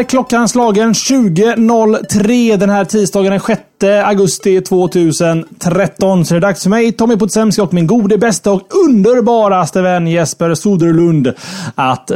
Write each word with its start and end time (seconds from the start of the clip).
Är 0.00 0.04
klockan 0.04 0.48
slagen 0.48 0.92
20.03 0.92 2.56
den 2.56 2.70
här 2.70 2.84
tisdagen 2.84 3.30
den 3.30 3.40
6 3.40 3.60
augusti 4.04 4.60
2013. 4.60 6.24
Så 6.24 6.34
det 6.34 6.38
är 6.38 6.40
dags 6.40 6.62
för 6.62 6.70
mig, 6.70 6.92
Tommy 6.92 7.16
Potsemski 7.16 7.62
och 7.62 7.74
min 7.74 7.86
gode, 7.86 8.18
bästa 8.18 8.52
och 8.52 8.62
underbaraste 8.88 9.82
vän 9.82 10.06
Jesper 10.06 10.54
Soderlund 10.54 11.34
att 11.74 12.10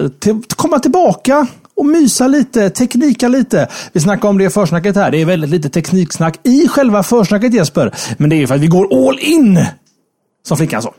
komma 0.56 0.78
tillbaka 0.78 1.46
och 1.76 1.86
mysa 1.86 2.28
lite, 2.28 2.70
teknika 2.70 3.28
lite. 3.28 3.68
Vi 3.92 4.00
snackar 4.00 4.28
om 4.28 4.38
det 4.38 4.44
i 4.44 4.50
försnacket 4.50 4.96
här. 4.96 5.10
Det 5.10 5.20
är 5.20 5.26
väldigt 5.26 5.50
lite 5.50 5.68
tekniksnack 5.68 6.40
i 6.42 6.68
själva 6.68 7.02
försnacket 7.02 7.54
Jesper. 7.54 7.94
Men 8.16 8.30
det 8.30 8.36
är 8.36 8.38
ju 8.38 8.46
för 8.46 8.54
att 8.54 8.60
vi 8.60 8.66
går 8.66 9.08
all 9.08 9.18
in! 9.18 9.66
Som 10.46 10.56
flickan 10.56 10.82
sa. 10.82 10.94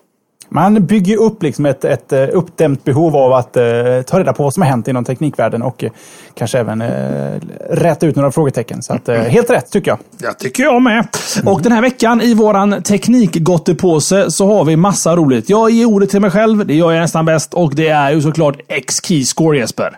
Man 0.50 0.86
bygger 0.86 1.18
upp 1.18 1.44
liksom 1.44 1.66
ett, 1.66 1.86
ett 1.86 2.14
eh, 2.14 2.28
uppdämt 2.32 2.84
behov 2.84 3.16
av 3.16 3.34
att 3.34 3.58
uh, 3.58 4.02
ta 4.02 4.20
reda 4.20 4.34
på 4.34 4.44
vad 4.44 4.54
som 4.54 4.64
har 4.64 4.70
hänt 4.70 4.88
inom 4.88 5.04
teknikvärlden 5.04 5.62
och 5.62 5.84
uh, 5.84 5.90
kanske 6.34 6.60
även 6.60 6.82
uh, 6.82 7.40
räta 7.70 8.06
ut 8.06 8.16
några 8.16 8.32
frågetecken. 8.32 8.84
Så 8.84 8.94
att, 8.94 9.10
uh, 9.10 9.16
helt 9.16 9.50
rätt 9.50 9.72
tycker 9.72 9.92
jag. 9.92 10.00
Jag 10.18 10.40
tycker 10.40 10.64
jag 10.64 10.82
med. 10.82 11.08
Och 11.46 11.62
den 11.62 11.72
här 11.72 11.82
veckan 11.82 12.22
i 12.22 12.34
våran 12.34 12.84
teknikgottepåse 12.84 14.32
så 14.32 14.48
har 14.48 14.66
vi 14.66 14.76
massa 14.76 15.16
roligt. 15.16 15.50
Jag 15.50 15.72
ger 15.72 15.86
ordet 15.86 16.10
till 16.10 16.22
mig 16.22 16.32
själv, 16.32 16.66
det 16.66 16.74
gör 16.74 16.92
jag 16.92 17.02
nästan 17.02 17.26
bäst 17.26 17.54
och 17.54 17.76
det 17.76 17.88
är 17.88 18.12
ju 18.12 18.22
såklart 18.22 18.60
X-Keyscore 18.68 19.58
Jesper. 19.58 19.98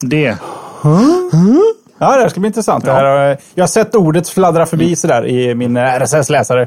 Det. 0.00 0.36
Huh? 0.82 1.60
Ja, 1.98 2.16
det 2.16 2.30
ska 2.30 2.40
bli 2.40 2.46
intressant. 2.46 2.84
Ja. 2.86 3.36
Jag 3.54 3.62
har 3.62 3.68
sett 3.68 3.94
ordet 3.94 4.28
fladdra 4.28 4.66
förbi 4.66 4.84
mm. 4.84 4.96
sådär 4.96 5.26
i 5.26 5.54
min 5.54 5.76
RSS-läsare. 5.76 6.66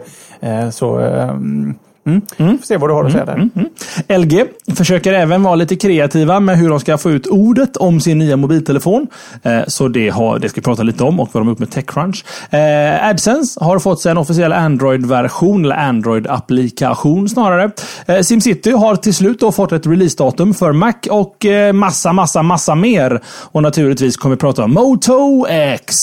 Så 0.71 0.99
ehm, 0.99 1.75
Mm. 2.05 2.21
Mm. 2.37 2.57
Får 2.57 2.65
se 2.65 2.77
vad 2.77 2.89
du 2.89 2.93
har 2.93 3.05
att 3.05 3.11
säga 3.11 3.25
där. 3.25 3.33
Mm. 3.33 3.49
mm. 3.55 4.21
LG 4.21 4.45
försöker 4.75 5.13
även 5.13 5.43
vara 5.43 5.55
lite 5.55 5.75
kreativa 5.75 6.39
med 6.39 6.57
hur 6.57 6.69
de 6.69 6.79
ska 6.79 6.97
få 6.97 7.11
ut 7.11 7.27
ordet 7.27 7.77
om 7.77 7.99
sin 7.99 8.17
nya 8.17 8.37
mobiltelefon. 8.37 9.07
Eh, 9.43 9.61
så 9.67 9.87
det, 9.87 10.09
har, 10.09 10.39
det 10.39 10.49
ska 10.49 10.61
vi 10.61 10.65
prata 10.65 10.83
lite 10.83 11.03
om 11.03 11.19
och 11.19 11.29
vad 11.31 11.41
de 11.41 11.47
har 11.47 11.51
gjort 11.51 11.59
med 11.59 11.71
Techcrunch. 11.71 12.25
Eh, 12.49 13.07
AdSense 13.07 13.63
har 13.63 13.79
fått 13.79 14.01
sig 14.01 14.11
en 14.11 14.17
officiell 14.17 14.53
Android-version, 14.53 15.65
eller 15.65 15.75
Android-applikation 15.75 17.27
snarare. 17.27 17.71
Eh, 18.05 18.21
SimCity 18.21 18.71
har 18.71 18.95
till 18.95 19.13
slut 19.13 19.39
då 19.39 19.51
fått 19.51 19.71
ett 19.71 19.87
releasedatum 19.87 20.53
för 20.53 20.71
Mac 20.71 20.93
och 21.09 21.45
massa, 21.73 22.13
massa, 22.13 22.43
massa 22.43 22.75
mer. 22.75 23.21
Och 23.25 23.61
naturligtvis 23.61 24.17
kommer 24.17 24.35
vi 24.35 24.39
prata 24.39 24.63
om 24.63 24.73
Moto 24.73 25.45
X. 25.49 25.95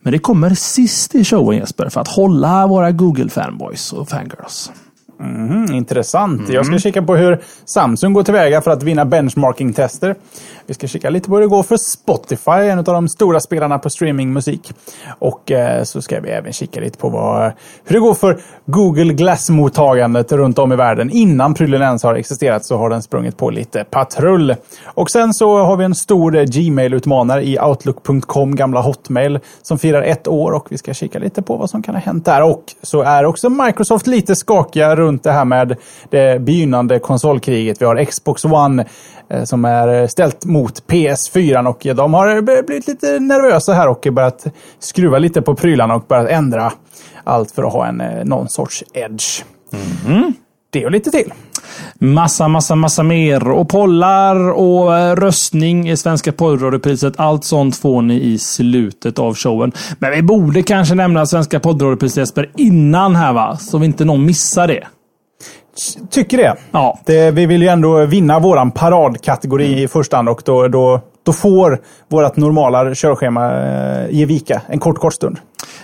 Men 0.00 0.12
det 0.12 0.18
kommer 0.18 0.54
sist 0.54 1.14
i 1.14 1.24
showen 1.24 1.58
Jesper, 1.58 1.88
för 1.88 2.00
att 2.00 2.08
hålla 2.08 2.66
våra 2.66 2.90
Google-fanboys 2.90 3.92
och 3.92 4.08
fangirls. 4.08 4.70
Mm, 5.20 5.74
intressant. 5.74 6.40
Mm. 6.40 6.54
Jag 6.54 6.66
ska 6.66 6.78
kika 6.78 7.02
på 7.02 7.16
hur 7.16 7.42
Samsung 7.64 8.12
går 8.12 8.22
tillväga 8.22 8.60
för 8.60 8.70
att 8.70 8.82
vinna 8.82 9.04
benchmarking-tester. 9.04 10.14
Vi 10.66 10.74
ska 10.74 10.86
kika 10.86 11.10
lite 11.10 11.28
på 11.28 11.34
hur 11.34 11.42
det 11.42 11.48
går 11.48 11.62
för 11.62 11.76
Spotify, 11.76 12.50
en 12.50 12.78
av 12.78 12.84
de 12.84 13.08
stora 13.08 13.40
spelarna 13.40 13.78
på 13.78 13.90
streamingmusik. 13.90 14.72
Och 15.18 15.50
eh, 15.50 15.82
så 15.82 16.02
ska 16.02 16.20
vi 16.20 16.30
även 16.30 16.52
kika 16.52 16.80
lite 16.80 16.98
på 16.98 17.08
vad, 17.08 17.52
hur 17.84 17.94
det 17.94 18.00
går 18.00 18.14
för 18.14 18.40
Google 18.66 19.12
Glass-mottagandet 19.12 20.32
runt 20.32 20.58
om 20.58 20.72
i 20.72 20.76
världen. 20.76 21.10
Innan 21.10 21.54
prylen 21.54 21.82
ens 21.82 22.02
har 22.02 22.14
existerat 22.14 22.64
så 22.64 22.76
har 22.76 22.90
den 22.90 23.02
sprungit 23.02 23.36
på 23.36 23.50
lite 23.50 23.84
patrull. 23.84 24.54
Och 24.84 25.10
sen 25.10 25.34
så 25.34 25.58
har 25.58 25.76
vi 25.76 25.84
en 25.84 25.94
stor 25.94 26.32
Gmail-utmanare 26.32 27.42
i 27.42 27.58
Outlook.com, 27.58 28.56
gamla 28.56 28.80
Hotmail, 28.80 29.38
som 29.62 29.78
firar 29.78 30.02
ett 30.02 30.28
år 30.28 30.52
och 30.52 30.66
vi 30.70 30.78
ska 30.78 30.94
kika 30.94 31.18
lite 31.18 31.42
på 31.42 31.56
vad 31.56 31.70
som 31.70 31.82
kan 31.82 31.94
ha 31.94 32.02
hänt 32.02 32.24
där. 32.24 32.42
Och 32.42 32.64
så 32.82 33.02
är 33.02 33.24
också 33.24 33.50
Microsoft 33.50 34.06
lite 34.06 34.36
skakiga 34.36 34.96
runt 35.04 35.22
det 35.22 35.32
här 35.32 35.44
med 35.44 35.76
det 36.10 36.42
begynnande 36.42 36.98
konsolkriget. 36.98 37.82
Vi 37.82 37.86
har 37.86 38.04
Xbox 38.04 38.44
One 38.44 38.84
eh, 39.28 39.44
som 39.44 39.64
är 39.64 40.06
ställt 40.06 40.44
mot 40.44 40.86
PS4 40.86 41.66
och 41.66 41.96
de 41.96 42.14
har 42.14 42.42
blivit 42.42 42.86
lite 42.86 43.20
nervösa 43.20 43.72
här 43.72 43.88
och 43.88 44.06
börjat 44.12 44.46
skruva 44.78 45.18
lite 45.18 45.42
på 45.42 45.54
prylarna 45.54 45.94
och 45.94 46.04
börjat 46.08 46.28
ändra 46.28 46.72
allt 47.24 47.50
för 47.50 47.62
att 47.62 47.72
ha 47.72 47.86
en 47.86 48.00
eh, 48.00 48.24
någon 48.24 48.48
sorts 48.48 48.84
edge. 48.94 49.44
Mm. 50.06 50.32
Det 50.70 50.84
och 50.84 50.90
lite 50.90 51.10
till. 51.10 51.32
Massa, 51.98 52.48
massa, 52.48 52.74
massa 52.74 53.02
mer. 53.02 53.50
Och 53.50 53.68
pollar 53.68 54.50
och 54.50 54.98
eh, 54.98 55.16
röstning 55.16 55.90
i 55.90 55.96
Svenska 55.96 56.32
poddradiopriset. 56.32 57.14
Allt 57.16 57.44
sånt 57.44 57.76
får 57.76 58.02
ni 58.02 58.20
i 58.20 58.38
slutet 58.38 59.18
av 59.18 59.34
showen. 59.34 59.72
Men 59.98 60.10
vi 60.10 60.22
borde 60.22 60.62
kanske 60.62 60.94
nämna 60.94 61.26
Svenska 61.26 61.60
poddradiopriset 61.60 62.16
Jesper 62.16 62.50
innan 62.56 63.16
här 63.16 63.32
va? 63.32 63.56
Så 63.56 63.78
vi 63.78 63.86
inte 63.86 64.04
någon 64.04 64.26
missar 64.26 64.66
det. 64.66 64.86
Tycker 66.10 66.36
det. 66.36 66.56
Ja. 66.70 66.98
det. 67.04 67.30
Vi 67.30 67.46
vill 67.46 67.62
ju 67.62 67.68
ändå 67.68 68.06
vinna 68.06 68.38
våran 68.38 68.70
paradkategori 68.70 69.66
mm. 69.66 69.78
i 69.78 69.88
första 69.88 70.16
hand 70.16 70.28
och 70.28 70.42
då, 70.44 70.68
då, 70.68 71.00
då 71.22 71.32
får 71.32 71.80
vårt 72.08 72.36
normala 72.36 72.94
körschema 72.94 73.52
eh, 73.52 74.10
ge 74.10 74.26
vika 74.26 74.62
en 74.68 74.78
kort, 74.78 74.98
kort 74.98 75.14
stund. 75.14 75.38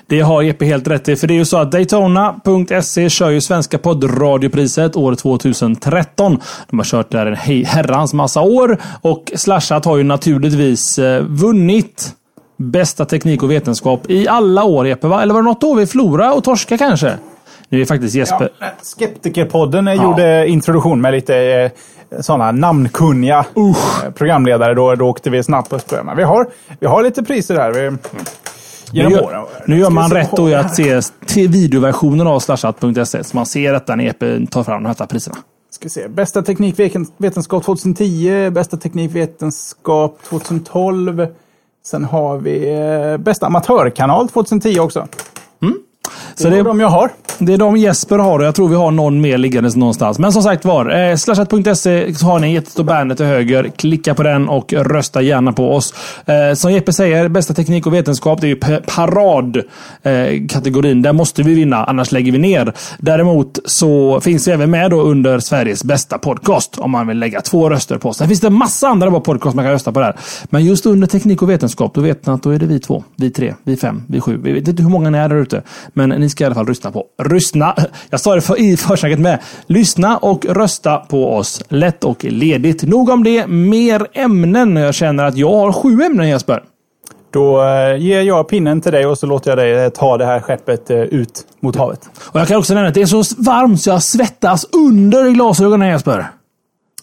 Det 0.06 0.21
har 0.21 0.43
Jeppe 0.43 0.65
helt 0.65 0.89
rätt 0.89 1.09
i. 1.09 1.17
För 1.17 1.27
det 1.27 1.34
är 1.34 1.39
ju 1.39 1.45
så 1.45 1.56
att 1.56 1.73
Daytona.se 1.73 3.11
kör 3.11 3.31
ju 3.31 3.41
Svenska 3.41 3.79
poddradiopriset 3.79 4.97
år 4.97 5.15
2013. 5.15 6.39
De 6.71 6.79
har 6.79 6.84
kört 6.84 7.11
där 7.11 7.27
en 7.27 7.65
herrans 7.65 8.15
massa 8.15 8.41
år. 8.41 8.79
Och 9.00 9.33
Slashat 9.34 9.84
har 9.84 9.97
ju 9.97 10.03
naturligtvis 10.03 10.99
eh, 10.99 11.23
vunnit 11.23 12.15
bästa 12.56 13.05
teknik 13.05 13.43
och 13.43 13.50
vetenskap 13.50 14.11
i 14.11 14.29
alla 14.29 14.65
år 14.65 14.87
Jeppe, 14.87 15.06
va? 15.06 15.23
Eller 15.23 15.34
var 15.34 15.43
det 15.43 15.49
något 15.49 15.65
år 15.65 15.77
vi 15.77 15.87
förlorade 15.87 16.33
och 16.33 16.45
torska 16.45 16.79
kanske? 16.79 17.15
Nu 17.70 17.81
är 17.81 17.84
faktiskt 17.84 18.14
Jesper... 18.14 18.48
Ja, 18.58 18.66
Skeptikerpodden 18.82 19.86
ja. 19.86 19.94
gjorde 19.94 20.48
introduktion 20.48 21.00
med 21.00 21.12
lite 21.12 21.36
eh, 21.36 22.20
sådana 22.20 22.53
namnkunniga 22.53 23.47
Usch. 23.56 24.04
Eh, 24.04 24.10
programledare. 24.10 24.75
Då, 24.75 24.94
då 24.94 25.06
åkte 25.08 25.31
vi 25.31 25.42
snabbt 25.42 25.70
på 25.70 25.78
spö. 25.78 26.03
Men 26.03 26.16
vi 26.16 26.22
har, 26.22 26.48
vi 26.81 26.86
har 26.86 27.03
lite 27.03 27.22
priser 27.22 27.56
här. 27.56 27.72
Vi, 27.72 27.91
nu 28.92 29.10
gör, 29.10 29.47
nu 29.66 29.78
gör 29.78 29.91
man 29.91 30.10
rätt 30.10 30.31
då 30.36 30.48
i 30.48 30.54
att 30.54 30.75
se 30.75 31.00
videoversionen 31.47 32.26
av 32.26 32.41
slashat.se. 32.41 33.25
Så 33.25 33.36
man 33.36 33.47
ser 33.47 33.72
detta 33.72 33.97
när 33.97 34.04
Epe 34.04 34.47
tar 34.47 34.64
fram 34.64 34.82
de 34.82 34.94
här 34.98 35.06
priserna. 35.06 35.37
Ska 35.70 35.88
se. 35.88 36.08
Bästa 36.08 36.42
teknikvetenskap 36.42 37.64
2010, 37.64 38.50
bästa 38.50 38.76
teknikvetenskap 38.76 40.19
2012. 40.28 41.26
Sen 41.84 42.04
har 42.04 42.38
vi 42.38 42.75
eh, 42.75 43.16
bästa 43.16 43.47
amatörkanal 43.47 44.28
2010 44.28 44.78
också. 44.78 45.08
Mm. 45.62 45.78
Så 46.34 46.48
det 46.48 46.59
är 46.59 46.65
de 46.65 46.81
jag 46.81 46.88
har. 46.88 47.10
Det 47.38 47.53
är 47.53 47.59
de 47.59 47.76
Jesper 47.76 48.19
har 48.19 48.38
och 48.38 48.44
jag 48.44 48.54
tror 48.54 48.69
vi 48.69 48.75
har 48.75 48.91
någon 48.91 49.21
mer 49.21 49.38
liggandes 49.38 49.76
någonstans. 49.76 50.19
Men 50.19 50.32
som 50.32 50.43
sagt 50.43 50.65
var, 50.65 51.10
eh, 51.10 51.16
slashat.se 51.16 52.12
har 52.22 52.38
ni 52.38 52.47
en 52.47 52.53
jättestor 52.53 52.84
banner 52.84 53.15
till 53.15 53.26
höger. 53.26 53.71
Klicka 53.76 54.15
på 54.15 54.22
den 54.22 54.49
och 54.49 54.72
rösta 54.72 55.22
gärna 55.22 55.53
på 55.53 55.75
oss. 55.75 55.94
Eh, 56.26 56.54
som 56.54 56.72
Jeppe 56.72 56.93
säger, 56.93 57.28
bästa 57.28 57.54
teknik 57.54 57.87
och 57.87 57.94
vetenskap, 57.94 58.41
det 58.41 58.47
är 58.47 58.49
ju 58.49 58.56
paradkategorin. 58.87 60.99
Eh, 60.99 61.03
Där 61.03 61.12
måste 61.12 61.43
vi 61.43 61.54
vinna, 61.54 61.84
annars 61.84 62.12
lägger 62.12 62.32
vi 62.32 62.38
ner. 62.38 62.72
Däremot 62.99 63.59
så 63.65 64.20
finns 64.20 64.49
vi 64.49 64.53
även 64.53 64.70
med 64.70 64.91
då 64.91 65.03
under 65.03 65.38
Sveriges 65.38 65.84
bästa 65.84 66.19
podcast. 66.19 66.78
Om 66.78 66.91
man 66.91 67.06
vill 67.06 67.19
lägga 67.19 67.41
två 67.41 67.70
röster 67.70 67.99
på 67.99 68.09
oss. 68.09 68.16
Sen 68.16 68.28
finns 68.28 68.41
det 68.41 68.50
massa 68.50 68.88
andra 68.88 69.10
bra 69.10 69.20
podcast 69.20 69.56
man 69.56 69.65
kan 69.65 69.72
rösta 69.72 69.93
på 69.93 70.00
där. 70.00 70.17
Men 70.44 70.64
just 70.64 70.87
under 70.87 71.06
teknik 71.06 71.43
och 71.43 71.50
vetenskap, 71.50 71.94
då 71.94 72.00
vet 72.00 72.26
ni 72.26 72.32
att 72.32 72.43
då 72.43 72.50
är 72.50 72.58
det 72.58 72.67
vi 72.67 72.81
två, 72.81 73.05
vi 73.17 73.31
tre, 73.31 73.55
vi 73.64 73.76
fem, 73.76 74.02
vi 74.06 74.20
sju. 74.20 74.40
Vi 74.43 74.52
vet 74.52 74.69
inte 74.69 74.82
hur 74.82 74.90
många 74.90 75.11
ni 75.11 75.19
är 75.19 75.29
där 75.29 75.37
ute. 75.37 75.62
Men 76.00 76.20
ni 76.20 76.31
ska 76.31 76.44
i 76.44 76.47
alla 76.47 76.55
fall 76.55 76.67
rösta 76.67 76.91
på. 76.91 77.05
Röstna. 77.23 77.75
Jag 78.11 78.20
sa 78.20 78.35
det 78.35 78.41
för, 78.41 78.61
i 78.61 78.76
försnacket 78.76 79.19
med. 79.19 79.38
Lyssna 79.67 80.17
och 80.17 80.47
rösta 80.47 80.97
på 80.97 81.35
oss. 81.35 81.62
Lätt 81.69 82.05
och 82.05 82.25
ledigt. 82.25 82.82
Nog 82.82 83.08
om 83.08 83.25
det. 83.25 83.47
Mer 83.47 84.06
ämnen. 84.12 84.76
Jag 84.76 84.94
känner 84.94 85.25
att 85.25 85.37
jag 85.37 85.52
har 85.52 85.73
sju 85.73 86.02
ämnen 86.02 86.29
Jesper. 86.29 86.62
Då 87.32 87.62
eh, 87.62 87.97
ger 87.97 88.23
jag 88.23 88.49
pinnen 88.49 88.81
till 88.81 88.93
dig 88.93 89.06
och 89.06 89.19
så 89.19 89.26
låter 89.26 89.50
jag 89.50 89.58
dig 89.58 89.85
eh, 89.85 89.88
ta 89.88 90.19
det 90.19 90.26
här 90.26 90.41
skeppet 90.41 90.91
eh, 90.91 90.99
ut 90.99 91.47
mot 91.61 91.76
havet. 91.76 92.11
Och 92.32 92.41
Jag 92.41 92.49
kan 92.49 92.56
också 92.56 92.75
nämna 92.75 92.88
att 92.88 92.94
det 92.94 93.02
är 93.02 93.06
så 93.06 93.43
varmt 93.43 93.81
så 93.81 93.91
jag 93.91 94.02
svettas 94.02 94.67
under 94.73 95.31
glasögonen 95.31 95.88
Jesper. 95.88 96.26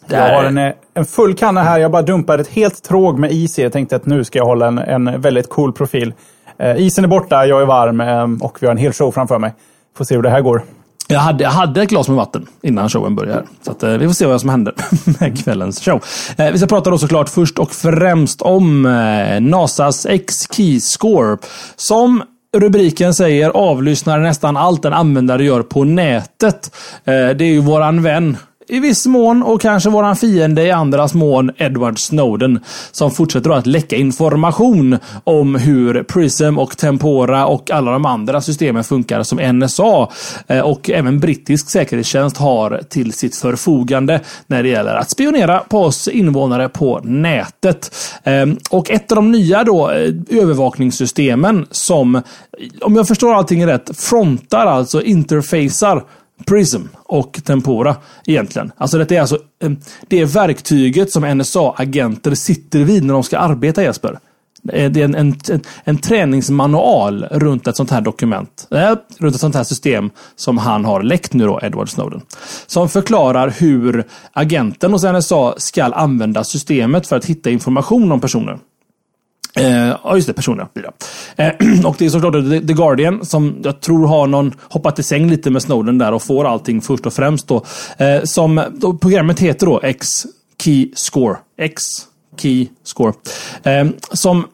Där. 0.08 0.28
Jag 0.30 0.38
har 0.38 0.44
en, 0.44 0.74
en 0.94 1.06
full 1.06 1.34
kanna 1.36 1.64
här. 1.64 1.80
Jag 1.80 1.92
bara 1.92 2.02
dumpade 2.02 2.42
ett 2.42 2.50
helt 2.50 2.84
tråg 2.84 3.20
med 3.20 3.32
is 3.32 3.60
i. 3.60 3.64
Jag 3.64 3.74
tänkte 3.74 3.96
att 3.96 4.06
nu 4.06 4.24
ska 4.24 4.40
jag 4.40 4.46
hålla 4.46 4.68
en, 4.68 4.78
en 4.78 5.22
väldigt 5.22 5.50
cool 5.50 5.74
profil. 5.74 6.14
Eh, 6.60 6.78
isen 6.78 7.04
är 7.04 7.08
borta, 7.08 7.46
jag 7.46 7.62
är 7.62 7.66
varm 7.66 8.02
eh, 8.02 8.46
och 8.46 8.58
vi 8.62 8.68
har 8.68 8.72
en 8.72 8.78
hel 8.78 8.94
show 8.94 9.12
framför 9.12 9.40
mig. 9.40 9.54
Får 9.98 10.06
se 10.06 10.16
hur 10.16 10.22
det 10.22 10.30
här 10.30 10.42
går. 10.42 10.64
Jag 11.10 11.20
hade, 11.20 11.44
jag 11.44 11.52
hade 11.52 11.82
ett 11.82 11.90
glas 11.90 12.08
med 12.08 12.18
vatten 12.18 12.48
innan 12.62 12.90
showen 12.90 13.16
började. 13.16 13.44
Så 13.62 13.72
att, 13.72 13.84
eh, 13.84 13.90
vi 13.90 14.08
får 14.08 14.14
se 14.14 14.26
vad 14.26 14.42
som 14.42 14.50
händer 14.50 14.74
med 15.20 15.44
kvällens 15.44 15.82
show. 15.82 16.04
Eh, 16.38 16.52
vi 16.52 16.58
ska 16.58 16.68
prata 16.68 16.90
då 16.90 16.98
såklart 16.98 17.30
först 17.30 17.60
och 17.60 17.72
främst 17.72 18.42
om 18.42 18.86
eh, 18.86 19.42
NASAs 19.42 20.06
X-Key 20.06 20.80
Score. 20.80 21.38
Som 21.76 22.24
rubriken 22.58 23.14
säger 23.14 23.50
avlyssnar 23.50 24.20
nästan 24.20 24.58
allt 24.58 24.86
en 24.86 24.94
användare 24.94 25.44
gör 25.46 25.62
på 25.62 25.84
nätet. 25.84 26.76
Eh, 27.06 27.14
det 27.14 27.44
är 27.46 27.52
ju 27.52 27.60
våran 27.60 28.04
vän 28.04 28.38
i 28.70 28.80
viss 28.80 29.06
mån 29.06 29.44
och 29.44 29.62
kanske 29.62 29.90
våran 29.90 30.16
fiende 30.16 30.64
i 30.64 30.72
andras 30.72 31.14
mån 31.14 31.52
Edward 31.58 32.00
Snowden 32.00 32.60
som 32.92 33.12
fortsätter 33.12 33.50
att 33.50 33.68
läcka 33.68 33.96
information 33.96 34.98
om 35.24 35.56
hur 35.56 36.04
Prism 36.04 36.58
och 36.58 36.78
Tempora 36.78 37.46
och 37.46 37.72
alla 37.72 37.92
de 37.92 38.06
andra 38.06 38.42
systemen 38.42 38.84
funkar 38.84 39.24
som 39.24 39.60
NSA 39.60 40.10
eh, 40.48 40.60
och 40.60 40.90
även 40.90 41.20
brittisk 41.20 41.70
säkerhetstjänst 41.70 42.38
har 42.38 42.82
till 42.90 43.14
sitt 43.14 43.36
förfogande 43.36 44.22
när 44.48 44.64
det 44.64 44.70
gäller 44.70 44.96
att 44.96 45.10
spionera 45.10 45.60
på 45.60 45.84
oss 45.84 46.08
invånare 46.08 46.70
på 46.70 47.00
nätet. 47.04 47.96
Ehm, 48.24 48.58
och 48.70 48.92
ett 48.92 49.12
av 49.12 49.16
de 49.16 49.32
nya 49.32 49.64
då 49.64 49.92
eh, 49.92 50.14
övervakningssystemen 50.30 51.68
som, 51.72 52.22
om 52.82 52.96
jag 52.96 53.08
förstår 53.08 53.34
allting 53.34 53.68
rätt, 53.68 54.00
frontar 54.00 54.66
alltså 54.66 55.02
interfacar 55.02 56.04
Prism 56.46 56.82
och 57.04 57.40
Tempora 57.44 57.96
egentligen. 58.26 58.72
Alltså 58.78 58.98
det 58.98 59.12
är 59.12 59.22
alltså 59.22 59.40
eh, 59.64 59.72
det 60.08 60.20
är 60.20 60.26
verktyget 60.26 61.12
som 61.12 61.26
NSA-agenter 61.26 62.36
sitter 62.36 62.80
vid 62.80 63.04
när 63.04 63.14
de 63.14 63.24
ska 63.24 63.38
arbeta 63.38 63.84
Jesper. 63.84 64.20
Eh, 64.74 64.92
det 64.92 65.02
är 65.02 65.06
en, 65.06 65.16
en, 65.16 65.36
en, 65.84 65.98
träningsmanual 65.98 67.24
runt 67.24 67.68
ett 67.68 67.76
sånt 67.76 67.92
här 67.92 68.02
dokument. 68.02 68.68
Äh, 68.72 68.96
runt 69.18 69.36
ett 69.36 69.42
sånt 69.42 69.56
här 69.56 69.64
system 69.64 70.10
som 70.36 70.58
han 70.58 70.86
har 70.86 71.04
läckt 71.04 71.34
nu 71.34 71.46
då, 71.46 71.60
Edward 71.64 71.90
Snowden. 71.90 72.22
Som 72.68 72.90
förklarar 72.90 73.50
hur 73.50 74.04
agenten 74.32 74.92
hos 74.92 75.04
NSA 75.04 75.54
ska 75.58 75.84
använda 75.84 76.44
systemet 76.44 77.08
för 77.08 77.16
att 77.16 77.26
hitta 77.26 77.50
information 77.50 78.12
om 78.12 78.22
personer. 78.22 78.60
Eh, 79.58 79.96
ja, 80.04 80.16
just 80.16 80.28
det. 80.28 80.34
Personliga 80.34 80.68
blir 80.74 80.84
det. 80.84 81.44
Eh, 81.44 81.86
och 81.86 81.96
det 82.00 82.06
är 82.06 82.10
såklart 82.10 82.34
The, 82.34 82.68
The 82.68 82.74
Guardian 82.74 83.26
som 83.26 83.56
jag 83.64 83.82
tror 83.82 84.08
har 84.08 84.28
någon 84.28 84.54
hoppat 84.62 85.00
i 85.00 85.04
säng 85.04 85.30
lite 85.30 85.50
med 85.50 85.62
Snowden 85.62 85.98
där 85.98 86.12
och 86.12 86.24
får 86.24 86.46
allting 86.46 86.82
först 86.82 87.06
och 87.06 87.14
främst 87.14 87.48
då. 87.48 87.66
Eh, 87.98 88.24
som 88.24 88.64
då, 88.74 88.98
programmet 88.98 89.40
heter 89.40 89.66
då 89.66 89.80
X 89.84 90.26
Key 90.64 90.92
Score. 90.96 91.38
X 91.58 91.82
Key 92.38 92.68
Score. 92.84 93.14
Eh, 93.64 93.88
som 94.14 94.46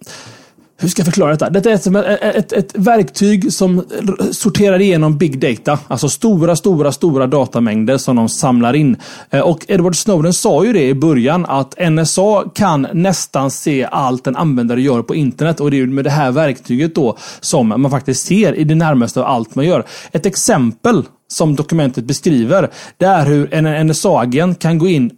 hur 0.83 0.89
ska 0.89 1.00
jag 1.00 1.06
förklara 1.06 1.31
detta? 1.31 1.50
Detta 1.50 1.69
är 1.69 1.74
ett, 1.74 1.88
ett, 1.88 2.35
ett, 2.35 2.53
ett, 2.53 2.71
verktyg 2.75 3.53
som 3.53 3.85
sorterar 4.31 4.81
igenom 4.81 5.18
big 5.18 5.39
data. 5.39 5.80
Alltså 5.88 6.09
stora, 6.09 6.56
stora, 6.56 6.91
stora 6.91 7.27
datamängder 7.27 7.97
som 7.97 8.15
de 8.15 8.30
samlar 8.30 8.74
in. 8.74 8.97
Eh, 9.30 9.39
och 9.39 9.65
Edward 9.68 9.95
Snowden 9.95 10.33
sa 10.33 10.65
ju 10.65 10.74
det 10.74 10.88
i 10.88 10.94
början 10.94 11.45
att 11.45 11.75
NSA 11.91 12.44
kan 12.56 12.88
nästan 12.94 13.51
se 13.51 13.88
allt 13.91 14.27
en 14.27 14.35
användare 14.35 14.81
gör 14.81 15.01
på 15.01 15.15
internet. 15.15 15.59
Och 15.59 15.71
det 15.71 15.80
är 15.80 15.88
med 15.88 16.03
det 16.03 16.09
här 16.09 16.31
verktyget 16.31 16.95
då 16.95 17.18
som 17.39 17.68
man 17.68 17.91
faktiskt 17.91 18.25
ser 18.25 18.53
i 18.53 18.63
det 18.63 18.75
närmaste 18.75 19.19
av 19.19 19.25
allt 19.25 19.56
man 19.56 19.65
gör. 19.65 19.85
Ett 20.12 20.25
exempel 20.25 21.03
som 21.27 21.56
dokumentet 21.56 22.06
beskriver, 22.06 22.69
det 22.97 23.06
är 23.06 23.25
hur 23.25 23.53
en 23.53 23.88
NSA-agent 23.88 24.59
kan 24.59 24.77
gå 24.77 24.88
in 24.88 25.12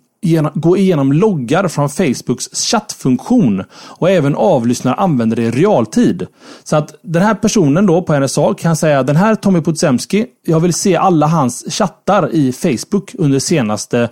gå 0.53 0.77
igenom 0.77 1.13
loggar 1.13 1.67
från 1.67 1.89
Facebooks 1.89 2.71
chattfunktion 2.71 3.63
och 3.73 4.09
även 4.09 4.35
avlyssnar 4.35 4.95
användare 4.95 5.43
i 5.43 5.51
realtid. 5.51 6.27
Så 6.63 6.75
att 6.75 6.95
den 7.01 7.21
här 7.21 7.33
personen 7.33 7.85
då 7.85 8.01
på 8.01 8.19
NSA 8.19 8.53
kan 8.53 8.75
säga 8.75 9.03
den 9.03 9.15
här 9.15 9.35
Tommy 9.35 9.61
Potsemski 9.61 10.25
jag 10.45 10.59
vill 10.59 10.73
se 10.73 10.95
alla 10.95 11.27
hans 11.27 11.65
chattar 11.69 12.29
i 12.31 12.51
Facebook 12.51 13.15
under 13.17 13.39
senaste 13.39 14.09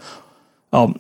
ja, 0.74 0.94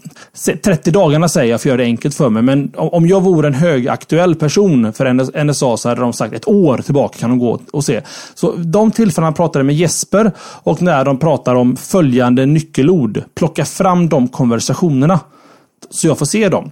30 0.63 0.91
dagarna 0.91 1.29
säger 1.29 1.51
jag 1.51 1.61
för 1.61 1.69
att 1.69 1.71
göra 1.71 1.77
det 1.77 1.83
enkelt 1.83 2.15
för 2.15 2.29
mig. 2.29 2.43
Men 2.43 2.71
om 2.75 3.07
jag 3.07 3.21
vore 3.21 3.47
en 3.47 3.53
högaktuell 3.53 4.35
person 4.35 4.93
för 4.93 5.43
NSA 5.43 5.77
så 5.77 5.89
hade 5.89 6.01
de 6.01 6.13
sagt 6.13 6.33
ett 6.33 6.47
år 6.47 6.77
tillbaka 6.77 7.17
kan 7.19 7.29
de 7.29 7.39
gå 7.39 7.59
och 7.71 7.85
se. 7.85 8.01
Så 8.33 8.51
de 8.51 8.91
tillfällena 8.91 9.31
pratade 9.31 9.65
med 9.65 9.75
Jesper 9.75 10.31
och 10.39 10.81
när 10.81 11.05
de 11.05 11.19
pratar 11.19 11.55
om 11.55 11.75
följande 11.75 12.45
nyckelord, 12.45 13.23
plocka 13.35 13.65
fram 13.65 14.09
de 14.09 14.27
konversationerna. 14.27 15.19
Så 15.89 16.07
jag 16.07 16.17
får 16.17 16.25
se 16.25 16.49
dem. 16.49 16.71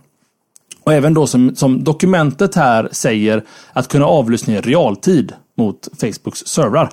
Och 0.84 0.94
även 0.94 1.14
då 1.14 1.28
som, 1.28 1.56
som 1.56 1.84
dokumentet 1.84 2.56
här 2.56 2.90
säger 2.92 3.44
att 3.74 3.88
kunna 3.88 4.06
avlyssna 4.06 4.54
i 4.54 4.62
realtid 4.62 5.34
mot 5.58 5.88
Facebooks 6.00 6.40
servrar. 6.40 6.90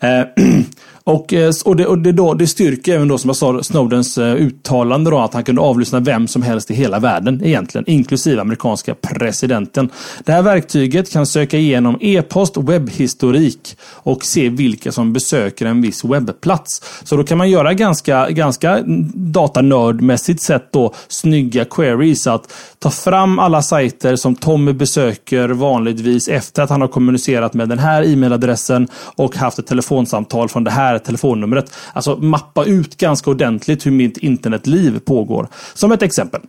Eh, 0.00 0.22
och, 1.04 1.32
eh, 1.32 1.52
och, 1.64 1.76
det, 1.76 1.86
och 1.86 1.98
det, 1.98 2.12
då, 2.12 2.34
det 2.34 2.46
styrker 2.46 2.94
även 2.94 3.08
då 3.08 3.18
som 3.18 3.28
jag 3.28 3.36
sa 3.36 3.62
Snowdens 3.62 4.18
eh, 4.18 4.34
uttalande 4.34 5.10
då 5.10 5.18
att 5.18 5.34
han 5.34 5.44
kunde 5.44 5.60
avlyssna 5.60 6.00
vem 6.00 6.28
som 6.28 6.42
helst 6.42 6.70
i 6.70 6.74
hela 6.74 6.98
världen 6.98 7.44
egentligen, 7.44 7.90
inklusive 7.90 8.40
amerikanska 8.40 8.94
presidenten. 8.94 9.90
Det 10.24 10.32
här 10.32 10.42
verktyget 10.42 11.12
kan 11.12 11.26
söka 11.26 11.58
igenom 11.58 11.98
e-post, 12.00 12.56
webbhistorik 12.56 13.76
och 13.82 14.24
se 14.24 14.48
vilka 14.48 14.92
som 14.92 15.12
besöker 15.12 15.66
en 15.66 15.82
viss 15.82 16.04
webbplats. 16.04 16.82
Så 17.04 17.16
då 17.16 17.24
kan 17.24 17.38
man 17.38 17.50
göra 17.50 17.74
ganska, 17.74 18.30
ganska 18.30 18.82
datanördmässigt 19.14 20.42
sett 20.42 20.72
då 20.72 20.94
snygga 21.08 21.64
queries 21.64 22.26
att 22.26 22.52
ta 22.78 22.90
fram 22.90 23.38
alla 23.38 23.62
sajter 23.62 24.16
som 24.16 24.34
Tommy 24.34 24.72
besöker 24.72 25.48
vanligtvis 25.48 26.28
efter 26.28 26.62
att 26.62 26.70
han 26.70 26.80
har 26.80 26.88
kommunicerat 26.88 27.54
med 27.54 27.68
den 27.68 27.78
här 27.78 28.02
e-mailadressen 28.02 28.88
och 29.16 29.36
haft 29.36 29.58
ett 29.58 29.66
telefonsamtal 29.66 30.48
från 30.48 30.64
det 30.64 30.70
här 30.70 30.91
telefonnumret. 30.98 31.72
Alltså 31.92 32.16
mappa 32.16 32.64
ut 32.64 32.96
ganska 32.96 33.30
ordentligt 33.30 33.86
hur 33.86 33.90
mitt 33.90 34.16
internetliv 34.16 34.98
pågår. 34.98 35.48
Som 35.74 35.92
ett 35.92 36.02
exempel. 36.02 36.40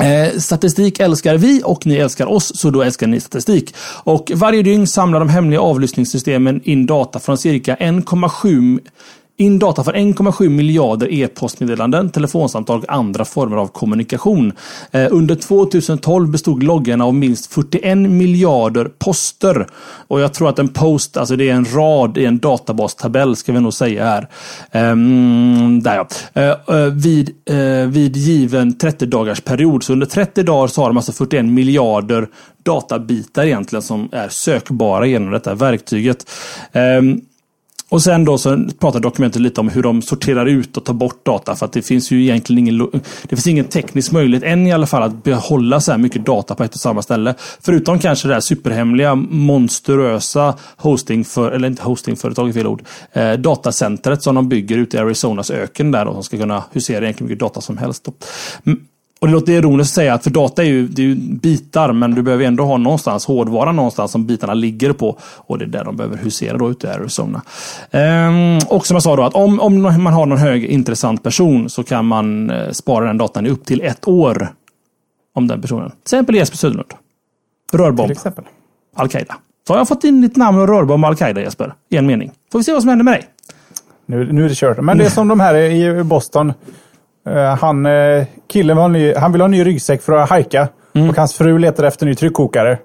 Eh, 0.00 0.38
statistik 0.38 1.00
älskar 1.00 1.36
vi 1.36 1.62
och 1.64 1.86
ni 1.86 1.94
älskar 1.94 2.26
oss, 2.26 2.52
så 2.54 2.70
då 2.70 2.82
älskar 2.82 3.06
ni 3.06 3.20
statistik. 3.20 3.74
Och 4.02 4.32
varje 4.34 4.62
dygn 4.62 4.86
samlar 4.86 5.18
de 5.18 5.28
hemliga 5.28 5.60
avlyssningssystemen 5.60 6.60
in 6.64 6.86
data 6.86 7.18
från 7.18 7.38
cirka 7.38 7.76
1,7 7.76 8.80
in 9.40 9.58
data 9.58 9.84
för 9.84 9.92
1,7 9.92 10.48
miljarder 10.48 11.12
e-postmeddelanden, 11.12 12.10
telefonsamtal 12.10 12.78
och 12.78 12.92
andra 12.92 13.24
former 13.24 13.56
av 13.56 13.66
kommunikation. 13.66 14.52
Eh, 14.90 15.06
under 15.10 15.34
2012 15.34 16.30
bestod 16.30 16.62
loggarna 16.62 17.04
av 17.04 17.14
minst 17.14 17.52
41 17.52 17.98
miljarder 17.98 18.84
poster. 18.98 19.66
Och 20.08 20.20
jag 20.20 20.34
tror 20.34 20.48
att 20.48 20.58
en 20.58 20.68
post, 20.68 21.16
alltså 21.16 21.36
det 21.36 21.50
är 21.50 21.54
en 21.54 21.74
rad 21.74 22.18
i 22.18 22.24
en 22.24 22.38
databastabell 22.38 23.36
ska 23.36 23.52
vi 23.52 23.60
nog 23.60 23.74
säga 23.74 24.04
här. 24.04 24.28
Ehm, 24.70 25.80
där 25.82 25.96
ja. 25.96 26.08
Ehm, 26.34 26.98
vid, 26.98 27.30
ehm, 27.50 27.90
vid 27.90 28.16
given 28.16 28.78
30 28.78 29.06
dagars 29.06 29.40
period. 29.40 29.84
Så 29.84 29.92
under 29.92 30.06
30 30.06 30.42
dagar 30.42 30.68
så 30.68 30.80
har 30.80 30.88
de 30.88 30.96
alltså 30.96 31.12
41 31.12 31.44
miljarder 31.44 32.28
databitar 32.62 33.44
egentligen 33.44 33.82
som 33.82 34.08
är 34.12 34.28
sökbara 34.28 35.06
genom 35.06 35.30
detta 35.30 35.54
verktyget. 35.54 36.30
Um, 36.72 37.20
och 37.90 38.02
sen 38.02 38.24
då 38.24 38.38
så 38.38 38.64
pratar 38.78 39.00
dokumentet 39.00 39.42
lite 39.42 39.60
om 39.60 39.68
hur 39.68 39.82
de 39.82 40.02
sorterar 40.02 40.46
ut 40.46 40.76
och 40.76 40.84
tar 40.84 40.94
bort 40.94 41.24
data. 41.26 41.56
För 41.56 41.66
att 41.66 41.72
det 41.72 41.82
finns 41.82 42.10
ju 42.10 42.22
egentligen 42.22 42.58
ingen, 42.58 42.90
det 43.22 43.36
finns 43.36 43.46
ingen 43.46 43.64
teknisk 43.64 44.12
möjlighet 44.12 44.44
än 44.44 44.66
i 44.66 44.72
alla 44.72 44.86
fall 44.86 45.02
att 45.02 45.24
behålla 45.24 45.80
så 45.80 45.90
här 45.90 45.98
mycket 45.98 46.26
data 46.26 46.54
på 46.54 46.64
ett 46.64 46.74
och 46.74 46.80
samma 46.80 47.02
ställe. 47.02 47.34
Förutom 47.60 47.98
kanske 47.98 48.28
det 48.28 48.34
här 48.34 48.40
superhemliga, 48.40 49.14
monstruösa 49.14 50.54
hosting 50.76 51.24
för, 51.24 51.52
eller 51.52 51.68
inte 51.68 51.82
hostingföretaget 51.82 52.54
fel 52.54 52.66
ord, 52.66 52.82
eh, 53.12 53.32
datacentret 53.32 54.22
som 54.22 54.34
de 54.34 54.48
bygger 54.48 54.78
ute 54.78 54.96
i 54.96 55.00
Arizonas 55.00 55.50
öken 55.50 55.90
där 55.90 56.06
och 56.06 56.14
som 56.14 56.22
ska 56.22 56.38
kunna 56.38 56.64
husera 56.72 57.04
egentligen 57.04 57.28
mycket 57.28 57.40
data 57.40 57.60
som 57.60 57.78
helst. 57.78 58.04
Då. 58.04 58.12
Och 59.20 59.26
det 59.26 59.32
låter 59.32 59.52
ironiskt 59.52 59.90
att 59.90 59.94
säga 59.94 60.14
att 60.14 60.24
för 60.24 60.30
data 60.30 60.62
är 60.62 60.66
ju, 60.66 60.88
det 60.88 61.02
är 61.02 61.06
ju 61.06 61.14
bitar, 61.14 61.92
men 61.92 62.14
du 62.14 62.22
behöver 62.22 62.44
ändå 62.44 62.64
ha 62.64 62.76
någonstans 62.76 63.26
hårdvara 63.26 63.72
någonstans 63.72 64.12
som 64.12 64.26
bitarna 64.26 64.54
ligger 64.54 64.92
på. 64.92 65.18
Och 65.22 65.58
det 65.58 65.64
är 65.64 65.66
där 65.66 65.84
de 65.84 65.96
behöver 65.96 66.16
husera 66.16 66.58
då 66.58 66.70
ute 66.70 66.86
i 66.86 66.90
Arizona. 66.90 67.42
Ehm, 67.90 68.58
och 68.68 68.86
som 68.86 68.94
jag 68.94 69.02
sa 69.02 69.16
då, 69.16 69.22
att 69.22 69.34
om, 69.34 69.60
om 69.60 69.82
man 69.82 70.12
har 70.12 70.26
någon 70.26 70.38
hög 70.38 70.64
intressant 70.64 71.22
person 71.22 71.70
så 71.70 71.82
kan 71.82 72.06
man 72.06 72.50
eh, 72.50 72.70
spara 72.70 73.06
den 73.06 73.18
datan 73.18 73.46
i 73.46 73.50
upp 73.50 73.64
till 73.64 73.80
ett 73.80 74.08
år. 74.08 74.48
Om 75.34 75.46
den 75.46 75.62
personen. 75.62 75.90
Till 75.90 75.98
exempel 76.02 76.34
Jesper 76.34 76.56
Söderlund. 76.56 76.92
Rörbomb. 77.72 78.12
Al-Qaida. 78.96 79.36
Så 79.66 79.72
har 79.72 79.78
jag 79.78 79.88
fått 79.88 80.04
in 80.04 80.20
ditt 80.20 80.36
namn 80.36 80.58
och 80.58 80.68
rörbomb 80.68 81.04
Al-Qaida 81.04 81.40
Jesper. 81.40 81.74
I 81.90 81.96
en 81.96 82.06
mening. 82.06 82.32
Får 82.52 82.58
vi 82.58 82.64
se 82.64 82.72
vad 82.72 82.82
som 82.82 82.88
händer 82.88 83.04
med 83.04 83.14
dig. 83.14 83.26
Nu, 84.06 84.32
nu 84.32 84.44
är 84.44 84.48
det 84.48 84.54
kört. 84.54 84.78
Men 84.80 84.98
det 84.98 85.04
är 85.04 85.10
som 85.10 85.28
de 85.28 85.40
här 85.40 85.54
i 85.54 86.02
Boston. 86.04 86.52
Eh, 87.26 87.56
han, 87.56 87.86
uh, 87.86 88.24
killen 88.48 88.76
vill 88.76 88.82
ha 88.82 88.88
ny, 88.88 89.14
han 89.14 89.32
vill 89.32 89.40
ha 89.40 89.44
en 89.44 89.50
ny 89.50 89.64
ryggsäck 89.64 90.02
för 90.02 90.12
att 90.12 90.28
hajka. 90.28 90.68
Mm. 90.94 91.10
Och 91.10 91.16
hans 91.16 91.34
fru 91.34 91.58
letar 91.58 91.84
efter 91.84 92.06
en 92.06 92.10
ny 92.10 92.14
tryckkokare. 92.14 92.78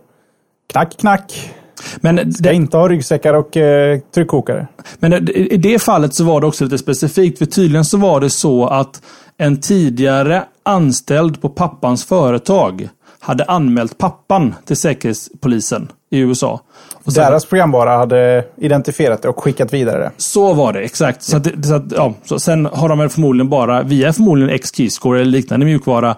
Knack, 0.72 0.98
knack. 0.98 1.52
Men 1.98 2.16
det... 2.16 2.34
Ska 2.34 2.52
inte 2.52 2.78
ha 2.78 2.90
ryggsäckar 2.90 3.34
och 3.34 3.58
uh, 3.58 4.00
tryckkokare. 4.16 4.68
Men 5.00 5.30
i 5.30 5.58
det 5.58 5.80
fallet 5.80 6.14
så 6.14 6.24
var 6.24 6.42
det 6.42 6.48
också 6.48 6.64
lite 6.64 6.78
specifikt. 6.78 7.38
För 7.38 7.46
tydligen 7.46 7.86
så 7.86 7.98
var 7.98 8.22
det 8.22 8.30
så 8.30 8.68
att 8.68 9.02
en 9.38 9.62
tidigare 9.62 10.44
anställd 10.64 11.42
på 11.42 11.50
pappans 11.50 12.06
företag 12.06 12.90
hade 13.20 13.44
anmält 13.44 13.98
pappan 13.98 14.56
till 14.66 14.78
Säkerhetspolisen 14.78 15.92
i 16.10 16.20
USA. 16.20 16.62
Deras 17.06 17.46
programvara 17.46 17.98
hade 17.98 18.44
identifierat 18.58 19.22
det 19.22 19.28
och 19.28 19.44
skickat 19.44 19.74
vidare 19.74 20.00
det. 20.00 20.12
Så 20.18 20.54
var 20.54 20.74
det, 20.74 20.80
exakt. 20.80 21.24
Så, 21.24 21.38
att, 21.38 21.48
så, 21.66 21.74
att, 21.74 21.92
ja, 21.92 22.14
så 22.26 22.40
sen 22.40 22.66
har 22.66 22.90
de 22.90 23.10
förmodligen 23.10 23.50
bara, 23.50 23.82
via 23.82 24.14
förmodligen 24.14 24.56
X-Keyscore 24.56 25.22
eller 25.22 25.32
liknande 25.32 25.66
mjukvara, 25.66 26.16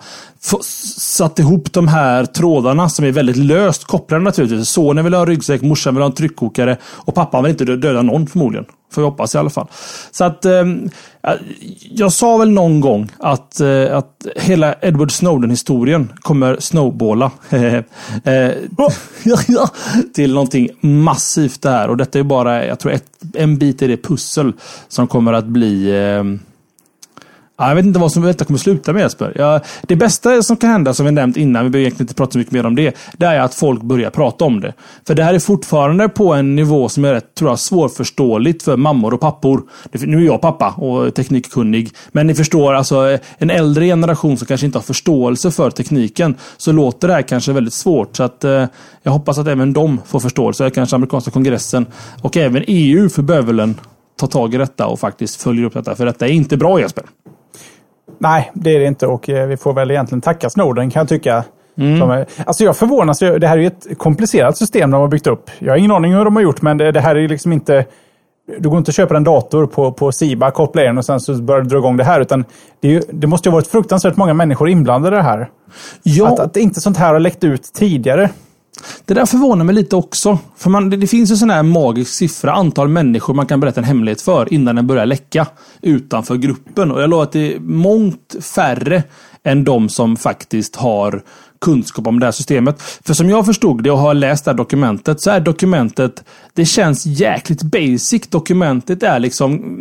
satt 0.98 1.40
ihop 1.40 1.74
de 1.74 1.88
här 1.88 2.26
trådarna 2.26 2.90
som 2.90 3.06
är 3.06 3.12
väldigt 3.12 3.36
löst 3.36 3.84
kopplade 3.84 4.24
naturligtvis. 4.24 4.70
Sonen 4.70 5.04
vill 5.04 5.14
ha 5.14 5.22
en 5.22 5.28
ryggsäck, 5.28 5.62
morsan 5.62 5.96
vill 5.96 6.02
ha 6.02 6.10
en 6.10 6.16
tryckkokare 6.16 6.78
och 6.84 7.16
pappan 7.16 7.44
vill 7.44 7.52
inte 7.52 7.66
döda 7.66 8.02
någon 8.02 8.28
förmodligen. 8.28 8.66
Får 8.92 9.02
vi 9.02 9.08
hoppas 9.08 9.36
i 9.36 9.38
alla 9.38 9.50
fall. 9.50 9.68
Så 10.12 10.24
att 10.24 10.46
eh, 10.46 10.64
jag 11.92 12.14
sa 12.14 12.38
väl 12.38 12.52
någon 12.52 12.82
gång 12.82 13.12
att, 13.20 13.60
eh, 13.60 13.98
att 13.98 14.28
hela 14.36 14.76
Edward 14.82 15.12
Snowden-historien 15.12 16.14
kommer 16.20 16.58
snowballa 16.60 17.32
eh, 17.50 18.52
till 20.14 20.34
någonting 20.34 20.70
massivt 20.82 21.62
det 21.62 21.70
här. 21.70 21.90
Och 21.90 21.98
detta 21.98 22.20
är 22.20 22.24
bara, 22.24 22.66
jag 22.66 22.80
tror, 22.80 22.92
ett, 22.92 23.06
en 23.34 23.58
bit 23.58 23.82
i 23.82 23.88
det 23.88 23.98
pussel 23.98 24.54
som 24.88 25.08
kommer 25.08 25.34
att 25.34 25.46
bli 25.46 25.90
eh, 25.90 26.24
jag 27.58 27.76
vet 27.76 27.86
inte 27.86 28.00
vad 28.00 28.12
som 28.12 28.24
detta 28.24 28.46
kommer 28.46 28.60
sluta 28.60 28.94
med 28.94 29.02
Jesper. 29.02 29.34
Ja, 29.36 29.60
det 29.82 29.96
bästa 29.96 30.44
som 30.44 30.58
kan 30.58 30.70
hända, 30.70 30.94
som 30.94 31.06
vi 31.06 31.12
nämnt 31.12 31.38
innan, 31.38 31.64
vi 31.64 31.70
behöver 31.70 31.84
egentligen 31.84 32.04
inte 32.04 32.14
prata 32.14 32.32
så 32.32 32.38
mycket 32.38 32.54
mer 32.54 32.66
om 32.66 32.76
det, 32.76 32.96
det 33.18 33.26
är 33.26 33.40
att 33.40 33.56
folk 33.56 33.82
börjar 33.82 34.10
prata 34.10 34.46
om 34.46 34.62
det. 34.62 34.74
För 35.08 35.16
det 35.16 35.24
här 35.24 35.34
är 35.34 35.40
fortfarande 35.40 36.10
på 36.10 36.34
en 36.34 36.56
nivå 36.56 36.90
som 36.90 37.06
är 37.06 37.14
rätt, 37.14 37.36
tror 37.36 37.52
jag, 37.52 37.60
svårförståeligt 37.60 38.64
för 38.64 38.78
mammor 38.78 39.14
och 39.14 39.20
pappor. 39.20 39.62
Nu 39.92 40.22
är 40.22 40.26
jag 40.26 40.42
pappa 40.42 40.70
och 40.70 41.16
teknikkunnig, 41.16 41.90
men 42.12 42.28
ni 42.28 42.36
förstår, 42.36 42.74
alltså 42.74 43.18
en 43.38 43.50
äldre 43.50 43.86
generation 43.86 44.38
som 44.38 44.48
kanske 44.48 44.66
inte 44.66 44.78
har 44.78 44.84
förståelse 44.84 45.52
för 45.52 45.70
tekniken, 45.70 46.36
så 46.58 46.72
låter 46.72 47.08
det 47.08 47.14
här 47.14 47.22
kanske 47.22 47.52
väldigt 47.52 47.74
svårt. 47.74 48.16
Så 48.16 48.24
att 48.24 48.44
eh, 48.44 48.66
jag 49.04 49.12
hoppas 49.12 49.38
att 49.38 49.48
även 49.48 49.74
de 49.74 50.02
får 50.06 50.20
förståelse, 50.20 50.70
kanske 50.70 50.96
amerikanska 50.96 51.32
kongressen 51.32 51.86
och 52.22 52.38
även 52.38 52.64
EU 52.68 53.10
för 53.10 53.22
bövelen 53.22 53.76
tar 54.18 54.28
tag 54.28 54.54
i 54.54 54.58
detta 54.58 54.88
och 54.88 55.00
faktiskt 55.00 55.42
följer 55.42 55.66
upp 55.66 55.74
detta. 55.74 55.96
För 55.96 56.06
detta 56.06 56.28
är 56.28 56.32
inte 56.32 56.58
bra 56.58 56.80
Jesper. 56.80 57.04
Nej, 58.18 58.52
det 58.54 58.76
är 58.76 58.80
det 58.80 58.86
inte 58.86 59.08
och 59.08 59.30
eh, 59.30 59.48
vi 59.48 59.58
får 59.58 59.74
väl 59.74 59.92
egentligen 59.92 60.22
tacka 60.22 60.50
Snowden 60.50 60.90
kan 60.90 61.00
jag 61.00 61.10
tycka. 61.10 61.44
Mm. 61.78 62.00
Som, 62.00 62.26
alltså 62.46 62.64
jag 62.64 62.78
förvånas. 62.78 63.20
Det 63.20 63.48
här 63.48 63.58
är 63.58 63.62
ju 63.62 63.68
ett 63.68 63.98
komplicerat 63.98 64.58
system 64.58 64.92
de 64.92 65.02
har 65.02 65.08
byggt 65.08 65.28
upp. 65.28 65.52
Jag 65.60 65.74
har 65.74 65.78
ingen 65.78 65.92
aning 65.92 66.14
hur 66.14 66.26
de 66.26 66.36
har 66.36 66.44
gjort, 66.44 66.62
men 66.62 66.78
det, 66.78 66.92
det 66.92 67.00
här 67.02 67.16
är 67.16 67.28
liksom 67.28 67.54
inte... 67.54 67.86
Du 68.60 68.70
går 68.70 68.78
inte 68.78 68.90
att 68.90 68.96
köpa 68.96 69.18
en 69.18 69.24
dator 69.24 69.66
på, 69.66 69.92
på 69.92 70.12
Siba, 70.12 70.52
koppla 70.52 70.86
in 70.86 70.98
och 70.98 71.06
sen 71.06 71.20
så 71.20 71.34
börjar 71.34 71.62
du 71.62 71.70
dra 71.70 71.78
igång 71.78 71.98
det 71.98 72.04
här. 72.04 72.22
Utan 72.22 72.46
det, 72.80 72.88
ju, 72.88 73.02
det 73.12 73.28
måste 73.28 73.50
ju 73.50 73.52
ha 73.52 73.58
varit 73.58 73.68
fruktansvärt 73.68 74.16
många 74.16 74.34
människor 74.34 74.70
inblandade 74.70 75.16
i 75.16 75.18
det 75.18 75.24
här. 75.24 75.50
Ja. 76.04 76.28
Att, 76.28 76.40
att 76.40 76.58
inte 76.58 76.82
sånt 76.82 76.98
här 76.98 77.14
har 77.14 77.20
läckt 77.20 77.44
ut 77.44 77.64
tidigare. 77.74 78.30
Det 79.08 79.14
där 79.14 79.26
förvånar 79.26 79.66
mig 79.66 79.76
lite 79.76 79.96
också. 79.96 80.40
För 80.58 80.70
man, 80.70 80.90
det, 80.90 80.98
det 80.98 81.08
finns 81.08 81.32
ju 81.32 81.36
sån 81.36 81.50
här 81.50 81.64
magisk 81.64 82.14
siffra, 82.14 82.52
antal 82.52 82.88
människor 82.88 83.34
man 83.34 83.46
kan 83.46 83.60
berätta 83.60 83.82
en 83.82 83.84
hemlighet 83.84 84.22
för 84.22 84.54
innan 84.54 84.76
den 84.76 84.88
börjar 84.88 85.06
läcka 85.06 85.48
utanför 85.82 86.36
gruppen. 86.36 86.92
Och 86.92 87.02
jag 87.02 87.10
lovar 87.10 87.24
att 87.24 87.32
det 87.32 87.56
är 87.56 87.60
mångt 87.60 88.36
färre 88.42 89.04
än 89.44 89.64
de 89.64 89.90
som 89.90 90.18
faktiskt 90.18 90.76
har 90.76 91.24
kunskap 91.62 92.08
om 92.08 92.20
det 92.20 92.26
här 92.26 92.32
systemet. 92.32 92.82
För 92.82 93.14
som 93.14 93.30
jag 93.30 93.46
förstod 93.46 93.84
det 93.84 93.92
och 93.92 93.98
har 93.98 94.14
läst 94.14 94.46
det 94.46 94.52
här 94.52 94.58
dokumentet 94.58 95.22
så 95.22 95.32
är 95.32 95.40
dokumentet, 95.40 96.24
det 96.54 96.66
känns 96.66 97.06
jäkligt 97.06 97.64
basic. 97.64 98.28
Dokumentet 98.30 99.04
är 99.04 99.20
liksom, 99.20 99.78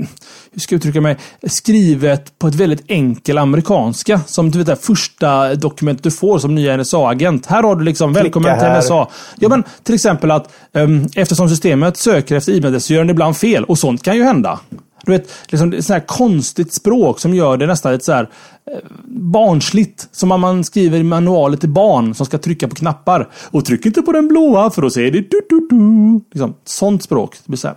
hur 0.53 0.61
ska 0.61 0.75
jag 0.75 0.79
uttrycka 0.79 1.01
mig, 1.01 1.17
skrivet 1.47 2.39
på 2.39 2.49
ett 2.49 2.55
väldigt 2.55 2.85
enkel 2.87 3.39
amerikanska. 3.39 4.21
Som 4.27 4.51
du 4.51 4.59
vet 4.59 4.67
det 4.67 4.77
första 4.77 5.55
dokumentet 5.55 6.05
du 6.05 6.11
får 6.11 6.39
som 6.39 6.55
nya 6.55 6.77
NSA-agent. 6.77 7.47
Här 7.47 7.63
har 7.63 7.77
du 7.77 7.85
liksom, 7.85 8.15
Klicka 8.15 8.23
välkommen 8.23 8.59
till 8.59 8.69
NSA. 8.69 9.09
Ja 9.37 9.49
men 9.49 9.65
till 9.83 9.95
exempel 9.95 10.31
att 10.31 10.53
um, 10.73 11.09
eftersom 11.17 11.49
systemet 11.49 11.97
söker 11.97 12.37
efter 12.37 12.53
e-mail 12.53 12.81
så 12.81 12.93
gör 12.93 13.01
den 13.01 13.11
ibland 13.11 13.37
fel. 13.37 13.65
Och 13.65 13.79
sånt 13.79 14.03
kan 14.03 14.17
ju 14.17 14.25
hända. 14.25 14.61
Du 15.07 15.13
vet, 15.13 15.33
liksom, 15.49 15.73
ett 15.73 15.89
här 15.89 16.07
konstigt 16.07 16.73
språk 16.73 17.21
som 17.21 17.35
gör 17.35 17.57
det 17.57 17.67
nästan 17.67 17.93
lite 17.93 18.05
så 18.05 18.13
här 18.13 18.29
eh, 18.73 18.79
barnsligt. 19.05 20.09
Som 20.13 20.33
om 20.33 20.41
man 20.41 20.65
skriver 20.65 20.99
i 20.99 21.03
manualer 21.03 21.57
till 21.57 21.69
barn 21.69 22.15
som 22.15 22.27
ska 22.27 22.39
trycka 22.39 22.69
på 22.69 22.75
knappar. 22.75 23.29
Och 23.51 23.65
tryck 23.65 23.87
inte 23.87 24.03
på 24.03 24.13
den 24.13 24.29
blåa 24.29 24.71
för 24.71 24.83
då 24.83 24.91
säger 24.91 25.11
det 25.11 25.21
du, 25.21 25.41
du, 25.49 25.69
du. 25.71 26.21
Liksom, 26.33 26.55
sånt 26.65 27.03
språk. 27.03 27.37
Det 27.45 27.49
blir 27.49 27.59
så 27.59 27.69
här. 27.69 27.77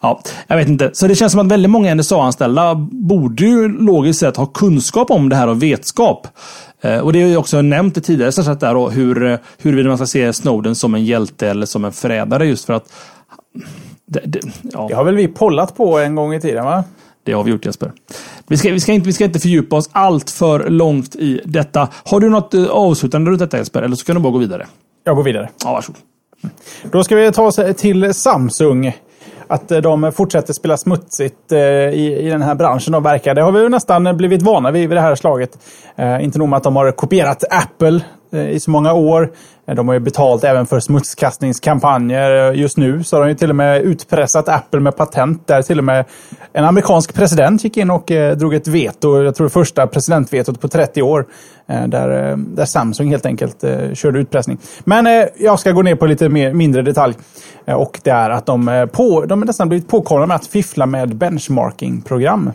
Ja, 0.00 0.22
jag 0.46 0.56
vet 0.56 0.68
inte. 0.68 0.90
Så 0.92 1.06
det 1.06 1.14
känns 1.14 1.32
som 1.32 1.40
att 1.40 1.52
väldigt 1.52 1.70
många 1.70 1.94
NSA-anställda 1.94 2.74
borde 2.90 3.44
ju 3.46 3.68
logiskt 3.68 4.20
sett 4.20 4.36
ha 4.36 4.46
kunskap 4.46 5.10
om 5.10 5.28
det 5.28 5.36
här 5.36 5.48
och 5.48 5.62
vetskap. 5.62 6.26
Eh, 6.80 6.98
och 6.98 7.12
det 7.12 7.22
har 7.22 7.28
ju 7.28 7.36
också 7.36 7.62
nämnt 7.62 7.96
i 7.96 8.00
tidigare 8.00 8.32
sätt 8.32 8.60
där 8.60 8.74
då, 8.74 8.90
hur, 8.90 9.24
eh, 9.24 9.38
huruvida 9.58 9.88
man 9.88 9.98
ska 9.98 10.06
se 10.06 10.32
Snowden 10.32 10.74
som 10.74 10.94
en 10.94 11.04
hjälte 11.04 11.48
eller 11.48 11.66
som 11.66 11.84
en 11.84 11.92
förrädare 11.92 12.46
just 12.46 12.64
för 12.64 12.72
att 12.72 12.92
det, 14.12 14.20
det, 14.24 14.40
ja. 14.62 14.86
det 14.88 14.94
har 14.94 15.04
väl 15.04 15.16
vi 15.16 15.28
pollat 15.28 15.76
på 15.76 15.98
en 15.98 16.14
gång 16.14 16.34
i 16.34 16.40
tiden 16.40 16.64
va? 16.64 16.84
Det 17.24 17.32
har 17.32 17.44
vi 17.44 17.50
gjort 17.50 17.66
Jesper. 17.66 17.92
Vi 18.48 18.56
ska, 18.56 18.72
vi, 18.72 18.80
ska 18.80 18.92
inte, 18.92 19.06
vi 19.06 19.12
ska 19.12 19.24
inte 19.24 19.38
fördjupa 19.38 19.76
oss 19.76 19.90
allt 19.92 20.30
för 20.30 20.70
långt 20.70 21.16
i 21.16 21.40
detta. 21.44 21.88
Har 22.04 22.20
du 22.20 22.28
något 22.28 22.54
eh, 22.54 22.66
avslutande 22.66 23.30
runt 23.30 23.40
detta 23.40 23.58
Jesper? 23.58 23.82
Eller 23.82 23.96
så 23.96 24.04
kan 24.04 24.14
du 24.14 24.22
bara 24.22 24.32
gå 24.32 24.38
vidare. 24.38 24.66
Jag 25.04 25.16
går 25.16 25.22
vidare. 25.22 25.48
Ja, 25.64 25.72
varsågod. 25.72 26.00
Då 26.92 27.04
ska 27.04 27.16
vi 27.16 27.32
ta 27.32 27.42
oss 27.42 27.60
till 27.76 28.14
Samsung. 28.14 28.96
Att 29.46 29.70
eh, 29.70 29.78
de 29.78 30.12
fortsätter 30.12 30.52
spela 30.52 30.76
smutsigt 30.76 31.52
eh, 31.52 31.58
i, 31.58 32.18
i 32.20 32.30
den 32.30 32.42
här 32.42 32.54
branschen 32.54 32.92
de 32.92 33.02
verkar. 33.02 33.34
Det 33.34 33.42
har 33.42 33.52
vi 33.52 33.68
nästan 33.68 34.16
blivit 34.16 34.42
vana 34.42 34.70
vid 34.70 34.88
vid 34.88 34.96
det 34.96 35.02
här 35.02 35.14
slaget. 35.14 35.58
inte 36.20 36.38
nog 36.38 36.48
med 36.48 36.56
att 36.56 36.62
de 36.62 36.76
har 36.76 36.92
kopierat 36.92 37.44
Apple 37.50 38.00
Eh, 38.32 38.50
i 38.50 38.60
så 38.60 38.70
många 38.70 38.92
år. 38.92 39.32
Eh, 39.66 39.74
de 39.74 39.88
har 39.88 39.94
ju 39.94 40.00
betalt 40.00 40.44
även 40.44 40.66
för 40.66 40.80
smutskastningskampanjer. 40.80 42.50
Eh, 42.50 42.60
just 42.60 42.76
nu 42.76 43.04
så 43.04 43.16
har 43.16 43.22
de 43.22 43.28
ju 43.28 43.34
till 43.34 43.50
och 43.50 43.56
med 43.56 43.82
utpressat 43.82 44.48
Apple 44.48 44.80
med 44.80 44.96
patent 44.96 45.46
där 45.46 45.62
till 45.62 45.78
och 45.78 45.84
med 45.84 46.04
en 46.52 46.64
amerikansk 46.64 47.14
president 47.14 47.64
gick 47.64 47.76
in 47.76 47.90
och 47.90 48.12
drog 48.36 48.54
ett 48.54 48.68
veto. 48.68 49.22
Jag 49.22 49.34
tror 49.34 49.46
det 49.46 49.52
första 49.52 49.86
presidentvetot 49.86 50.60
på 50.60 50.68
30 50.68 51.02
år. 51.02 51.26
Där, 51.66 52.36
där 52.36 52.64
Samsung 52.64 53.10
helt 53.10 53.26
enkelt 53.26 53.64
körde 53.94 54.18
utpressning. 54.18 54.58
Men 54.84 55.28
jag 55.36 55.58
ska 55.58 55.70
gå 55.72 55.82
ner 55.82 55.94
på 55.94 56.06
lite 56.06 56.28
mer, 56.28 56.52
mindre 56.52 56.82
detalj. 56.82 57.14
Och 57.66 58.00
det 58.02 58.10
är 58.10 58.30
att 58.30 58.46
de, 58.46 58.88
på, 58.92 59.24
de 59.24 59.42
är 59.42 59.46
nästan 59.46 59.68
blivit 59.68 59.88
påkomna 59.88 60.26
med 60.26 60.34
att 60.34 60.46
fiffla 60.46 60.86
med 60.86 61.16
benchmarking-program. 61.16 62.52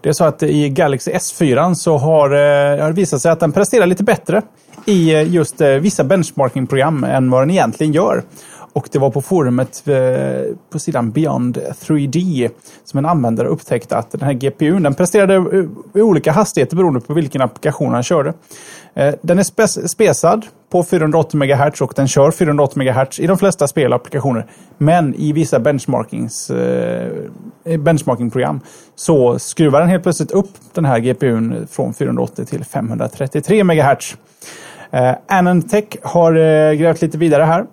Det 0.00 0.08
är 0.08 0.12
så 0.12 0.24
att 0.24 0.42
i 0.42 0.68
Galaxy 0.68 1.12
S4 1.12 1.74
så 1.74 1.98
har 1.98 2.28
det 2.86 2.92
visat 2.92 3.22
sig 3.22 3.32
att 3.32 3.40
den 3.40 3.52
presterar 3.52 3.86
lite 3.86 4.04
bättre 4.04 4.42
i 4.84 5.14
eh, 5.14 5.34
just 5.34 5.60
eh, 5.60 5.68
vissa 5.68 6.04
benchmarkingprogram 6.04 7.04
än 7.04 7.30
vad 7.30 7.42
den 7.42 7.50
egentligen 7.50 7.92
gör. 7.92 8.22
Och 8.74 8.88
det 8.92 8.98
var 8.98 9.10
på 9.10 9.22
forumet 9.22 9.88
eh, 9.88 10.54
på 10.70 10.78
sidan 10.78 11.10
Beyond 11.10 11.58
3D 11.80 12.50
som 12.84 12.98
en 12.98 13.06
användare 13.06 13.48
upptäckte 13.48 13.96
att 13.96 14.10
den 14.10 14.22
här 14.22 14.32
GPUn 14.32 14.82
den 14.82 14.94
presterade 14.94 15.34
i 15.94 16.00
olika 16.00 16.32
hastigheter 16.32 16.76
beroende 16.76 17.00
på 17.00 17.14
vilken 17.14 17.42
applikation 17.42 17.92
han 17.92 18.02
körde. 18.02 18.32
Den 19.22 19.38
är 19.38 19.86
spesad 19.88 20.46
på 20.70 20.84
480 20.84 21.36
MHz 21.36 21.80
och 21.80 21.92
den 21.96 22.08
kör 22.08 22.30
480 22.30 22.82
MHz 22.82 23.20
i 23.20 23.26
de 23.26 23.38
flesta 23.38 23.68
spelapplikationer. 23.68 24.46
Men 24.78 25.14
i 25.14 25.32
vissa 25.32 25.60
benchmarkings, 25.60 26.50
benchmarkingprogram 27.78 28.60
så 28.94 29.38
skruvar 29.38 29.80
den 29.80 29.88
helt 29.88 30.02
plötsligt 30.02 30.30
upp 30.30 30.50
den 30.72 30.84
här 30.84 30.98
GPUn 30.98 31.66
från 31.70 31.94
480 31.94 32.44
till 32.44 32.64
533 32.64 33.64
MHz. 33.64 34.16
Eh, 34.92 35.14
Anantech 35.26 35.96
har 36.02 36.32
eh, 36.32 36.72
grävt 36.72 37.02
lite 37.02 37.18
vidare 37.18 37.42
här. 37.42 37.66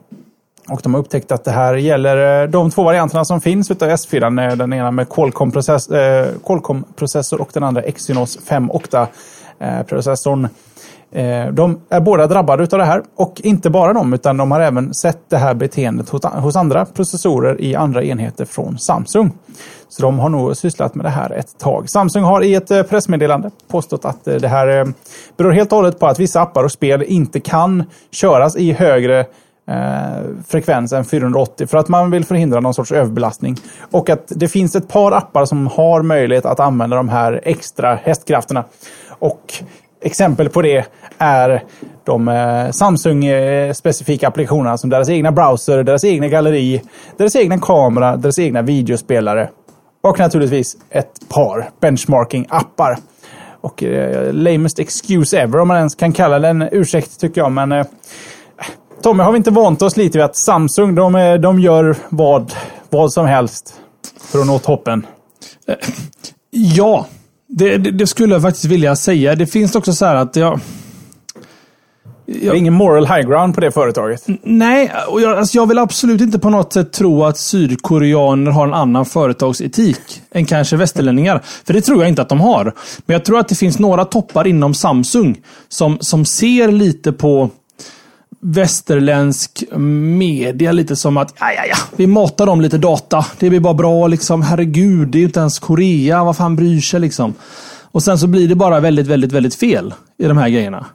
Och 0.69 0.81
de 0.83 0.93
har 0.93 1.01
upptäckt 1.01 1.31
att 1.31 1.43
det 1.43 1.51
här 1.51 1.73
gäller 1.75 2.43
eh, 2.43 2.49
de 2.49 2.71
två 2.71 2.83
varianterna 2.83 3.25
som 3.25 3.41
finns 3.41 3.71
utav 3.71 3.89
S4. 3.89 4.49
Eh, 4.49 4.57
den 4.57 4.73
ena 4.73 4.91
med 4.91 5.03
eh, 5.03 5.13
Qualcomm-processor 5.13 5.97
eh, 5.97 6.25
Qualcomm 6.45 6.83
och 7.39 7.49
den 7.53 7.63
andra 7.63 7.81
Exynos 7.81 8.39
5 8.45 8.71
Octa-processorn. 8.71 10.45
Eh, 10.45 10.49
Eh, 11.11 11.47
de 11.47 11.79
är 11.89 11.99
båda 11.99 12.27
drabbade 12.27 12.63
av 12.63 12.79
det 12.79 12.85
här 12.85 13.01
och 13.15 13.41
inte 13.43 13.69
bara 13.69 13.93
de 13.93 14.13
utan 14.13 14.37
de 14.37 14.51
har 14.51 14.59
även 14.59 14.93
sett 14.93 15.29
det 15.29 15.37
här 15.37 15.53
beteendet 15.53 16.09
hos 16.09 16.55
andra 16.55 16.85
processorer 16.85 17.61
i 17.61 17.75
andra 17.75 18.03
enheter 18.03 18.45
från 18.45 18.77
Samsung. 18.77 19.31
Så 19.89 20.01
de 20.01 20.19
har 20.19 20.29
nog 20.29 20.57
sysslat 20.57 20.95
med 20.95 21.05
det 21.05 21.09
här 21.09 21.31
ett 21.31 21.57
tag. 21.59 21.89
Samsung 21.89 22.23
har 22.23 22.43
i 22.43 22.55
ett 22.55 22.71
eh, 22.71 22.83
pressmeddelande 22.83 23.51
påstått 23.67 24.05
att 24.05 24.27
eh, 24.27 24.35
det 24.35 24.47
här 24.47 24.93
beror 25.37 25.51
helt 25.51 25.71
och 25.71 25.75
hållet 25.75 25.99
på 25.99 26.07
att 26.07 26.19
vissa 26.19 26.41
appar 26.41 26.63
och 26.63 26.71
spel 26.71 27.03
inte 27.03 27.39
kan 27.39 27.83
köras 28.11 28.55
i 28.55 28.71
högre 28.71 29.25
frekvens 30.47 30.93
än 30.93 31.05
480 31.05 31.67
för 31.67 31.77
att 31.77 31.87
man 31.87 32.11
vill 32.11 32.25
förhindra 32.25 32.59
någon 32.59 32.73
sorts 32.73 32.91
överbelastning. 32.91 33.55
Och 33.91 34.09
att 34.09 34.31
det 34.35 34.47
finns 34.47 34.75
ett 34.75 34.87
par 34.87 35.11
appar 35.11 35.45
som 35.45 35.67
har 35.67 36.01
möjlighet 36.01 36.45
att 36.45 36.59
använda 36.59 36.95
de 36.95 37.09
här 37.09 37.41
extra 37.43 37.95
hästkrafterna. 37.95 38.63
Och 39.19 39.63
exempel 40.01 40.49
på 40.49 40.61
det 40.61 40.85
är 41.17 41.63
de 42.03 42.27
eh, 42.27 42.71
Samsung-specifika 42.71 44.25
eh, 44.25 44.27
applikationerna 44.27 44.77
som 44.77 44.89
deras 44.89 45.09
egna 45.09 45.31
browser, 45.31 45.83
deras 45.83 46.03
egna 46.03 46.27
galleri, 46.27 46.81
deras 47.17 47.35
egna 47.35 47.59
kamera, 47.59 48.17
deras 48.17 48.39
egna 48.39 48.61
videospelare. 48.61 49.49
Och 50.01 50.19
naturligtvis 50.19 50.77
ett 50.89 51.29
par 51.29 51.69
benchmarking-appar. 51.81 52.97
Och 53.61 53.83
eh, 53.83 54.33
lamest 54.33 54.79
excuse 54.79 55.39
ever 55.39 55.59
om 55.59 55.67
man 55.67 55.77
ens 55.77 55.95
kan 55.95 56.13
kalla 56.13 56.39
den 56.39 56.69
ursäkt 56.71 57.19
tycker 57.19 57.41
jag. 57.41 57.51
Men 57.51 57.71
eh, 57.71 57.85
Tommy, 59.01 59.23
har 59.23 59.31
vi 59.31 59.37
inte 59.37 59.51
vant 59.51 59.81
oss 59.81 59.97
lite 59.97 60.17
vid 60.17 60.25
att 60.25 60.37
Samsung, 60.37 60.95
de, 60.95 61.15
eh, 61.15 61.33
de 61.33 61.59
gör 61.59 61.95
vad, 62.09 62.53
vad 62.89 63.13
som 63.13 63.25
helst 63.25 63.73
för 64.31 64.39
att 64.39 64.47
nå 64.47 64.59
toppen? 64.59 65.05
Ja, 66.51 67.05
det, 67.49 67.77
det, 67.77 67.91
det 67.91 68.07
skulle 68.07 68.35
jag 68.35 68.41
faktiskt 68.41 68.65
vilja 68.65 68.95
säga. 68.95 69.35
Det 69.35 69.47
finns 69.47 69.75
också 69.75 69.93
så 69.93 70.05
här 70.05 70.15
att 70.15 70.35
jag... 70.35 70.59
Det 72.25 72.47
är 72.47 72.53
ingen 72.53 72.73
moral 72.73 73.07
high 73.07 73.27
ground 73.27 73.55
på 73.55 73.61
det 73.61 73.71
företaget. 73.71 74.23
Nej, 74.43 74.91
och 75.07 75.21
jag, 75.21 75.37
alltså 75.37 75.57
jag 75.57 75.67
vill 75.67 75.77
absolut 75.77 76.21
inte 76.21 76.39
på 76.39 76.49
något 76.49 76.73
sätt 76.73 76.93
tro 76.93 77.23
att 77.23 77.37
sydkoreaner 77.37 78.51
har 78.51 78.67
en 78.67 78.73
annan 78.73 79.05
företagsetik 79.05 80.21
än 80.31 80.45
kanske 80.45 80.75
västerlänningar. 80.75 81.41
För 81.65 81.73
det 81.73 81.81
tror 81.81 82.01
jag 82.01 82.09
inte 82.09 82.21
att 82.21 82.29
de 82.29 82.39
har. 82.39 82.63
Men 83.05 83.13
jag 83.13 83.25
tror 83.25 83.39
att 83.39 83.47
det 83.47 83.55
finns 83.55 83.79
några 83.79 84.05
toppar 84.05 84.47
inom 84.47 84.73
Samsung 84.73 85.41
som, 85.69 85.97
som 85.99 86.25
ser 86.25 86.71
lite 86.71 87.11
på 87.11 87.49
västerländsk 88.41 89.63
media 89.77 90.71
lite 90.71 90.95
som 90.95 91.17
att 91.17 91.33
ja, 91.39 91.53
ja, 91.53 91.65
ja, 91.69 91.77
vi 91.95 92.07
matar 92.07 92.45
dem 92.45 92.61
lite 92.61 92.77
data. 92.77 93.25
Det 93.39 93.49
blir 93.49 93.59
bara 93.59 93.73
bra 93.73 94.07
liksom. 94.07 94.41
Herregud, 94.41 95.07
det 95.07 95.17
är 95.17 95.19
ju 95.19 95.25
inte 95.25 95.39
ens 95.39 95.59
Korea. 95.59 96.23
Vad 96.23 96.37
fan 96.37 96.55
bryr 96.55 96.81
sig 96.81 96.99
liksom? 96.99 97.33
Och 97.91 98.03
sen 98.03 98.19
så 98.19 98.27
blir 98.27 98.47
det 98.47 98.55
bara 98.55 98.79
väldigt, 98.79 99.07
väldigt, 99.07 99.31
väldigt 99.31 99.55
fel 99.55 99.93
i 100.17 100.25
de 100.25 100.37
här 100.37 100.49
grejerna. 100.49 100.85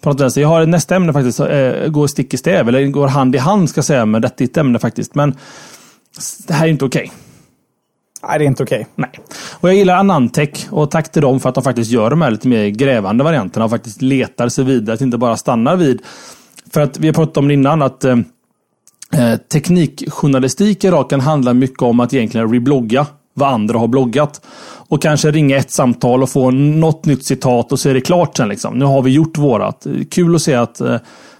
På 0.00 0.12
något. 0.12 0.36
Jag 0.36 0.48
har 0.48 0.66
nästa 0.66 0.96
ämne 0.96 1.12
faktiskt, 1.12 1.40
äh, 1.40 1.88
går 1.88 2.06
stick 2.06 2.34
i 2.34 2.36
stäv, 2.36 2.68
eller 2.68 2.86
går 2.86 3.08
hand 3.08 3.34
i 3.34 3.38
hand 3.38 3.70
ska 3.70 3.78
jag 3.78 3.84
säga 3.84 4.06
med 4.06 4.22
detta 4.22 4.60
ämne 4.60 4.78
faktiskt. 4.78 5.14
Men 5.14 5.34
det 6.46 6.54
här 6.54 6.66
är 6.66 6.70
inte 6.70 6.84
okej. 6.84 7.02
Okay. 7.02 7.10
Nej, 8.22 8.38
det 8.38 8.44
är 8.44 8.46
inte 8.46 8.62
okej. 8.62 8.80
Okay. 8.80 8.92
Nej. 8.94 9.10
Och 9.52 9.68
jag 9.68 9.76
gillar 9.76 9.96
Anantech 9.96 10.66
och 10.70 10.90
tack 10.90 11.12
till 11.12 11.22
dem 11.22 11.40
för 11.40 11.48
att 11.48 11.54
de 11.54 11.64
faktiskt 11.64 11.90
gör 11.90 12.10
de 12.10 12.22
här 12.22 12.30
lite 12.30 12.48
mer 12.48 12.68
grävande 12.68 13.24
varianterna 13.24 13.64
och 13.64 13.70
faktiskt 13.70 14.02
letar 14.02 14.48
sig 14.48 14.64
vidare, 14.64 14.94
att 14.94 15.00
inte 15.00 15.18
bara 15.18 15.36
stannar 15.36 15.76
vid 15.76 16.02
för 16.72 16.80
att 16.80 16.98
vi 16.98 17.08
har 17.08 17.14
pratat 17.14 17.36
om 17.36 17.48
det 17.48 17.54
innan 17.54 17.82
att 17.82 18.04
eh, 18.04 18.16
eh, 19.12 19.36
teknikjournalistik 19.52 20.84
idag 20.84 21.10
kan 21.10 21.20
handla 21.20 21.54
mycket 21.54 21.82
om 21.82 22.00
att 22.00 22.14
egentligen 22.14 22.52
reblogga 22.52 23.06
vad 23.34 23.48
andra 23.48 23.78
har 23.78 23.88
bloggat. 23.88 24.40
Och 24.90 25.02
kanske 25.02 25.30
ringa 25.30 25.56
ett 25.56 25.70
samtal 25.70 26.22
och 26.22 26.30
få 26.30 26.50
något 26.50 27.04
nytt 27.04 27.24
citat 27.24 27.72
och 27.72 27.80
så 27.80 27.88
är 27.88 27.94
det 27.94 28.00
klart 28.00 28.36
sen. 28.36 28.48
Liksom. 28.48 28.78
Nu 28.78 28.84
har 28.84 29.02
vi 29.02 29.10
gjort 29.10 29.38
vårat. 29.38 29.86
Kul 30.10 30.34
att 30.34 30.42
se 30.42 30.54
att 30.54 30.80
eh, 30.80 30.96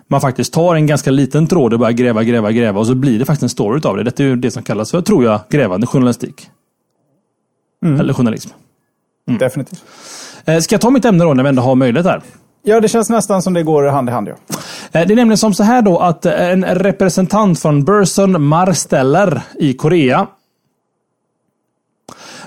man 0.08 0.20
faktiskt 0.20 0.52
tar 0.52 0.74
en 0.74 0.86
ganska 0.86 1.10
liten 1.10 1.46
tråd 1.46 1.72
och 1.72 1.78
börjar 1.78 1.92
gräva, 1.92 2.22
gräva, 2.22 2.52
gräva 2.52 2.80
och 2.80 2.86
så 2.86 2.94
blir 2.94 3.18
det 3.18 3.24
faktiskt 3.24 3.42
en 3.42 3.48
story 3.48 3.80
av 3.84 3.96
det. 3.96 4.02
Det 4.02 4.20
är 4.20 4.24
ju 4.24 4.36
det 4.36 4.50
som 4.50 4.62
kallas 4.62 4.90
för, 4.90 5.00
tror 5.00 5.24
jag, 5.24 5.40
grävande 5.50 5.86
journalistik. 5.86 6.50
Mm. 7.84 8.00
Eller 8.00 8.12
journalism. 8.12 8.50
Mm. 9.28 9.38
Definitivt. 9.38 9.84
Eh, 10.44 10.58
ska 10.58 10.74
jag 10.74 10.80
ta 10.80 10.90
mitt 10.90 11.04
ämne 11.04 11.24
då 11.24 11.34
när 11.34 11.42
vi 11.42 11.48
ändå 11.48 11.62
har 11.62 11.74
möjlighet 11.74 12.06
här? 12.06 12.22
Ja, 12.62 12.80
det 12.80 12.88
känns 12.88 13.10
nästan 13.10 13.42
som 13.42 13.54
det 13.54 13.62
går 13.62 13.84
hand 13.84 14.08
i 14.08 14.12
hand. 14.12 14.28
Ja. 14.28 14.34
Eh, 14.92 15.06
det 15.06 15.14
är 15.14 15.16
nämligen 15.16 15.38
som 15.38 15.54
så 15.54 15.62
här 15.62 15.82
då 15.82 15.98
att 15.98 16.26
eh, 16.26 16.50
en 16.50 16.64
representant 16.64 17.60
från 17.60 17.84
Burson 17.84 18.42
Marsteller 18.42 19.42
i 19.58 19.72
Korea 19.72 20.26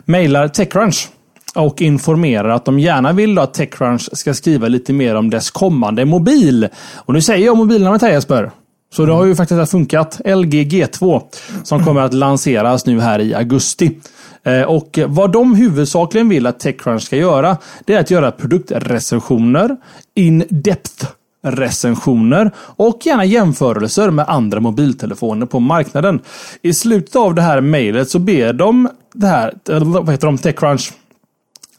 mejlar 0.05 0.47
Techcrunch 0.47 1.09
och 1.55 1.81
informerar 1.81 2.49
att 2.49 2.65
de 2.65 2.79
gärna 2.79 3.11
vill 3.11 3.39
att 3.39 3.53
Techcrunch 3.53 4.09
ska 4.13 4.33
skriva 4.33 4.67
lite 4.67 4.93
mer 4.93 5.15
om 5.15 5.29
dess 5.29 5.51
kommande 5.51 6.05
mobil. 6.05 6.67
Och 6.95 7.13
nu 7.13 7.21
säger 7.21 7.45
jag 7.45 7.57
mobilnamnet 7.57 8.01
här 8.01 8.11
Jesper. 8.11 8.51
Så 8.93 9.05
det 9.05 9.13
har 9.13 9.25
ju 9.25 9.35
faktiskt 9.35 9.71
funkat. 9.71 10.21
LG 10.25 10.63
G2 10.63 11.21
som 11.63 11.85
kommer 11.85 12.01
att 12.01 12.13
lanseras 12.13 12.85
nu 12.85 12.99
här 13.01 13.19
i 13.19 13.33
augusti. 13.33 13.99
Eh, 14.43 14.61
och 14.61 14.99
vad 15.07 15.31
de 15.31 15.55
huvudsakligen 15.55 16.29
vill 16.29 16.47
att 16.47 16.59
Techcrunch 16.59 17.01
ska 17.01 17.15
göra, 17.17 17.57
det 17.85 17.93
är 17.93 17.99
att 17.99 18.11
göra 18.11 18.31
produktrecensioner, 18.31 19.77
in-depth 20.15 21.05
recensioner 21.41 22.51
och 22.57 22.99
gärna 23.03 23.25
jämförelser 23.25 24.09
med 24.09 24.29
andra 24.29 24.59
mobiltelefoner 24.59 25.45
på 25.45 25.59
marknaden. 25.59 26.19
I 26.61 26.73
slutet 26.73 27.15
av 27.15 27.35
det 27.35 27.41
här 27.41 27.61
mejlet 27.61 28.09
så 28.09 28.19
ber 28.19 28.53
de 28.53 28.89
det 29.13 29.27
här, 29.27 29.53
vad 29.83 30.09
heter 30.09 30.27
de, 30.27 30.37
Techcrunch, 30.37 30.93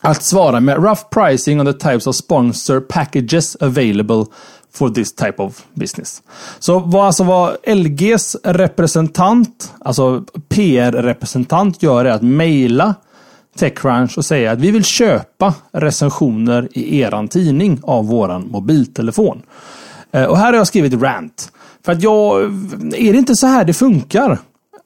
att 0.00 0.22
svara 0.22 0.60
med 0.60 0.76
rough 0.76 1.02
pricing 1.10 1.60
on 1.60 1.66
the 1.66 1.72
types 1.72 2.06
of 2.06 2.16
sponsor 2.16 2.80
packages 2.80 3.56
available 3.60 4.24
for 4.72 4.90
this 4.90 5.14
type 5.14 5.42
of 5.42 5.62
business. 5.74 6.22
Så 6.58 6.78
vad 6.78 7.06
alltså 7.06 7.24
vad 7.24 7.56
LGs 7.66 8.36
representant, 8.44 9.72
alltså 9.80 10.24
PR-representant 10.48 11.82
gör 11.82 12.04
är 12.04 12.10
att 12.10 12.22
mejla 12.22 12.94
Techcrunch 13.56 14.18
och 14.18 14.24
säga 14.24 14.52
att 14.52 14.58
vi 14.58 14.70
vill 14.70 14.84
köpa 14.84 15.54
recensioner 15.72 16.68
i 16.72 17.00
eran 17.00 17.28
tidning 17.28 17.80
av 17.82 18.06
våran 18.06 18.48
mobiltelefon. 18.50 19.42
Eh, 20.12 20.24
och 20.24 20.38
här 20.38 20.46
har 20.46 20.54
jag 20.54 20.66
skrivit 20.66 21.02
rant. 21.02 21.52
För 21.84 21.92
att 21.92 22.02
jag, 22.02 22.42
är 22.96 23.12
det 23.12 23.18
inte 23.18 23.36
så 23.36 23.46
här 23.46 23.64
det 23.64 23.74
funkar? 23.74 24.38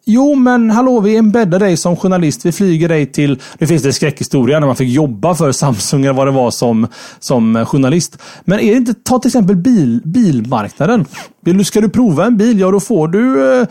Jo, 0.08 0.34
men 0.34 0.70
hallå, 0.70 1.00
vi 1.00 1.16
embeddar 1.16 1.58
dig 1.58 1.76
som 1.76 1.96
journalist. 1.96 2.46
Vi 2.46 2.52
flyger 2.52 2.88
dig 2.88 3.06
till... 3.06 3.40
Nu 3.58 3.66
finns 3.66 3.82
det 3.82 3.92
skräckhistoria 3.92 4.60
när 4.60 4.66
man 4.66 4.76
fick 4.76 4.88
jobba 4.88 5.34
för 5.34 5.52
Samsung 5.52 6.04
eller 6.04 6.12
vad 6.12 6.26
det 6.26 6.30
var 6.30 6.50
som, 6.50 6.86
som 7.18 7.66
journalist. 7.66 8.18
Men 8.44 8.60
är 8.60 8.70
det 8.70 8.76
inte, 8.76 8.94
ta 8.94 9.18
till 9.18 9.28
exempel 9.28 9.56
bil, 9.56 10.00
bilmarknaden. 10.04 11.04
Vill 11.40 11.58
du, 11.58 11.64
ska 11.64 11.80
du 11.80 11.88
prova 11.88 12.24
en 12.24 12.36
bil? 12.36 12.60
Ja, 12.60 12.70
då 12.70 12.80
får 12.80 13.08
du, 13.08 13.52
eh, 13.60 13.66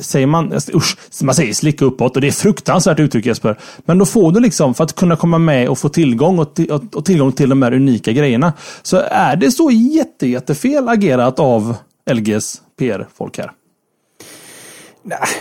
säger 0.00 0.26
man, 0.26 0.52
usch, 0.74 0.96
man 1.22 1.34
säger 1.34 1.52
slicka 1.54 1.84
uppåt 1.84 2.16
och 2.16 2.20
det 2.20 2.28
är 2.28 2.32
fruktansvärt 2.32 3.00
uttryck 3.00 3.26
Jesper. 3.26 3.58
Men 3.84 3.98
då 3.98 4.06
får 4.06 4.32
du 4.32 4.40
liksom, 4.40 4.74
för 4.74 4.84
att 4.84 4.94
kunna 4.94 5.16
komma 5.16 5.38
med 5.38 5.68
och 5.68 5.78
få 5.78 5.88
tillgång 5.88 6.38
och, 6.38 6.60
och, 6.70 6.96
och 6.96 7.04
tillgång 7.04 7.32
till 7.32 7.48
de 7.48 7.62
här 7.62 7.74
unika 7.74 8.12
grejerna. 8.12 8.52
Så 8.82 8.96
är 9.10 9.36
det 9.36 9.50
så 9.50 9.70
jätte, 9.70 10.26
jättefel 10.26 10.88
agerat 10.88 11.38
av 11.38 11.76
LGs 12.10 12.62
PR-folk 12.78 13.38
här. 13.38 13.50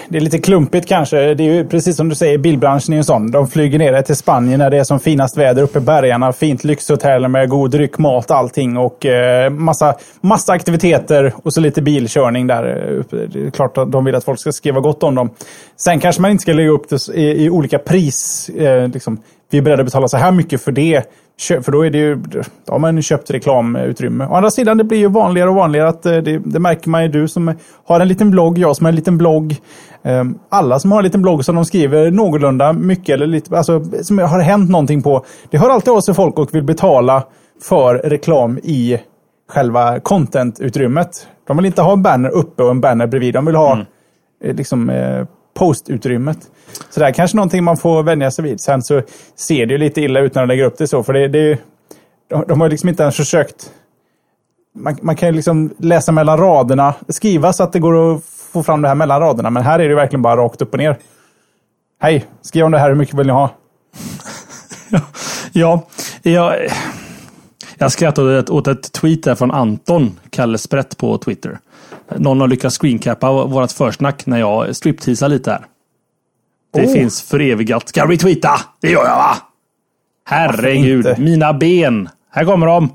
Det 0.09 0.17
är 0.17 0.21
lite 0.21 0.37
klumpigt 0.37 0.87
kanske. 0.87 1.33
Det 1.33 1.43
är 1.43 1.53
ju 1.53 1.67
precis 1.67 1.97
som 1.97 2.09
du 2.09 2.15
säger, 2.15 2.37
bilbranschen 2.37 2.93
är 2.93 2.97
ju 2.97 3.03
sån. 3.03 3.31
De 3.31 3.47
flyger 3.47 3.79
ner 3.79 4.01
till 4.01 4.15
Spanien 4.15 4.59
när 4.59 4.69
det 4.69 4.77
är 4.77 4.83
som 4.83 4.99
finast 4.99 5.37
väder 5.37 5.63
uppe 5.63 5.77
i 5.77 5.81
bergarna. 5.81 6.33
Fint 6.33 6.63
lyxhotell 6.63 7.27
med 7.27 7.49
god 7.49 7.71
dryck, 7.71 7.97
mat, 7.97 8.31
allting 8.31 8.77
och 8.77 9.05
eh, 9.05 9.49
massa, 9.49 9.95
massa 10.21 10.53
aktiviteter 10.53 11.33
och 11.43 11.53
så 11.53 11.61
lite 11.61 11.81
bilkörning 11.81 12.47
där. 12.47 12.95
Eh, 13.11 13.19
det 13.27 13.45
är 13.45 13.49
klart 13.49 13.77
att 13.77 13.91
de 13.91 14.05
vill 14.05 14.15
att 14.15 14.23
folk 14.23 14.39
ska 14.39 14.51
skriva 14.51 14.79
gott 14.79 15.03
om 15.03 15.15
dem. 15.15 15.29
Sen 15.75 15.99
kanske 15.99 16.21
man 16.21 16.31
inte 16.31 16.41
ska 16.41 16.53
lägga 16.53 16.69
upp 16.69 16.89
det 16.89 17.07
i, 17.13 17.45
i 17.45 17.49
olika 17.49 17.79
pris. 17.79 18.49
Eh, 18.49 18.87
liksom, 18.87 19.21
vi 19.51 19.57
är 19.57 19.61
beredda 19.61 19.81
att 19.81 19.87
betala 19.87 20.07
så 20.07 20.17
här 20.17 20.31
mycket 20.31 20.61
för 20.61 20.71
det. 20.71 21.03
För 21.41 21.71
då 21.71 21.85
är 21.85 21.89
det 21.89 21.97
ju, 21.97 22.15
då 22.65 22.73
har 22.73 22.79
man 22.79 23.01
köpt 23.01 23.31
reklamutrymme. 23.31 24.25
Å 24.25 24.33
andra 24.33 24.51
sidan, 24.51 24.77
det 24.77 24.83
blir 24.83 24.97
ju 24.97 25.07
vanligare 25.07 25.49
och 25.49 25.55
vanligare 25.55 25.87
att 25.87 26.05
eh, 26.05 26.17
det, 26.17 26.37
det 26.37 26.59
märker 26.59 26.89
man 26.89 27.03
ju. 27.03 27.09
Du 27.09 27.27
som 27.27 27.53
har 27.85 27.99
en 27.99 28.07
liten 28.07 28.31
blogg, 28.31 28.57
jag 28.57 28.75
som 28.75 28.85
har 28.85 28.89
en 28.89 28.95
liten 28.95 29.17
blogg. 29.17 29.55
Ehm, 30.03 30.39
alla 30.49 30.79
som 30.79 30.91
har 30.91 30.99
en 30.99 31.03
liten 31.03 31.21
blogg 31.21 31.45
som 31.45 31.55
de 31.55 31.65
skriver 31.65 32.11
någorlunda 32.11 32.73
mycket 32.73 33.13
eller 33.13 33.27
lite, 33.27 33.57
alltså 33.57 33.83
som 34.01 34.19
har 34.19 34.39
hänt 34.39 34.69
någonting 34.69 35.03
på. 35.03 35.25
Det 35.49 35.57
hör 35.57 35.69
alltid 35.69 35.93
av 35.93 36.01
sig 36.01 36.13
folk 36.13 36.39
och 36.39 36.55
vill 36.55 36.63
betala 36.63 37.23
för 37.61 37.95
reklam 37.95 38.57
i 38.57 38.99
själva 39.49 39.99
content-utrymmet. 39.99 41.27
De 41.47 41.57
vill 41.57 41.65
inte 41.65 41.81
ha 41.81 41.93
en 41.93 42.01
banner 42.03 42.29
uppe 42.29 42.63
och 42.63 42.71
en 42.71 42.81
banner 42.81 43.07
bredvid. 43.07 43.33
De 43.33 43.45
vill 43.45 43.55
ha 43.55 43.73
mm. 43.73 43.85
Eh, 44.43 44.55
liksom 44.55 44.89
eh, 44.89 45.25
postutrymmet. 45.57 46.37
Så 46.89 46.99
det 46.99 47.05
är 47.05 47.11
kanske 47.11 47.37
någonting 47.37 47.63
man 47.63 47.77
får 47.77 48.03
vänja 48.03 48.31
sig 48.31 48.43
vid. 48.43 48.61
Sen 48.61 48.81
så 48.81 49.01
ser 49.35 49.65
det 49.65 49.71
ju 49.71 49.77
lite 49.77 50.01
illa 50.01 50.19
ut 50.19 50.35
när 50.35 50.41
de 50.41 50.47
lägger 50.47 50.63
upp 50.63 50.77
det 50.77 50.87
så. 50.87 51.03
För 51.03 51.13
det, 51.13 51.27
det 51.27 51.59
de, 52.29 52.43
de 52.47 52.61
har 52.61 52.69
liksom 52.69 52.89
inte 52.89 53.03
ens 53.03 53.15
försökt... 53.15 53.71
Man, 54.75 54.97
man 55.01 55.15
kan 55.15 55.29
ju 55.29 55.35
liksom 55.35 55.73
läsa 55.77 56.11
mellan 56.11 56.37
raderna, 56.37 56.93
skriva 57.09 57.53
så 57.53 57.63
att 57.63 57.73
det 57.73 57.79
går 57.79 58.15
att 58.15 58.23
få 58.25 58.63
fram 58.63 58.81
det 58.81 58.87
här 58.87 58.95
mellan 58.95 59.19
raderna. 59.19 59.49
Men 59.49 59.63
här 59.63 59.79
är 59.79 59.89
det 59.89 59.95
verkligen 59.95 60.21
bara 60.21 60.37
rakt 60.37 60.61
upp 60.61 60.73
och 60.73 60.79
ner. 60.79 60.97
Hej, 61.99 62.25
skriv 62.41 62.65
om 62.65 62.71
det 62.71 62.79
här. 62.79 62.89
Hur 62.89 62.95
mycket 62.95 63.15
vill 63.15 63.27
ni 63.27 63.33
ha? 63.33 63.49
ja, 65.51 65.87
jag, 66.21 66.55
jag 67.77 67.91
skrattade 67.91 68.39
åt, 68.39 68.49
åt 68.49 68.67
ett 68.67 68.91
tweet 68.91 69.23
där 69.23 69.35
från 69.35 69.51
Anton, 69.51 70.19
Kalle 70.29 70.57
Sprätt 70.57 70.97
på 70.97 71.17
Twitter. 71.17 71.59
Någon 72.15 72.41
har 72.41 72.47
lyckats 72.47 72.77
screencappa 72.77 73.31
vårt 73.31 73.71
försnack 73.71 74.25
när 74.25 74.39
jag 74.39 74.75
stripteasar 74.75 75.29
lite 75.29 75.51
här. 75.51 75.65
Det 76.73 76.85
oh. 76.85 76.93
finns 76.93 77.21
förevigat. 77.21 77.89
Ska 77.89 78.07
retweeta? 78.07 78.61
Det 78.81 78.89
gör 78.89 79.05
jag 79.05 79.15
va? 79.15 79.37
Herregud, 80.25 81.19
mina 81.19 81.53
ben. 81.53 82.09
Här 82.31 82.45
kommer 82.45 82.67
de. 82.67 82.89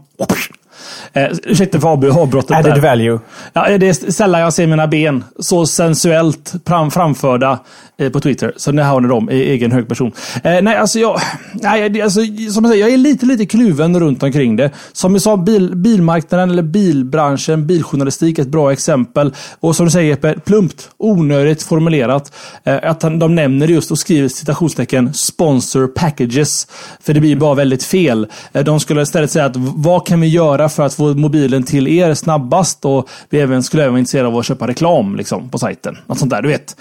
Eh, 1.14 1.28
ursäkta 1.42 1.80
för 1.80 1.88
avbrottet. 1.88 2.56
Added 2.56 2.74
där. 2.74 2.80
value. 2.80 3.18
Ja, 3.52 3.78
det 3.78 3.88
är 3.88 4.10
sällan 4.10 4.40
jag 4.40 4.52
ser 4.52 4.66
mina 4.66 4.86
ben 4.86 5.24
så 5.38 5.66
sensuellt 5.66 6.54
fram, 6.66 6.90
framförda 6.90 7.58
eh, 7.98 8.10
på 8.10 8.20
Twitter. 8.20 8.52
Så 8.56 8.72
nu 8.72 8.82
har 8.82 9.00
ni 9.00 9.08
dem 9.08 9.30
i 9.30 9.42
egen 9.42 9.72
hög 9.72 9.88
person. 9.88 10.12
Eh, 10.44 10.62
nej, 10.62 10.76
alltså 10.76 10.98
jag... 10.98 11.20
Nej, 11.52 12.02
alltså, 12.02 12.20
som 12.50 12.64
jag 12.64 12.68
säger, 12.72 12.84
jag 12.84 12.92
är 12.92 12.96
lite, 12.96 13.26
lite 13.26 13.46
kluven 13.46 14.00
runt 14.00 14.22
omkring 14.22 14.56
det. 14.56 14.70
Som 14.92 15.12
jag 15.12 15.22
sa, 15.22 15.36
bil, 15.36 15.76
bilmarknaden 15.76 16.50
eller 16.50 16.62
bilbranschen, 16.62 17.66
biljournalistik 17.66 18.38
ett 18.38 18.48
bra 18.48 18.72
exempel. 18.72 19.34
Och 19.60 19.76
som 19.76 19.86
du 19.86 19.90
säger 19.90 20.08
Jeppe, 20.08 20.34
plumpt, 20.44 20.90
onödigt 20.98 21.62
formulerat. 21.62 22.32
Eh, 22.64 22.78
att 22.82 23.00
de 23.00 23.34
nämner 23.34 23.68
just 23.68 23.90
och 23.90 23.98
skriver 23.98 24.28
citationstecken 24.28 25.14
sponsor 25.14 25.86
packages. 25.86 26.66
För 27.02 27.14
det 27.14 27.20
blir 27.20 27.36
bara 27.36 27.54
väldigt 27.54 27.84
fel. 27.84 28.26
Eh, 28.52 28.64
de 28.64 28.80
skulle 28.80 29.02
istället 29.02 29.30
säga 29.30 29.44
att 29.44 29.56
vad 29.56 30.06
kan 30.06 30.20
vi 30.20 30.28
göra 30.28 30.68
för 30.68 30.82
att 30.82 30.94
få 30.94 31.01
mobilen 31.02 31.62
till 31.62 31.88
er 31.88 32.14
snabbast 32.14 32.84
och 32.84 33.08
vi 33.30 33.40
även, 33.40 33.62
skulle 33.62 33.82
även 33.82 33.92
vara 33.92 33.98
intresserade 33.98 34.28
av 34.28 34.36
att 34.36 34.46
köpa 34.46 34.66
reklam 34.66 35.16
liksom, 35.16 35.48
på 35.48 35.58
sajten. 35.58 35.96
Något 36.06 36.18
sånt 36.18 36.30
där, 36.30 36.42
du 36.42 36.48
vet. 36.48 36.76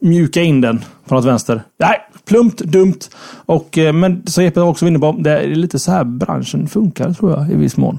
Mjuka 0.00 0.42
in 0.42 0.60
den 0.60 0.84
på 1.04 1.14
något 1.14 1.24
vänster. 1.24 1.62
Nej, 1.78 2.00
plumpt, 2.24 2.58
dumt. 2.58 2.98
Och, 3.46 3.78
eh, 3.78 3.92
men 3.92 4.26
som 4.26 4.44
Jeppe 4.44 4.60
också 4.60 4.84
var 4.84 4.90
inne 4.90 4.98
på, 4.98 5.12
det 5.12 5.30
är 5.30 5.46
lite 5.46 5.78
så 5.78 5.90
här 5.90 6.04
branschen 6.04 6.68
funkar 6.68 7.12
tror 7.12 7.30
jag 7.30 7.50
i 7.50 7.54
viss 7.54 7.76
mån. 7.76 7.98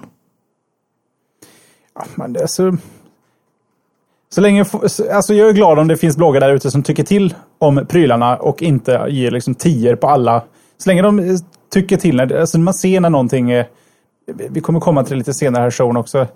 Ja, 1.96 2.06
men 2.16 2.34
det 2.34 2.40
är 2.40 2.48
så... 2.48 2.78
Så 4.30 4.42
länge, 4.42 4.66
alltså 5.12 5.34
jag 5.34 5.50
är 5.50 5.54
glad 5.54 5.80
om 5.80 5.88
det 5.88 5.98
finns 5.98 6.18
bloggar 6.18 6.42
där 6.42 6.54
ute 6.54 6.72
som 6.72 6.84
tycker 6.84 7.04
till 7.04 7.34
om 7.60 7.86
prylarna 7.90 8.38
och 8.38 8.64
inte 8.64 9.08
ger 9.10 9.32
liksom 9.32 9.56
tior 9.56 9.96
på 9.96 10.08
alla. 10.08 10.44
Så 10.78 10.90
länge 10.90 11.02
de 11.02 11.20
eh, 11.20 11.38
tycker 11.74 11.98
till, 11.98 12.16
när, 12.16 12.40
alltså 12.40 12.60
man 12.60 12.74
ser 12.74 13.00
när 13.00 13.10
någonting 13.10 13.52
är... 13.52 13.68
Vi 14.26 14.62
kommer 14.62 14.80
komma 14.80 15.04
till 15.04 15.12
det 15.12 15.18
lite 15.18 15.34
senare 15.34 15.62
här 15.62 15.68
i 15.68 15.72
showen 15.72 15.98
också. 15.98 16.28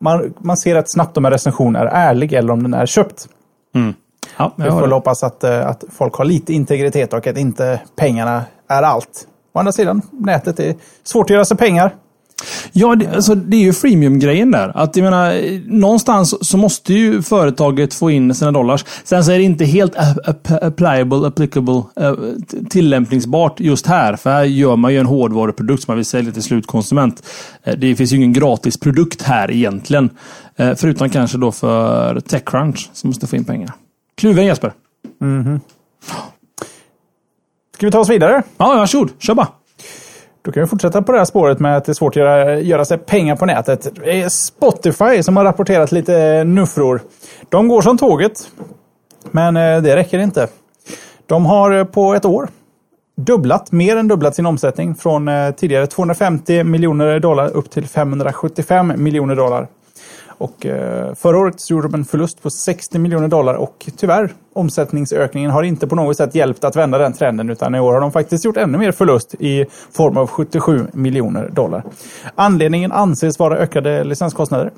Man, 0.00 0.34
man 0.38 0.56
ser 0.56 0.74
rätt 0.74 0.90
snabbt 0.90 1.16
om 1.16 1.24
en 1.24 1.30
recension 1.30 1.76
är 1.76 1.86
ärlig 1.86 2.32
eller 2.32 2.52
om 2.52 2.62
den 2.62 2.74
är 2.74 2.86
köpt. 2.86 3.28
Mm. 3.74 3.94
Ja, 4.36 4.52
vi 4.56 4.70
får 4.70 4.88
hoppas 4.88 5.22
att, 5.22 5.44
eh, 5.44 5.66
att 5.66 5.84
folk 5.90 6.14
har 6.14 6.24
lite 6.24 6.52
integritet 6.52 7.12
och 7.12 7.26
att 7.26 7.38
inte 7.38 7.80
pengarna 7.96 8.44
är 8.68 8.82
allt. 8.82 9.28
Å 9.52 9.58
andra 9.58 9.72
sidan, 9.72 10.02
nätet 10.10 10.60
är 10.60 10.74
svårt 11.02 11.26
att 11.26 11.30
göra 11.30 11.44
sig 11.44 11.56
pengar. 11.56 11.94
Ja, 12.72 12.94
det, 12.94 13.14
alltså, 13.14 13.34
det 13.34 13.56
är 13.56 13.60
ju 13.60 13.72
freemium-grejen 13.72 14.50
där. 14.50 14.72
Att 14.74 14.96
jag 14.96 15.04
menar, 15.04 15.34
någonstans 15.70 16.48
så 16.48 16.56
måste 16.56 16.94
ju 16.94 17.22
företaget 17.22 17.94
få 17.94 18.10
in 18.10 18.34
sina 18.34 18.52
dollars. 18.52 18.84
Sen 19.04 19.24
så 19.24 19.32
är 19.32 19.38
det 19.38 19.44
inte 19.44 19.64
helt 19.64 19.96
applicable, 20.62 21.26
applicable 21.26 21.82
eh, 21.96 22.14
tillämpningsbart 22.70 23.60
just 23.60 23.86
här. 23.86 24.16
För 24.16 24.30
här 24.30 24.44
gör 24.44 24.76
man 24.76 24.92
ju 24.92 24.98
en 24.98 25.06
hårdvaruprodukt 25.06 25.82
som 25.82 25.92
man 25.92 25.96
vill 25.96 26.06
sälja 26.06 26.32
till 26.32 26.42
slutkonsument. 26.42 27.22
Eh, 27.64 27.78
det 27.78 27.96
finns 27.96 28.12
ju 28.12 28.16
ingen 28.16 28.32
gratis 28.32 28.80
produkt 28.80 29.22
här 29.22 29.50
egentligen. 29.50 30.10
Eh, 30.56 30.74
förutom 30.76 31.10
kanske 31.10 31.38
då 31.38 31.52
för 31.52 32.20
Techcrunch 32.20 32.90
som 32.92 33.10
måste 33.10 33.26
få 33.26 33.36
in 33.36 33.44
pengar. 33.44 33.72
Kluven 34.16 34.46
Jesper. 34.46 34.72
Mm 35.20 35.44
-hmm. 35.44 35.60
Ska 37.74 37.86
vi 37.86 37.92
ta 37.92 37.98
oss 37.98 38.10
vidare? 38.10 38.42
Ja, 38.56 38.74
varsågod. 38.74 39.10
Kör 39.18 39.34
bara. 39.34 39.48
Då 40.42 40.52
kan 40.52 40.62
vi 40.62 40.66
fortsätta 40.66 41.02
på 41.02 41.12
det 41.12 41.18
här 41.18 41.24
spåret 41.24 41.58
med 41.58 41.76
att 41.76 41.84
det 41.84 41.92
är 41.92 41.94
svårt 41.94 42.12
att 42.12 42.16
göra, 42.16 42.60
göra 42.60 42.84
sig 42.84 42.98
pengar 42.98 43.36
på 43.36 43.46
nätet. 43.46 43.88
Det 44.04 44.22
är 44.22 44.28
Spotify 44.28 45.22
som 45.22 45.36
har 45.36 45.44
rapporterat 45.44 45.92
lite 45.92 46.18
eh, 46.18 46.44
nuffror. 46.44 47.00
De 47.48 47.68
går 47.68 47.82
som 47.82 47.98
tåget. 47.98 48.50
Men 49.30 49.56
eh, 49.56 49.82
det 49.82 49.96
räcker 49.96 50.18
inte. 50.18 50.48
De 51.26 51.46
har 51.46 51.72
eh, 51.72 51.84
på 51.84 52.14
ett 52.14 52.24
år 52.24 52.48
dubblat, 53.16 53.72
mer 53.72 53.96
än 53.96 54.08
dubblat 54.08 54.34
sin 54.34 54.46
omsättning 54.46 54.94
från 54.94 55.30
tidigare 55.56 55.86
250 55.86 56.64
miljoner 56.64 57.20
dollar 57.20 57.50
upp 57.50 57.70
till 57.70 57.86
575 57.86 58.92
miljoner 58.96 59.36
dollar. 59.36 59.68
Och 60.26 60.66
förra 61.16 61.38
året 61.38 61.60
så 61.60 61.72
gjorde 61.72 61.88
de 61.88 61.94
en 61.94 62.04
förlust 62.04 62.42
på 62.42 62.50
60 62.50 62.98
miljoner 62.98 63.28
dollar 63.28 63.54
och 63.54 63.86
tyvärr 63.96 64.32
omsättningsökningen 64.58 65.50
har 65.50 65.62
inte 65.62 65.86
på 65.86 65.94
något 65.94 66.16
sätt 66.16 66.34
hjälpt 66.34 66.64
att 66.64 66.76
vända 66.76 66.98
den 66.98 67.12
trenden 67.12 67.50
utan 67.50 67.74
i 67.74 67.80
år 67.80 67.92
har 67.92 68.00
de 68.00 68.12
faktiskt 68.12 68.44
gjort 68.44 68.56
ännu 68.56 68.78
mer 68.78 68.92
förlust 68.92 69.34
i 69.38 69.64
form 69.92 70.16
av 70.16 70.26
77 70.26 70.86
miljoner 70.92 71.48
dollar. 71.48 71.84
Anledningen 72.34 72.92
anses 72.92 73.38
vara 73.38 73.56
ökade 73.58 74.04
licenskostnader. 74.04 74.70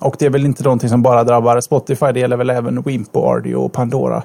Och 0.00 0.16
det 0.18 0.26
är 0.26 0.30
väl 0.30 0.44
inte 0.44 0.64
någonting 0.64 0.88
som 0.88 1.02
bara 1.02 1.24
drabbar 1.24 1.60
Spotify, 1.60 2.06
det 2.12 2.20
gäller 2.20 2.36
väl 2.36 2.50
även 2.50 2.82
Wimpo, 2.82 3.26
Ardio 3.26 3.54
och 3.54 3.72
Pandora 3.72 4.22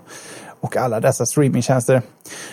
och 0.60 0.78
alla 0.78 1.00
dessa 1.00 1.26
streamingtjänster. 1.26 2.02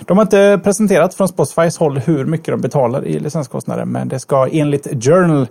De 0.00 0.18
har 0.18 0.22
inte 0.22 0.60
presenterat 0.64 1.14
från 1.14 1.28
Spotifys 1.28 1.78
håll 1.78 1.98
hur 1.98 2.24
mycket 2.24 2.46
de 2.46 2.60
betalar 2.60 3.04
i 3.06 3.18
licenskostnader, 3.18 3.84
men 3.84 4.08
det 4.08 4.20
ska 4.20 4.48
enligt 4.52 5.04
Journal 5.04 5.46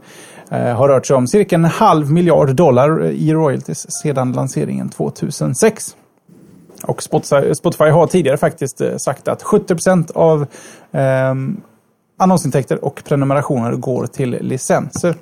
eh, 0.50 0.60
ha 0.60 0.88
rört 0.88 1.06
sig 1.06 1.16
om 1.16 1.28
cirka 1.28 1.56
en 1.56 1.66
halv 1.66 2.12
miljard 2.12 2.56
dollar 2.56 3.06
i 3.06 3.34
royalties 3.34 3.92
sedan 4.02 4.32
lanseringen 4.32 4.90
2006. 4.90 5.96
Och 6.84 7.04
Spotify, 7.04 7.56
Spotify 7.56 7.84
har 7.84 8.08
tidigare 8.08 8.38
faktiskt 8.38 8.82
eh, 8.82 8.98
sagt 8.98 9.28
att 9.28 9.44
70% 9.44 10.12
av 10.16 10.42
eh, 10.92 11.34
annonsintäkter 12.18 12.86
och 12.86 13.04
prenumerationer 13.06 13.72
går 13.72 14.06
till 14.06 14.38
licenser. 14.42 15.16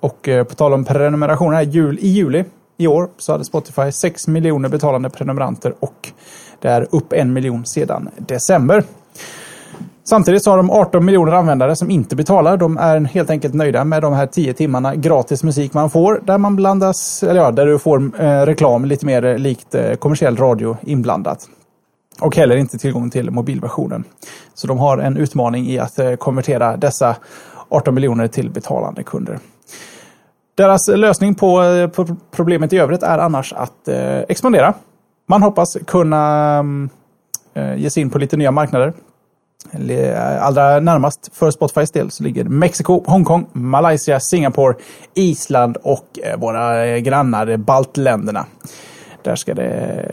Och 0.00 0.28
eh, 0.28 0.44
på 0.44 0.54
tal 0.54 0.72
om 0.72 0.84
prenumerationer, 0.84 1.62
jul, 1.62 1.98
i 1.98 2.08
juli 2.08 2.44
i 2.78 2.86
år 2.86 3.08
så 3.18 3.32
hade 3.32 3.44
Spotify 3.44 3.92
6 3.92 4.26
miljoner 4.26 4.68
betalande 4.68 5.10
prenumeranter 5.10 5.74
och 5.80 6.12
det 6.60 6.68
är 6.68 6.86
upp 6.90 7.12
en 7.12 7.32
miljon 7.32 7.66
sedan 7.66 8.08
december. 8.16 8.84
Samtidigt 10.08 10.44
så 10.44 10.50
har 10.50 10.56
de 10.56 10.70
18 10.70 11.04
miljoner 11.04 11.32
användare 11.32 11.76
som 11.76 11.90
inte 11.90 12.16
betalar. 12.16 12.56
De 12.56 12.78
är 12.78 13.00
helt 13.00 13.30
enkelt 13.30 13.54
nöjda 13.54 13.84
med 13.84 14.02
de 14.02 14.12
här 14.12 14.26
10 14.26 14.54
timmarna 14.54 14.94
gratis 14.94 15.42
musik 15.42 15.74
man 15.74 15.90
får. 15.90 16.20
Där 16.24 16.38
man 16.38 16.56
blandas, 16.56 17.22
eller 17.22 17.40
ja, 17.40 17.50
där 17.50 17.66
du 17.66 17.78
får 17.78 18.20
eh, 18.20 18.42
reklam 18.42 18.84
lite 18.84 19.06
mer 19.06 19.24
eh, 19.24 19.38
likt 19.38 19.74
eh, 19.74 19.94
kommersiell 19.94 20.36
radio 20.36 20.76
inblandat. 20.82 21.48
Och 22.20 22.36
heller 22.36 22.56
inte 22.56 22.78
tillgång 22.78 23.10
till 23.10 23.30
mobilversionen. 23.30 24.04
Så 24.54 24.66
de 24.66 24.78
har 24.78 24.98
en 24.98 25.16
utmaning 25.16 25.66
i 25.66 25.78
att 25.78 25.98
eh, 25.98 26.14
konvertera 26.14 26.76
dessa 26.76 27.16
18 27.68 27.94
miljoner 27.94 28.28
till 28.28 28.50
betalande 28.50 29.02
kunder. 29.02 29.38
Deras 30.54 30.88
lösning 30.88 31.34
på, 31.34 31.62
eh, 31.62 31.88
på 31.88 32.16
problemet 32.30 32.72
i 32.72 32.78
övrigt 32.78 33.02
är 33.02 33.18
annars 33.18 33.52
att 33.52 33.88
eh, 33.88 34.18
expandera. 34.18 34.74
Man 35.28 35.42
hoppas 35.42 35.76
kunna 35.86 36.54
mm, 36.58 36.88
eh, 37.54 37.74
ge 37.76 37.90
sig 37.90 38.00
in 38.00 38.10
på 38.10 38.18
lite 38.18 38.36
nya 38.36 38.50
marknader. 38.50 38.92
Allra 40.40 40.80
närmast 40.80 41.30
för 41.32 41.50
Spotifys 41.50 41.90
del 41.90 42.10
så 42.10 42.22
ligger 42.24 42.44
Mexiko, 42.44 43.04
Hongkong, 43.06 43.46
Malaysia, 43.52 44.20
Singapore, 44.20 44.74
Island 45.14 45.76
och 45.76 46.18
eh, 46.22 46.38
våra 46.38 46.86
eh, 46.86 46.98
grannar 46.98 47.46
eh, 47.46 47.56
baltländerna. 47.56 48.46
Där 49.22 49.36
ska 49.36 49.54
det 49.54 50.04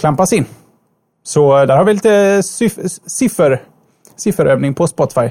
klampas 0.00 0.32
in. 0.32 0.44
Så 1.22 1.64
där 1.64 1.76
har 1.76 1.84
vi 1.84 1.94
lite 1.94 2.42
siffer, 3.06 3.62
sifferövning 4.16 4.74
på 4.74 4.86
Spotify. 4.86 5.30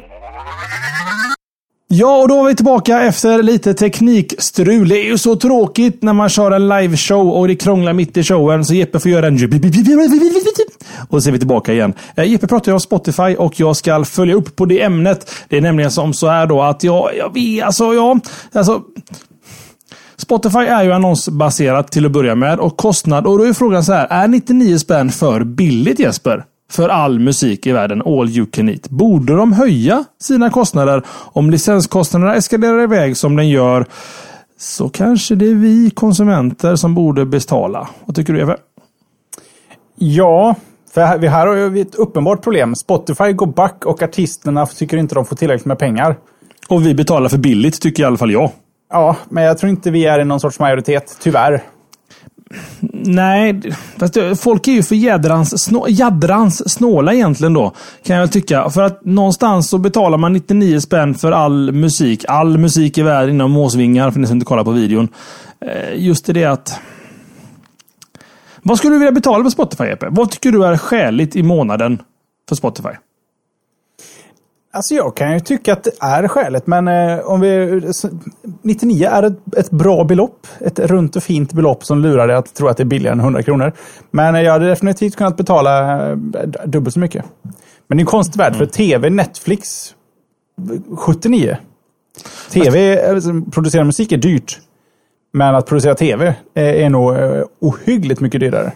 Ja, 1.90 2.22
och 2.22 2.28
då 2.28 2.38
var 2.38 2.48
vi 2.48 2.56
tillbaka 2.56 3.02
efter 3.02 3.44
lite 3.44 3.74
teknikstrul. 3.74 4.90
Det 4.90 5.00
är 5.00 5.06
ju 5.06 5.18
så 5.18 5.36
tråkigt 5.36 6.02
när 6.04 6.14
man 6.14 6.30
kör 6.30 6.52
en 6.52 6.68
liveshow 6.68 7.30
och 7.30 7.48
det 7.48 7.56
krånglar 7.56 7.94
mitt 7.94 8.18
i 8.18 8.24
showen. 8.24 8.66
Så 8.66 8.74
Jeppe 8.74 9.00
får 9.00 9.12
göra 9.12 9.28
en... 9.28 9.36
Och 11.10 11.24
så 11.24 11.30
är 11.30 11.32
vi 11.32 11.40
tillbaka 11.40 11.74
igen. 11.74 11.94
Eh, 12.16 12.32
Jeppe 12.32 12.48
pratar 12.48 12.72
ju 12.72 12.74
om 12.74 12.80
Spotify 12.80 13.36
och 13.36 13.60
jag 13.60 13.76
ska 13.76 14.04
följa 14.04 14.36
upp 14.36 14.56
på 14.56 14.66
det 14.66 14.82
ämnet. 14.82 15.32
Det 15.50 15.58
är 15.58 15.62
nämligen 15.62 15.92
som 15.92 16.14
så 16.14 16.28
här 16.28 16.48
då 16.48 16.62
att 16.62 16.84
jag, 16.84 17.10
jag 17.18 17.34
vet, 17.34 17.66
alltså, 17.66 17.94
ja, 17.94 18.20
alltså... 18.52 18.82
Spotify 20.18 20.60
är 20.60 20.84
ju 20.84 20.92
annonsbaserat 20.92 21.92
till 21.92 22.06
att 22.06 22.12
börja 22.12 22.36
med 22.36 22.60
och 22.60 22.78
kostnad. 22.78 23.28
Och 23.28 23.38
då 23.38 23.44
är 23.44 23.54
frågan 23.54 23.84
så 23.84 23.94
här, 23.94 24.08
är 24.10 24.28
99 24.28 24.78
spänn 24.78 25.10
för 25.12 25.44
billigt 25.44 26.00
Jesper? 26.00 26.44
För 26.70 26.90
all 26.90 27.20
musik 27.20 27.68
i 27.68 27.72
världen, 27.72 28.02
all 28.06 28.30
you 28.30 28.46
can 28.46 28.70
eat. 28.70 28.90
Borde 28.90 29.36
de 29.36 29.54
höja 29.54 30.04
sina 30.20 30.50
kostnader 30.50 31.04
om 31.10 31.50
licenskostnaderna 31.50 32.36
eskalerar 32.36 32.84
iväg 32.84 33.18
som 33.18 33.36
den 33.36 33.50
gör? 33.50 33.86
Så 34.60 34.90
kanske 34.90 35.36
det 35.36 35.50
är 35.50 35.56
vi 35.56 35.90
konsumenter 35.90 36.76
som 36.76 36.96
borde 36.96 37.26
betala. 37.26 37.88
Vad 38.06 38.16
tycker 38.16 38.34
du 38.34 38.42
Eve? 38.42 38.58
Ja, 39.96 40.56
för 40.94 41.02
här, 41.06 41.18
vi 41.18 41.28
här 41.28 41.48
har 41.48 41.70
vi 41.70 41.82
ett 41.82 41.96
uppenbart 41.96 42.44
problem. 42.44 42.76
Spotify 42.76 43.34
går 43.34 43.46
back 43.48 43.86
och 43.86 44.04
artisterna 44.04 44.66
tycker 44.66 44.98
inte 44.98 45.16
de 45.16 45.26
får 45.26 45.36
tillräckligt 45.36 45.66
med 45.66 45.80
pengar. 45.80 46.18
Och 46.68 46.86
vi 46.86 46.94
betalar 46.96 47.30
för 47.30 47.38
billigt, 47.38 47.82
tycker 47.82 48.04
i 48.04 48.06
alla 48.06 48.18
fall 48.18 48.32
jag. 48.32 48.52
Ja, 48.90 49.16
men 49.30 49.44
jag 49.44 49.58
tror 49.58 49.70
inte 49.70 49.92
vi 49.92 50.06
är 50.06 50.20
i 50.20 50.26
någon 50.26 50.40
sorts 50.40 50.60
majoritet, 50.60 51.18
tyvärr. 51.22 51.64
Nej, 52.92 53.62
fast 53.98 54.18
folk 54.42 54.68
är 54.68 54.72
ju 54.72 54.84
för 54.84 54.96
jädrans, 54.96 55.64
snå, 55.64 55.86
jädrans 55.90 56.74
snåla 56.74 57.14
egentligen 57.14 57.54
då. 57.54 57.74
Kan 58.06 58.16
jag 58.16 58.32
tycka. 58.32 58.70
För 58.70 58.82
att 58.82 59.06
någonstans 59.06 59.70
så 59.70 59.78
betalar 59.78 60.18
man 60.18 60.34
99 60.34 60.80
spänn 60.80 61.16
för 61.16 61.32
all 61.32 61.72
musik. 61.72 62.26
All 62.28 62.58
musik 62.58 62.98
i 62.98 63.02
världen 63.02 63.36
inom 63.36 63.52
måsvingar, 63.52 64.12
för 64.12 64.20
ni 64.20 64.28
som 64.28 64.36
inte 64.36 64.46
kollar 64.46 64.64
på 64.64 64.72
videon. 64.72 65.08
Eh, 65.66 66.04
just 66.04 66.26
det 66.26 66.46
att... 66.46 66.80
Vad 68.62 68.78
skulle 68.78 68.96
du 68.96 69.00
vilja 69.00 69.12
betala 69.12 69.44
på 69.44 69.52
Spotify, 69.52 69.84
Epe? 69.84 70.08
Vad 70.10 70.32
tycker 70.32 70.52
du 70.52 70.66
är 70.66 70.78
skäligt 70.78 71.36
i 71.36 71.44
månaden 71.44 72.02
för 72.50 72.56
Spotify? 72.56 72.90
Alltså 74.78 74.94
jag 74.94 75.16
kan 75.16 75.34
ju 75.34 75.40
tycka 75.40 75.74
att 75.74 75.84
det 75.84 75.92
är 76.00 76.28
skäligt, 76.28 76.68
men 76.68 76.88
eh, 76.88 77.20
om 77.20 77.40
vi... 77.40 77.82
99 78.62 79.08
är 79.08 79.24
ett, 79.24 79.58
ett, 79.58 79.72
bra 79.72 80.04
belopp. 80.04 80.48
Ett 80.60 80.80
runt 80.80 81.16
och 81.16 81.24
fint 81.24 81.54
belopp 81.54 81.86
som 81.86 82.02
lurar 82.02 82.28
dig 82.28 82.36
att 82.36 82.56
tro 82.56 82.68
att 82.68 82.78
det 82.78 82.84
är 82.84 82.86
billigare 82.86 83.14
än 83.14 83.20
100 83.20 83.44
kronor. 83.44 83.74
Men 84.12 84.44
jag 84.44 84.52
hade 84.52 84.68
definitivt 84.68 85.16
kunnat 85.16 85.38
betala 85.38 86.02
eh, 86.10 86.18
dubbelt 86.66 86.94
så 86.94 87.00
mycket. 87.00 87.26
Men 87.88 87.98
det 87.98 88.02
är 88.02 88.04
en 88.04 88.06
konstig 88.06 88.38
värld, 88.38 88.54
mm. 88.54 88.60
för 88.60 88.66
tv, 88.66 89.10
Netflix, 89.10 89.96
79. 90.98 91.58
Tv, 92.52 93.06
alltså, 93.10 93.30
producera 93.52 93.84
musik 93.84 94.12
är 94.12 94.18
dyrt. 94.18 94.60
Men 95.34 95.56
att 95.56 95.66
producera 95.66 95.96
tv 95.96 96.36
är, 96.54 96.90
nog 96.90 97.16
eh, 97.16 97.44
ohyggligt 97.62 98.22
mycket 98.22 98.40
dyrare. 98.40 98.72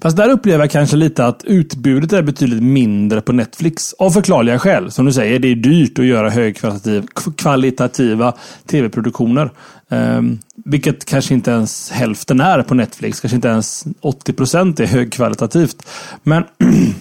Fast 0.00 0.16
där 0.16 0.30
upplever 0.30 0.64
jag 0.64 0.70
kanske 0.70 0.96
lite 0.96 1.26
att 1.26 1.44
utbudet 1.44 2.12
är 2.12 2.22
betydligt 2.22 2.62
mindre 2.62 3.20
på 3.20 3.32
Netflix. 3.32 3.94
Av 3.98 4.10
förklarliga 4.10 4.58
skäl. 4.58 4.90
Som 4.90 5.06
du 5.06 5.12
säger, 5.12 5.38
det 5.38 5.48
är 5.48 5.54
dyrt 5.54 5.98
att 5.98 6.04
göra 6.04 6.30
högkvalitativa 6.30 8.34
tv-produktioner. 8.66 9.50
Um, 9.88 10.38
vilket 10.64 11.04
kanske 11.04 11.34
inte 11.34 11.50
ens 11.50 11.90
hälften 11.90 12.40
är 12.40 12.62
på 12.62 12.74
Netflix. 12.74 13.20
Kanske 13.20 13.36
inte 13.36 13.48
ens 13.48 13.84
80 14.00 14.32
procent 14.32 14.80
är 14.80 14.86
högkvalitativt. 14.86 15.86
Men 16.22 16.44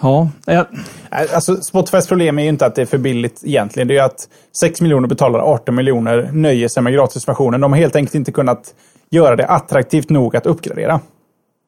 Ja. 0.00 0.28
Jag... 0.46 0.66
Alltså, 1.10 1.56
Spotifys 1.56 2.06
problem 2.06 2.38
är 2.38 2.42
ju 2.42 2.48
inte 2.48 2.66
att 2.66 2.74
det 2.74 2.82
är 2.82 2.86
för 2.86 2.98
billigt 2.98 3.42
egentligen. 3.44 3.88
Det 3.88 3.94
är 3.94 3.96
ju 3.96 4.04
att 4.04 4.28
6 4.56 4.80
miljoner 4.80 5.08
betalar 5.08 5.38
18 5.38 5.74
miljoner 5.74 6.30
nöjer 6.32 6.68
sig 6.68 6.82
med 6.82 6.92
gratisversionen. 6.92 7.60
De 7.60 7.72
har 7.72 7.78
helt 7.78 7.96
enkelt 7.96 8.14
inte 8.14 8.32
kunnat 8.32 8.74
göra 9.10 9.36
det 9.36 9.46
attraktivt 9.46 10.10
nog 10.10 10.36
att 10.36 10.46
uppgradera. 10.46 11.00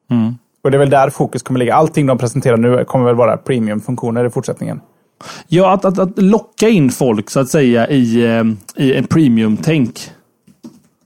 Mm. 0.09 0.35
Och 0.63 0.71
det 0.71 0.77
är 0.77 0.79
väl 0.79 0.89
där 0.89 1.09
fokus 1.09 1.43
kommer 1.43 1.59
ligga. 1.59 1.75
Allting 1.75 2.05
de 2.05 2.17
presenterar 2.17 2.57
nu 2.57 2.85
kommer 2.85 3.05
väl 3.05 3.15
vara 3.15 3.37
premiumfunktioner 3.37 4.25
i 4.25 4.29
fortsättningen. 4.29 4.81
Ja, 5.47 5.73
att, 5.73 5.85
att, 5.85 5.99
att 5.99 6.21
locka 6.21 6.69
in 6.69 6.89
folk 6.89 7.29
så 7.29 7.39
att 7.39 7.49
säga 7.49 7.89
i, 7.89 8.25
eh, 8.25 8.43
i 8.75 8.93
en 8.93 9.07
premium-tänk. 9.07 9.99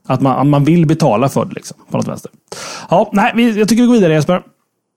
Att 0.06 0.20
man, 0.20 0.50
man 0.50 0.64
vill 0.64 0.86
betala 0.86 1.28
för 1.28 1.44
det 1.44 1.54
liksom, 1.54 1.76
på 1.90 1.96
något 1.96 2.08
vänster. 2.08 2.30
Ja, 2.90 3.10
nej, 3.12 3.58
jag 3.58 3.68
tycker 3.68 3.82
vi 3.82 3.86
går 3.86 3.94
vidare 3.94 4.12
Jesper. 4.12 4.42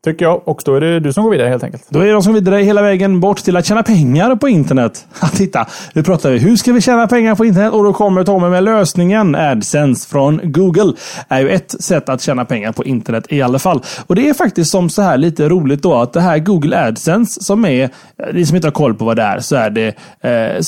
Tycker 0.06 0.26
jag. 0.26 0.48
Och 0.48 0.62
då 0.65 0.76
är 0.76 0.82
det 0.82 1.00
du 1.00 1.13
som 1.13 1.24
går 1.24 1.32
vidare 1.32 1.50
helt 1.50 1.63
enkelt. 1.63 1.86
Då 1.89 2.00
är 2.00 2.06
det 2.06 2.12
de 2.12 2.24
som 2.24 2.34
går 2.34 2.39
vidare 2.39 2.62
hela 2.62 2.82
vägen 2.82 3.20
bort 3.20 3.38
till 3.38 3.58
att 3.58 3.65
tjäna 3.65 3.84
pengar 3.84 4.36
på 4.36 4.50
internet. 4.50 5.06
Titta, 5.34 5.68
nu 5.94 6.04
pratar 6.04 6.30
vi. 6.32 6.38
Hur 6.38 6.56
ska 6.56 6.74
vi 6.74 6.82
tjäna 6.82 7.08
pengar 7.08 7.36
på 7.36 7.46
internet? 7.46 7.74
Och 7.74 7.84
då 7.84 7.94
kommer 7.94 8.24
Tommy 8.24 8.50
med 8.50 8.63
lösningen. 8.63 9.36
AdSense 9.36 10.10
från 10.10 10.39
Google 10.44 10.94
är 11.28 11.41
ju 11.41 11.50
ett 11.50 11.84
sätt 11.84 12.10
att 12.10 12.22
tjäna 12.22 12.46
pengar 12.46 12.72
på 12.72 12.84
internet 12.84 13.26
i 13.30 13.41
alla 13.41 13.60
fall. 13.60 13.82
Och 14.08 14.15
det 14.15 14.30
är 14.30 14.34
faktiskt 14.34 14.72
som 14.72 14.89
så 14.89 15.02
här 15.02 15.18
lite 15.18 15.50
roligt 15.50 15.84
då 15.84 15.96
att 15.96 16.13
det 16.13 16.22
här 16.22 16.39
Google 16.39 16.88
AdSense 16.88 17.44
som 17.44 17.65
är, 17.65 17.89
ni 18.34 18.46
som 18.46 18.56
inte 18.56 18.68
har 18.68 18.72
koll 18.72 18.94
på 18.94 19.06
vad 19.06 19.15
det 19.15 19.24
är, 19.24 19.39
så 19.39 19.56
är 19.56 19.70
det 19.70 19.96
eh, 20.22 20.62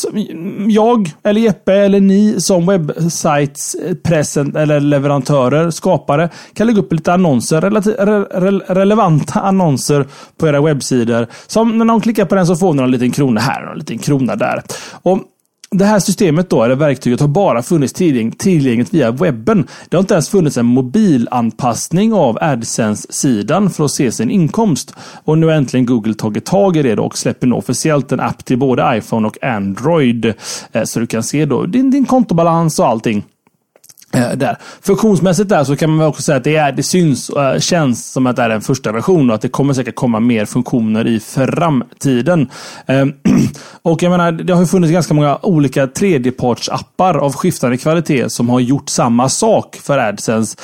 jag 0.68 1.12
eller 1.24 1.42
Jeppe 1.42 1.74
eller 1.74 2.00
ni 2.00 2.42
som 2.42 2.66
webbsites, 2.66 3.76
present 4.04 4.56
eller 4.56 4.80
leverantörer, 4.80 5.70
skapare 5.70 6.30
kan 6.54 6.68
lägga 6.68 6.80
upp 6.80 6.94
lite 6.94 7.14
annonser, 7.14 7.62
re, 7.62 8.20
re, 8.20 8.60
relevant 8.68 9.27
annonser 9.36 10.06
på 10.38 10.48
era 10.48 10.62
webbsidor. 10.62 11.28
Som 11.48 11.78
när 11.78 11.86
någon 11.86 12.02
klickar 12.02 12.26
på 12.26 12.36
den 12.36 12.48
så 12.48 12.56
får 12.56 12.74
ni 12.74 12.84
en 12.84 12.92
liten 12.92 13.12
krona 13.12 13.42
här 13.42 13.66
och 13.66 13.72
en 13.72 13.80
liten 13.80 13.98
krona 13.98 14.36
där. 14.36 14.62
Och 14.92 15.20
det 15.72 15.86
här 15.86 16.00
systemet 16.00 16.50
då, 16.50 16.64
eller 16.64 16.76
verktyget, 16.76 17.20
har 17.20 17.28
bara 17.28 17.64
funnits 17.64 17.94
tillgängligt 18.38 18.94
via 18.94 19.12
webben. 19.12 19.68
Det 19.90 19.98
har 19.98 20.02
inte 20.02 20.14
ens 20.14 20.30
funnits 20.30 20.58
en 20.58 20.66
mobilanpassning 20.66 22.14
av 22.14 22.38
AdSense-sidan 22.42 23.70
för 23.70 23.86
att 23.86 23.92
se 23.92 24.12
sin 24.12 24.32
inkomst. 24.32 24.96
Och 25.24 25.38
nu 25.38 25.46
har 25.46 25.54
äntligen 25.54 25.86
Google 25.86 26.14
tagit 26.14 26.46
tag 26.46 26.78
i 26.78 26.82
det 26.84 26.96
och 27.02 27.18
släpper 27.18 27.48
nu 27.48 27.56
officiellt 27.56 28.12
en 28.12 28.20
app 28.20 28.46
till 28.46 28.58
både 28.58 28.98
iPhone 28.98 29.28
och 29.28 29.44
Android. 29.44 30.34
Eh, 30.72 30.84
så 30.84 31.00
du 31.00 31.08
kan 31.08 31.24
se 31.24 31.46
då 31.46 31.66
din, 31.66 31.92
din 31.92 32.06
kontobalans 32.06 32.80
och 32.80 32.88
allting. 32.88 33.24
Eh, 34.14 34.32
där. 34.32 34.58
Funktionsmässigt 34.82 35.50
där 35.50 35.64
så 35.64 35.76
kan 35.76 35.90
man 35.90 36.08
också 36.08 36.22
säga 36.22 36.38
att 36.38 36.44
det, 36.44 36.56
är, 36.56 36.72
det 36.72 36.84
syns 36.84 37.30
och 37.30 37.62
känns 37.62 38.12
som 38.12 38.28
att 38.28 38.36
det 38.36 38.42
är 38.42 38.50
en 38.50 38.62
första 38.62 38.92
version 38.92 39.30
och 39.30 39.36
att 39.36 39.42
det 39.42 39.50
kommer 39.50 39.74
säkert 39.74 39.96
komma 39.96 40.20
mer 40.20 40.46
funktioner 40.46 41.08
i 41.08 41.20
framtiden. 41.20 42.50
Ehm, 42.86 43.14
och 43.82 44.04
jag 44.04 44.10
menar, 44.10 44.32
det 44.32 44.54
har 44.54 44.62
ju 44.62 44.68
funnits 44.68 44.92
ganska 44.92 45.14
många 45.14 45.38
olika 45.42 45.88
tredjepartsappar 45.88 47.18
av 47.18 47.34
skiftande 47.34 47.78
kvalitet 47.78 48.30
som 48.30 48.50
har 48.50 48.60
gjort 48.60 48.90
samma 48.90 49.30
sak 49.30 49.76
för 49.76 49.98
AdSense. 49.98 50.58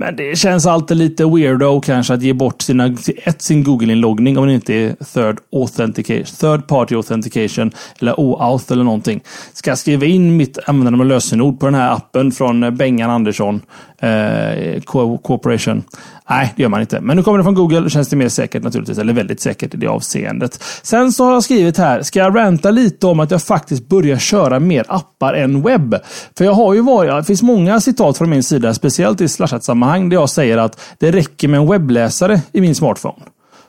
Men 0.00 0.16
det 0.16 0.38
känns 0.38 0.66
alltid 0.66 0.96
lite 0.96 1.24
weirdo 1.24 1.80
kanske 1.80 2.14
att 2.14 2.22
ge 2.22 2.32
bort 2.32 2.62
sina, 2.62 2.96
ett, 3.24 3.42
sin 3.42 3.64
Google-inloggning 3.64 4.38
om 4.38 4.46
det 4.46 4.54
inte 4.54 4.74
är 4.74 4.96
third 5.14 5.38
authentication, 5.52 6.24
third 6.24 6.66
party 6.66 6.94
authentication 6.94 7.70
eller 8.00 8.20
OAuth 8.20 8.72
eller 8.72 8.84
någonting. 8.84 9.20
Ska 9.52 9.70
jag 9.70 9.78
skriva 9.78 10.06
in 10.06 10.36
mitt 10.36 10.58
användande 10.66 11.04
lösenord 11.04 11.60
på 11.60 11.66
den 11.66 11.74
här 11.74 11.92
appen 11.92 12.32
från 12.32 12.62
eh, 12.62 12.70
Bengan 12.90 13.10
Andersson 13.10 13.60
eh, 13.98 14.80
Corporation? 15.22 15.82
Nej, 16.30 16.52
det 16.56 16.62
gör 16.62 16.68
man 16.68 16.80
inte. 16.80 17.00
Men 17.00 17.16
nu 17.16 17.22
kommer 17.22 17.38
det 17.38 17.44
från 17.44 17.54
Google 17.54 17.80
Då 17.80 17.88
känns 17.88 18.08
det 18.08 18.16
mer 18.16 18.28
säkert 18.28 18.62
naturligtvis. 18.62 18.98
Eller 18.98 19.12
väldigt 19.12 19.40
säkert 19.40 19.74
i 19.74 19.76
det 19.76 19.86
avseendet. 19.86 20.62
Sen 20.82 21.12
så 21.12 21.24
har 21.24 21.32
jag 21.32 21.42
skrivit 21.42 21.78
här, 21.78 22.02
ska 22.02 22.18
jag 22.18 22.36
ranta 22.36 22.70
lite 22.70 23.06
om 23.06 23.20
att 23.20 23.30
jag 23.30 23.42
faktiskt 23.42 23.88
börjar 23.88 24.18
köra 24.18 24.60
mer 24.60 24.84
appar 24.88 25.34
än 25.34 25.62
webb? 25.62 25.96
För 26.38 26.44
jag 26.44 26.52
har 26.52 26.74
ju 26.74 26.80
varit, 26.80 27.16
det 27.16 27.24
finns 27.24 27.42
många 27.42 27.80
citat 27.80 28.18
från 28.18 28.30
min 28.30 28.42
sida, 28.42 28.74
speciellt 28.74 29.20
i 29.20 29.28
slashat-sammanhang, 29.28 30.08
där 30.08 30.16
jag 30.16 30.30
säger 30.30 30.58
att 30.58 30.80
det 30.98 31.10
räcker 31.10 31.48
med 31.48 31.60
en 31.60 31.66
webbläsare 31.66 32.40
i 32.52 32.60
min 32.60 32.74
smartphone 32.74 33.22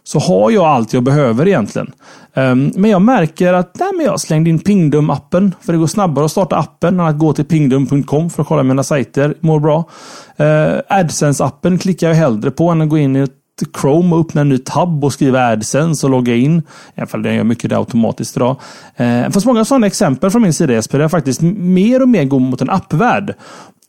så 0.03 0.19
har 0.19 0.51
jag 0.51 0.65
allt 0.65 0.93
jag 0.93 1.03
behöver 1.03 1.47
egentligen. 1.47 1.91
Ehm, 2.33 2.71
men 2.75 2.91
jag 2.91 3.01
märker 3.01 3.53
att 3.53 3.79
nej, 3.79 3.89
men 3.97 4.05
jag 4.05 4.19
slängde 4.19 4.49
in 4.49 4.59
Pingdom-appen. 4.59 5.51
För 5.61 5.73
det 5.73 5.79
går 5.79 5.87
snabbare 5.87 6.25
att 6.25 6.31
starta 6.31 6.55
appen 6.55 6.99
än 6.99 7.05
att 7.05 7.19
gå 7.19 7.33
till 7.33 7.45
pingdom.com 7.45 8.29
för 8.29 8.41
att 8.41 8.47
kolla 8.47 8.63
mina 8.63 8.83
sajter. 8.83 9.35
Mår 9.39 9.59
bra. 9.59 9.89
Ehm, 10.37 10.81
AdSense-appen 10.89 11.77
klickar 11.77 12.07
jag 12.07 12.15
hellre 12.15 12.51
på 12.51 12.69
än 12.69 12.81
att 12.81 12.89
gå 12.89 12.97
in 12.97 13.15
i 13.15 13.19
ett 13.19 13.37
Chrome 13.81 14.15
och 14.15 14.21
öppna 14.21 14.41
en 14.41 14.49
ny 14.49 14.57
tab 14.57 15.05
och 15.05 15.13
skriva 15.13 15.47
AdSense 15.47 16.05
och 16.05 16.11
logga 16.11 16.35
in. 16.35 16.59
I 16.95 17.01
alla 17.01 17.07
fall 17.07 17.23
den 17.23 17.35
gör 17.35 17.43
mycket 17.43 17.69
det 17.69 17.77
automatiskt 17.77 18.37
idag. 18.37 18.55
Eh, 18.95 19.05
det 19.05 19.29
finns 19.33 19.45
många 19.45 19.65
sådana 19.65 19.87
exempel 19.87 20.29
från 20.29 20.41
min 20.41 20.53
sida 20.53 20.73
Jesper. 20.73 20.97
Där 20.97 21.03
jag 21.03 21.11
faktiskt 21.11 21.41
mer 21.41 22.01
och 22.01 22.09
mer 22.09 22.25
går 22.25 22.39
mot 22.39 22.61
en 22.61 22.69
appvärld. 22.69 23.35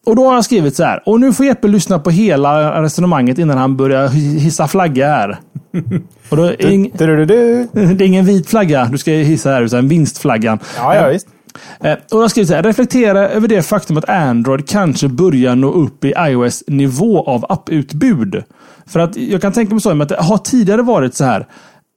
Och 0.07 0.17
då 0.17 0.27
har 0.27 0.35
jag 0.35 0.45
skrivit 0.45 0.77
så 0.77 0.85
här. 0.85 1.03
Och 1.07 1.21
nu 1.21 1.33
får 1.33 1.47
Jeppe 1.47 1.69
lyssna 1.69 1.99
på 1.99 2.11
hela 2.11 2.83
resonemanget 2.83 3.39
innan 3.39 3.59
han 3.59 3.77
börjar 3.77 4.09
hissa 4.39 4.69
flagga 4.69 5.09
här. 5.09 5.39
Och 6.29 6.37
då 6.37 6.43
är 6.43 6.67
ing... 6.67 6.91
det 6.99 7.05
är 7.05 8.03
ingen 8.03 8.25
vit 8.25 8.49
flagga 8.49 8.85
du 8.85 8.99
ska 8.99 9.11
hissa 9.11 9.51
här, 9.51 9.63
utan 9.63 9.89
vinstflaggan. 9.89 10.59
Ja, 10.77 10.95
ja 10.95 11.09
visst. 11.09 11.27
Eh, 11.81 11.93
och 11.93 11.99
jag 12.11 12.19
har 12.19 12.29
skrivit 12.29 12.49
så 12.49 12.55
här. 12.55 12.63
Reflektera 12.63 13.29
över 13.29 13.49
det 13.49 13.63
faktum 13.63 13.97
att 13.97 14.09
Android 14.09 14.69
kanske 14.69 15.09
börjar 15.09 15.57
nå 15.57 15.73
upp 15.73 16.05
i 16.05 16.15
iOS 16.19 16.65
nivå 16.67 17.25
av 17.25 17.47
apputbud. 17.49 18.45
För 18.87 19.01
att 19.01 19.17
jag 19.17 19.41
kan 19.41 19.53
tänka 19.53 19.75
mig 19.75 19.81
så, 19.81 20.03
att 20.03 20.09
det 20.09 20.17
har 20.17 20.39
tidigare 20.39 20.83
varit 20.83 21.15
så 21.15 21.25
här. 21.25 21.47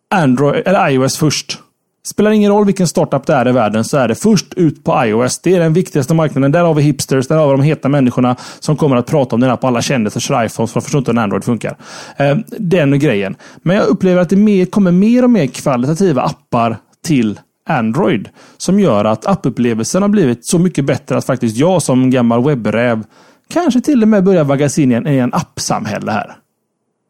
Android, 0.09 0.63
eller 0.67 0.89
iOS 0.89 1.17
först. 1.17 1.59
Spelar 2.05 2.31
ingen 2.31 2.51
roll 2.51 2.65
vilken 2.65 2.87
startup 2.87 3.25
det 3.25 3.33
är 3.33 3.47
i 3.47 3.51
världen 3.51 3.83
så 3.83 3.97
är 3.97 4.07
det 4.07 4.15
först 4.15 4.53
ut 4.53 4.83
på 4.83 5.05
iOS. 5.05 5.39
Det 5.39 5.55
är 5.55 5.59
den 5.59 5.73
viktigaste 5.73 6.13
marknaden. 6.13 6.51
Där 6.51 6.63
har 6.63 6.73
vi 6.73 6.81
hipsters, 6.81 7.27
där 7.27 7.37
har 7.37 7.47
vi 7.47 7.51
de 7.51 7.61
heta 7.61 7.89
människorna 7.89 8.35
som 8.59 8.77
kommer 8.77 8.95
att 8.95 9.05
prata 9.05 9.35
om 9.35 9.41
den 9.41 9.49
här 9.49 9.57
på 9.57 9.67
alla 9.67 9.81
kändisars 9.81 10.31
iPhones 10.31 10.71
för 10.71 10.79
de 10.79 10.81
förstår 10.81 10.99
inte 10.99 11.11
hur 11.11 11.19
Android 11.19 11.43
funkar. 11.43 11.77
Eh, 12.17 12.37
den 12.59 12.99
grejen. 12.99 13.35
Men 13.57 13.75
jag 13.75 13.87
upplever 13.87 14.21
att 14.21 14.29
det 14.29 14.65
kommer 14.65 14.91
mer 14.91 15.23
och 15.23 15.29
mer 15.29 15.47
kvalitativa 15.47 16.21
appar 16.21 16.77
till 17.05 17.39
Android. 17.69 18.29
Som 18.57 18.79
gör 18.79 19.05
att 19.05 19.27
appupplevelsen 19.27 20.01
har 20.01 20.09
blivit 20.09 20.45
så 20.45 20.59
mycket 20.59 20.85
bättre 20.85 21.17
att 21.17 21.25
faktiskt 21.25 21.57
jag 21.57 21.81
som 21.81 22.09
gammal 22.09 22.43
webbräv 22.43 23.03
kanske 23.49 23.81
till 23.81 24.01
och 24.01 24.07
med 24.07 24.23
börjar 24.23 24.43
vaggas 24.43 24.79
in 24.79 24.91
i 24.91 24.95
en, 24.95 25.07
i 25.07 25.17
en 25.17 25.33
appsamhälle 25.33 26.11
här. 26.11 26.35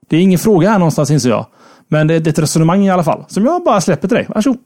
Det 0.10 0.18
är 0.18 0.22
ingen 0.22 0.40
fråga 0.40 0.70
här 0.70 0.80
någonstans 0.80 1.12
inser 1.12 1.30
jag. 1.30 1.46
Men 1.88 2.08
det 2.08 2.14
är 2.16 2.28
ett 2.28 2.40
resonemang 2.40 2.86
i 2.86 2.92
alla 2.92 3.04
fall. 3.04 3.26
Som 3.28 3.46
jag 3.46 3.64
bara 3.64 3.82
släpper 3.82 4.08
till 4.08 4.18
dig. 4.18 4.26
Varsågod. 4.30 4.60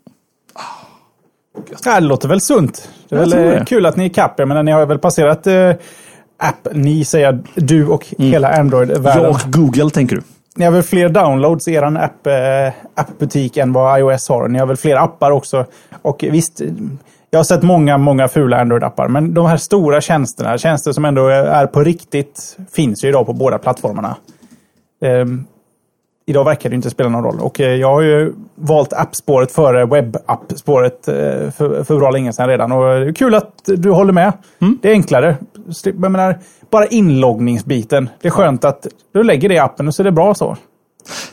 Ja, 1.85 1.99
det 1.99 2.07
låter 2.07 2.27
väl 2.27 2.41
sunt. 2.41 2.89
Det 3.09 3.15
är 3.15 3.19
väl 3.19 3.33
eh, 3.33 3.39
det. 3.39 3.65
kul 3.67 3.85
att 3.85 3.95
ni 3.95 4.03
är 4.03 4.09
ikapp. 4.09 4.33
Jag 4.37 4.47
menar, 4.47 4.63
ni 4.63 4.71
har 4.71 4.85
väl 4.85 4.99
passerat 4.99 5.47
eh, 5.47 5.69
app. 6.37 6.67
Ni 6.73 7.05
säger 7.05 7.39
du 7.55 7.87
och 7.87 8.05
mm. 8.17 8.31
hela 8.31 8.49
Android-världen. 8.49 9.23
Jag 9.23 9.31
och 9.31 9.41
Google 9.51 9.89
tänker 9.89 10.15
du? 10.15 10.21
Ni 10.55 10.65
har 10.65 10.71
väl 10.71 10.83
fler 10.83 11.09
downloads 11.09 11.67
i 11.67 11.73
er 11.73 11.83
app, 11.83 12.27
eh, 12.27 12.73
appbutik 12.93 13.57
än 13.57 13.73
vad 13.73 13.99
iOS 13.99 14.29
har. 14.29 14.47
Ni 14.47 14.59
har 14.59 14.65
väl 14.65 14.77
fler 14.77 14.95
appar 14.95 15.31
också. 15.31 15.65
Och 16.01 16.25
visst, 16.31 16.61
jag 17.29 17.39
har 17.39 17.43
sett 17.43 17.63
många, 17.63 17.97
många 17.97 18.27
fula 18.27 18.63
Android-appar. 18.63 19.07
Men 19.07 19.33
de 19.33 19.45
här 19.45 19.57
stora 19.57 20.01
tjänsterna, 20.01 20.57
tjänster 20.57 20.91
som 20.91 21.05
ändå 21.05 21.27
är 21.27 21.67
på 21.67 21.83
riktigt, 21.83 22.57
finns 22.71 23.03
ju 23.03 23.07
idag 23.07 23.25
på 23.25 23.33
båda 23.33 23.57
plattformarna. 23.57 24.15
Um, 25.01 25.45
idag 26.29 26.43
verkar 26.43 26.69
det 26.69 26.75
inte 26.75 26.89
spela 26.89 27.09
någon 27.09 27.23
roll. 27.23 27.39
Och 27.39 27.59
eh, 27.59 27.75
jag 27.75 27.87
har 27.87 28.01
ju 28.01 28.33
valt 28.55 28.93
appspåret 28.93 29.51
före 29.51 29.85
webbappspåret 29.85 31.07
eh, 31.07 31.13
för, 31.51 31.83
för 31.83 31.99
bra 31.99 32.11
länge 32.11 32.33
sedan 32.33 32.47
redan. 32.47 32.71
Och 32.71 32.93
är 32.93 33.13
kul 33.13 33.35
att 33.35 33.53
du 33.65 33.91
håller 33.91 34.13
med. 34.13 34.33
Mm. 34.61 34.79
Det 34.81 34.89
är 34.89 34.91
enklare. 34.91 35.37
Jag 35.83 36.11
menar, 36.11 36.39
bara 36.69 36.85
inloggningsbiten. 36.85 38.09
Det 38.21 38.27
är 38.27 38.31
skönt 38.31 38.65
att 38.65 38.87
du 39.13 39.23
lägger 39.23 39.49
det 39.49 39.55
i 39.55 39.59
appen 39.59 39.87
och 39.87 39.95
så 39.95 40.01
är 40.01 40.03
det 40.03 40.11
bra 40.11 40.35
så. 40.35 40.57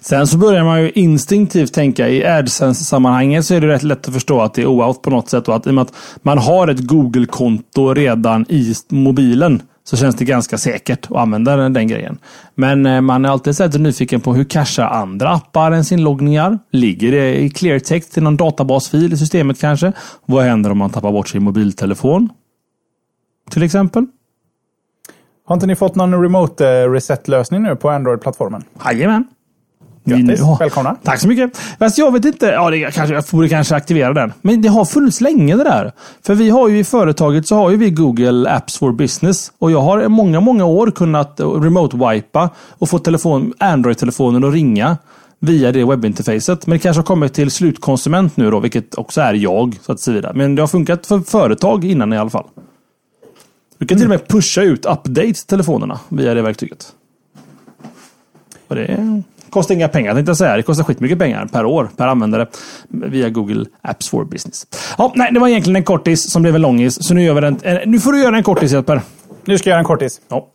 Sen 0.01 0.27
så 0.27 0.39
börjar 0.39 0.65
man 0.65 0.83
ju 0.83 0.91
instinktivt 0.91 1.75
tänka 1.75 2.09
i 2.09 2.25
AdSense-sammanhanget 2.25 3.47
så 3.47 3.55
är 3.55 3.61
det 3.61 3.69
rätt 3.69 3.83
lätt 3.83 4.09
att 4.09 4.15
förstå 4.15 4.41
att 4.41 4.55
det 4.55 4.63
är 4.63 4.67
OAuth 4.67 5.01
på 5.01 5.11
något 5.11 5.31
sätt 5.31 5.49
och 5.49 5.57
att 5.57 5.67
i 5.67 5.71
och 5.71 5.75
med 5.75 5.83
att 5.83 5.93
man 6.23 6.39
har 6.39 6.69
ett 6.69 6.81
Google-konto 6.81 7.95
redan 7.95 8.47
i 8.49 8.75
mobilen 8.89 9.63
så 9.89 9.97
känns 9.97 10.17
det 10.17 10.25
ganska 10.25 10.59
säkert 10.59 11.07
att 11.11 11.17
använda 11.17 11.57
den, 11.57 11.73
den 11.73 11.89
grejen. 11.89 12.19
Men 12.55 12.87
eh, 12.87 13.01
man 13.01 13.25
är 13.25 13.29
alltid 13.29 13.57
så 13.57 13.67
nyfiken 13.67 14.21
på 14.21 14.35
hur 14.35 14.45
cashar 14.45 14.87
andra 14.87 15.31
appar 15.31 15.73
ens 15.73 15.93
inloggningar? 15.93 16.59
Ligger 16.71 17.13
det 17.13 17.41
i 17.41 17.51
cleartext 17.51 18.19
i 18.19 18.21
någon 18.21 18.37
databasfil 18.37 19.13
i 19.13 19.17
systemet 19.17 19.61
kanske? 19.61 19.93
Vad 20.27 20.45
händer 20.45 20.71
om 20.71 20.79
man 20.79 20.91
tappar 20.91 21.13
bort 21.13 21.29
sin 21.29 21.43
mobiltelefon? 21.43 22.29
Till 23.51 23.63
exempel. 23.63 24.07
Har 25.47 25.55
inte 25.55 25.67
ni 25.67 25.77
fått 25.77 25.95
någon 25.95 26.23
remote 26.23 26.69
eh, 26.69 26.91
reset-lösning 26.91 27.63
nu 27.63 27.77
på 27.77 27.91
Android-plattformen? 27.91 28.65
Jajamän. 28.85 29.25
Grattis, 30.07 30.41
Ja. 30.41 30.57
välkomna. 30.61 30.97
Tack 31.03 31.21
så 31.21 31.29
mycket. 31.29 31.57
Fast 31.79 31.99
jag 31.99 32.13
vet 32.13 32.25
inte, 32.25 32.47
ja, 32.47 32.71
det 32.71 32.91
kanske, 32.95 33.15
jag 33.15 33.25
borde 33.31 33.49
kanske 33.49 33.75
aktivera 33.75 34.13
den. 34.13 34.33
Men 34.43 34.63
det 34.63 34.69
har 34.69 34.85
funnits 34.85 35.21
länge 35.21 35.57
det 35.57 35.65
där. 35.65 35.93
För 36.27 36.35
vi 36.35 36.51
har 36.51 36.69
ju 36.69 36.79
i 36.79 36.85
företaget 36.85 37.47
så 37.49 37.57
har 37.57 37.71
ju 37.71 37.77
vi 37.77 37.91
Google 37.91 38.51
Apps 38.51 38.79
for 38.79 38.93
Business. 38.93 39.53
Och 39.59 39.71
jag 39.71 39.81
har 39.81 40.09
många, 40.09 40.41
många 40.41 40.65
år 40.65 40.91
kunnat 40.91 41.41
remote-wipa 41.41 42.49
och 42.79 42.89
få 42.89 42.99
telefon, 42.99 43.53
Android-telefonen 43.59 44.45
att 44.45 44.53
ringa 44.55 44.97
via 45.41 45.73
det 45.73 45.85
webbinterfacet. 45.85 46.67
Men 46.67 46.79
det 46.79 46.83
kanske 46.83 46.99
har 46.99 47.07
kommit 47.07 47.35
till 47.35 47.51
slutkonsument 47.51 48.37
nu 48.37 48.51
då, 48.51 48.61
vilket 48.61 48.95
också 48.95 49.21
är 49.21 49.35
jag. 49.35 49.79
Så 49.83 49.93
att 49.93 50.01
säga. 50.01 50.33
Men 50.35 50.55
det 50.55 50.63
har 50.63 50.67
funkat 50.67 51.07
för 51.07 51.21
företag 51.21 51.85
innan 51.85 52.13
i 52.13 52.19
alla 52.19 52.31
fall. 52.31 52.47
Du 53.79 53.87
kan 53.87 53.99
till 53.99 54.07
och 54.07 54.11
med 54.11 54.29
pusha 54.29 54.63
ut 54.63 54.87
updates 54.87 55.37
till 55.45 55.47
telefonerna 55.47 56.01
via 56.09 56.35
det 56.35 56.43
verktyget. 56.43 56.87
Och 58.69 58.75
det 58.77 59.23
kostar 59.51 59.75
inga 59.75 59.89
pengar 59.89 60.15
tänkte 60.15 60.31
jag 60.31 60.37
säga. 60.37 60.57
Det 60.57 60.63
kostar 60.63 60.85
skitmycket 60.85 61.19
pengar 61.19 61.47
per 61.47 61.65
år 61.65 61.89
per 61.97 62.07
användare 62.07 62.47
via 62.89 63.29
Google 63.29 63.65
Apps 63.83 64.09
for 64.09 64.25
Business. 64.25 64.67
Ja, 64.99 65.13
nej, 65.15 65.33
det 65.33 65.41
var 65.41 65.49
egentligen 65.49 65.77
en 65.77 65.85
kortis 65.85 66.31
som 66.31 66.43
blev 66.43 66.55
en 66.55 66.63
långis. 66.63 66.99
Så 67.01 67.15
nu, 67.15 67.23
gör 67.23 67.35
vi 67.35 67.41
den, 67.41 67.59
eh, 67.63 67.79
nu 67.87 68.01
får 68.01 68.13
du 68.13 68.23
göra 68.23 68.37
en 68.37 68.43
kortis 68.43 68.73
Jesper. 68.73 69.01
Nu 69.45 69.59
ska 69.59 69.71
jag 69.71 69.75
göra 69.75 69.81
en 69.81 69.85
kortis. 69.85 70.21
Ja. 70.29 70.49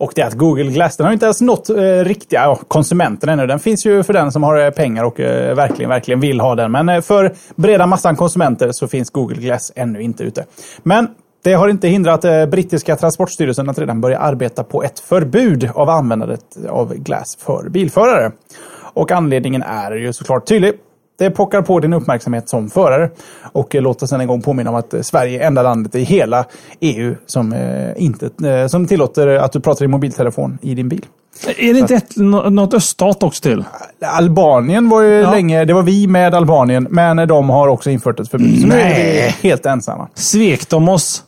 Och 0.00 0.12
det 0.14 0.22
är 0.22 0.26
att 0.26 0.34
Google 0.34 0.70
Glass, 0.70 0.96
den 0.96 1.06
har 1.06 1.12
inte 1.12 1.26
ens 1.26 1.40
nått 1.40 1.70
eh, 1.70 1.74
riktiga 1.82 2.40
ja, 2.40 2.54
konsumenten 2.68 3.28
ännu. 3.28 3.46
Den 3.46 3.58
finns 3.58 3.86
ju 3.86 4.02
för 4.02 4.12
den 4.12 4.32
som 4.32 4.42
har 4.42 4.64
eh, 4.64 4.70
pengar 4.70 5.04
och 5.04 5.20
eh, 5.20 5.54
verkligen, 5.54 5.88
verkligen 5.88 6.20
vill 6.20 6.40
ha 6.40 6.54
den. 6.54 6.72
Men 6.72 6.88
eh, 6.88 7.00
för 7.00 7.34
breda 7.56 7.86
massan 7.86 8.16
konsumenter 8.16 8.72
så 8.72 8.88
finns 8.88 9.10
Google 9.10 9.36
Glass 9.36 9.72
ännu 9.76 10.02
inte 10.02 10.24
ute. 10.24 10.44
Men 10.82 11.08
det 11.42 11.52
har 11.52 11.68
inte 11.68 11.88
hindrat 11.88 12.24
eh, 12.24 12.46
brittiska 12.46 12.96
transportstyrelsen 12.96 13.68
att 13.70 13.78
redan 13.78 14.00
börja 14.00 14.18
arbeta 14.18 14.64
på 14.64 14.82
ett 14.82 14.98
förbud 15.00 15.70
av 15.74 15.88
användandet 15.88 16.40
av 16.68 16.94
Glass 16.94 17.36
för 17.40 17.68
bilförare. 17.68 18.32
Och 18.92 19.12
anledningen 19.12 19.62
är 19.62 19.92
ju 19.92 20.12
såklart 20.12 20.46
tydlig. 20.48 20.72
Det 21.18 21.30
pockar 21.30 21.62
på 21.62 21.80
din 21.80 21.92
uppmärksamhet 21.92 22.48
som 22.48 22.70
förare. 22.70 23.10
Och 23.52 23.74
eh, 23.74 23.82
låt 23.82 24.02
oss 24.02 24.12
än 24.12 24.20
en 24.20 24.26
gång 24.26 24.42
påminna 24.42 24.70
om 24.70 24.76
att 24.76 24.94
eh, 24.94 25.00
Sverige 25.00 25.42
är 25.42 25.46
enda 25.46 25.62
landet 25.62 25.94
i 25.94 26.00
hela 26.02 26.44
EU 26.80 27.14
som, 27.26 27.54
inte, 27.96 28.68
som 28.68 28.86
tillåter 28.86 29.26
att 29.28 29.52
du 29.52 29.60
pratar 29.60 29.84
i 29.84 29.88
mobiltelefon 29.88 30.58
i 30.62 30.74
din 30.74 30.88
bil. 30.88 31.06
Är 31.58 31.72
det 31.74 31.78
inte 31.80 31.94
ett, 31.94 32.16
nå- 32.16 32.50
något 32.50 32.74
öststat 32.74 33.22
också 33.22 33.42
till? 33.42 33.64
Albanien 34.04 34.88
var 34.88 35.02
ju 35.02 35.08
Ja. 35.20 35.30
länge, 35.30 35.64
det 35.64 35.72
var 35.74 35.82
vi 35.82 36.06
med 36.06 36.34
Albanien, 36.34 36.86
men 36.90 37.28
de 37.28 37.50
har 37.50 37.68
också 37.68 37.90
infört 37.90 38.20
ett 38.20 38.30
förbud. 38.30 38.60
Så 38.60 38.66
nu 38.66 38.74
är 38.74 38.94
vi 38.94 39.48
helt 39.48 39.66
ensamma. 39.66 40.08
Svek 40.14 40.68
de 40.68 40.88
oss? 40.88 41.22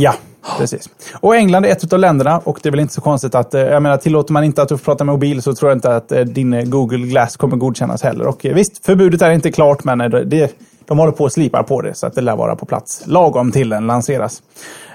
Ja, 0.00 0.14
precis. 0.58 0.88
Och 1.20 1.36
England 1.36 1.64
är 1.64 1.68
ett 1.68 1.92
av 1.92 1.98
länderna 1.98 2.38
och 2.38 2.60
det 2.62 2.68
är 2.68 2.70
väl 2.70 2.80
inte 2.80 2.94
så 2.94 3.00
konstigt 3.00 3.34
att, 3.34 3.54
eh, 3.54 3.60
jag 3.60 3.82
menar, 3.82 3.96
tillåter 3.96 4.32
man 4.32 4.44
inte 4.44 4.62
att 4.62 4.68
du 4.68 4.78
får 4.78 4.84
prata 4.84 5.04
med 5.04 5.12
mobil 5.12 5.42
så 5.42 5.54
tror 5.54 5.70
jag 5.70 5.76
inte 5.76 5.96
att 5.96 6.12
eh, 6.12 6.20
din 6.20 6.52
eh, 6.52 6.64
Google 6.64 7.06
Glass 7.06 7.36
kommer 7.36 7.56
godkännas 7.56 8.02
heller. 8.02 8.26
Och 8.26 8.44
visst, 8.44 8.86
förbudet 8.86 9.22
är 9.22 9.30
inte 9.30 9.52
klart, 9.52 9.84
men 9.84 9.98
det, 9.98 10.52
de 10.86 10.98
håller 10.98 11.12
på 11.12 11.26
att 11.26 11.32
slipa 11.32 11.62
på 11.62 11.82
det 11.82 11.94
så 11.94 12.06
att 12.06 12.14
det 12.14 12.20
lär 12.20 12.36
vara 12.36 12.56
på 12.56 12.66
plats 12.66 13.02
lagom 13.06 13.52
till 13.52 13.68
den 13.68 13.86
lanseras. 13.86 14.42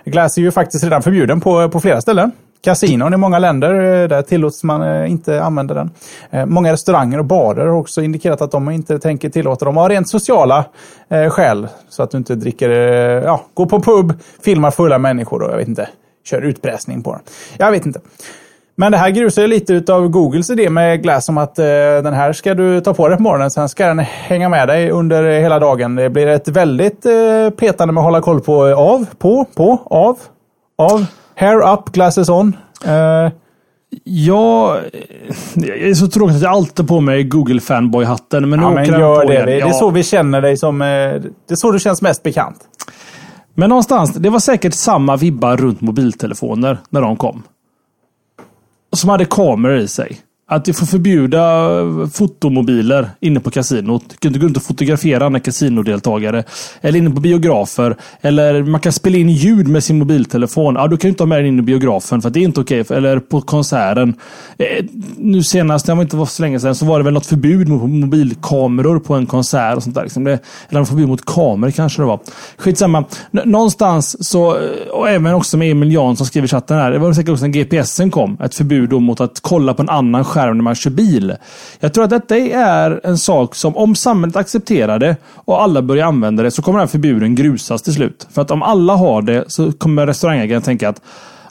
Glass 0.06 0.38
är 0.38 0.42
ju 0.42 0.52
faktiskt 0.52 0.84
redan 0.84 1.02
förbjuden 1.02 1.42
på, 1.42 1.70
på 1.70 1.80
flera 1.80 2.02
ställen. 2.02 2.32
Kasinon 2.64 3.14
i 3.14 3.18
många 3.18 3.40
länder, 3.40 3.74
eh, 3.74 4.08
där 4.08 4.22
tillåts 4.22 4.64
man 4.64 4.82
eh, 4.82 5.12
inte 5.12 5.44
använda 5.44 5.74
den. 5.74 5.92
Eh, 6.30 6.46
många 6.46 6.74
restauranger 6.74 7.20
och 7.20 7.26
barer 7.26 7.66
har 7.66 7.76
också 7.76 8.02
indikerat 8.02 8.42
att 8.42 8.52
de 8.52 8.70
inte 8.70 9.00
tänker 9.00 9.30
tillåta 9.30 9.66
dem 9.66 9.78
av 9.78 9.90
rent 9.90 10.10
sociala 10.10 10.66
skäl. 11.30 11.68
Så 11.90 12.04
att 12.04 12.12
du 12.12 12.18
inte 12.18 12.36
dricker, 12.36 12.70
ja, 13.22 13.42
går 13.54 13.66
på 13.66 13.82
pub, 13.82 14.14
filmar 14.44 14.72
fulla 14.72 14.98
människor 14.98 15.42
och 15.42 15.52
jag 15.52 15.58
vet 15.58 15.68
inte, 15.68 15.90
kör 16.26 16.42
utpressning 16.42 17.04
på 17.04 17.12
dem. 17.12 17.22
Jag 17.58 17.72
vet 17.72 17.86
inte. 17.86 18.00
Men 18.76 18.92
det 18.92 18.98
här 18.98 19.10
grusar 19.10 19.42
ju 19.42 19.48
lite 19.48 19.74
utav 19.74 20.08
Googles 20.08 20.50
idé 20.50 20.70
med 20.70 21.04
Glass 21.04 21.30
om 21.30 21.38
att 21.38 21.60
eh, 21.60 21.66
den 22.04 22.14
här 22.14 22.34
ska 22.34 22.54
du 22.54 22.82
ta 22.82 22.94
på 22.94 23.08
dig 23.08 23.18
på 23.18 23.24
morgonen, 23.24 23.52
sen 23.52 23.70
ska 23.70 23.88
den 23.88 24.00
hänga 24.00 24.50
med 24.50 24.68
dig 24.68 24.92
under 24.92 25.24
hela 25.24 25.60
dagen. 25.60 25.96
Det 25.96 26.10
blir 26.10 26.28
ett 26.28 26.48
väldigt 26.48 27.06
eh, 27.06 27.50
petande 27.58 27.94
med 27.94 28.02
att 28.02 28.06
hålla 28.06 28.22
koll 28.22 28.42
på 28.42 28.66
av, 28.66 29.06
på, 29.18 29.46
på, 29.56 29.82
av, 29.86 30.18
av, 30.78 31.06
hair 31.36 31.74
up, 31.74 31.92
glasses 31.92 32.30
on. 32.30 32.56
Eh, 32.86 33.32
Ja, 34.04 34.80
det 35.54 35.90
är 35.90 35.94
så 35.94 36.08
tråkigt 36.08 36.36
att 36.36 36.42
jag 36.42 36.52
alltid 36.52 36.88
på 36.88 37.00
mig 37.02 37.24
Google 37.24 37.62
fanboy-hatten. 37.62 38.50
Men 38.50 38.60
nu 38.60 38.66
ja, 38.66 38.72
åker 38.72 38.92
men 38.92 39.00
gör 39.00 39.22
på. 39.22 39.28
Det, 39.28 39.46
det 39.46 39.54
är 39.54 39.60
Ja. 39.60 39.74
så 39.74 39.90
vi 39.90 40.04
känner 40.04 40.42
dig 40.42 40.58
som... 40.58 40.82
Eh, 40.82 40.88
det 40.88 41.52
är 41.52 41.56
så 41.56 41.72
du 41.72 41.80
känns 41.80 42.02
mest 42.02 42.24
bekant. 42.24 42.58
Men 43.56 43.70
någonstans, 43.70 44.14
det 44.14 44.30
var 44.30 44.40
säkert 44.40 44.74
samma 44.74 45.16
vibbar 45.16 45.58
runt 45.58 45.82
mobiltelefoner 45.82 46.78
när 46.90 47.02
de 47.02 47.18
kom. 47.18 47.44
Som 48.96 49.10
hade 49.10 49.26
kameror 49.26 49.78
i 49.78 49.88
sig. 49.88 50.18
Att 50.54 50.68
vi 50.68 50.74
får 50.74 50.86
förbjuda 50.86 51.70
eh, 51.80 52.08
fotomobiler 52.14 53.10
inne 53.20 53.40
på 53.40 53.52
kasinot. 53.52 54.04
Du 54.10 54.16
kan 54.18 54.30
inte 54.30 54.40
gå 54.40 54.46
runt 54.46 54.58
och 54.58 54.64
fotografera 54.64 55.26
andra 55.26 55.40
kasinodeltagare. 55.40 56.44
Eller 56.82 57.00
inne 57.00 57.10
på 57.10 57.22
biografer. 57.22 57.96
Eller 58.22 58.64
man 58.64 58.80
kan 58.82 58.92
spela 58.92 59.18
in 59.18 59.30
ljud 59.30 59.68
med 59.68 59.84
sin 59.84 60.00
mobiltelefon. 60.00 60.76
Ja, 60.76 60.88
du 60.88 60.98
kan 60.98 61.08
ju 61.08 61.10
inte 61.10 61.24
ha 61.24 61.28
med 61.28 61.40
den 61.40 61.46
in 61.46 61.60
i 61.60 61.62
biografen 61.62 62.22
för 62.22 62.28
att 62.28 62.34
det 62.34 62.40
är 62.40 62.44
inte 62.44 62.62
okej. 62.62 62.84
Eller 62.90 63.20
på 63.20 63.42
konserten. 63.42 64.14
Eh, 64.58 64.86
nu 65.18 65.44
senast, 65.44 65.86
det 65.86 65.94
var 65.94 66.02
inte 66.02 66.26
så 66.26 66.42
länge 66.42 66.60
sedan, 66.60 66.76
så 66.76 66.86
var 66.86 66.98
det 67.00 67.04
väl 67.04 67.14
något 67.14 67.26
förbud 67.26 67.70
mot 67.70 67.90
mobilkameror 67.90 69.00
på 69.00 69.14
en 69.16 69.26
konsert. 69.26 69.76
och 69.78 69.84
sånt 69.84 69.96
där. 69.96 70.04
Liksom 70.04 70.24
det, 70.24 70.40
eller 70.70 70.80
något 70.80 70.90
förbud 70.90 71.08
mot 71.08 71.26
kameror 71.26 71.72
kanske 71.72 72.02
det 72.02 72.06
var. 72.06 72.20
Skitsamma. 72.58 72.98
N- 72.98 73.42
någonstans 73.46 74.30
så, 74.30 74.56
eh, 74.56 74.62
och 74.92 75.10
även 75.10 75.34
också 75.34 75.58
med 75.58 75.72
Emil 75.72 75.94
Jansson 75.94 76.28
skriver 76.28 76.46
i 76.46 76.50
chatten 76.50 76.78
här. 76.78 76.92
Det 76.92 76.98
var 77.00 77.14
säkert 77.14 77.30
också 77.30 77.46
när 77.48 77.54
GPSen 77.54 78.12
kom. 78.12 78.38
Ett 78.44 78.56
förbud 78.56 78.90
då 78.90 79.00
mot 79.00 79.22
att 79.22 79.40
kolla 79.42 79.74
på 79.74 79.82
en 79.82 79.90
annan 79.90 80.24
skärm 80.26 80.43
när 80.48 80.64
man 80.64 80.76
kör 80.76 80.92
bil. 80.92 81.36
Jag 81.80 81.94
tror 81.94 82.04
att 82.04 82.10
detta 82.10 82.38
är 82.38 83.02
en 83.04 83.18
sak 83.18 83.56
som 83.56 83.78
om 83.78 83.96
samhället 83.96 84.36
accepterar 84.36 85.00
det 85.00 85.16
och 85.36 85.62
alla 85.62 85.82
börjar 85.82 86.08
använda 86.08 86.44
det 86.44 86.52
så 86.52 86.62
kommer 86.62 86.80
den 86.80 86.88
här 86.88 86.92
förbuden 86.92 87.36
grusas 87.36 87.82
till 87.82 87.94
slut. 87.94 88.28
För 88.32 88.42
att 88.42 88.52
om 88.52 88.62
alla 88.62 88.96
har 88.96 89.22
det 89.22 89.46
så 89.48 89.72
kommer 89.72 90.08
restaurangägaren 90.08 90.62
tänka 90.62 90.90
att 90.90 91.02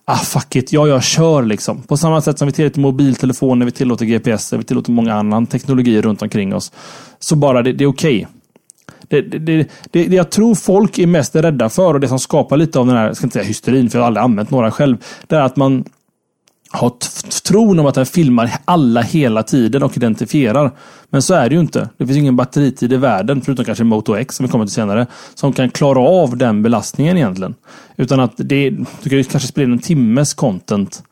Ah 0.05 0.17
fuck 0.17 0.57
it, 0.57 0.73
ja 0.73 0.89
jag 0.89 1.03
kör 1.03 1.43
liksom. 1.43 1.83
På 1.83 1.97
samma 1.97 2.21
sätt 2.21 2.39
som 2.39 2.47
vi 2.47 2.53
tillåter 2.53 2.81
mobiltelefoner, 2.81 3.67
vi 3.67 3.73
tillåter 3.73 4.05
GPS, 4.05 4.53
vi 4.53 4.65
tillåter 4.65 4.93
många 4.93 5.15
annan 5.15 5.47
teknologi 5.47 6.03
runt 6.03 6.23
omkring 6.23 6.55
oss. 6.55 6.73
Så 7.19 7.37
bara 7.37 7.63
det, 7.63 7.73
det 7.73 7.85
är 7.85 7.89
okej. 7.89 8.27
Okay. 9.09 9.23
det, 9.23 9.39
det, 9.39 9.69
det, 9.91 10.09
det 10.09 10.17
jag 10.17 10.31
tror 10.31 10.55
folk 10.55 10.99
är 10.99 11.07
mest 11.07 11.37
rädda 11.37 11.69
för 11.69 11.95
och 11.95 12.01
det 12.01 12.09
som 12.09 12.19
skapar 12.19 12.57
lite 12.57 12.79
av 12.79 12.87
den 12.87 12.97
här, 12.97 13.07
jag 13.07 13.17
ska 13.17 13.27
inte 13.27 13.33
säga 13.33 13.45
hysterin 13.45 13.91
för 13.91 13.99
jag 13.99 14.03
har 14.03 14.07
aldrig 14.07 14.25
använt 14.25 14.51
några 14.51 14.71
själv. 14.71 14.97
Det 15.27 15.37
är 15.37 15.41
att 15.41 15.57
man 15.57 15.85
har 16.73 16.93
tron 17.45 17.79
om 17.79 17.87
att 17.87 17.95
den 17.95 18.07
filmar 18.07 18.51
alla 18.65 19.01
hela 19.01 19.43
tiden 19.43 19.83
och 19.83 19.97
identifierar. 19.97 20.71
Men 21.11 21.23
så 21.23 21.35
är 21.35 21.49
det 21.49 21.55
ju 21.55 21.61
inte. 21.61 21.89
Det 21.97 22.07
finns 22.07 22.19
ingen 22.19 22.37
batteritid 22.37 22.93
i 22.93 22.97
världen, 22.97 23.41
förutom 23.41 23.65
kanske 23.65 23.85
Moto 23.85 24.17
X 24.17 24.37
som 24.37 24.47
vi 24.47 24.53
kommer 24.53 24.65
till 24.65 24.75
senare, 24.75 25.07
som 25.35 25.53
kan 25.53 25.71
klara 25.71 26.01
av 26.01 26.37
den 26.37 26.63
belastningen 26.63 27.17
egentligen. 27.17 27.55
Utan 27.97 28.21
att 28.21 28.33
det, 28.37 28.71
du 29.03 29.09
kan 29.09 29.19
ju 29.19 29.25
kanske 29.25 29.49
spela 29.49 29.65
in 29.65 29.73
en 29.73 29.79
timmes 29.79 30.35
content 30.35 31.03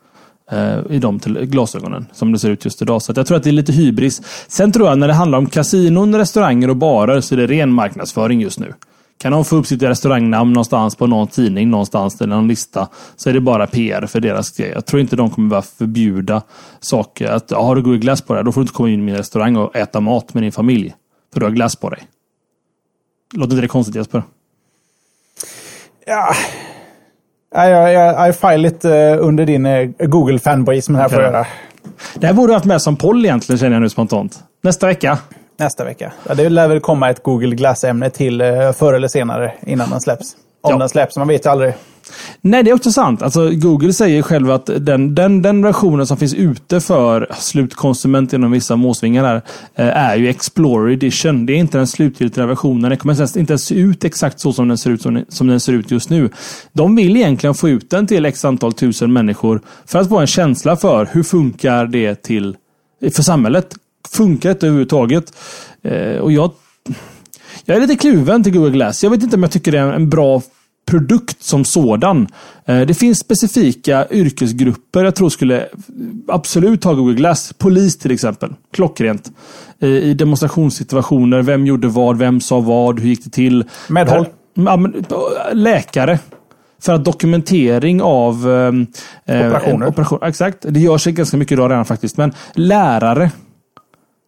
eh, 0.51 0.79
i 0.89 0.99
de 0.99 1.19
till 1.19 1.33
glasögonen 1.33 2.05
som 2.13 2.31
det 2.31 2.39
ser 2.39 2.49
ut 2.49 2.65
just 2.65 2.81
idag. 2.81 3.01
Så 3.01 3.11
att 3.11 3.17
jag 3.17 3.27
tror 3.27 3.37
att 3.37 3.43
det 3.43 3.49
är 3.49 3.51
lite 3.51 3.71
hybris. 3.71 4.21
Sen 4.47 4.71
tror 4.71 4.87
jag 4.87 4.97
när 4.97 5.07
det 5.07 5.13
handlar 5.13 5.37
om 5.37 5.45
kasinon, 5.45 6.15
restauranger 6.15 6.69
och 6.69 6.77
barer 6.77 7.21
så 7.21 7.35
är 7.35 7.37
det 7.37 7.47
ren 7.47 7.73
marknadsföring 7.73 8.41
just 8.41 8.59
nu. 8.59 8.73
Kan 9.21 9.31
de 9.31 9.45
få 9.45 9.55
upp 9.55 9.67
sitt 9.67 9.83
restaurangnamn 9.83 10.53
någonstans 10.53 10.95
på 10.95 11.07
någon 11.07 11.27
tidning 11.27 11.69
någonstans 11.69 12.21
eller 12.21 12.35
någon 12.35 12.47
lista 12.47 12.87
så 13.15 13.29
är 13.29 13.33
det 13.33 13.41
bara 13.41 13.67
PR 13.67 14.05
för 14.05 14.19
deras 14.19 14.51
grej. 14.51 14.71
Jag 14.75 14.85
tror 14.85 15.01
inte 15.01 15.15
de 15.15 15.29
kommer 15.29 15.49
bara 15.49 15.61
förbjuda 15.61 16.41
saker. 16.79 17.31
Att 17.31 17.51
ja, 17.51 17.63
har 17.63 17.75
du 17.75 17.97
Glass 17.97 18.21
på 18.21 18.33
dig, 18.33 18.43
då 18.43 18.51
får 18.51 18.61
du 18.61 18.63
inte 18.63 18.73
komma 18.73 18.89
in 18.89 18.99
i 18.99 19.03
min 19.03 19.17
restaurang 19.17 19.55
och 19.55 19.75
äta 19.75 19.99
mat 19.99 20.33
med 20.33 20.43
din 20.43 20.51
familj. 20.51 20.93
För 21.33 21.39
du 21.39 21.45
har 21.45 21.51
glass 21.51 21.75
på 21.75 21.89
dig. 21.89 21.99
Låter 23.33 23.51
inte 23.53 23.61
det 23.61 23.67
konstigt 23.67 23.95
Jesper? 23.95 24.23
Ja. 26.05 26.33
Ja, 27.55 27.69
Jag, 27.69 27.93
jag, 27.93 28.35
jag 28.43 28.59
lite 28.59 28.95
eh, 28.95 29.17
under 29.27 29.45
din 29.45 29.65
eh, 29.65 29.89
Google 29.99 30.39
fanboy 30.39 30.81
som 30.81 30.95
här 30.95 31.09
får 31.09 31.15
Okej. 31.15 31.25
göra. 31.25 31.45
Det 32.15 32.27
här 32.27 32.33
borde 32.33 32.47
du 32.51 32.53
haft 32.53 32.65
med 32.65 32.81
som 32.81 32.95
poll 32.95 33.25
egentligen 33.25 33.59
känner 33.59 33.73
jag 33.73 33.81
nu 33.81 33.89
spontant. 33.89 34.43
Nästa 34.63 34.87
vecka. 34.87 35.17
Nästa 35.61 35.83
vecka. 35.83 36.11
Ja, 36.27 36.33
det 36.35 36.49
lär 36.49 36.67
väl 36.67 36.79
komma 36.79 37.09
ett 37.09 37.23
Google 37.23 37.55
Glass-ämne 37.55 38.09
till 38.09 38.41
eh, 38.41 38.71
förr 38.71 38.93
eller 38.93 39.07
senare 39.07 39.53
innan 39.67 39.89
den 39.89 40.01
släpps. 40.01 40.35
Om 40.61 40.71
Ja. 40.71 40.77
den 40.77 40.89
släpps, 40.89 41.17
man 41.17 41.27
vet 41.27 41.45
ju 41.45 41.49
aldrig. 41.49 41.73
Nej, 42.41 42.63
det 42.63 42.71
är 42.71 42.75
också 42.75 42.91
sant. 42.91 43.21
Alltså, 43.21 43.49
Google 43.49 43.93
säger 43.93 44.21
själv 44.21 44.51
att 44.51 44.65
den, 44.77 45.15
den, 45.15 45.41
den 45.41 45.61
versionen 45.63 46.07
som 46.07 46.17
finns 46.17 46.33
ute 46.33 46.81
för 46.81 47.27
slutkonsument 47.33 48.33
inom 48.33 48.51
vissa 48.51 48.75
måsvingar 48.75 49.23
här, 49.23 49.35
eh, 49.75 49.97
är 49.97 50.15
ju 50.15 50.29
Explorer 50.29 50.93
Edition. 50.93 51.45
Det 51.45 51.53
är 51.53 51.57
inte 51.57 51.77
den 51.77 51.87
slutgiltiga 51.87 52.45
versionen. 52.45 52.89
Den 52.89 52.97
kommer 52.97 53.37
inte 53.39 53.53
ens 53.53 53.65
se 53.65 53.75
ut 53.75 54.03
exakt 54.03 54.39
så 54.39 54.53
som 54.53 54.67
den 54.67 54.77
ser 54.77 54.89
ut, 54.91 55.01
som, 55.01 55.25
som 55.29 55.47
den 55.47 55.59
ser 55.59 55.73
ut 55.73 55.91
just 55.91 56.09
nu. 56.09 56.29
De 56.73 56.95
vill 56.95 57.17
egentligen 57.17 57.53
få 57.53 57.69
ut 57.69 57.89
den 57.89 58.07
till 58.07 58.25
x 58.25 58.45
antal 58.45 58.73
tusen 58.73 59.13
människor 59.13 59.61
för 59.85 59.99
att 59.99 60.09
få 60.09 60.19
en 60.19 60.27
känsla 60.27 60.75
för 60.75 61.09
hur 61.11 61.23
funkar 61.23 61.85
det 61.85 62.15
till 62.23 62.55
för 63.15 63.23
samhället. 63.23 63.75
Funkar 64.09 64.49
det 64.49 64.63
överhuvudtaget? 64.63 65.33
Eh, 65.83 66.17
och 66.17 66.31
jag 66.31 66.51
jag 67.65 67.77
är 67.77 67.81
lite 67.81 67.95
kluven 67.95 68.43
till 68.43 68.53
Google 68.53 68.71
Glass. 68.71 69.03
Jag 69.03 69.11
vet 69.11 69.23
inte 69.23 69.35
om 69.35 69.43
jag 69.43 69.51
tycker 69.51 69.71
det 69.71 69.79
är 69.79 69.93
en 69.93 70.09
bra 70.09 70.41
produkt 70.85 71.43
som 71.43 71.65
sådan. 71.65 72.27
Eh, 72.65 72.81
det 72.81 72.93
finns 72.93 73.19
specifika 73.19 74.07
yrkesgrupper 74.11 75.03
jag 75.03 75.15
tror 75.15 75.29
skulle 75.29 75.67
absolut 76.27 76.83
ha 76.83 76.93
Google 76.93 77.13
Glass. 77.13 77.53
Polis 77.57 77.97
till 77.97 78.11
exempel. 78.11 78.53
Klockrent. 78.73 79.31
I 79.79 80.13
demonstrationssituationer. 80.13 81.41
Vem 81.41 81.65
gjorde 81.65 81.87
vad? 81.87 82.17
Vem 82.17 82.41
sa 82.41 82.59
vad? 82.59 82.99
Hur 82.99 83.09
gick 83.09 83.23
det 83.23 83.29
till? 83.29 83.63
Medhåll. 83.89 84.25
Ja, 84.53 84.77
men, 84.77 85.05
läkare. 85.53 86.19
För 86.81 86.93
att 86.93 87.05
dokumentering 87.05 88.01
av 88.01 88.33
eh, 88.35 89.47
operationer. 89.47 89.87
Operation, 89.87 90.19
exakt. 90.23 90.57
Det 90.69 90.79
görs 90.79 91.05
ganska 91.05 91.37
mycket 91.37 91.51
idag 91.51 91.71
redan 91.71 91.85
faktiskt. 91.85 92.17
Men 92.17 92.33
lärare 92.53 93.31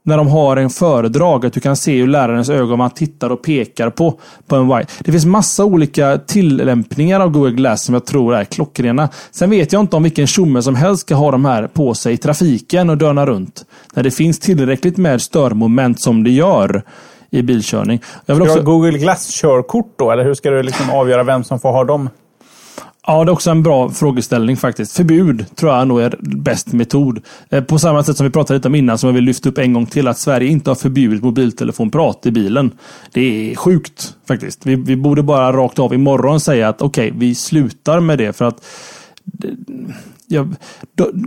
när 0.03 0.17
de 0.17 0.27
har 0.27 0.57
en 0.57 0.69
föredrag, 0.69 1.45
att 1.45 1.53
du 1.53 1.59
kan 1.59 1.75
se 1.75 1.97
hur 1.97 2.07
lärarens 2.07 2.49
ögon 2.49 2.77
man 2.77 2.89
tittar 2.89 3.29
och 3.29 3.41
pekar 3.43 3.89
på, 3.89 4.19
på 4.47 4.55
en 4.55 4.67
white. 4.67 4.91
Det 4.99 5.11
finns 5.11 5.25
massa 5.25 5.65
olika 5.65 6.17
tillämpningar 6.17 7.19
av 7.19 7.29
Google 7.31 7.51
Glass 7.51 7.83
som 7.83 7.93
jag 7.93 8.05
tror 8.05 8.35
är 8.35 8.43
klockrena. 8.43 9.09
Sen 9.31 9.49
vet 9.49 9.73
jag 9.73 9.79
inte 9.79 9.95
om 9.95 10.03
vilken 10.03 10.27
tjomme 10.27 10.61
som 10.61 10.75
helst 10.75 11.01
ska 11.01 11.15
ha 11.15 11.31
de 11.31 11.45
här 11.45 11.67
på 11.67 11.93
sig 11.93 12.13
i 12.13 12.17
trafiken 12.17 12.89
och 12.89 12.97
döna 12.97 13.25
runt. 13.25 13.65
När 13.93 14.03
det 14.03 14.11
finns 14.11 14.39
tillräckligt 14.39 14.97
med 14.97 15.21
störmoment 15.21 16.01
som 16.01 16.23
det 16.23 16.31
gör 16.31 16.83
i 17.29 17.41
bilkörning. 17.41 18.01
Jag 18.25 18.35
vill 18.35 18.41
också... 18.41 18.53
Ska 18.53 18.63
Google 18.63 18.97
Glass-körkort 18.97 19.93
då? 19.95 20.11
Eller 20.11 20.23
hur 20.23 20.33
ska 20.33 20.49
du 20.49 20.63
liksom 20.63 20.89
avgöra 20.89 21.23
vem 21.23 21.43
som 21.43 21.59
får 21.59 21.71
ha 21.71 21.83
dem? 21.83 22.09
Ja, 23.07 23.23
det 23.23 23.29
är 23.29 23.33
också 23.33 23.51
en 23.51 23.63
bra 23.63 23.89
frågeställning 23.89 24.57
faktiskt. 24.57 24.95
Förbud 24.95 25.45
tror 25.55 25.71
jag 25.71 25.87
nog 25.87 26.01
är 26.01 26.15
bäst 26.19 26.73
metod. 26.73 27.21
Eh, 27.49 27.63
på 27.63 27.79
samma 27.79 28.03
sätt 28.03 28.17
som 28.17 28.25
vi 28.25 28.29
pratade 28.29 28.57
lite 28.57 28.67
om 28.67 28.75
innan, 28.75 28.97
som 28.97 29.07
jag 29.07 29.13
vill 29.13 29.23
lyfta 29.23 29.49
upp 29.49 29.57
en 29.57 29.73
gång 29.73 29.85
till, 29.85 30.07
att 30.07 30.17
Sverige 30.17 30.49
inte 30.49 30.69
har 30.69 30.75
förbjudit 30.75 31.23
mobiltelefonprat 31.23 32.25
i 32.25 32.31
bilen. 32.31 32.71
Det 33.11 33.51
är 33.51 33.55
sjukt 33.55 34.15
faktiskt. 34.27 34.65
Vi, 34.65 34.75
vi 34.75 34.95
borde 34.95 35.23
bara 35.23 35.53
rakt 35.53 35.79
av 35.79 35.93
imorgon 35.93 36.39
säga 36.39 36.69
att 36.69 36.81
okej, 36.81 37.07
okay, 37.07 37.19
vi 37.19 37.35
slutar 37.35 37.99
med 37.99 38.17
det 38.17 38.33
för 38.33 38.45
att 38.45 38.65
eh, 39.43 39.49
jag, 40.27 40.55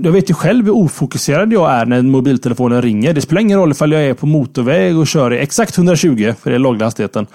jag, 0.03 0.13
vet 0.13 0.31
ju 0.31 0.35
själv 0.35 0.65
hur 0.65 0.77
ofokuserad 0.77 1.53
jag 1.53 1.73
är 1.73 1.87
när 1.87 2.03
mobiltelefonen 2.03 2.83
ringer. 2.83 3.13
Det 3.13 3.21
spelar 3.21 3.41
ingen 3.43 3.59
roll 3.59 3.71
ifall 3.71 3.93
jag 3.93 4.05
är 4.05 4.15
på 4.15 4.27
motorväg 4.27 4.99
och 4.99 5.07
kör 5.07 5.33
i 5.33 5.39
exakt 5.39 5.79
120, 5.79 6.35
för 6.41 6.51
det 6.51 6.57
är 6.57 6.61
lagliga 6.61 6.87
hastigheten. 6.87 7.27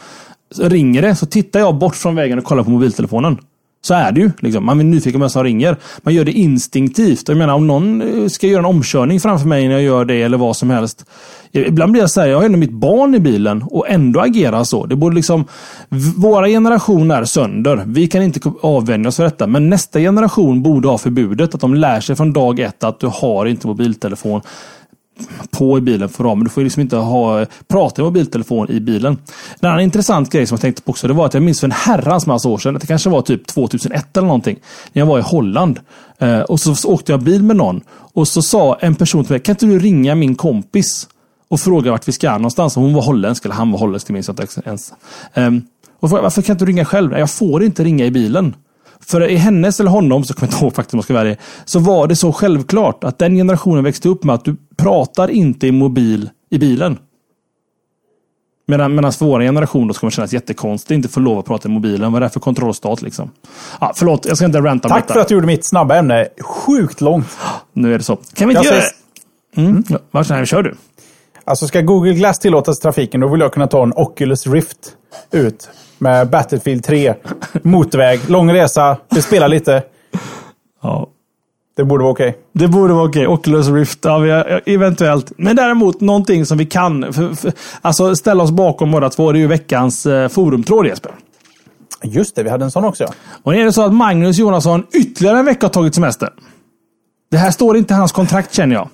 Så 0.52 0.70
ringer 0.70 1.02
det 1.02 1.16
så 1.16 1.26
tittar 1.26 1.60
jag 1.60 1.76
bort 1.76 1.96
från 1.96 2.16
vägen 2.16 2.38
och 2.38 2.46
kollar 2.46 2.64
på 2.64 2.70
mobiltelefonen. 2.70 3.38
Så 3.84 3.94
är 3.94 4.12
det 4.12 4.22
ju. 4.22 4.32
Liksom. 4.40 4.66
Man 4.66 4.80
är 4.80 4.84
nyfiken 4.84 5.20
på 5.20 5.24
vem 5.24 5.30
som 5.30 5.44
ringer. 5.44 5.78
Man 6.02 6.14
gör 6.14 6.26
det 6.26 6.32
instinktivt. 6.32 7.28
Jag 7.28 7.38
menar 7.38 7.54
om 7.54 7.68
någon 7.68 8.02
eh, 8.02 8.28
ska 8.28 8.48
göra 8.48 8.60
en 8.60 8.66
omkörning 8.66 9.20
framför 9.20 9.48
mig 9.48 9.68
när 9.68 9.74
jag 9.74 9.84
gör 9.84 10.06
det 10.06 10.22
eller 10.22 10.38
vad 10.38 10.58
som 10.58 10.70
helst. 10.70 11.06
Eh, 11.52 11.68
ibland 11.68 11.92
blir 11.92 12.02
jag 12.02 12.12
så 12.12 12.22
här, 12.22 12.28
jag 12.28 12.38
har 12.38 12.46
ändå 12.46 12.58
mitt 12.58 12.72
barn 12.72 13.16
i 13.16 13.20
bilen 13.20 13.64
och 13.64 13.90
ändå 13.90 14.20
agerar 14.20 14.64
så. 14.64 14.86
Det 14.86 14.96
borde 14.96 15.16
liksom, 15.16 15.46
våra 16.18 16.48
generationer 16.48 17.22
är 17.22 17.26
sönder. 17.26 17.84
Vi 17.86 18.08
kan 18.08 18.24
inte 18.24 18.52
avvänja 18.62 19.10
oss 19.10 19.16
för 19.16 19.24
detta. 19.24 19.48
Men 19.48 19.70
nästa 19.70 20.00
generation 20.00 20.62
borde 20.62 20.88
ha 20.88 20.98
förbudet 20.98 21.56
att 21.56 21.62
de 21.62 21.76
lär 21.76 22.00
sig 22.00 22.16
från 22.16 22.34
dag 22.34 22.60
ett 22.60 22.84
att 22.84 23.00
du 23.00 23.08
har 23.08 23.46
inte 23.46 23.68
mobiltelefon 23.68 24.42
på 25.52 25.78
i 25.78 25.82
bilen 25.82 26.10
för 26.10 26.24
dem. 26.24 26.40
Men 26.40 26.44
du 26.44 26.50
får 26.50 26.62
liksom 26.62 26.82
inte 26.82 26.96
ha, 26.96 27.46
prata 27.68 28.02
i 28.02 28.06
mobiltelefon 28.06 28.70
i 28.70 28.80
bilen. 28.80 29.18
En 29.60 29.70
annan 29.70 29.82
intressant 29.82 30.30
grej 30.30 30.46
som 30.46 30.56
jag 30.56 30.62
tänkte 30.62 30.82
på 30.82 30.90
också, 30.92 31.08
det 31.08 31.14
var 31.14 31.26
att 31.26 31.34
jag 31.34 31.44
minns 31.44 31.60
för 31.60 31.68
en 31.68 31.72
herrans 31.72 32.06
alltså 32.06 32.30
massa 32.30 32.50
år 32.50 32.58
sedan, 32.58 32.74
det 32.74 32.88
kanske 32.88 33.10
var 33.10 33.22
typ 33.22 33.48
2001 33.48 34.18
eller 34.18 34.28
någonting, 34.28 34.60
när 34.94 35.02
jag 35.02 35.08
var 35.08 35.20
i 35.20 35.22
Holland. 35.22 35.80
Eh, 36.18 36.40
och 36.40 36.60
så 36.60 36.90
åkte 36.92 37.12
jag 37.12 37.22
bil 37.22 37.44
med 37.44 37.56
någon 37.56 37.82
och 38.14 38.28
så 38.28 38.42
sa 38.42 38.78
en 38.82 38.96
person 38.96 39.24
till 39.24 39.32
mig, 39.34 39.40
kan 39.40 39.54
inte 39.54 39.66
du 39.66 39.80
ringa 39.80 40.16
min 40.16 40.36
kompis? 40.36 41.08
Och 41.50 41.60
fråga 41.60 41.92
vart 41.92 42.08
vi 42.08 42.12
ska 42.12 42.32
någonstans. 42.32 42.76
Hon 42.76 42.94
var 42.94 43.02
holländsk, 43.02 43.46
eller 43.46 43.56
han 43.56 43.72
var 43.72 43.80
holländsk, 43.80 44.08
det 44.08 44.14
minns 44.14 44.28
jag 44.28 44.42
inte 44.42 44.62
ens. 44.66 44.94
Ehm, 45.34 45.62
och 46.00 46.10
frågade, 46.10 46.24
varför 46.24 46.42
kan 46.42 46.54
inte 46.54 46.66
du 46.66 46.72
ringa 46.72 46.86
själv? 46.86 47.18
Jag 47.18 47.32
får 47.32 47.64
inte 47.64 47.84
ringa 47.84 48.06
i 48.06 48.12
bilen. 48.12 48.56
För 49.06 49.30
i 49.30 49.36
hennes 49.36 49.80
eller 49.80 49.89
honom, 49.89 50.24
så 50.24 50.34
kommer 50.34 50.47
jag 50.47 50.56
inte 50.56 50.66
ihåg 50.66 50.76
faktiskt 50.76 50.93
om 50.93 50.97
jag 50.97 51.04
ska 51.04 51.14
välja, 51.14 51.36
så 51.66 51.80
var 51.80 52.08
det 52.08 52.16
så 52.16 52.34
självklart 52.34 53.04
att 53.04 53.20
den 53.20 53.36
generationen 53.36 53.84
växte 53.84 54.10
upp 54.10 54.24
med 54.24 54.36
att 54.36 54.45
du 54.45 54.56
pratar 54.78 55.32
inte 55.32 55.68
i 55.68 55.72
mobil 55.72 56.30
i 56.49 56.58
bilen. 56.58 56.97
Medan, 58.68 58.95
medan 58.95 59.14
för 59.14 59.26
vår 59.26 59.39
generation 59.39 59.88
då 59.88 59.93
ska 59.93 60.06
man 60.06 60.12
kännas 60.12 60.34
jättekonstigt 60.34 60.91
inte 60.91 61.10
få 61.10 61.20
lov 61.20 61.39
att 61.39 61.45
prata 61.45 61.70
i 61.70 61.72
mobilen. 61.72 62.12
Vad 62.12 62.24
är 62.24 62.26
det 62.26 62.30
för 62.30 62.39
kontrollstat 62.39 63.02
liksom? 63.02 63.32
Ja, 63.80 63.93
förlåt, 63.95 64.26
jag 64.26 64.38
ska 64.38 64.45
inte 64.45 64.60
ranta 64.60 64.89
Tack 64.89 65.12
för 65.12 65.20
att 65.20 65.28
du 65.28 65.34
gjorde 65.34 65.47
mitt 65.47 65.66
snabba 65.66 65.95
ämne 65.95 66.28
sjukt 66.41 67.02
långt. 67.02 67.38
Nu 67.74 67.93
är 67.93 67.97
det 67.97 68.04
så. 68.04 68.16
Kan 68.16 68.47
vi 68.47 68.56
inte 68.56 68.68
jag 68.68 68.76
göra 68.76 68.86
det? 69.56 69.62
Mm. 69.62 69.84
Mm. 69.89 70.02
Varsågod, 70.12 70.47
kör 70.47 70.64
du. 70.64 70.76
Alltså 71.43 71.68
ska 71.68 71.82
Google 71.82 72.14
Glass 72.14 72.39
tillåtas 72.39 72.80
i 72.80 72.82
trafiken, 72.82 73.22
då 73.22 73.28
vill 73.28 73.41
jag 73.41 73.54
kunna 73.54 73.68
ta 73.68 73.84
en 73.84 73.93
Oculus 73.95 74.47
Rift 74.47 74.78
ut 75.32 75.70
med 76.02 76.30
Battlefield 76.30 76.84
3. 76.84 77.14
Motorväg, 77.62 78.30
lång 78.30 78.54
resa, 78.54 78.97
vi 79.10 79.22
spelar 79.22 79.47
lite. 79.47 79.84
Ja. 80.84 81.08
Det 81.78 81.84
borde 81.84 82.04
vara 82.04 82.12
okej. 82.12 82.30
Okay. 82.30 82.41
Det 82.54 82.68
borde 82.68 82.93
vara 82.93 83.06
okej. 83.06 83.28
Okay. 83.28 83.34
Oculus 83.34 83.68
Rift, 83.68 83.99
ja, 84.02 84.12
har, 84.12 84.62
eventuellt. 84.66 85.32
Men 85.38 85.56
däremot 85.56 86.02
någonting 86.02 86.45
som 86.45 86.58
vi 86.58 86.66
kan 86.66 87.14
för, 87.14 87.34
för, 87.34 87.54
alltså 87.82 88.16
ställa 88.16 88.43
oss 88.43 88.52
bakom 88.52 88.91
båda 88.91 89.10
två. 89.10 89.32
Det 89.32 89.38
är 89.38 89.41
ju 89.41 89.47
veckans 89.47 90.06
eh, 90.06 90.28
forumtråd 90.28 90.86
Jesper. 90.86 91.12
Just 92.04 92.36
det, 92.36 92.43
vi 92.43 92.49
hade 92.49 92.66
en 92.66 92.72
sån 92.72 92.86
också. 92.86 93.06
Och 93.43 93.54
nu 93.54 93.62
är 93.62 93.66
det 93.66 93.74
så 93.74 93.86
att 93.86 93.93
Magnus 93.93 94.38
Jonasson 94.38 94.86
ytterligare 94.93 95.39
en 95.39 95.45
vecka 95.45 95.66
har 95.66 95.72
tagit 95.72 95.95
semester. 95.95 96.30
Det 97.32 97.38
här 97.38 97.52
står 97.52 97.78
inte 97.78 97.93
i 97.93 97.97
hans 97.97 98.12
kontrakt 98.12 98.54
känner 98.54 98.76
jag. 98.76 98.89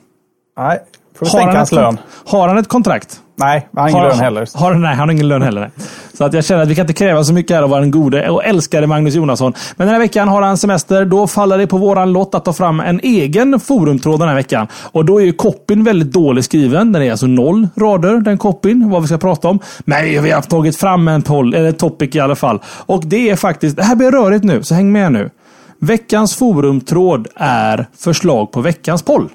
Nej, 0.57 0.79
får 1.15 1.25
vi 1.25 1.31
har 1.31 1.55
hans 1.55 1.71
lön. 1.71 1.97
Har 2.25 2.47
han 2.47 2.57
ett 2.57 2.67
kontrakt? 2.67 3.21
Nej, 3.39 3.67
han 3.75 3.83
har 3.83 3.89
ingen 3.89 4.03
lön 4.03 4.19
heller. 4.19 4.47
Har, 4.53 4.73
nej, 4.73 4.95
han 4.95 5.07
har 5.07 5.13
ingen 5.13 5.27
lön 5.27 5.41
heller. 5.41 5.61
Nej. 5.61 5.87
Så 6.13 6.23
att 6.23 6.33
jag 6.33 6.45
känner 6.45 6.63
att 6.63 6.69
vi 6.69 6.75
kan 6.75 6.83
inte 6.83 6.93
kräva 6.93 7.23
så 7.23 7.33
mycket 7.33 7.55
här 7.55 7.63
av 7.63 7.69
vår 7.69 7.81
gode 7.81 8.29
och 8.29 8.45
älskade 8.45 8.87
Magnus 8.87 9.15
Jonasson. 9.15 9.53
Men 9.75 9.87
den 9.87 9.93
här 9.93 9.99
veckan 9.99 10.27
har 10.27 10.41
han 10.41 10.57
semester. 10.57 11.05
Då 11.05 11.27
faller 11.27 11.57
det 11.57 11.67
på 11.67 11.77
våran 11.77 12.13
lott 12.13 12.35
att 12.35 12.45
ta 12.45 12.53
fram 12.53 12.79
en 12.79 12.99
egen 13.03 13.59
forumtråd 13.59 14.19
den 14.19 14.27
här 14.27 14.35
veckan. 14.35 14.67
Och 14.91 15.05
då 15.05 15.21
är 15.21 15.25
ju 15.25 15.33
copyn 15.33 15.83
väldigt 15.83 16.11
dåligt 16.11 16.45
skriven. 16.45 16.91
Den 16.91 17.01
är 17.01 17.11
alltså 17.11 17.27
noll 17.27 17.67
rader, 17.75 18.17
den 18.21 18.37
copyn, 18.37 18.89
vad 18.89 19.01
vi 19.01 19.07
ska 19.07 19.17
prata 19.17 19.47
om. 19.47 19.59
Men 19.79 20.23
vi 20.23 20.31
har 20.31 20.41
tagit 20.41 20.77
fram 20.77 21.07
en 21.07 21.21
poll, 21.21 21.53
eller 21.53 21.71
topic 21.71 22.15
i 22.15 22.19
alla 22.19 22.35
fall. 22.35 22.59
Och 22.65 23.05
det 23.05 23.29
är 23.29 23.35
faktiskt, 23.35 23.77
det 23.77 23.83
här 23.83 23.95
blir 23.95 24.11
rörigt 24.11 24.43
nu, 24.43 24.63
så 24.63 24.75
häng 24.75 24.91
med 24.91 25.11
nu. 25.11 25.29
Veckans 25.79 26.35
forumtråd 26.35 27.27
är 27.35 27.87
förslag 27.97 28.51
på 28.51 28.61
veckans 28.61 29.03
poll. 29.03 29.29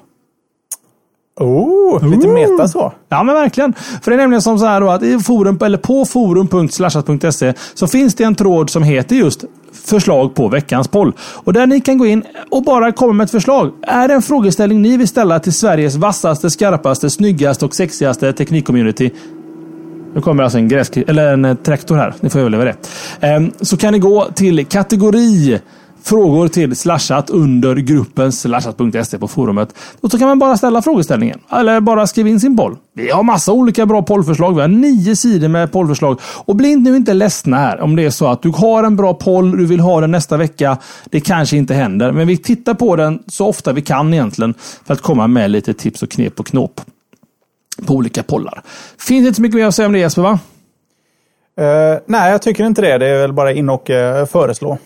Oh, 1.39 2.09
lite 2.09 2.27
meta 2.27 2.67
så. 2.67 2.93
Ja, 3.09 3.23
men 3.23 3.35
verkligen. 3.35 3.73
För 3.73 4.11
det 4.11 4.15
är 4.15 4.17
nämligen 4.17 4.41
som 4.41 4.59
så 4.59 4.65
här 4.65 4.81
då 4.81 4.89
att 4.89 5.03
i 5.03 5.19
forum, 5.19 5.59
eller 5.61 5.77
på 5.77 6.05
forum.slashat.se 6.05 7.53
så 7.73 7.87
finns 7.87 8.15
det 8.15 8.23
en 8.23 8.35
tråd 8.35 8.69
som 8.69 8.83
heter 8.83 9.15
just 9.15 9.43
förslag 9.85 10.35
på 10.35 10.47
veckans 10.47 10.87
poll. 10.87 11.13
Och 11.19 11.53
där 11.53 11.67
ni 11.67 11.81
kan 11.81 11.97
gå 11.97 12.05
in 12.05 12.23
och 12.49 12.63
bara 12.63 12.91
komma 12.91 13.13
med 13.13 13.25
ett 13.25 13.31
förslag. 13.31 13.71
Är 13.81 14.07
det 14.07 14.13
en 14.13 14.21
frågeställning 14.21 14.81
ni 14.81 14.97
vill 14.97 15.07
ställa 15.07 15.39
till 15.39 15.53
Sveriges 15.53 15.95
vassaste, 15.95 16.49
skarpaste, 16.49 17.09
snyggaste 17.09 17.65
och 17.65 17.75
sexigaste 17.75 18.33
teknikcommunity 18.33 19.11
nu 20.15 20.21
kommer 20.21 20.43
alltså 20.43 20.57
en, 20.57 20.67
gräs, 20.67 20.91
eller 21.07 21.33
en 21.33 21.57
traktor 21.57 21.95
här. 21.95 22.13
Ni 22.19 22.29
får 22.29 22.39
överleva 22.39 22.63
det. 22.63 22.75
Ehm, 23.19 23.51
så 23.61 23.77
kan 23.77 23.93
ni 23.93 23.99
gå 23.99 24.25
till 24.35 24.65
kategori 24.65 25.59
frågor 26.03 26.47
till 26.47 26.75
slashat 26.75 27.29
under 27.29 27.75
gruppen 27.75 28.31
slashat.se 28.31 29.17
på 29.17 29.27
forumet. 29.27 29.75
Och 30.01 30.11
så 30.11 30.19
kan 30.19 30.27
man 30.27 30.39
bara 30.39 30.57
ställa 30.57 30.81
frågeställningen. 30.81 31.39
Eller 31.51 31.79
bara 31.79 32.07
skriva 32.07 32.29
in 32.29 32.39
sin 32.39 32.57
poll. 32.57 32.77
Vi 32.93 33.09
har 33.09 33.23
massa 33.23 33.51
olika 33.51 33.85
bra 33.85 34.01
pollförslag. 34.01 34.55
Vi 34.55 34.61
har 34.61 34.67
nio 34.67 35.15
sidor 35.15 35.47
med 35.47 35.71
pollförslag. 35.71 36.19
Och 36.23 36.55
bli 36.55 36.75
nu 36.75 36.95
inte 36.95 37.13
ledsna 37.13 37.57
här 37.57 37.81
om 37.81 37.95
det 37.95 38.05
är 38.05 38.09
så 38.09 38.27
att 38.27 38.41
du 38.41 38.49
har 38.49 38.83
en 38.83 38.95
bra 38.95 39.13
poll, 39.13 39.57
du 39.57 39.65
vill 39.65 39.79
ha 39.79 40.01
den 40.01 40.11
nästa 40.11 40.37
vecka. 40.37 40.77
Det 41.05 41.19
kanske 41.19 41.57
inte 41.57 41.73
händer, 41.73 42.11
men 42.11 42.27
vi 42.27 42.37
tittar 42.37 42.73
på 42.73 42.95
den 42.95 43.23
så 43.27 43.47
ofta 43.47 43.73
vi 43.73 43.81
kan 43.81 44.13
egentligen 44.13 44.53
för 44.85 44.93
att 44.93 45.01
komma 45.01 45.27
med 45.27 45.51
lite 45.51 45.73
tips 45.73 46.03
och 46.03 46.11
knep 46.11 46.39
och 46.39 46.47
knåp 46.47 46.81
på 47.85 47.93
olika 47.93 48.23
pollar. 48.23 48.61
Finns 49.07 49.25
inte 49.27 49.35
så 49.35 49.41
mycket 49.41 49.55
mer 49.55 49.65
att 49.65 49.75
säga 49.75 49.85
om 49.85 49.93
det 49.93 49.99
Jesper, 49.99 50.21
va? 50.21 50.39
Uh, 51.61 51.99
nej, 52.05 52.31
jag 52.31 52.41
tycker 52.41 52.65
inte 52.65 52.81
det. 52.81 52.97
Det 52.97 53.07
är 53.07 53.21
väl 53.21 53.33
bara 53.33 53.51
in 53.51 53.69
och 53.69 53.89
uh, 53.89 54.25
föreslå. 54.25 54.77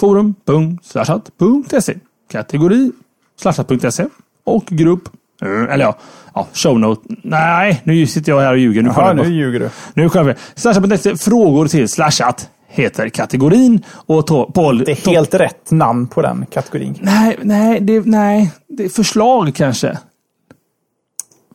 Forum.slashat.se 0.00 1.94
Kategori 2.32 2.92
slashat.se 3.40 4.06
och 4.44 4.66
grupp 4.66 5.08
eh, 5.42 5.74
eller 5.74 5.84
ja, 5.84 5.96
ja 6.34 6.48
shownote. 6.52 7.14
Nej, 7.22 7.82
nu 7.84 8.06
sitter 8.06 8.32
jag 8.32 8.40
här 8.40 8.52
och 8.52 8.58
ljuger. 8.58 8.82
Nu, 8.82 8.88
Jaha, 8.96 9.12
nu 9.12 9.34
ljuger 9.34 9.60
du. 9.60 9.70
Nu 9.94 10.08
skämmer 10.08 10.36
Slashat.se 10.54 11.16
frågor 11.16 11.66
till 11.66 11.88
slashat 11.88 12.50
heter 12.72 13.08
kategorin. 13.08 13.84
Och 13.88 14.54
Paul, 14.54 14.78
det 14.78 14.92
är 14.92 15.10
helt 15.10 15.34
rätt 15.34 15.70
namn 15.70 16.06
på 16.06 16.22
den 16.22 16.46
kategorin. 16.50 16.98
Nej, 17.00 17.38
nej, 17.42 17.80
det, 17.80 18.06
nej. 18.06 18.52
Det 18.68 18.84
är 18.84 18.88
förslag 18.88 19.54
kanske. 19.54 19.98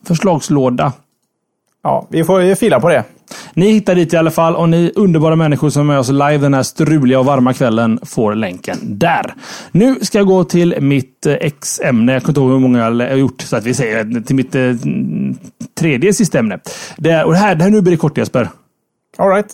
Förslagslåda. 0.03 0.93
Ja, 1.83 2.07
vi 2.09 2.23
får 2.23 2.55
fila 2.55 2.79
på 2.79 2.89
det. 2.89 3.03
Ni 3.53 3.71
hittar 3.71 3.95
dit 3.95 4.13
i 4.13 4.17
alla 4.17 4.31
fall 4.31 4.55
och 4.55 4.69
ni 4.69 4.91
underbara 4.95 5.35
människor 5.35 5.69
som 5.69 5.81
är 5.81 5.85
med 5.85 5.99
oss 5.99 6.09
live 6.09 6.37
den 6.37 6.53
här 6.53 6.63
struliga 6.63 7.19
och 7.19 7.25
varma 7.25 7.53
kvällen 7.53 7.99
får 8.03 8.35
länken 8.35 8.77
där. 8.81 9.33
Nu 9.71 9.95
ska 10.01 10.17
jag 10.17 10.27
gå 10.27 10.43
till 10.43 10.75
mitt 10.81 11.25
eh, 11.25 11.33
X-ämne. 11.33 12.13
Jag 12.13 12.21
kommer 12.21 12.31
inte 12.31 12.41
ihåg 12.41 12.51
hur 12.51 12.59
många 12.59 12.79
jag 12.79 13.09
har 13.09 13.17
gjort 13.17 13.41
så 13.41 13.55
att 13.55 13.63
vi 13.63 13.73
säger 13.73 14.21
till 14.21 14.35
mitt 14.35 14.55
eh, 14.55 14.73
tredje 15.79 16.13
sista 16.13 16.39
ämne. 16.39 16.59
Det 16.97 17.09
är, 17.09 17.25
och 17.25 17.31
det 17.31 17.37
här, 17.37 17.55
det 17.55 17.63
här 17.63 17.71
nu 17.71 17.81
blir 17.81 17.91
det 17.91 17.97
kort 17.97 18.17
Jesper. 18.17 18.49
All 19.17 19.29
right. 19.29 19.49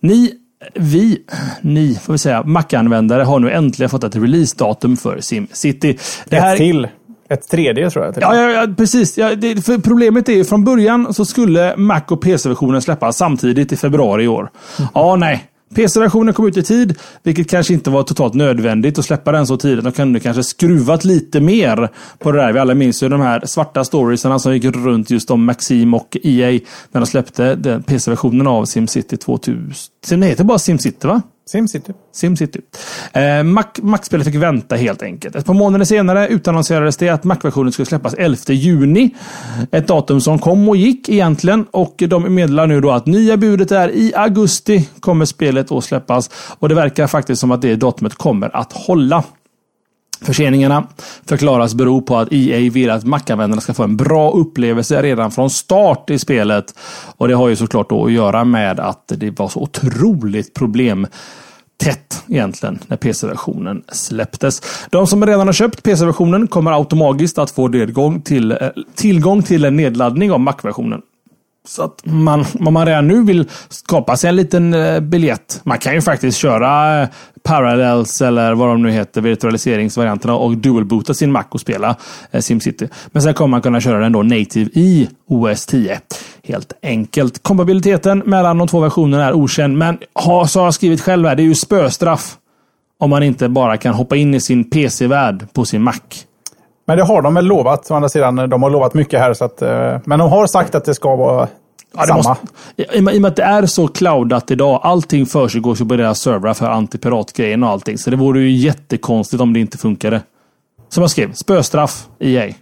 Ni 0.00 0.32
vi, 0.74 1.22
ni 1.60 1.94
får 1.94 2.12
vi 2.12 2.18
säga, 2.18 2.42
Mac-användare 2.42 3.22
har 3.22 3.40
nu 3.40 3.50
äntligen 3.50 3.90
fått 3.90 4.04
ett 4.04 4.16
releasedatum 4.16 4.96
för 4.96 5.20
SimCity. 5.20 5.98
Det 6.28 6.36
här... 6.36 6.54
Ett 6.54 6.58
till. 6.58 6.88
Ett 7.28 7.48
tredje 7.48 7.90
tror 7.90 8.04
jag. 8.04 8.14
Ja, 8.20 8.36
ja, 8.36 8.50
ja, 8.50 8.74
precis. 8.76 9.18
Ja, 9.18 9.34
det, 9.34 9.64
för 9.64 9.78
problemet 9.78 10.28
är 10.28 10.32
ju 10.32 10.44
från 10.44 10.64
början 10.64 11.14
så 11.14 11.24
skulle 11.24 11.76
Mac 11.76 12.02
och 12.08 12.20
PC-versionen 12.20 12.82
släppas 12.82 13.16
samtidigt 13.16 13.72
i 13.72 13.76
februari 13.76 14.24
i 14.24 14.28
år. 14.28 14.50
Mm. 14.78 14.90
Ja, 14.94 15.16
nej. 15.16 15.50
PC-versionen 15.74 16.34
kom 16.34 16.46
ut 16.46 16.56
i 16.56 16.62
tid, 16.62 16.98
vilket 17.22 17.50
kanske 17.50 17.74
inte 17.74 17.90
var 17.90 18.02
totalt 18.02 18.34
nödvändigt 18.34 18.98
att 18.98 19.04
släppa 19.04 19.32
den 19.32 19.46
så 19.46 19.56
tidigt. 19.56 19.84
De 19.84 19.92
kunde 19.92 20.20
kanske 20.20 20.42
skruvat 20.42 21.04
lite 21.04 21.40
mer 21.40 21.88
på 22.18 22.32
det 22.32 22.38
där. 22.38 22.52
Vi 22.52 22.58
alla 22.58 22.74
minns 22.74 23.02
ju 23.02 23.08
de 23.08 23.20
här 23.20 23.46
svarta 23.46 23.84
storiesarna 23.84 24.38
som 24.38 24.54
gick 24.54 24.64
runt 24.64 25.10
just 25.10 25.30
om 25.30 25.44
Maxim 25.44 25.94
och 25.94 26.16
EA 26.22 26.60
när 26.92 27.00
de 27.00 27.06
släppte 27.06 27.82
PC-versionen 27.86 28.46
av 28.46 28.64
SimCity 28.64 29.16
2000. 29.16 29.72
Den 30.08 30.22
heter 30.22 30.44
bara 30.44 30.58
SimCity 30.58 31.06
va? 31.08 31.22
SimCity. 31.50 31.92
SimCity. 32.12 32.60
Eh, 33.12 33.42
Mac-spelet 33.82 34.26
fick 34.26 34.34
vänta 34.34 34.76
helt 34.76 35.02
enkelt. 35.02 35.36
Ett 35.36 35.44
par 35.46 35.54
månader 35.54 35.84
senare 35.84 36.28
utannonserades 36.28 36.96
det 36.96 37.08
att 37.08 37.24
Mac-versionen 37.24 37.72
skulle 37.72 37.86
släppas 37.86 38.14
11 38.14 38.36
juni. 38.48 39.10
Ett 39.70 39.86
datum 39.86 40.20
som 40.20 40.38
kom 40.38 40.68
och 40.68 40.76
gick 40.76 41.08
egentligen. 41.08 41.66
Och 41.70 41.94
de 42.08 42.34
meddelar 42.34 42.66
nu 42.66 42.80
då 42.80 42.90
att 42.90 43.06
nya 43.06 43.36
budet 43.36 43.72
är 43.72 43.88
i 43.88 44.12
augusti 44.14 44.88
kommer 45.00 45.24
spelet 45.24 45.72
att 45.72 45.84
släppas. 45.84 46.30
Och 46.58 46.68
det 46.68 46.74
verkar 46.74 47.06
faktiskt 47.06 47.40
som 47.40 47.50
att 47.50 47.62
det 47.62 47.76
datumet 47.76 48.14
kommer 48.14 48.56
att 48.56 48.72
hålla. 48.72 49.24
Förseningarna 50.20 50.86
förklaras 51.26 51.74
bero 51.74 52.02
på 52.02 52.16
att 52.16 52.28
EA 52.32 52.70
vill 52.70 52.90
att 52.90 53.04
Mac-användarna 53.04 53.60
ska 53.60 53.74
få 53.74 53.82
en 53.82 53.96
bra 53.96 54.30
upplevelse 54.30 55.02
redan 55.02 55.30
från 55.30 55.50
start 55.50 56.10
i 56.10 56.18
spelet. 56.18 56.74
Och 57.16 57.28
det 57.28 57.34
har 57.34 57.48
ju 57.48 57.56
såklart 57.56 57.90
då 57.90 58.04
att 58.04 58.12
göra 58.12 58.44
med 58.44 58.80
att 58.80 59.12
det 59.16 59.38
var 59.38 59.48
så 59.48 59.60
otroligt 59.60 60.54
problem 60.54 61.06
tätt 61.76 62.24
egentligen 62.28 62.78
när 62.86 62.96
PC-versionen 62.96 63.82
släpptes. 63.88 64.62
De 64.90 65.06
som 65.06 65.26
redan 65.26 65.46
har 65.46 65.52
köpt 65.52 65.82
PC-versionen 65.82 66.46
kommer 66.46 66.72
automatiskt 66.72 67.38
att 67.38 67.50
få 67.50 67.68
tillgång 67.68 68.20
till, 68.20 68.52
eh, 68.52 68.58
tillgång 68.94 69.42
till 69.42 69.64
en 69.64 69.76
nedladdning 69.76 70.32
av 70.32 70.40
Mac-versionen. 70.40 71.02
Så 71.66 71.82
att 71.82 72.02
man, 72.04 72.44
om 72.60 72.74
man 72.74 72.86
redan 72.86 73.08
nu 73.08 73.22
vill 73.22 73.48
skapa 73.68 74.16
sig 74.16 74.28
en 74.28 74.36
liten 74.36 74.74
eh, 74.74 75.00
biljett. 75.00 75.60
Man 75.62 75.78
kan 75.78 75.94
ju 75.94 76.00
faktiskt 76.00 76.38
köra 76.38 77.02
eh, 77.02 77.08
Parallels 77.42 78.22
eller 78.22 78.54
vad 78.54 78.68
de 78.68 78.82
nu 78.82 78.90
heter, 78.90 79.20
virtualiseringsvarianterna 79.20 80.36
och 80.36 80.56
dual-boota 80.56 81.14
sin 81.14 81.32
Mac 81.32 81.44
och 81.50 81.60
spela 81.60 81.96
eh, 82.30 82.40
SimCity. 82.40 82.88
Men 83.06 83.22
sen 83.22 83.34
kommer 83.34 83.50
man 83.50 83.62
kunna 83.62 83.80
köra 83.80 83.98
den 83.98 84.12
då 84.12 84.22
native 84.22 84.70
i 84.74 85.08
OS 85.28 85.66
10. 85.66 86.00
Helt 86.44 86.72
enkelt. 86.82 87.42
Kompatibiliteten 87.42 88.18
mellan 88.18 88.58
de 88.58 88.68
två 88.68 88.80
versionerna 88.80 89.24
är 89.24 89.32
okänd, 89.32 89.78
men 89.78 89.98
ha, 90.14 90.46
så 90.46 90.60
har 90.60 90.66
jag 90.66 90.74
skrivit 90.74 91.00
själv 91.00 91.26
här, 91.28 91.36
det 91.36 91.42
är 91.42 91.44
ju 91.44 91.54
spöstraff 91.54 92.36
om 92.98 93.10
man 93.10 93.22
inte 93.22 93.48
bara 93.48 93.76
kan 93.76 93.94
hoppa 93.94 94.16
in 94.16 94.34
i 94.34 94.40
sin 94.40 94.70
PC-värld 94.70 95.46
på 95.52 95.64
sin 95.64 95.82
Mac. 95.82 96.00
Men 96.86 96.96
det 96.96 97.04
har 97.04 97.22
de 97.22 97.34
väl 97.34 97.44
lovat, 97.44 97.90
å 97.90 97.94
andra 97.94 98.08
sidan. 98.08 98.36
De 98.36 98.62
har 98.62 98.70
lovat 98.70 98.94
mycket 98.94 99.20
här. 99.20 99.34
Så 99.34 99.44
att, 99.44 99.62
eh, 99.62 99.98
men 100.04 100.18
de 100.18 100.30
har 100.30 100.46
sagt 100.46 100.74
att 100.74 100.84
det 100.84 100.94
ska 100.94 101.16
vara 101.16 101.48
ja, 101.96 102.06
samma. 102.06 102.16
Måste, 102.16 102.46
i, 102.76 102.98
och 102.98 103.02
med 103.02 103.26
att 103.26 103.36
det 103.36 103.42
är 103.42 103.66
så 103.66 103.88
cloudat 103.88 104.50
idag. 104.50 104.80
Allting 104.82 105.26
försiggår 105.26 105.88
på 105.88 105.96
deras 105.96 106.20
servrar 106.20 106.54
för 106.54 106.66
antipiratgrejen 106.66 107.62
och 107.62 107.70
allting. 107.70 107.98
Så 107.98 108.10
det 108.10 108.16
vore 108.16 108.40
ju 108.40 108.50
jättekonstigt 108.50 109.40
om 109.40 109.52
det 109.52 109.60
inte 109.60 109.78
funkade. 109.78 110.22
Som 110.88 111.00
jag 111.00 111.10
skrev, 111.10 111.32
spöstraff 111.32 112.06
EA. 112.18 112.54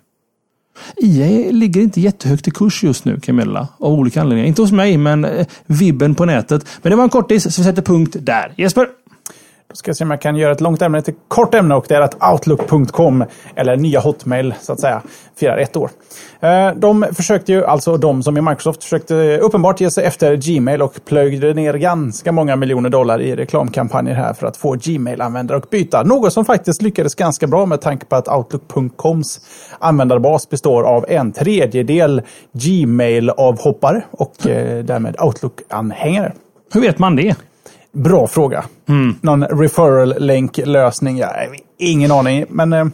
EA 0.96 1.50
ligger 1.50 1.80
inte 1.80 2.00
jättehögt 2.00 2.48
i 2.48 2.50
kurs 2.50 2.82
just 2.82 3.04
nu, 3.04 3.20
Camilla. 3.20 3.68
Av 3.78 3.92
olika 3.92 4.20
anledningar. 4.20 4.48
Inte 4.48 4.62
hos 4.62 4.72
mig, 4.72 4.96
men 4.96 5.24
eh, 5.24 5.46
vibben 5.66 6.14
på 6.14 6.24
nätet. 6.24 6.66
Men 6.82 6.90
det 6.90 6.96
var 6.96 7.04
en 7.04 7.10
kortis, 7.10 7.54
så 7.54 7.62
vi 7.62 7.68
sätter 7.68 7.82
punkt 7.82 8.16
där. 8.20 8.54
Jesper? 8.56 8.88
Ska 9.74 9.94
se 9.94 10.04
om 10.04 10.10
jag 10.10 10.20
kan 10.20 10.36
göra 10.36 10.52
ett 10.52 10.60
långt 10.60 10.82
ämne 10.82 11.02
till 11.02 11.14
kort 11.28 11.54
ämne 11.54 11.74
och 11.74 11.84
det 11.88 11.94
är 11.94 12.00
att 12.00 12.32
Outlook.com, 12.32 13.24
eller 13.54 13.76
nya 13.76 14.00
Hotmail 14.00 14.54
så 14.60 14.72
att 14.72 14.80
säga, 14.80 15.02
firar 15.36 15.58
ett 15.58 15.76
år. 15.76 15.90
Eh, 16.40 16.70
de 16.76 17.06
försökte 17.12 17.52
ju, 17.52 17.64
alltså 17.64 17.96
de 17.96 18.22
som 18.22 18.36
i 18.36 18.40
Microsoft 18.40 18.82
försökte 18.82 19.38
uppenbart 19.38 19.80
ge 19.80 19.90
sig 19.90 20.04
efter 20.04 20.36
Gmail 20.36 20.82
och 20.82 21.04
plöjde 21.04 21.54
ner 21.54 21.74
ganska 21.74 22.32
många 22.32 22.56
miljoner 22.56 22.90
dollar 22.90 23.20
i 23.20 23.36
reklamkampanjer 23.36 24.14
här 24.14 24.32
för 24.32 24.46
att 24.46 24.56
få 24.56 24.74
Gmail-användare 24.74 25.58
att 25.58 25.70
byta. 25.70 26.02
Något 26.02 26.32
som 26.32 26.44
faktiskt 26.44 26.82
lyckades 26.82 27.14
ganska 27.14 27.46
bra 27.46 27.66
med 27.66 27.80
tanke 27.80 28.06
på 28.06 28.16
att 28.16 28.28
Outlook.coms 28.28 29.40
användarbas 29.78 30.50
består 30.50 30.82
av 30.82 31.04
en 31.08 31.32
tredjedel 31.32 32.22
Gmail-avhoppare 32.52 34.02
och 34.10 34.46
eh, 34.46 34.84
därmed 34.84 35.16
Outlook-anhängare. 35.20 36.32
Hur 36.72 36.80
vet 36.80 36.98
man 36.98 37.16
det? 37.16 37.36
Bra 37.94 38.26
fråga. 38.26 38.64
Mm. 38.88 39.14
Någon 39.20 39.44
referral-länk-lösning? 39.44 41.18
Ja, 41.18 41.32
ingen 41.78 42.10
aning, 42.10 42.44
men... 42.48 42.72
Eh, 42.72 42.84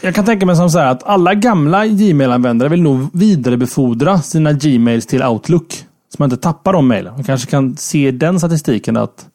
jag 0.00 0.14
kan 0.14 0.24
tänka 0.24 0.46
mig 0.46 0.56
som 0.56 0.70
så 0.70 0.78
här 0.78 0.86
att 0.86 1.02
alla 1.02 1.34
gamla 1.34 1.86
Gmail-användare 1.86 2.68
vill 2.68 2.82
nog 2.82 3.06
vidarebefordra 3.12 4.18
sina 4.18 4.52
Gmails 4.52 5.06
till 5.06 5.22
Outlook. 5.22 5.72
Så 6.08 6.16
man 6.18 6.30
inte 6.30 6.42
tappar 6.42 6.72
de 6.72 6.88
mejlen. 6.88 7.14
Man 7.14 7.24
kanske 7.24 7.50
kan 7.50 7.76
se 7.76 8.10
den 8.10 8.38
statistiken 8.38 8.96
att... 8.96 9.26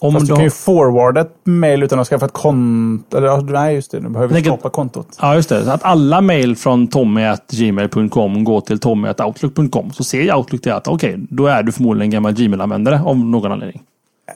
Om 0.00 0.12
Fast 0.12 0.26
du, 0.26 0.32
du 0.32 0.36
kan 0.36 0.44
ju 0.44 0.50
forwarda 0.50 1.20
ett 1.20 1.36
mejl 1.44 1.82
utan 1.82 1.98
att 1.98 2.08
skaffa 2.08 2.26
ett 2.26 2.32
konto. 2.32 3.16
Eller, 3.16 3.40
nej, 3.40 3.74
just 3.74 3.90
det. 3.90 4.00
Du 4.00 4.08
behöver 4.08 4.34
Tänk 4.34 4.46
skapa 4.46 4.70
kontot. 4.70 5.18
Ja, 5.20 5.34
just 5.34 5.48
det. 5.48 5.64
Så 5.64 5.70
att 5.70 5.84
alla 5.84 6.20
mejl 6.20 6.56
från 6.56 6.86
tommy.gmail.com 6.86 8.44
går 8.44 8.60
till 8.60 8.78
tommy.outlook.com. 8.78 9.92
Så 9.92 10.04
ser 10.04 10.34
Outlook 10.34 10.62
det 10.62 10.74
att 10.74 10.88
okej, 10.88 11.14
okay, 11.14 11.26
då 11.30 11.46
är 11.46 11.62
du 11.62 11.72
förmodligen 11.72 12.06
en 12.06 12.10
gammal 12.10 12.32
Gmail-användare 12.32 13.02
av 13.04 13.16
någon 13.16 13.52
anledning. 13.52 13.82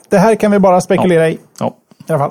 Det 0.08 0.18
här 0.18 0.34
kan 0.34 0.50
vi 0.50 0.58
bara 0.58 0.80
spekulera 0.80 1.28
i. 1.28 1.38
Ja. 1.58 1.76
I 2.08 2.12
alla 2.12 2.18
fall. 2.18 2.30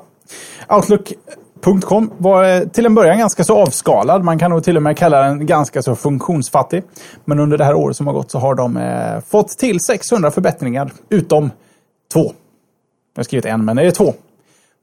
Outlook.com 0.70 2.12
var 2.18 2.44
eh, 2.44 2.60
till 2.68 2.86
en 2.86 2.96
början 2.96 3.18
ganska 3.18 3.44
så 3.44 3.58
avskalad. 3.58 4.24
Man 4.24 4.40
kan 4.40 4.52
nog 4.52 4.64
till 4.64 4.78
och 4.78 4.84
med 4.84 4.98
kalla 4.98 5.22
den 5.22 5.46
ganska 5.46 5.82
så 5.82 5.96
funktionsfattig. 5.96 6.84
Men 7.26 7.40
under 7.40 7.58
det 7.58 7.66
här 7.66 7.74
året 7.74 7.98
som 7.98 8.08
har 8.08 8.14
gått 8.14 8.32
så 8.32 8.40
har 8.40 8.56
de 8.56 8.78
eh, 8.78 9.20
fått 9.28 9.50
till 9.50 9.80
600 9.80 10.32
förbättringar. 10.32 10.92
Utom 11.10 11.52
två. 12.14 12.24
Jag 13.16 13.20
har 13.20 13.24
skrivit 13.24 13.46
en, 13.46 13.66
men 13.66 13.76
det 13.76 13.84
är 13.84 13.92
två. 13.92 14.14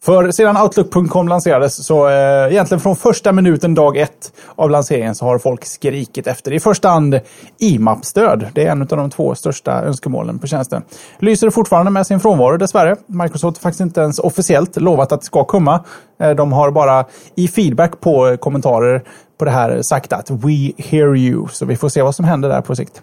För 0.04 0.30
sedan 0.30 0.56
Outlook.com 0.56 1.28
lanserades 1.28 1.86
så 1.86 2.08
eh, 2.08 2.52
egentligen 2.52 2.80
från 2.80 2.96
första 2.96 3.32
minuten 3.32 3.74
dag 3.74 3.96
ett 3.96 4.32
av 4.56 4.70
lanseringen 4.70 5.14
så 5.14 5.24
har 5.24 5.38
folk 5.38 5.64
skrikit 5.64 6.26
efter 6.26 6.52
i 6.52 6.60
första 6.60 6.88
hand 6.88 7.20
IMAP-stöd. 7.58 8.46
Det 8.54 8.66
är 8.66 8.70
en 8.70 8.82
av 8.82 8.86
de 8.86 9.10
två 9.10 9.34
största 9.34 9.72
önskemålen 9.82 10.38
på 10.38 10.46
tjänsten. 10.46 10.82
Lyser 11.18 11.50
fortfarande 11.50 11.90
med 11.90 12.06
sin 12.06 12.20
frånvaro 12.20 12.56
dessvärre. 12.56 12.96
Microsoft 13.06 13.58
har 13.58 13.62
faktiskt 13.62 13.80
inte 13.80 14.00
ens 14.00 14.18
officiellt 14.18 14.76
lovat 14.76 15.12
att 15.12 15.20
det 15.20 15.26
ska 15.26 15.44
komma. 15.44 15.84
Eh, 16.20 16.30
de 16.30 16.52
har 16.52 16.70
bara 16.70 17.04
i 17.34 17.48
feedback 17.48 18.00
på 18.00 18.36
kommentarer 18.40 19.02
på 19.42 19.46
det 19.46 19.50
här 19.50 19.82
sagt 19.82 20.12
att 20.12 20.30
We 20.30 20.72
hear 20.78 21.16
you. 21.16 21.48
Så 21.48 21.66
vi 21.66 21.76
får 21.76 21.88
se 21.88 22.02
vad 22.02 22.14
som 22.14 22.24
händer 22.24 22.48
där 22.48 22.60
på 22.60 22.76
sikt. 22.76 23.02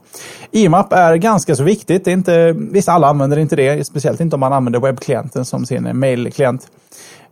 IMAP 0.52 0.94
är 0.94 1.16
ganska 1.16 1.56
så 1.56 1.64
viktigt. 1.64 2.06
Det 2.06 2.12
är 2.12 2.14
inte, 2.14 2.52
vissa 2.52 2.92
alla 2.92 3.08
använder 3.08 3.38
inte 3.38 3.56
det, 3.56 3.88
speciellt 3.88 4.20
inte 4.20 4.36
om 4.36 4.40
man 4.40 4.54
använder 4.54 4.80
webbklienten 4.80 5.46
som 5.46 5.66
sin 5.66 6.00
mailklient. 6.00 6.68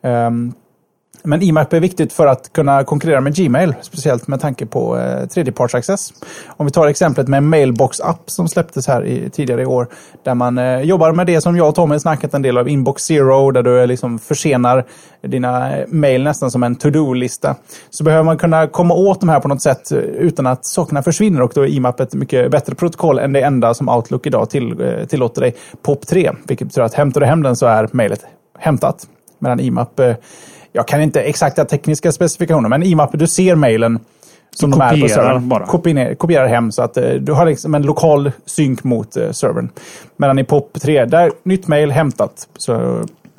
Um, 0.01 0.53
men 1.24 1.41
IMAP 1.41 1.74
är 1.74 1.80
viktigt 1.80 2.13
för 2.13 2.28
att 2.28 2.53
kunna 2.53 2.84
konkurrera 2.84 3.22
med 3.22 3.36
Gmail, 3.36 3.76
speciellt 3.82 4.28
med 4.28 4.41
tanke 4.41 4.65
på 4.65 4.97
eh, 4.97 5.28
tredjepartsaccess. 5.28 6.13
Om 6.47 6.65
vi 6.65 6.72
tar 6.72 6.88
exemplet 6.88 7.28
med 7.28 7.43
Mailbox 7.43 7.99
App 8.01 8.30
som 8.30 8.47
släpptes 8.47 8.88
här 8.88 9.05
i, 9.05 9.30
tidigare 9.30 9.61
i 9.61 9.65
år, 9.65 9.88
där 10.24 10.36
man 10.36 10.57
eh, 10.57 10.82
jobbar 10.82 11.11
med 11.11 11.28
det 11.28 11.41
som 11.41 11.57
jag 11.57 11.70
och 11.70 11.76
Tommy 11.76 11.99
snackat 11.99 12.34
en 12.34 12.41
del 12.41 12.57
av, 12.57 12.70
Inbox 12.70 13.03
Zero, 13.03 13.51
där 13.51 13.63
du 13.63 13.82
eh, 13.82 13.88
liksom 13.88 14.20
försenar 14.20 14.86
dina 15.22 15.78
eh, 15.78 15.88
mail 15.88 16.24
nästan 16.24 16.51
som 16.51 16.63
en 16.63 16.76
to-do-lista. 16.76 17.55
Så 17.89 18.03
behöver 18.03 18.24
man 18.24 18.38
kunna 18.38 18.68
komma 18.68 18.93
åt 18.93 19.20
de 19.20 19.30
här 19.30 19.39
på 19.39 19.47
något 19.47 19.61
sätt 19.61 19.91
eh, 19.91 19.97
utan 19.97 20.47
att 20.47 20.65
sakerna 20.65 21.03
försvinner 21.03 21.41
och 21.41 21.51
då 21.55 21.61
är 21.61 21.68
IMAP 21.68 21.99
ett 21.99 22.13
mycket 22.13 22.51
bättre 22.51 22.76
protokoll 22.76 23.20
än 23.20 23.34
det 23.34 23.41
enda 23.41 23.74
som 23.74 23.89
Outlook 23.89 24.26
idag 24.26 24.49
till, 24.49 24.82
eh, 24.82 25.05
tillåter 25.05 25.41
dig, 25.41 25.55
POP3, 25.84 26.36
vilket 26.47 26.68
betyder 26.68 26.86
att 26.86 26.93
hämtar 26.93 27.22
du 27.22 27.28
hem 27.28 27.43
den 27.43 27.55
så 27.55 27.65
är 27.65 27.89
mejlet 27.91 28.26
hämtat. 28.59 29.07
Medan 29.39 29.59
IMAP 29.59 29.99
eh, 29.99 30.15
jag 30.78 30.88
kan 30.88 31.01
inte 31.01 31.21
exakta 31.21 31.65
tekniska 31.65 32.11
specifikationer, 32.11 32.69
men 32.69 32.84
IMAP, 32.84 33.09
du 33.13 33.28
ser 33.28 33.55
mejlen 33.55 33.99
som 34.55 34.71
de 34.71 34.82
är 34.82 35.01
på 35.01 35.07
servern. 35.07 35.49
Bara. 35.49 35.65
Kopierar, 35.65 36.15
kopierar 36.15 36.47
hem 36.47 36.71
så 36.71 36.82
att 36.82 36.97
uh, 36.97 37.13
du 37.13 37.32
har 37.34 37.45
liksom 37.45 37.75
en 37.75 37.82
lokal 37.82 38.32
synk 38.45 38.84
mot 38.84 39.17
uh, 39.17 39.32
servern. 39.32 39.69
Medan 40.17 40.39
i 40.39 40.43
POP3, 40.43 41.05
där 41.05 41.32
nytt 41.43 41.67
mejl 41.67 41.91
hämtat. 41.91 42.47
Så 42.57 42.73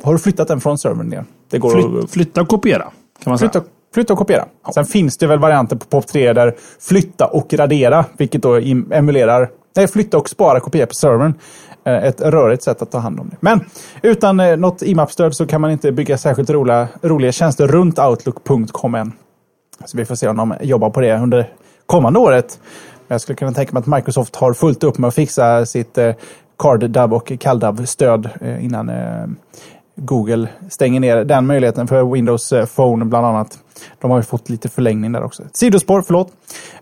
har 0.03 0.13
du 0.13 0.19
flyttat 0.19 0.49
den 0.49 0.61
från 0.61 0.79
servern 0.79 1.07
ner. 1.07 1.25
Det 1.51 1.59
går 1.59 1.71
Flyt, 1.71 2.05
att, 2.05 2.11
flytta 2.11 2.41
och 2.41 2.49
kopiera. 2.49 2.83
Kan 3.23 3.31
man 3.31 3.39
flytta, 3.39 3.53
säga. 3.53 3.65
flytta 3.95 4.13
och 4.13 4.19
kopiera. 4.19 4.45
Ja. 4.67 4.73
Sen 4.73 4.85
finns 4.85 5.17
det 5.17 5.27
väl 5.27 5.39
varianter 5.39 5.77
på 5.77 6.01
POP3 6.01 6.35
där 6.35 6.55
flytta 6.81 7.27
och 7.27 7.55
radera, 7.55 8.05
vilket 8.17 8.43
då 8.43 8.57
emulerar 8.91 9.49
Nej, 9.77 9.89
flytta 9.89 10.19
och 10.19 10.29
spara 10.29 10.61
kopior 10.61 10.87
på 10.87 10.95
servern. 10.95 11.35
Eh, 11.89 12.05
ett 12.05 12.21
rörigt 12.21 12.63
sätt 12.63 12.83
att 12.83 12.91
ta 12.91 12.99
hand 12.99 13.21
om 13.21 13.29
det. 13.29 13.37
Men 13.41 13.61
utan 14.03 14.41
eh, 14.41 14.57
något 14.57 14.83
IMAP-stöd 14.83 15.35
så 15.35 15.47
kan 15.47 15.61
man 15.61 15.71
inte 15.71 15.93
bygga 15.93 16.19
särskilt 16.19 16.51
roliga, 16.51 16.89
roliga 17.03 17.33
tjänster 17.33 17.67
runt 17.67 17.99
Outlook.com 17.99 18.95
än. 18.95 19.13
Så 19.85 19.97
vi 19.97 20.05
får 20.05 20.15
se 20.15 20.29
om 20.29 20.37
de 20.37 20.55
jobbar 20.61 20.91
på 20.91 21.01
det 21.01 21.19
under 21.19 21.53
kommande 21.87 22.19
året. 22.19 22.61
Jag 23.09 23.21
skulle 23.21 23.37
kunna 23.37 23.53
tänka 23.53 23.73
mig 23.73 23.81
att 23.81 23.87
Microsoft 23.87 24.37
har 24.37 24.53
fullt 24.53 24.85
upp 24.85 24.99
med 24.99 25.09
att 25.09 25.15
fixa 25.15 25.67
sitt 25.67 25.99
eh, 25.99 26.15
CardDub 26.59 27.13
och 27.13 27.33
CalDub-stöd 27.41 28.29
innan 28.61 28.91
Google 29.97 30.49
stänger 30.69 31.01
ner 31.01 31.25
den 31.25 31.47
möjligheten 31.47 31.87
för 31.87 32.13
Windows 32.13 32.53
Phone 32.77 33.05
bland 33.05 33.27
annat. 33.27 33.59
De 34.01 34.11
har 34.11 34.19
ju 34.19 34.23
fått 34.23 34.49
lite 34.49 34.69
förlängning 34.69 35.13
där 35.13 35.23
också. 35.23 35.43
Sidospår, 35.53 36.03
förlåt. 36.03 36.33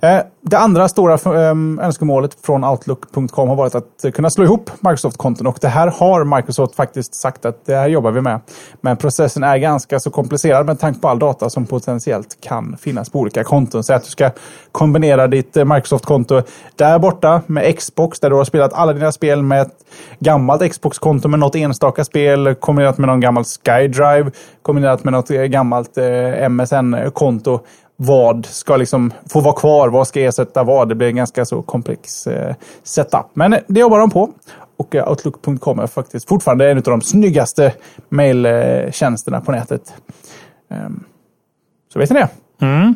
Eh, 0.01 0.19
det 0.41 0.59
andra 0.59 0.89
stora 0.89 1.49
ehm, 1.49 1.81
önskemålet 1.83 2.37
från 2.43 2.65
Outlook.com 2.65 3.49
har 3.49 3.57
varit 3.57 3.75
att 3.75 4.15
kunna 4.15 4.31
slå 4.31 4.45
ihop 4.45 4.71
Microsoft-konton 4.81 5.47
och 5.47 5.59
det 5.61 5.69
här 5.69 5.87
har 5.89 6.37
Microsoft 6.37 6.75
faktiskt 6.75 7.15
sagt 7.15 7.45
att 7.45 7.67
det 7.67 7.75
här 7.75 7.89
jobbar 7.89 8.11
vi 8.11 8.21
med. 8.21 8.41
Men 8.81 8.97
processen 8.97 9.43
är 9.45 9.57
ganska 9.57 10.01
så 10.01 10.11
komplicerad 10.11 10.67
med 10.67 10.81
tanke 10.81 11.01
på 11.01 11.09
all 11.09 11.19
data 11.19 11.51
som 11.51 11.67
potentiellt 11.67 12.41
kan 12.41 12.77
finnas 12.81 13.11
på 13.11 13.19
olika 13.19 13.45
konton. 13.45 13.85
Så 13.85 13.95
att 13.95 14.05
du 14.05 14.11
ska 14.11 14.31
kombinera 14.73 15.27
ditt 15.27 15.57
eh, 15.57 15.65
Microsoft-konto 15.65 16.43
där 16.77 16.99
borta 16.99 17.43
med 17.47 17.79
Xbox 17.79 18.21
där 18.21 18.31
du 18.31 18.37
har 18.37 18.45
spelat 18.45 18.73
alla 18.73 18.93
dina 18.93 19.13
spel 19.13 19.43
med 19.43 19.63
ett 19.63 19.77
gammalt 20.19 20.73
Xbox-konto 20.73 21.29
med 21.29 21.41
något 21.41 21.57
enstaka 21.57 22.05
spel 22.05 22.55
kombinerat 22.55 22.99
med 22.99 23.09
någon 23.09 23.21
gammal 23.21 23.45
SkyDrive 23.45 24.31
kombinerat 24.63 25.05
med 25.05 25.13
något 25.13 25.31
eh, 25.31 25.43
gammalt 25.43 25.99
MSN 26.51 26.86
MSN-konto. 26.91 27.61
Vad 27.97 28.47
ska 28.47 28.77
liksom 28.77 29.13
få 29.29 29.41
vara 29.41 29.55
kvar? 29.55 29.89
Vad 29.89 30.09
ska 30.09 30.21
ersätta 30.21 30.65
vad? 30.65 30.89
Det 30.89 30.95
blir 30.95 31.09
en 31.09 31.17
ganska 31.17 31.45
så 31.45 31.63
komplex 31.63 32.27
eh, 32.27 32.55
setup. 32.83 33.27
Men 33.35 33.57
det 33.67 33.81
jobbar 33.81 33.99
de 33.99 34.11
på. 34.11 34.31
Och 34.77 34.95
eh, 34.95 35.09
Outlook.com 35.09 35.79
är 35.79 35.87
faktiskt 35.87 36.29
fortfarande 36.29 36.71
en 36.71 36.77
av 36.77 36.83
de 36.83 37.03
snyggaste 37.03 37.73
mailtjänsterna 38.09 39.41
på 39.41 39.53
nätet. 39.53 39.95
Um, 40.69 41.05
så 41.93 41.99
vet 41.99 42.11
ni 42.11 42.21
det. 42.21 42.29
Mm. 42.61 42.95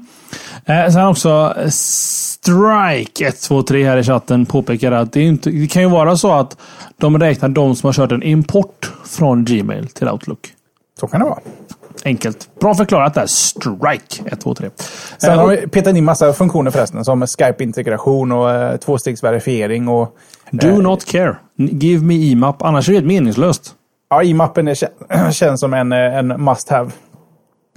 Eh, 0.64 0.92
sen 0.92 1.06
också 1.06 1.54
Strike 1.70 3.24
123 3.24 3.84
här 3.84 3.96
i 3.96 4.02
chatten 4.02 4.46
påpekar 4.46 4.92
att 4.92 5.12
det, 5.12 5.22
inte, 5.22 5.50
det 5.50 5.66
kan 5.66 5.82
ju 5.82 5.88
vara 5.88 6.16
så 6.16 6.32
att 6.32 6.56
de 6.96 7.18
räknar 7.18 7.48
de 7.48 7.76
som 7.76 7.86
har 7.88 7.92
kört 7.92 8.12
en 8.12 8.22
import 8.22 8.92
från 9.04 9.44
Gmail 9.44 9.88
till 9.88 10.08
Outlook. 10.08 10.54
Så 11.00 11.06
kan 11.06 11.20
det 11.20 11.26
vara. 11.26 11.40
Enkelt. 12.04 12.48
Bra 12.60 12.74
förklarat 12.74 13.14
där. 13.14 13.26
Strike 13.26 14.22
123. 14.26 14.70
Sen 15.18 15.38
har 15.38 15.46
vi 15.48 15.56
petat 15.56 15.96
in 15.96 16.04
massa 16.04 16.32
funktioner 16.32 16.70
förresten 16.70 17.04
som 17.04 17.26
Skype-integration 17.26 18.32
och 18.32 18.50
eh, 18.50 18.76
tvåstegsverifiering 18.76 19.88
och... 19.88 20.16
Do 20.50 20.68
eh, 20.68 20.78
not 20.78 21.04
care. 21.04 21.36
Give 21.56 22.04
me 22.04 22.14
IMAP. 22.14 22.62
Annars 22.62 22.88
är 22.88 22.92
det 22.92 23.06
meningslöst. 23.06 23.74
Ja, 24.10 24.22
IMAPen 24.22 24.68
är, 24.68 24.76
känns 25.32 25.60
som 25.60 25.74
en, 25.74 25.92
en 25.92 26.44
must 26.44 26.68
have. 26.68 26.90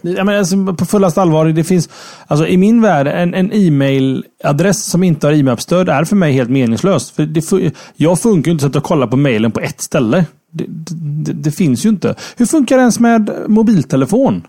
Jag 0.06 0.26
menar, 0.26 0.40
alltså, 0.40 0.74
på 0.74 0.86
fullaste 0.86 1.22
allvar, 1.22 1.46
det 1.46 1.64
finns... 1.64 1.90
Alltså, 2.28 2.48
I 2.48 2.58
min 2.58 2.82
värld, 2.82 3.08
en, 3.08 3.34
en 3.34 3.52
e-mailadress 3.54 4.84
som 4.86 5.04
inte 5.04 5.28
har 5.28 5.34
IMAP-stöd 5.34 5.90
är 5.90 6.04
för 6.04 6.16
mig 6.16 6.34
helt 6.34 6.50
meningslöst. 6.50 7.16
För 7.16 7.24
det, 7.26 7.74
jag 7.96 8.20
funkar 8.20 8.50
ju 8.50 8.52
inte 8.52 8.62
så 8.62 8.68
att 8.68 8.76
jag 8.76 8.84
kollar 8.84 9.08
på 9.08 9.18
mailen 9.18 9.52
på 9.52 9.60
ett 9.60 9.82
ställe. 9.82 10.26
Det, 10.52 10.66
det, 10.68 11.34
det, 11.34 11.52
finns 11.52 11.86
ju 11.86 11.90
inte. 11.90 12.16
Hur 12.38 12.46
funkar 12.46 12.76
det 12.76 12.82
ens 12.82 13.00
med 13.00 13.32
mobiltelefon? 13.48 14.48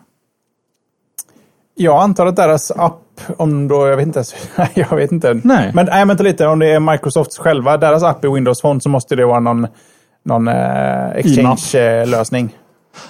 Jag 1.74 2.02
antar 2.02 2.26
att 2.26 2.36
deras 2.36 2.70
app, 2.70 3.20
om 3.36 3.68
då, 3.68 3.88
jag 3.88 3.96
vet 3.96 4.06
inte 4.06 4.18
ens, 4.18 4.34
jag 4.74 4.96
vet 4.96 5.12
inte. 5.12 5.40
Nej. 5.44 5.70
Men 5.74 5.86
nej, 5.86 6.06
vänta 6.06 6.22
lite, 6.22 6.46
om 6.46 6.58
det 6.58 6.66
är 6.66 6.80
Microsofts 6.80 7.38
själva, 7.38 7.76
deras 7.76 8.02
app 8.02 8.24
i 8.24 8.28
Windows 8.28 8.60
Phone 8.60 8.80
så 8.80 8.88
måste 8.88 9.16
det 9.16 9.26
vara 9.26 9.40
någon, 9.40 9.66
någon 10.24 10.48
eh, 10.48 11.10
exchange-lösning. 11.10 12.56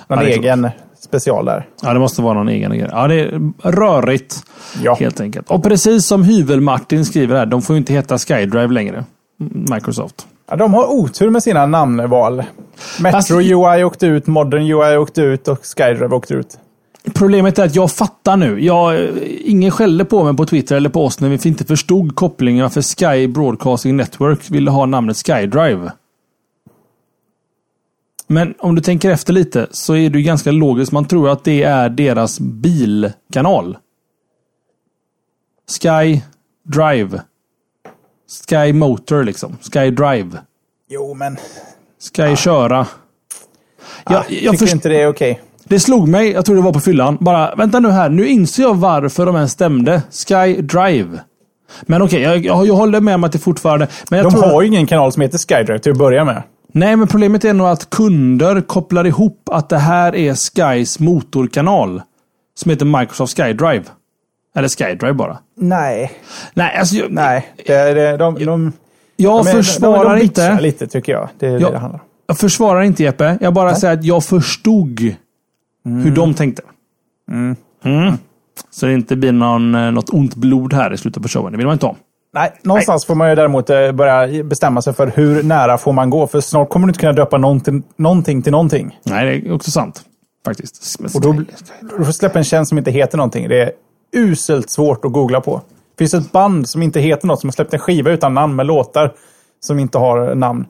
Någon 0.09 0.19
ja, 0.19 0.29
egen 0.29 0.71
special 1.05 1.45
där. 1.45 1.69
Ja, 1.83 1.93
det 1.93 1.99
måste 1.99 2.23
vara 2.23 2.35
någon 2.35 2.49
egen 2.49 2.71
grej. 2.71 2.89
Ja, 2.93 3.09
det 3.09 3.21
är 3.21 3.41
rörigt. 3.63 4.43
Ja. 4.83 4.95
Helt 4.95 5.21
enkelt. 5.21 5.51
Och 5.51 5.63
precis 5.63 6.07
som 6.07 6.25
Hyvel-Martin 6.25 7.05
skriver 7.05 7.37
här, 7.37 7.47
de 7.47 7.63
får 7.63 7.75
ju 7.75 7.79
inte 7.79 7.93
heta 7.93 8.19
SkyDrive 8.19 8.69
längre. 8.69 9.05
Microsoft. 9.53 10.27
Ja, 10.51 10.57
de 10.57 10.75
har 10.75 10.87
otur 10.87 11.31
med 11.31 11.43
sina 11.43 11.67
namnval. 11.67 12.37
Metro 13.01 13.19
Fast... 13.19 13.31
UI 13.31 13.85
åkte 13.85 14.07
ut, 14.07 14.27
Modern 14.27 14.63
UI 14.63 14.97
åkte 14.97 15.23
ut 15.23 15.49
och 15.49 15.59
SkyDrive 15.63 16.15
åkte 16.15 16.35
ut. 16.35 16.59
Problemet 17.15 17.59
är 17.59 17.65
att 17.65 17.75
jag 17.75 17.91
fattar 17.91 18.37
nu. 18.37 18.65
Jag, 18.65 19.09
ingen 19.45 19.71
skällde 19.71 20.05
på 20.05 20.25
mig 20.25 20.37
på 20.37 20.47
Twitter 20.47 20.77
eller 20.77 20.89
på 20.89 21.05
oss 21.05 21.21
när 21.21 21.29
vi 21.29 21.49
inte 21.49 21.65
förstod 21.65 22.17
kopplingen 22.17 22.71
för 22.71 22.83
Sky 22.83 23.29
Broadcasting 23.29 23.97
Network 23.97 24.51
ville 24.51 24.71
ha 24.71 24.87
namnet 24.87 25.17
SkyDrive. 25.17 25.93
Men 28.27 28.55
om 28.59 28.75
du 28.75 28.81
tänker 28.81 29.11
efter 29.11 29.33
lite 29.33 29.67
så 29.71 29.97
är 29.97 30.11
det 30.11 30.19
ju 30.19 30.25
ganska 30.25 30.51
logiskt. 30.51 30.93
Man 30.93 31.05
tror 31.05 31.29
att 31.29 31.45
det 31.45 31.63
är 31.63 31.89
deras 31.89 32.41
bilkanal. 32.41 33.77
Sky 35.81 36.21
Drive. 36.65 37.23
Sky 38.49 38.73
Motor 38.73 39.25
liksom. 39.25 39.57
Sky 39.73 39.91
Drive. 39.91 40.39
Jo, 40.89 41.15
men... 41.15 41.37
Sky 42.15 42.23
ah. 42.23 42.37
köra. 42.37 42.87
Jag, 44.05 44.17
ah, 44.17 44.25
jag 44.29 44.59
tycker 44.59 44.75
inte 44.75 44.89
det 44.89 45.03
är 45.03 45.09
okej. 45.09 45.31
Okay. 45.31 45.45
Det 45.65 45.81
slog 45.81 46.09
mig, 46.09 46.31
jag 46.31 46.45
tror 46.45 46.57
det 46.57 46.63
var 46.63 46.73
på 46.73 46.81
fyllan. 46.81 47.19
Bara, 47.21 47.55
vänta 47.55 47.81
nu 47.81 47.91
här. 47.91 48.09
Nu 48.09 48.29
inser 48.29 48.63
jag 48.63 48.75
varför 48.75 49.27
de 49.27 49.37
ens 49.37 49.53
stämde. 49.53 50.03
Sky 50.11 50.63
Drive. 50.63 51.21
Men 51.83 52.03
okej, 52.03 52.29
okay, 52.29 52.47
jag, 52.47 52.67
jag, 52.67 52.75
håller 52.75 53.01
med 53.01 53.15
om 53.15 53.25
att 53.25 53.33
det 53.33 53.39
fortfarande... 53.39 53.89
Men 54.11 54.25
de 54.25 54.35
har 54.35 54.63
ju 54.63 54.69
ingen 54.69 54.87
kanal 54.87 55.13
som 55.13 55.23
heter 55.23 55.39
SkyDrive 55.39 55.79
till 55.79 55.93
att 55.93 55.99
börja 55.99 56.25
med. 56.25 56.43
Nej, 56.77 56.97
men 56.97 57.09
problemet 57.09 57.45
är 57.45 57.55
nog 57.55 57.67
att 57.67 57.91
kunder 57.91 58.61
kopplar 58.61 59.07
ihop 59.07 59.49
att 59.53 59.69
det 59.69 59.79
här 59.79 60.15
är 60.15 60.35
Skys 60.35 61.01
motorkanal. 61.01 62.03
Som 62.55 62.71
heter 62.71 62.87
Microsoft 62.87 63.37
SkyDrive. 63.37 63.85
Eller 64.57 64.69
SkyDrive 64.69 65.13
bara. 65.13 65.39
Nej. 65.57 66.13
Nej, 66.55 66.77
alltså... 66.79 66.97
Jag, 66.97 67.13
Nej, 67.13 67.55
det, 67.67 67.95
det, 67.95 68.17
de, 68.17 68.45
de, 68.45 68.73
jag 69.17 69.45
de, 69.45 69.53
försvarar 69.53 70.11
de, 70.11 70.19
de 70.19 70.25
inte... 70.25 70.61
lite 70.61 70.87
tycker 70.87 71.13
jag. 71.13 71.29
Det 71.39 71.47
är 71.47 71.51
jag, 71.51 71.61
det 71.61 71.71
det 71.71 71.79
handlar 71.79 72.01
Jag 72.27 72.39
försvarar 72.39 72.83
inte 72.83 73.03
Jeppe. 73.03 73.39
Jag 73.41 73.55
bara 73.55 73.71
Nej. 73.71 73.81
säger 73.81 73.95
att 73.95 74.05
jag 74.05 74.25
förstod 74.25 75.01
mm. 75.87 76.03
hur 76.03 76.11
de 76.11 76.35
tänkte. 76.35 76.63
Mm. 77.31 77.57
Mm. 77.85 78.15
Så 78.71 78.87
det 78.87 78.95
inte 78.95 79.17
blir 79.17 79.33
någon, 79.33 79.75
eh, 79.75 79.91
något 79.91 80.11
ont 80.11 80.35
blod 80.35 80.73
här 80.73 80.93
i 80.93 80.97
slutet 80.97 81.23
på 81.23 81.29
showen. 81.29 81.53
Det 81.53 81.57
vill 81.57 81.67
man 81.67 81.73
inte 81.73 81.87
ha. 81.87 81.97
Nej, 82.35 82.53
någonstans 82.63 83.03
Nej. 83.03 83.07
får 83.07 83.15
man 83.15 83.29
ju 83.29 83.35
däremot 83.35 83.71
eh, 83.71 83.93
börja 83.93 84.45
bestämma 84.45 84.83
sig 84.83 84.95
för 84.95 85.07
hur 85.07 85.43
nära 85.43 85.79
får 85.79 85.93
man 85.93 86.11
gå. 86.11 86.27
För 86.27 86.41
snart 86.41 86.69
kommer 86.69 86.87
du 86.87 86.91
inte 86.91 87.01
kunna 87.01 87.13
döpa 87.13 87.39
någonting, 87.39 87.83
någonting 87.97 88.43
till 88.43 88.53
någonting. 88.53 88.99
Nej, 89.05 89.41
det 89.41 89.49
är 89.49 89.55
också 89.55 89.71
sant. 89.71 90.03
Faktiskt. 90.45 91.01
Och 91.15 91.21
då, 91.21 91.33
du 91.99 92.05
får 92.05 92.13
släppa 92.13 92.39
en 92.39 92.45
tjänst 92.45 92.69
som 92.69 92.79
inte 92.79 92.91
heter 92.91 93.17
någonting. 93.17 93.49
Det 93.49 93.63
är 93.63 93.73
uselt 94.17 94.71
svårt 94.71 95.05
att 95.05 95.13
googla 95.13 95.41
på. 95.41 95.63
Det 95.97 96.05
finns 96.05 96.15
ett 96.15 96.33
band 96.33 96.69
som 96.69 96.83
inte 96.83 97.01
heter 97.01 97.27
något, 97.27 97.41
som 97.41 97.49
har 97.49 97.53
släppt 97.53 97.75
en 97.75 97.81
skiva 97.81 98.11
utan 98.11 98.35
namn 98.35 98.57
med 98.57 98.67
låtar 98.67 99.13
som 99.61 99.79
inte 99.79 99.99
har 99.99 100.35
namn. 100.35 100.67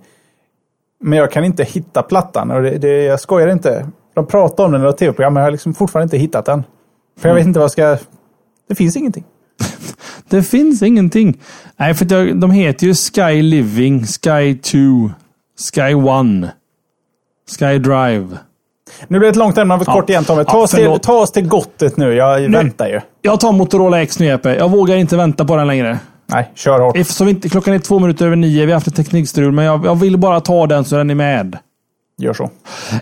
Men 1.01 1.19
jag 1.19 1.33
kan 1.33 1.45
inte 1.45 1.65
hitta 1.65 2.03
plattan 2.03 2.51
och 2.51 2.63
det, 2.63 2.79
det, 2.79 3.03
jag 3.03 3.21
skojar 3.21 3.49
inte. 3.49 3.89
De 4.15 4.27
pratar 4.27 4.65
om 4.65 4.73
den 4.73 4.89
i 4.89 4.93
tv-program 4.93 5.35
men 5.35 5.41
jag 5.41 5.47
har 5.47 5.51
liksom 5.51 5.75
fortfarande 5.75 6.05
inte 6.05 6.17
hittat 6.17 6.45
den. 6.45 6.65
För 7.19 7.29
jag 7.29 7.35
vet 7.35 7.43
mm. 7.43 7.51
inte 7.51 7.59
vad 7.59 7.65
jag 7.65 7.71
ska... 7.71 7.97
Det 8.69 8.75
finns 8.75 8.97
ingenting. 8.97 9.25
det 10.31 10.43
finns 10.43 10.83
ingenting. 10.83 11.39
Nej, 11.77 11.95
för 11.95 12.35
de 12.35 12.51
heter 12.51 12.87
ju 12.87 12.95
Sky 12.95 13.43
Living, 13.43 14.07
Sky 14.07 14.55
2, 14.55 15.11
Sky 15.73 15.81
1, 15.81 16.51
Sky 17.59 17.79
Drive. 17.79 18.39
Nu 19.09 19.19
blir 19.19 19.21
det 19.21 19.29
ett 19.29 19.37
långt 19.37 19.59
ämne, 19.59 19.79
ja. 19.87 19.93
kort 19.93 20.11
igen 20.11 20.25
Tommy. 20.25 20.45
Ta, 20.45 20.51
ja, 20.53 20.63
oss 20.63 20.71
till, 20.71 20.99
ta 21.03 21.13
oss 21.13 21.33
till 21.33 21.49
gottet 21.49 21.97
nu. 21.97 22.15
Jag 22.15 22.43
nu, 22.43 22.59
väntar 22.59 22.89
ju. 22.89 23.01
Jag 23.23 23.41
tar 23.41 23.53
Motorola 23.53 24.03
X 24.03 24.19
nu 24.19 24.27
Jeppe. 24.27 24.55
Jag 24.55 24.71
vågar 24.71 24.97
inte 24.97 25.17
vänta 25.17 25.45
på 25.45 25.57
den 25.57 25.67
längre. 25.67 25.99
Nej, 26.27 26.51
kör 26.55 26.81
hårt. 26.81 26.97
Eftersom 26.97 27.29
inte, 27.29 27.49
klockan 27.49 27.75
är 27.75 27.79
två 27.79 27.99
minuter 27.99 28.27
över 28.27 28.37
nio. 28.37 28.67
Vi 28.67 28.73
har 28.73 28.77
haft 28.77 28.87
ett 28.87 28.97
teknikstrul, 28.97 29.53
men 29.53 29.65
jag, 29.65 29.85
jag 29.85 29.95
vill 29.95 30.19
bara 30.19 30.41
ta 30.41 30.67
den 30.67 30.85
så 30.85 30.97
den 30.97 31.11
är 31.11 31.15
med. 31.15 31.59
Gör 32.17 32.35
så. 32.35 32.51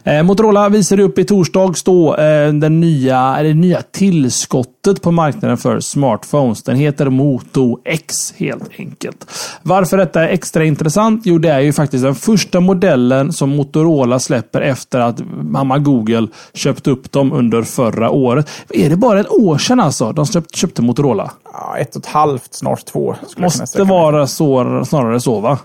Eh, 0.04 0.22
Motorola 0.22 0.68
visade 0.68 1.02
upp 1.02 1.18
i 1.18 1.24
torsdags 1.24 1.82
då 1.82 2.16
eh, 2.16 2.52
den 2.52 2.80
nya, 2.80 3.42
det 3.42 3.54
nya 3.54 3.82
tillskottet 3.82 5.02
på 5.02 5.10
marknaden 5.10 5.56
för 5.56 5.80
smartphones. 5.80 6.62
Den 6.62 6.76
heter 6.76 7.08
Moto 7.08 7.78
X 7.84 8.34
helt 8.36 8.70
enkelt. 8.78 9.26
Varför 9.62 9.96
detta 9.96 10.22
är 10.22 10.28
extra 10.28 10.64
intressant? 10.64 11.22
Jo, 11.24 11.38
det 11.38 11.48
är 11.48 11.60
ju 11.60 11.72
faktiskt 11.72 12.04
den 12.04 12.14
första 12.14 12.60
modellen 12.60 13.32
som 13.32 13.50
Motorola 13.50 14.18
släpper 14.18 14.60
efter 14.60 15.00
att 15.00 15.20
mamma 15.42 15.78
Google 15.78 16.28
köpte 16.54 16.90
upp 16.90 17.12
dem 17.12 17.32
under 17.32 17.62
förra 17.62 18.10
året. 18.10 18.48
Är 18.68 18.90
det 18.90 18.96
bara 18.96 19.20
ett 19.20 19.30
år 19.30 19.58
sedan 19.58 19.80
alltså 19.80 20.12
de 20.12 20.26
köpte 20.54 20.82
Motorola? 20.82 21.30
Ja, 21.44 21.76
ett 21.78 21.96
och 21.96 22.02
ett 22.02 22.08
halvt, 22.08 22.54
snart 22.54 22.84
två. 22.84 23.14
Måste 23.36 23.84
vara 23.84 24.26
så, 24.26 24.84
snarare 24.84 25.20
så 25.20 25.40
va? 25.40 25.58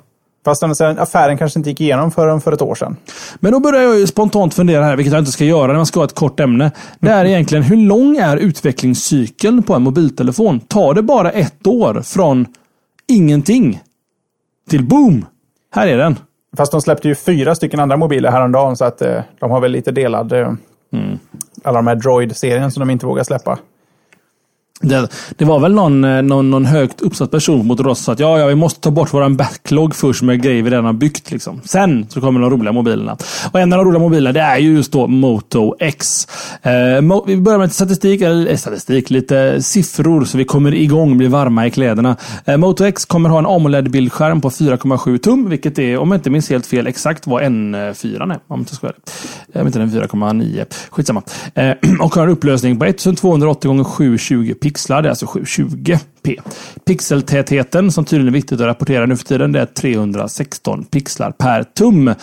Fast 0.48 0.64
affären 0.64 1.38
kanske 1.38 1.60
inte 1.60 1.70
gick 1.70 1.82
igenom 1.82 2.12
förrän 2.12 2.42
för 2.42 2.52
ett 2.52 2.62
år 2.62 2.76
sedan. 2.76 2.98
Men 3.40 3.52
då 3.52 3.60
börjar 3.60 3.82
jag 3.82 4.00
ju 4.00 4.08
spontant 4.08 4.54
fundera 4.54 4.84
här, 4.84 4.96
vilket 4.96 5.14
jag 5.14 5.22
inte 5.22 5.32
ska 5.32 5.46
göra 5.46 5.68
när 5.68 5.74
man 5.74 5.86
ska 5.86 6.00
ha 6.00 6.06
ett 6.06 6.16
kort 6.16 6.40
ämne. 6.40 6.72
Det 7.00 7.10
är 7.10 7.26
egentligen, 7.26 7.64
hur 7.64 7.78
lång 7.78 8.18
är 8.18 8.38
utvecklingscykeln 8.38 9.64
på 9.64 9.74
en 9.74 9.82
mobiltelefon? 9.82 10.60
Tar 10.60 10.94
det 10.94 11.02
bara 11.02 11.32
ett 11.32 11.68
år 11.68 12.02
från 12.02 12.46
ingenting 13.08 13.82
till 14.70 14.84
boom? 14.84 15.26
Här 15.76 15.88
är 15.88 15.98
den. 15.98 16.20
Fast 16.58 16.72
de 16.72 16.82
släppte 16.82 17.08
ju 17.08 17.16
fyra 17.16 17.56
stycken 17.56 17.80
andra 17.80 17.98
mobiler 17.98 18.32
häromdagen 18.32 18.78
så 18.78 18.86
att 18.86 19.02
eh, 19.02 19.22
de 19.40 19.52
har 19.52 19.62
väl 19.62 19.72
lite 19.72 19.92
delad... 19.92 20.34
Eh, 20.34 20.54
mm. 20.94 21.20
Alla 21.64 21.78
de 21.78 21.88
här 21.88 21.96
Droid-serien 21.96 22.72
som 22.72 22.80
de 22.80 22.90
inte 22.90 23.06
vågar 23.06 23.24
släppa. 23.24 23.60
Det, 24.82 25.08
det, 25.38 25.46
var 25.46 25.60
väl 25.60 25.74
någon, 25.74 26.04
eh, 26.04 26.22
någon, 26.22 26.50
någon 26.50 26.66
högt 26.66 27.02
uppsatt 27.02 27.32
person 27.32 27.68
mot 27.68 27.80
oss 27.80 27.86
som 27.86 27.96
sa 27.96 28.12
att 28.12 28.20
ja, 28.20 28.40
ja, 28.40 28.48
vi 28.48 28.56
måste 28.56 28.80
ta 28.80 28.92
bort 28.92 29.14
våran 29.14 29.38
backlog 29.38 29.96
först 29.96 30.22
med 30.22 30.42
grejer 30.42 30.64
vi 30.64 30.70
redan 30.70 30.86
har 30.86 30.94
byggt. 30.94 31.32
Liksom. 31.32 31.62
Sen 31.66 32.06
så 32.10 32.22
kommer 32.22 32.40
de 32.40 32.50
roliga 32.50 32.72
mobilerna. 32.72 33.18
Och 33.52 33.60
en 33.60 33.74
av 33.74 33.80
de 33.80 33.86
roliga 33.86 34.00
mobilerna 34.00 34.34
det 34.34 34.40
är 34.40 34.58
ju 34.58 34.74
just 34.74 34.92
då 34.92 35.08
Moto 35.08 35.76
X. 35.80 36.28
Eh, 36.62 37.02
Mo 37.02 37.24
vi 37.28 37.38
börjar 37.38 37.60
med 37.60 37.66
lite 37.66 37.76
statistik, 37.76 38.22
eller 38.22 38.52
eh, 38.52 38.58
statistik, 38.58 39.10
lite 39.10 39.62
siffror 39.62 40.26
så 40.26 40.38
vi 40.38 40.46
kommer 40.46 40.74
igång 40.74 41.12
och 41.12 41.18
blir 41.18 41.30
varma 41.30 41.68
i 41.68 41.72
kläderna. 41.72 42.16
Eh, 42.46 42.58
Moto 42.58 42.86
X 42.86 43.06
kommer 43.06 43.30
ha 43.30 43.40
en 43.40 43.46
AMOLED-bildskärm 43.46 44.42
på 44.42 44.50
4,7 44.50 45.18
tum, 45.18 45.50
vilket 45.50 45.80
är, 45.80 45.98
om 45.98 46.12
jag 46.12 46.18
inte 46.18 46.30
minns 46.30 46.50
helt 46.50 46.66
fel, 46.66 46.88
exakt 46.88 47.28
vad 47.28 47.44
N4 47.44 48.16
är. 48.16 48.24
Om 48.24 48.40
jag 48.48 48.60
inte, 48.60 48.88
eh, 49.54 49.66
den 49.66 49.92
4,9. 49.92 50.66
Skitsamma. 50.90 51.24
Eh, 51.54 51.72
och 52.02 52.16
har 52.16 52.24
en 52.24 52.30
upplösning 52.30 52.80
på 52.80 52.86
1280 52.86 53.82
x 53.82 53.90
720p 53.90 54.67
pixlar. 54.68 55.02
Det 55.02 55.08
är 55.08 55.10
alltså 55.10 55.26
720p. 55.26 56.40
Pixeltätheten, 56.86 57.92
som 57.92 58.06
tydligen 58.06 58.28
är 58.28 58.38
viktigt 58.38 58.62
att 58.62 58.68
rapportera 58.68 59.06
nu 59.06 59.16
för 59.16 59.26
tiden, 59.26 59.52
det 59.52 59.60
är 59.60 59.66
316 59.66 60.86
pixlar 60.86 61.32
per 61.32 61.64
tum. 61.64 62.08
Eh, 62.08 62.16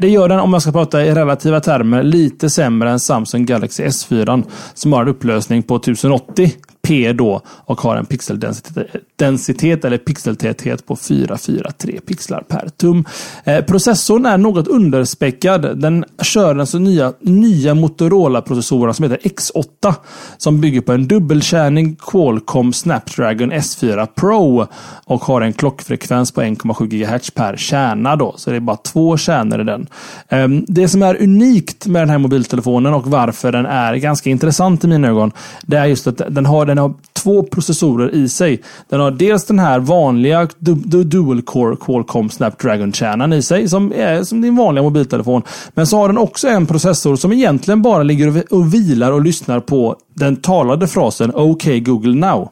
det 0.00 0.08
gör 0.08 0.28
den, 0.28 0.40
om 0.40 0.50
man 0.50 0.60
ska 0.60 0.72
prata 0.72 1.04
i 1.04 1.14
relativa 1.14 1.60
termer, 1.60 2.02
lite 2.02 2.50
sämre 2.50 2.90
än 2.90 3.00
Samsung 3.00 3.46
Galaxy 3.46 3.84
S4 3.84 4.44
som 4.74 4.92
har 4.92 5.02
en 5.02 5.08
upplösning 5.08 5.62
på 5.62 5.76
1080 5.76 6.52
P 6.88 7.12
då 7.12 7.40
och 7.46 7.80
har 7.80 7.96
en 7.96 8.06
pixeldensitet 8.06 9.84
eller 9.84 9.98
pixeltäthet 9.98 10.86
på 10.86 10.96
443 10.96 12.00
pixlar 12.06 12.40
per 12.40 12.68
tum. 12.68 13.04
Eh, 13.44 13.64
processorn 13.64 14.26
är 14.26 14.38
något 14.38 14.68
underspäckad. 14.68 15.80
Den 15.80 16.04
kör 16.22 16.56
alltså 16.56 16.78
nya, 16.78 17.12
nya 17.20 17.74
Motorola-processorerna 17.74 18.92
som 18.92 19.02
heter 19.02 19.28
X8 19.28 19.94
som 20.36 20.60
bygger 20.60 20.80
på 20.80 20.92
en 20.92 21.08
dubbelkärnig 21.08 22.00
Qualcomm 22.00 22.72
Snapdragon 22.72 23.52
S4 23.52 24.06
Pro 24.14 24.66
och 25.04 25.24
har 25.24 25.40
en 25.40 25.52
klockfrekvens 25.52 26.32
på 26.32 26.42
1,7 26.42 26.86
GHz 26.86 27.30
per 27.30 27.56
kärna. 27.56 28.16
Då, 28.16 28.34
så 28.36 28.50
det 28.50 28.56
är 28.56 28.60
bara 28.60 28.76
två 28.76 29.16
kärnor 29.16 29.60
i 29.60 29.64
den. 29.64 29.86
Eh, 30.28 30.48
det 30.48 30.88
som 30.88 31.02
är 31.02 31.22
unikt 31.22 31.86
med 31.86 32.02
den 32.02 32.10
här 32.10 32.18
mobiltelefonen 32.18 32.94
och 32.94 33.06
varför 33.06 33.52
den 33.52 33.66
är 33.66 33.94
ganska 33.94 34.30
intressant 34.30 34.84
i 34.84 34.88
mina 34.88 35.08
ögon, 35.08 35.32
det 35.62 35.76
är 35.76 35.86
just 35.86 36.06
att 36.06 36.22
den 36.28 36.46
har 36.46 36.66
den 36.66 36.77
den 36.78 36.82
har 36.82 36.94
två 37.12 37.42
processorer 37.42 38.14
i 38.14 38.28
sig. 38.28 38.62
Den 38.88 39.00
har 39.00 39.10
dels 39.10 39.44
den 39.44 39.58
här 39.58 39.78
vanliga 39.78 40.48
du, 40.58 40.74
du, 40.74 41.04
dual 41.04 41.42
core 41.42 41.76
Qualcomm 41.76 42.30
Snapdragon-kärnan 42.30 43.32
i 43.32 43.42
sig, 43.42 43.68
som 43.68 43.92
är 43.92 44.22
som 44.22 44.40
din 44.40 44.56
vanliga 44.56 44.82
mobiltelefon. 44.82 45.42
Men 45.74 45.86
så 45.86 45.96
har 45.96 46.08
den 46.08 46.18
också 46.18 46.48
en 46.48 46.66
processor 46.66 47.16
som 47.16 47.32
egentligen 47.32 47.82
bara 47.82 48.02
ligger 48.02 48.54
och 48.54 48.74
vilar 48.74 49.12
och 49.12 49.22
lyssnar 49.22 49.60
på 49.60 49.96
den 50.14 50.36
talade 50.36 50.88
frasen 50.88 51.34
OK 51.34 51.64
Google 51.64 52.14
Now. 52.14 52.48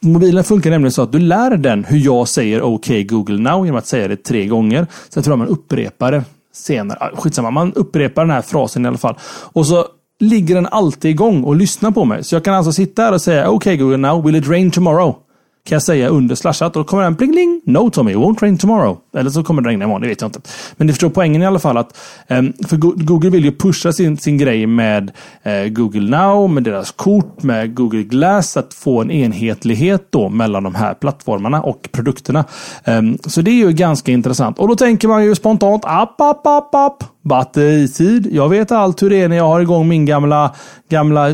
Mobilen 0.00 0.44
funkar 0.44 0.70
nämligen 0.70 0.92
så 0.92 1.02
att 1.02 1.12
du 1.12 1.18
lär 1.18 1.56
den 1.56 1.84
hur 1.84 1.98
jag 1.98 2.28
säger 2.28 2.62
OK 2.62 2.86
Google 3.08 3.38
Now 3.38 3.64
genom 3.64 3.78
att 3.78 3.86
säga 3.86 4.08
det 4.08 4.16
tre 4.16 4.46
gånger. 4.46 4.86
Sen 5.08 5.22
tror 5.22 5.32
jag 5.32 5.38
man 5.38 5.48
upprepar 5.48 6.12
det 6.12 6.24
senare. 6.54 6.98
Ah, 7.00 7.16
skitsamma, 7.16 7.50
man 7.50 7.72
upprepar 7.72 8.22
den 8.22 8.30
här 8.30 8.42
frasen 8.42 8.84
i 8.84 8.88
alla 8.88 8.98
fall. 8.98 9.18
Och 9.52 9.66
så 9.66 9.86
ligger 10.22 10.54
den 10.54 10.66
alltid 10.66 11.10
igång 11.10 11.44
och 11.44 11.56
lyssnar 11.56 11.90
på 11.90 12.04
mig. 12.04 12.24
Så 12.24 12.34
jag 12.34 12.44
kan 12.44 12.54
alltså 12.54 12.72
sitta 12.72 13.02
här 13.02 13.12
och 13.12 13.22
säga 13.22 13.50
Okej 13.50 13.56
okay, 13.56 13.76
Google 13.76 13.96
now, 13.96 14.24
will 14.24 14.36
it 14.36 14.48
rain 14.48 14.70
tomorrow? 14.70 15.16
Kan 15.64 15.76
jag 15.76 15.82
säga 15.82 16.08
under 16.08 16.34
slashat 16.34 16.76
och 16.76 16.82
då 16.82 16.88
kommer 16.88 17.02
den 17.02 17.14
bling. 17.14 17.62
No 17.64 17.90
Tommy, 17.90 18.12
it 18.12 18.16
won't 18.18 18.42
rain 18.42 18.58
tomorrow. 18.58 18.98
Eller 19.16 19.30
så 19.30 19.44
kommer 19.44 19.62
det 19.62 19.68
regna 19.68 19.84
imorgon, 19.84 20.02
det 20.02 20.08
vet 20.08 20.20
jag 20.20 20.28
inte. 20.28 20.40
Men 20.76 20.86
ni 20.86 20.92
förstår 20.92 21.10
poängen 21.10 21.42
i 21.42 21.46
alla 21.46 21.58
fall 21.58 21.76
att 21.76 21.98
ehm, 22.28 22.52
för 22.68 22.76
Google 22.76 23.30
vill 23.30 23.44
ju 23.44 23.52
pusha 23.52 23.92
sin, 23.92 24.16
sin 24.16 24.38
grej 24.38 24.66
med 24.66 25.10
eh, 25.42 25.64
Google 25.64 26.16
Now, 26.18 26.50
med 26.50 26.62
deras 26.62 26.92
kort, 26.92 27.42
med 27.42 27.74
Google 27.74 28.02
Glass, 28.02 28.56
att 28.56 28.74
få 28.74 29.00
en 29.00 29.10
enhetlighet 29.10 30.06
då 30.10 30.28
mellan 30.28 30.62
de 30.62 30.74
här 30.74 30.94
plattformarna 30.94 31.62
och 31.62 31.88
produkterna. 31.92 32.44
Ehm, 32.84 33.18
så 33.26 33.40
det 33.40 33.50
är 33.50 33.66
ju 33.66 33.72
ganska 33.72 34.12
intressant. 34.12 34.58
Och 34.58 34.68
då 34.68 34.76
tänker 34.76 35.08
man 35.08 35.24
ju 35.24 35.34
spontant, 35.34 35.84
app, 35.84 36.20
app, 36.20 36.46
app, 36.46 36.74
app. 36.74 37.04
Batteritid. 37.22 38.28
Jag 38.32 38.48
vet 38.48 38.72
allt 38.72 39.02
hur 39.02 39.10
det 39.10 39.22
är 39.22 39.28
när 39.28 39.36
jag 39.36 39.48
har 39.48 39.60
igång 39.60 39.88
min 39.88 40.06
gamla, 40.06 40.54
gamla 40.88 41.28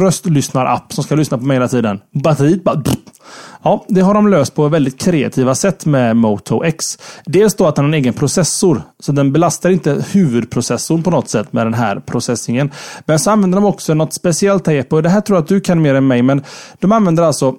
röstlyssnarapp 0.00 0.92
som 0.92 1.04
ska 1.04 1.14
lyssna 1.14 1.38
på 1.38 1.44
mig 1.44 1.56
hela 1.56 1.68
tiden. 1.68 2.00
Batteriet 2.12 2.64
bara... 2.64 2.82
Ja, 3.62 3.84
det 3.88 4.00
har 4.00 4.14
de 4.14 4.28
löst 4.28 4.54
på 4.54 4.68
väldigt 4.68 5.00
kreativa 5.00 5.54
sätt 5.54 5.86
med 5.86 6.16
Moto 6.16 6.64
X. 6.64 6.98
Dels 7.24 7.54
då 7.54 7.66
att 7.66 7.76
den 7.76 7.84
har 7.84 7.88
en 7.88 7.94
egen 7.94 8.14
processor, 8.14 8.82
så 9.00 9.12
den 9.12 9.32
belastar 9.32 9.70
inte 9.70 10.04
huvudprocessorn 10.12 11.02
på 11.02 11.10
något 11.10 11.28
sätt 11.28 11.52
med 11.52 11.66
den 11.66 11.74
här 11.74 12.00
processingen. 12.00 12.70
Men 13.06 13.18
så 13.18 13.30
använder 13.30 13.56
de 13.56 13.64
också 13.64 13.94
något 13.94 14.14
speciellt 14.14 14.66
här 14.66 14.74
Jeppe, 14.74 14.96
och 14.96 15.02
det 15.02 15.08
här 15.08 15.20
tror 15.20 15.36
jag 15.36 15.42
att 15.42 15.48
du 15.48 15.60
kan 15.60 15.82
mer 15.82 15.94
än 15.94 16.06
mig, 16.06 16.22
men 16.22 16.42
de 16.78 16.92
använder 16.92 17.22
alltså 17.22 17.54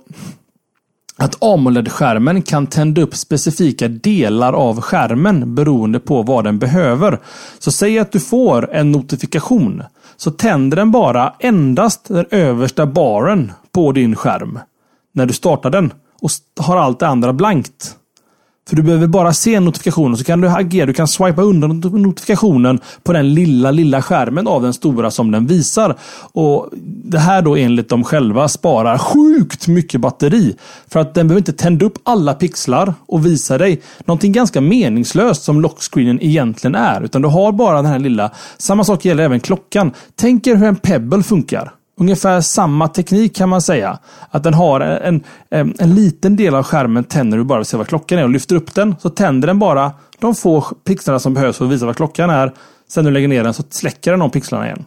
att 1.20 1.44
AMOLED-skärmen 1.44 2.42
kan 2.42 2.68
tända 2.68 3.02
upp 3.02 3.16
specifika 3.16 3.88
delar 3.88 4.54
av 4.54 4.82
skärmen 4.82 5.56
beroende 5.56 6.00
på 6.00 6.24
vad 6.24 6.44
den 6.44 6.60
behöver. 6.60 7.20
Så 7.60 7.72
säg 7.72 8.00
att 8.00 8.12
du 8.12 8.20
får 8.20 8.74
en 8.74 8.92
notifikation. 8.92 9.84
Så 10.18 10.32
tänder 10.32 10.78
den 10.78 10.92
bara 10.92 11.34
endast 11.40 12.08
den 12.08 12.26
översta 12.32 12.86
baren 12.86 13.52
på 13.72 13.92
din 13.92 14.16
skärm 14.16 14.60
när 15.12 15.26
du 15.26 15.34
startar 15.34 15.70
den 15.70 15.94
och 16.22 16.30
har 16.60 16.78
allt 16.78 17.00
det 17.00 17.08
andra 17.08 17.34
blankt. 17.34 17.96
För 18.70 18.76
du 18.76 18.82
behöver 18.82 19.08
bara 19.08 19.34
se 19.34 19.60
notifikationen 19.60 20.18
så 20.18 20.24
kan 20.24 20.42
du 20.42 20.50
agera. 20.50 20.86
Du 20.86 20.94
kan 20.94 21.08
swipa 21.08 21.42
undan 21.42 21.80
notifikationen 21.80 22.80
på 23.04 23.14
den 23.14 23.34
lilla, 23.34 23.72
lilla 23.72 24.02
skärmen 24.02 24.48
av 24.48 24.62
den 24.62 24.74
stora 24.74 25.12
som 25.12 25.32
den 25.32 25.48
visar. 25.48 25.96
Och 26.34 26.70
Det 27.04 27.20
här 27.20 27.42
då 27.42 27.56
enligt 27.56 27.90
dem 27.90 28.04
själva 28.04 28.48
sparar 28.48 28.98
sjukt 28.98 29.68
mycket 29.68 30.02
batteri. 30.02 30.56
För 30.88 31.00
att 31.00 31.14
den 31.14 31.28
behöver 31.28 31.42
inte 31.42 31.54
tända 31.54 31.86
upp 31.86 31.98
alla 32.04 32.34
pixlar 32.34 32.94
och 33.08 33.26
visa 33.26 33.58
dig 33.58 33.82
någonting 34.06 34.32
ganska 34.32 34.62
meningslöst 34.62 35.44
som 35.44 35.62
lockscreenen 35.62 36.24
egentligen 36.24 36.76
är. 36.76 37.02
Utan 37.02 37.22
du 37.22 37.28
har 37.28 37.52
bara 37.52 37.76
den 37.76 37.92
här 37.92 38.00
lilla. 38.00 38.32
Samma 38.58 38.84
sak 38.84 39.06
gäller 39.06 39.24
även 39.24 39.40
klockan. 39.40 39.92
Tänk 40.16 40.48
er 40.48 40.56
hur 40.56 40.68
en 40.68 40.76
Pebble 40.76 41.24
funkar 41.24 41.72
ungefär 42.00 42.42
samma 42.42 42.88
teknik 42.88 43.36
kan 43.36 43.50
man 43.50 43.62
säga. 43.62 44.00
Att 44.30 44.44
den 44.44 44.54
har 44.54 44.80
en, 44.80 45.22
en, 45.50 45.68
eh, 45.70 45.76
en 45.80 45.96
liten 45.96 46.36
del 46.36 46.56
av 46.56 46.64
skärmen 46.64 47.04
tänder 47.04 47.38
du 47.38 47.44
bara 47.44 47.60
vill 47.60 47.66
se 47.66 47.78
vad 47.78 47.88
klockan 47.88 48.20
är 48.20 48.24
och 48.24 48.30
lyfter 48.30 48.56
upp 48.56 48.76
den 48.76 48.96
så 49.00 49.10
tänder 49.10 49.48
den 49.48 49.60
bara 49.60 49.92
de 50.20 50.36
få 50.36 50.62
pixlarna 50.62 51.20
som 51.20 51.34
behövs 51.34 51.58
för 51.58 51.66
att 51.66 51.72
visa 51.72 51.86
vad 51.86 51.96
klockan 51.96 52.30
är. 52.30 52.54
Sen 52.88 53.04
när 53.04 53.12
du 53.12 53.14
lägger 53.14 53.28
ner 53.28 53.44
den 53.44 53.54
så 53.54 53.64
släcker 53.70 54.12
den 54.12 54.20
de 54.20 54.32
pixlarna 54.32 54.66
igen. 54.66 54.86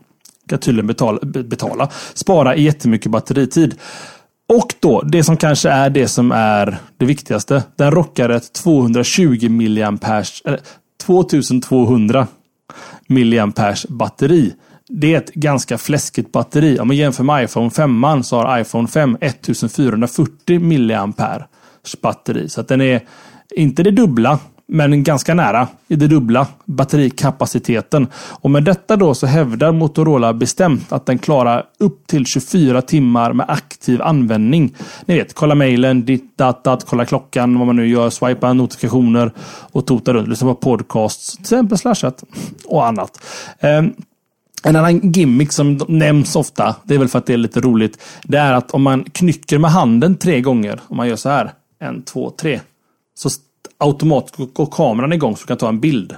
Kan 0.49 0.59
tydligen 0.59 0.87
betala, 0.87 1.19
betala. 1.23 1.89
Spara 2.15 2.57
jättemycket 2.57 3.13
batteritid. 3.13 3.75
Och 4.49 4.75
då, 4.81 5.01
det 5.01 5.25
som 5.25 5.37
kanske 5.37 5.71
är 5.71 5.91
det 5.91 6.09
som 6.09 6.33
är 6.33 6.79
det 6.97 7.05
viktigaste. 7.05 7.63
Den 7.77 7.91
rockar 7.91 8.29
ett 8.29 8.53
220 8.53 9.49
mAh, 9.49 10.25
eller 10.45 10.61
2200 11.07 12.27
mAh 13.09 13.75
batteri. 13.89 14.53
Det 14.89 15.15
är 15.15 15.19
ett 15.19 15.35
ganska 15.35 15.79
fläskigt 15.79 16.33
batteri. 16.33 16.79
Om 16.79 16.89
man 16.89 16.97
jämför 16.97 17.25
med 17.25 17.45
iPhone 17.45 17.71
5 17.71 18.23
så 18.23 18.37
har 18.37 18.61
iPhone 18.61 18.89
5 18.89 19.17
1440 19.21 20.61
mA 20.61 21.13
batteri. 22.03 22.49
Så 22.49 22.61
att 22.61 22.69
den 22.69 22.81
är 22.81 23.01
inte 23.57 23.83
det 23.83 23.91
dubbla, 23.91 24.39
men 24.67 25.05
ganska 25.05 25.35
nära 25.35 25.69
i 25.89 25.97
det 25.97 26.07
dubbla 26.09 26.47
batterikapaciteten. 26.65 28.07
Och 28.15 28.51
med 28.51 28.65
detta 28.65 28.97
då 28.97 29.15
så 29.15 29.27
hävdar 29.27 29.73
Motorola 29.73 30.33
bestämt 30.33 30.93
att 30.93 31.07
den 31.07 31.19
klarar 31.19 31.65
upp 31.79 32.07
till 32.07 32.27
24 32.27 32.83
timmar 32.83 33.33
med 33.33 33.47
aktiv 33.49 34.03
användning. 34.03 34.75
Ni 35.07 35.15
vet, 35.15 35.35
kolla 35.35 35.55
mejlen, 35.55 36.05
ditt, 36.05 36.39
dat, 36.39 36.65
dat, 36.65 36.85
kolla 36.85 37.05
klockan, 37.05 37.59
vad 37.59 37.67
man 37.67 37.77
nu 37.77 37.89
gör, 37.89 38.11
swipa 38.11 38.53
notifikationer 38.53 39.33
och 39.73 39.87
tota 39.87 40.13
runt, 40.13 40.29
lyssna 40.29 40.49
på 40.49 40.55
podcasts, 40.55 41.33
till 41.33 41.43
exempel 41.43 41.79
slashat 41.79 42.25
och 42.65 42.87
annat. 42.87 43.25
Ehm, 43.61 43.93
en 44.65 44.77
annan 44.77 45.13
gimmick 45.13 45.53
som 45.53 45.81
nämns 45.89 46.37
ofta, 46.37 46.77
det 46.85 46.95
är 46.95 46.99
väl 46.99 47.09
för 47.09 47.19
att 47.19 47.27
det 47.27 47.33
är 47.33 47.37
lite 47.37 47.61
roligt, 47.61 48.03
det 48.25 48.39
är 48.39 48.53
att 48.53 48.71
om 48.71 48.83
man 48.83 49.05
knycker 49.05 49.59
med 49.59 49.71
handen 49.71 50.17
tre 50.17 50.41
gånger, 50.41 50.81
om 50.89 50.97
man 50.97 51.09
gör 51.09 51.17
så 51.17 51.29
här, 51.29 51.53
en, 51.81 52.03
två, 52.03 52.31
tre, 52.31 52.61
så 53.15 53.29
automatiskt 53.79 54.55
går 54.55 54.67
kameran 54.67 55.13
igång 55.13 55.37
så 55.37 55.43
du 55.43 55.47
kan 55.47 55.57
ta 55.57 55.69
en 55.69 55.81
bild. 55.81 56.13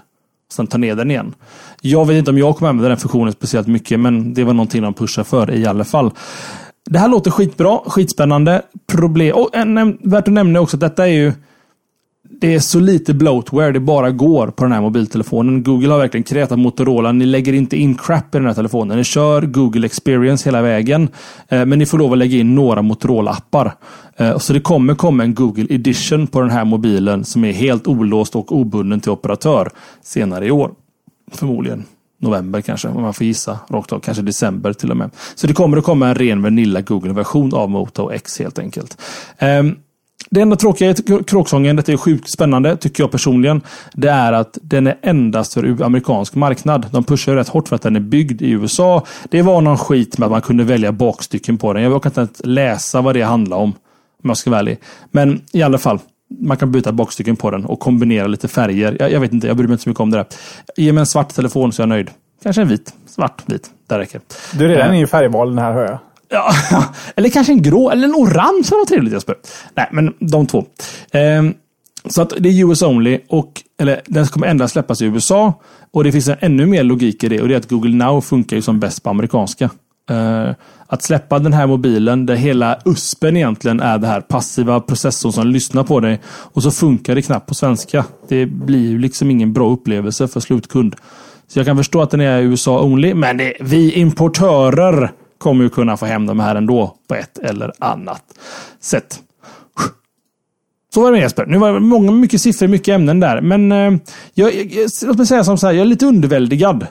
Och 0.47 0.53
sen 0.53 0.67
ta 0.67 0.79
ner 0.79 0.95
den 0.95 1.11
igen. 1.11 1.35
Jag 1.81 2.07
vet 2.07 2.17
inte 2.19 2.31
om 2.31 2.39
jag 2.39 2.57
kommer 2.57 2.69
använda 2.69 2.89
den 2.89 2.99
funktionen 2.99 3.33
speciellt 3.33 3.67
mycket, 3.67 4.01
men 4.01 4.35
det 4.35 4.45
var 4.45 4.55
någonting 4.55 4.83
de 4.83 4.95
pushade 4.95 5.25
för 5.25 5.55
i 5.55 5.67
alla 5.67 5.85
fall. 5.85 6.11
Det 6.91 6.99
här 6.99 7.09
låter 7.09 7.31
skitbra, 7.31 7.79
skitspännande. 7.87 8.63
Problem, 8.87 9.35
och 9.37 9.57
en, 9.57 9.99
värt 10.03 10.29
att 10.29 10.35
nämna 10.35 10.61
också 10.61 10.77
att 10.77 10.81
detta 10.81 11.09
är 11.09 11.13
ju 11.13 11.33
det 12.31 12.55
är 12.55 12.61
så 12.61 12.81
lite 12.81 13.15
bloatware 13.15 13.73
det 13.73 13.81
bara 13.81 14.11
går 14.11 14.47
på 14.47 14.65
den 14.65 14.73
här 14.73 14.81
mobiltelefonen. 14.81 15.63
Google 15.63 15.89
har 15.89 15.99
verkligen 15.99 16.25
kreatat 16.25 16.59
Motorola. 16.59 17.13
Ni 17.13 17.27
lägger 17.27 17.53
inte 17.53 17.77
in 17.77 17.95
crap 17.95 18.35
i 18.35 18.39
den 18.39 18.47
här 18.47 18.55
telefonen. 18.55 18.99
Ni 18.99 19.05
kör 19.05 19.43
Google 19.43 19.87
Experience 19.87 20.49
hela 20.49 20.63
vägen. 20.63 21.09
Eh, 21.49 21.67
men 21.67 21.79
ni 21.79 21.87
får 21.87 21.99
lov 21.99 22.13
att 22.13 22.19
lägga 22.19 22.39
in 22.39 22.55
några 22.55 22.83
Motorola-appar. 22.83 23.73
Eh, 24.17 24.39
så 24.39 24.53
det 24.53 24.61
kommer 24.61 24.95
komma 24.95 25.23
en 25.23 25.35
Google 25.35 25.67
Edition 25.71 26.27
på 26.27 26.41
den 26.41 26.51
här 26.51 26.65
mobilen 26.65 27.25
som 27.25 27.45
är 27.45 27.53
helt 27.53 27.87
olåst 27.87 28.37
och 28.37 28.53
obunden 28.53 29.01
till 29.01 29.11
operatör 29.11 29.71
senare 30.03 30.47
i 30.47 30.51
år. 30.51 30.71
Förmodligen 31.33 31.85
november 32.21 32.61
kanske, 32.61 32.89
om 32.89 33.03
man 33.03 33.15
får 33.15 33.27
gissa 33.27 33.59
rakt 33.71 33.93
av. 33.93 34.01
Kanske 34.01 34.23
december 34.23 34.73
till 34.73 34.91
och 34.91 34.97
med. 34.97 35.11
Så 35.35 35.47
det 35.47 35.53
kommer 35.53 35.77
att 35.77 35.85
komma 35.85 36.09
en 36.09 36.15
ren 36.15 36.43
Vanilla 36.43 36.81
Google-version 36.81 37.55
av 37.55 37.71
Moto 37.71 38.11
X 38.11 38.39
helt 38.39 38.59
enkelt. 38.59 38.99
Um, 39.41 39.77
det 40.31 40.41
enda 40.41 40.57
tråkiga 40.57 40.91
i 40.91 40.95
kråksången, 41.27 41.77
detta 41.77 41.93
är 41.93 41.97
sjukt 41.97 42.31
spännande 42.31 42.77
tycker 42.77 43.03
jag 43.03 43.11
personligen, 43.11 43.63
det 43.93 44.11
är 44.11 44.33
att 44.33 44.59
den 44.63 44.87
är 44.87 44.97
endast 45.03 45.55
för 45.55 45.83
amerikansk 45.83 46.35
marknad. 46.35 46.87
De 46.91 47.05
pushar 47.05 47.35
rätt 47.35 47.49
hårt 47.49 47.69
för 47.69 47.77
att 47.77 47.83
den 47.83 47.97
är 47.97 48.01
byggd 48.01 48.43
i 48.43 48.51
USA. 48.51 49.05
Det 49.31 49.43
var 49.43 49.61
någon 49.61 49.79
skit 49.79 50.19
med 50.19 50.27
att 50.27 50.33
man 50.33 50.43
kunde 50.43 50.65
välja 50.65 50.93
bakstycken 50.93 51.59
på 51.59 51.73
den. 51.73 51.83
Jag 51.83 51.91
vågar 51.91 52.11
inte 52.11 52.21
ens 52.21 52.41
läsa 52.45 53.01
vad 53.01 53.15
det 53.15 53.23
handlar 53.23 53.57
om. 53.57 53.73
Om 54.23 54.31
jag 54.31 54.37
ska 54.37 54.51
vara 54.51 54.61
ärlig. 54.61 54.79
Men 55.11 55.41
i 55.53 55.63
alla 55.63 55.79
fall, 55.79 55.99
man 56.41 56.57
kan 56.57 56.73
byta 56.73 56.93
bakstycken 56.93 57.37
på 57.37 57.51
den 57.51 57.65
och 57.65 57.81
kombinera 57.81 58.27
lite 58.27 58.49
färger. 58.49 58.97
Jag, 59.01 59.13
jag 59.13 59.21
vet 59.21 59.33
inte, 59.33 59.47
jag 59.47 59.57
bryr 59.57 59.67
mig 59.67 59.73
inte 59.73 59.83
så 59.83 59.89
mycket 59.89 60.01
om 60.01 60.11
det 60.11 60.17
där. 60.17 60.27
Ge 60.77 60.93
mig 60.93 61.01
en 61.01 61.07
svart 61.07 61.35
telefon 61.35 61.73
så 61.73 61.83
är 61.83 61.85
jag 61.85 61.89
nöjd. 61.89 62.11
Kanske 62.43 62.63
en 62.63 62.69
vit. 62.69 62.95
Svart, 63.07 63.43
vit. 63.47 63.71
Det 63.87 63.99
räcker. 63.99 64.21
Du 64.55 64.65
är 64.65 64.69
redan 64.69 64.95
i 64.95 65.07
färgvalen 65.07 65.59
här 65.59 65.73
hör 65.73 65.85
jag. 65.85 65.99
Ja, 66.35 66.55
eller 67.17 67.29
kanske 67.29 67.53
en 67.53 67.63
grå 67.63 67.91
eller 67.91 68.09
en 68.09 68.15
orange 68.15 68.69
var 68.71 68.87
trevligt 68.87 69.13
Jesper. 69.13 69.35
Nej, 69.75 69.89
men 69.93 70.15
de 70.19 70.47
två. 70.47 70.65
Ehm, 71.13 71.55
så 72.09 72.23
att 72.23 72.33
det 72.39 72.49
är 72.49 72.65
US 72.65 72.83
only 72.83 73.21
och 73.29 73.63
eller 73.81 74.01
den 74.07 74.27
kommer 74.27 74.47
endast 74.47 74.73
släppas 74.73 75.03
i 75.03 75.05
USA. 75.05 75.61
Och 75.91 76.05
det 76.05 76.13
finns 76.13 76.29
en 76.29 76.37
ännu 76.41 76.67
mer 76.67 76.83
logik 76.83 77.25
i 77.25 77.29
det 77.29 77.43
och 77.43 77.49
det 77.49 77.55
är 77.55 77.59
att 77.59 77.69
Google 77.69 77.97
Now 77.97 78.21
funkar 78.21 78.57
ju 78.57 78.63
som 78.63 78.81
bäst 78.81 79.03
på 79.03 79.11
amerikanska. 79.11 79.71
Ehm, 80.11 80.55
att 80.87 81.03
släppa 81.03 81.39
den 81.39 81.53
här 81.53 81.67
mobilen 81.67 82.27
där 82.27 82.35
hela 82.35 82.79
USPen 82.85 83.37
egentligen 83.37 83.81
är 83.81 83.99
den 83.99 84.11
här 84.11 84.21
passiva 84.21 84.81
processorn 84.81 85.33
som 85.33 85.47
lyssnar 85.47 85.85
på 85.85 86.01
dig 86.01 86.21
och 86.27 86.63
så 86.63 86.71
funkar 86.71 87.15
det 87.15 87.23
knappt 87.23 87.49
på 87.49 87.55
svenska. 87.55 88.05
Det 88.29 88.47
blir 88.47 88.91
ju 88.91 88.99
liksom 88.99 89.31
ingen 89.31 89.53
bra 89.53 89.71
upplevelse 89.71 90.29
för 90.29 90.41
slutkund. 90.41 90.97
Så 91.47 91.59
jag 91.59 91.67
kan 91.67 91.77
förstå 91.77 92.03
att 92.03 92.11
den 92.11 92.21
är 92.21 92.41
USA 92.41 92.83
only, 92.83 93.15
men 93.15 93.37
det, 93.37 93.53
vi 93.61 93.93
importörer 93.93 95.13
kommer 95.45 95.65
ju 95.65 95.71
kunna 95.71 95.97
få 95.97 96.07
hem 96.07 96.27
de 96.27 96.41
här 96.41 96.55
ändå 96.55 96.97
på 97.09 97.15
ett 97.15 97.39
eller 97.39 97.73
annat 97.79 98.23
sätt. 98.81 99.21
Så 100.95 101.01
var 101.01 101.07
det 101.07 101.13
med 101.13 101.23
Jesper. 101.23 101.47
Nu 101.47 101.59
var 101.59 101.73
det 101.73 101.81
många, 101.81 102.13
mycket 102.13 102.41
siffror, 102.41 102.69
mycket 102.69 102.95
ämnen 102.95 103.21
där. 103.21 103.41
Men 103.41 103.73
eh, 103.73 104.01
jag, 104.35 104.55
jag, 104.55 104.91
låt 105.07 105.17
mig 105.17 105.27
säga 105.27 105.45
som 105.45 105.59
så 105.59 105.67
här, 105.67 105.75
jag 105.75 105.81
är 105.81 105.87
lite 105.87 106.07
underväldigad. 106.07 106.87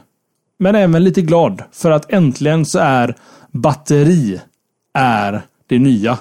Men 0.60 0.76
även 0.76 1.04
lite 1.04 1.22
glad. 1.22 1.64
För 1.72 1.91
att 1.91 2.14
äntligen 2.14 2.66
så 2.66 2.80
är 2.80 3.16
batteri 3.51 4.41
är 4.93 5.41
det 5.68 5.80
nya. 5.80 6.18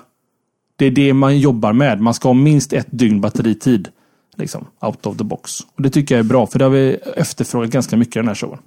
Det 0.77 0.87
är 0.87 0.91
det 0.91 1.15
man 1.15 1.39
jobbar 1.39 1.73
med. 1.73 2.01
Man 2.01 2.15
ska 2.15 2.29
ha 2.29 2.35
minst 2.35 2.73
ett 2.73 2.89
dygn 2.91 3.21
batteritid. 3.21 3.89
Liksom, 4.37 4.67
out 4.81 5.07
of 5.07 5.17
the 5.17 5.25
box. 5.25 5.61
Och 5.61 5.83
Det 5.83 5.91
tycker 5.91 6.15
jag 6.15 6.25
är 6.25 6.29
bra, 6.29 6.47
för 6.47 6.59
det 6.59 6.65
har 6.65 6.71
vi 6.71 6.99
efterfrågat 7.17 7.71
ganska 7.71 7.97
mycket 7.97 8.17
i 8.17 8.19
den 8.19 8.29
här 8.29 8.35
showen. 8.35 8.59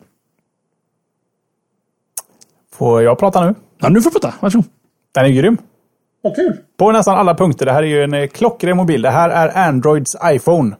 Får 2.77 3.03
jag 3.03 3.19
prata 3.19 3.45
nu? 3.45 3.55
Ja, 3.81 3.89
nu 3.89 4.01
får 4.01 4.09
du 4.09 4.19
prata. 4.19 4.33
Varsågod. 4.39 4.65
Den 5.13 5.25
är 5.25 5.29
grym. 5.29 5.57
Vad 6.21 6.35
kul. 6.35 6.57
På 6.77 6.91
nästan 6.91 7.17
alla 7.17 7.35
punkter. 7.35 7.65
Det 7.65 7.71
här 7.71 7.83
är 7.83 7.87
ju 7.87 8.03
en 8.03 8.13
eh, 8.13 8.27
klockren 8.27 8.77
mobil. 8.77 9.01
Det 9.01 9.09
här 9.09 9.29
är 9.29 9.67
Androids 9.67 10.15
iPhone. 10.25 10.75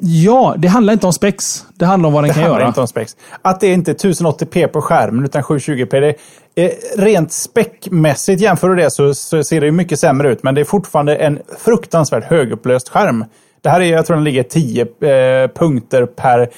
Ja, 0.00 0.54
det 0.58 0.68
handlar 0.68 0.92
inte 0.92 1.06
om 1.06 1.12
spex. 1.12 1.64
Det 1.74 1.86
handlar 1.86 2.06
om 2.06 2.12
vad 2.12 2.22
den 2.24 2.28
det 2.28 2.34
kan 2.34 2.42
handlar 2.42 2.60
göra. 2.60 2.68
inte 2.68 2.80
om 2.80 2.88
spex. 2.88 3.16
Att 3.42 3.60
det 3.60 3.66
inte 3.72 3.90
är 3.90 3.94
1080p 3.94 4.66
på 4.66 4.80
skärmen 4.80 5.24
utan 5.24 5.42
720p. 5.42 6.00
Det 6.00 6.14
är, 6.54 6.72
rent 7.00 7.32
späckmässigt 7.32 8.42
jämför 8.42 8.68
du 8.68 8.74
det 8.76 8.90
så, 8.90 9.14
så 9.14 9.44
ser 9.44 9.60
det 9.60 9.66
ju 9.66 9.72
mycket 9.72 9.98
sämre 9.98 10.32
ut. 10.32 10.42
Men 10.42 10.54
det 10.54 10.60
är 10.60 10.64
fortfarande 10.64 11.16
en 11.16 11.38
fruktansvärt 11.58 12.24
högupplöst 12.24 12.88
skärm. 12.88 13.24
Det 13.60 13.68
här 13.68 13.80
är, 13.80 13.84
jag 13.92 14.06
tror 14.06 14.16
den 14.16 14.24
ligger 14.24 14.42
10 14.42 14.82
eh, 14.82 15.50
punkter 15.50 16.06
per 16.06 16.48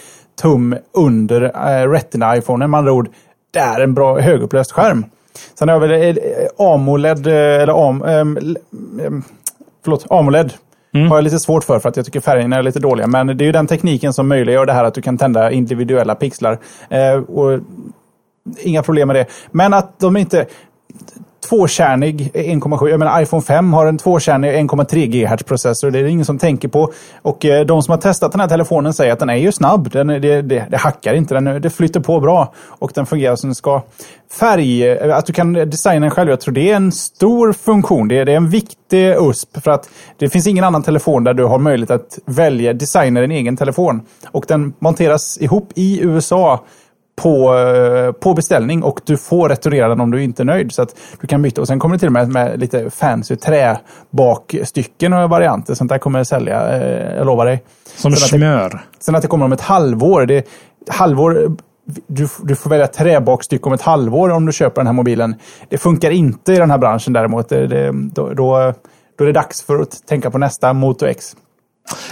tum 0.42 0.76
under 0.94 1.42
eh, 1.42 1.88
Retina-iPhonen. 1.90 2.70
Med 2.70 2.78
andra 2.78 2.92
ord, 2.92 3.08
det 3.50 3.58
är 3.58 3.80
en 3.80 3.94
bra 3.94 4.20
högupplöst 4.20 4.72
skärm. 4.72 5.04
Sen 5.58 5.68
har 5.68 5.80
vi 5.80 6.08
eh, 6.08 6.16
AMOLED, 6.58 7.26
eh, 7.26 7.34
eller 7.34 7.88
AM, 7.88 8.02
eh, 8.02 9.10
förlåt, 9.84 10.06
AMOLED. 10.10 10.52
Mm. 10.94 11.08
har 11.08 11.16
jag 11.16 11.24
lite 11.24 11.38
svårt 11.38 11.64
för, 11.64 11.78
för 11.78 11.88
att 11.88 11.96
jag 11.96 12.06
tycker 12.06 12.20
färgerna 12.20 12.56
är 12.56 12.62
lite 12.62 12.78
dåliga. 12.78 13.06
Men 13.06 13.26
det 13.26 13.44
är 13.44 13.46
ju 13.46 13.52
den 13.52 13.66
tekniken 13.66 14.12
som 14.12 14.28
möjliggör 14.28 14.66
det 14.66 14.72
här 14.72 14.84
att 14.84 14.94
du 14.94 15.02
kan 15.02 15.18
tända 15.18 15.50
individuella 15.50 16.14
pixlar. 16.14 16.58
Eh, 16.88 17.14
och 17.14 17.60
inga 18.58 18.82
problem 18.82 19.08
med 19.08 19.16
det. 19.16 19.26
Men 19.50 19.74
att 19.74 19.98
de 19.98 20.16
inte 20.16 20.46
tvåkärnig 21.48 22.30
1,7. 22.34 22.88
Jag 22.88 22.98
menar 22.98 23.22
iPhone 23.22 23.42
5 23.42 23.72
har 23.72 23.86
en 23.86 23.98
tvåkärnig 23.98 24.50
1,3 24.50 25.06
GHz-processor. 25.06 25.90
Det 25.90 25.98
är 25.98 26.02
det 26.02 26.10
ingen 26.10 26.24
som 26.24 26.38
tänker 26.38 26.68
på. 26.68 26.92
Och 27.22 27.44
eh, 27.44 27.66
de 27.66 27.82
som 27.82 27.92
har 27.92 27.98
testat 27.98 28.32
den 28.32 28.40
här 28.40 28.48
telefonen 28.48 28.94
säger 28.94 29.12
att 29.12 29.18
den 29.18 29.30
är 29.30 29.36
ju 29.36 29.52
snabb. 29.52 29.90
Den, 29.90 30.06
det, 30.06 30.42
det, 30.42 30.66
det 30.70 30.76
hackar 30.76 31.14
inte. 31.14 31.34
Den, 31.34 31.62
det 31.62 31.70
flyter 31.70 32.00
på 32.00 32.20
bra. 32.20 32.54
Och 32.66 32.92
den 32.94 33.06
fungerar 33.06 33.36
som 33.36 33.48
den 33.48 33.54
ska. 33.54 33.82
Färg, 34.40 34.88
eh, 34.88 35.16
att 35.16 35.26
du 35.26 35.32
kan 35.32 35.52
designa 35.52 36.00
den 36.00 36.10
själv. 36.10 36.30
Jag 36.30 36.40
tror 36.40 36.54
det 36.54 36.70
är 36.70 36.76
en 36.76 36.92
stor 36.92 37.52
funktion. 37.52 38.08
Det 38.08 38.18
är, 38.18 38.24
det 38.24 38.32
är 38.32 38.36
en 38.36 38.50
viktig 38.50 39.14
USP. 39.18 39.62
För 39.64 39.70
att 39.70 39.88
det 40.18 40.28
finns 40.28 40.46
ingen 40.46 40.64
annan 40.64 40.82
telefon 40.82 41.24
där 41.24 41.34
du 41.34 41.44
har 41.44 41.58
möjlighet 41.58 41.90
att 41.90 42.18
välja 42.24 42.72
designa 42.72 43.20
din 43.20 43.30
egen 43.30 43.56
telefon. 43.56 44.00
Och 44.30 44.44
den 44.48 44.72
monteras 44.78 45.38
ihop 45.40 45.72
i 45.74 46.00
USA 46.02 46.60
på, 47.22 47.54
eh, 47.58 48.12
på 48.12 48.34
beställning 48.34 48.82
och 48.82 49.00
du 49.04 49.16
får 49.16 49.48
returnera 49.48 49.88
den 49.88 50.00
om 50.00 50.10
du 50.10 50.22
inte 50.22 50.42
är 50.42 50.44
nöjd. 50.44 50.72
Så 50.72 50.82
att 50.82 50.96
du 51.20 51.26
kan 51.26 51.42
byta. 51.42 51.60
Och 51.60 51.66
sen 51.66 51.78
kommer 51.78 51.94
det 51.94 51.98
till 51.98 52.08
och 52.08 52.12
med 52.12 52.28
med 52.28 52.60
lite 52.60 52.90
fancy 52.90 53.36
träbakstycken 53.36 55.12
och 55.12 55.30
varianter. 55.30 55.74
Sånt 55.74 55.88
där 55.88 55.98
kommer 55.98 56.18
jag 56.18 56.26
sälja, 56.26 56.68
eh, 56.68 57.16
jag 57.16 57.26
lovar 57.26 57.46
dig. 57.46 57.64
Som 57.96 58.12
sen 58.12 58.38
smör. 58.38 58.66
Att 58.66 58.72
det, 58.72 58.78
sen 58.98 59.14
att 59.14 59.22
det 59.22 59.28
kommer 59.28 59.44
om 59.44 59.52
ett 59.52 59.60
halvår. 59.60 60.26
Det, 60.26 60.48
halvår 60.88 61.56
du, 62.06 62.28
du 62.42 62.56
får 62.56 62.70
välja 62.70 62.86
träbakstycke 62.86 63.66
om 63.66 63.72
ett 63.72 63.82
halvår 63.82 64.30
om 64.30 64.46
du 64.46 64.52
köper 64.52 64.80
den 64.80 64.86
här 64.86 64.94
mobilen. 64.94 65.34
Det 65.68 65.78
funkar 65.78 66.10
inte 66.10 66.52
i 66.52 66.56
den 66.56 66.70
här 66.70 66.78
branschen 66.78 67.12
däremot. 67.12 67.48
Det, 67.48 67.66
det, 67.66 67.92
då, 67.92 68.32
då, 68.32 68.74
då 69.18 69.24
är 69.24 69.26
det 69.26 69.32
dags 69.32 69.62
för 69.62 69.78
att 69.78 70.06
tänka 70.06 70.30
på 70.30 70.38
nästa 70.38 70.72
Moto 70.72 71.06
X. 71.06 71.36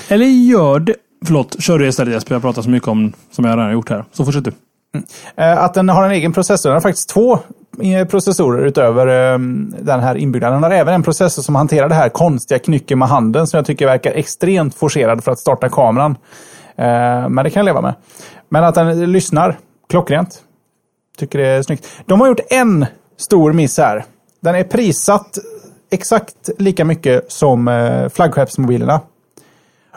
Eller 0.09 0.27
gör 0.27 0.81
det... 0.81 0.95
Förlåt, 1.27 1.63
kör 1.63 1.79
du 1.79 1.89
istället 1.89 2.15
Jesper. 2.15 2.35
Jag 2.35 2.43
pratar 2.43 2.63
så 2.63 2.71
mycket 2.71 2.89
om 2.89 3.13
som 3.31 3.45
jag 3.45 3.53
redan 3.53 3.65
har 3.65 3.73
gjort 3.73 3.91
här. 3.91 4.05
Så 4.13 4.25
fortsätt 4.25 4.45
du. 4.45 4.53
Mm. 4.95 5.07
Eh, 5.37 5.65
att 5.65 5.75
den 5.75 5.89
har 5.89 6.05
en 6.05 6.11
egen 6.11 6.33
processor. 6.33 6.71
Den 6.71 6.75
har 6.75 6.81
faktiskt 6.81 7.09
två 7.09 7.39
eh, 7.83 8.07
processorer 8.09 8.67
utöver 8.67 9.07
eh, 9.07 9.39
den 9.79 10.01
här 10.01 10.15
inbyggda. 10.15 10.51
Den 10.51 10.63
har 10.63 10.71
även 10.71 10.95
en 10.95 11.03
processor 11.03 11.43
som 11.43 11.55
hanterar 11.55 11.89
det 11.89 11.95
här 11.95 12.09
konstiga 12.09 12.59
knycket 12.59 12.99
med 12.99 13.09
handen 13.09 13.47
som 13.47 13.59
jag 13.59 13.67
tycker 13.67 13.87
verkar 13.87 14.13
extremt 14.13 14.75
forcerad 14.75 15.25
för 15.25 15.33
att 15.33 15.39
starta 15.39 15.69
kameran. 15.69 16.17
Men 17.31 17.37
det 17.37 17.51
kan 17.51 17.61
jag 17.61 17.65
leva 17.65 17.81
med. 17.81 17.95
Men 18.49 18.65
att 18.65 18.75
den 18.75 19.13
lyssnar 19.13 19.59
klockrent. 19.89 20.43
Tycker 21.19 21.39
det 21.39 21.47
är 21.47 21.63
snyggt. 21.63 21.87
De 22.07 22.21
har 22.21 22.29
gjort 22.29 22.41
en 22.51 22.87
stor 23.17 23.53
miss 23.53 23.79
här. 23.79 24.05
Den 24.41 24.55
är 24.55 24.65
prissatt 24.65 25.39
exakt 25.91 26.51
lika 26.59 26.85
mycket 26.85 27.33
som 27.33 27.71
flaggskeppsmobilerna. 28.15 29.01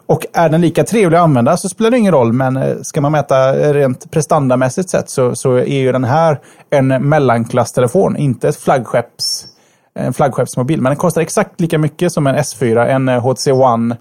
Och 0.06 0.26
är 0.34 0.49
den 0.49 0.62
lika 0.62 0.84
trevlig 0.84 1.18
att 1.18 1.24
använda 1.24 1.58
så 1.58 1.70
spelar 1.70 1.91
det 1.91 1.97
ingen 1.97 2.12
roll, 2.12 2.34
men 2.34 2.58
eh, 2.58 2.78
ska 2.82 3.02
man 3.02 3.12
mäta 3.12 3.54
rent 3.54 4.12
prestandamässigt 4.12 4.89
sett 4.89 5.10
så, 5.10 5.36
så 5.36 5.56
är 5.56 5.80
ju 5.80 5.91
den 5.91 6.04
här 6.04 6.39
en 6.70 6.88
mellanklasstelefon, 6.88 8.18
inte 8.18 8.49
ett 8.49 8.58
flaggskepps, 8.58 9.45
en 9.93 10.14
flaggskeppsmobil. 10.14 10.82
Men 10.82 10.89
den 10.89 10.97
kostar 10.97 11.22
exakt 11.22 11.62
lika 11.62 11.78
mycket 11.78 12.12
som 12.12 12.28
en 12.28 12.36
S4, 12.36 12.88
en 12.88 13.08
HTC 13.08 13.49
eh, 13.49 13.60
One, 13.60 13.97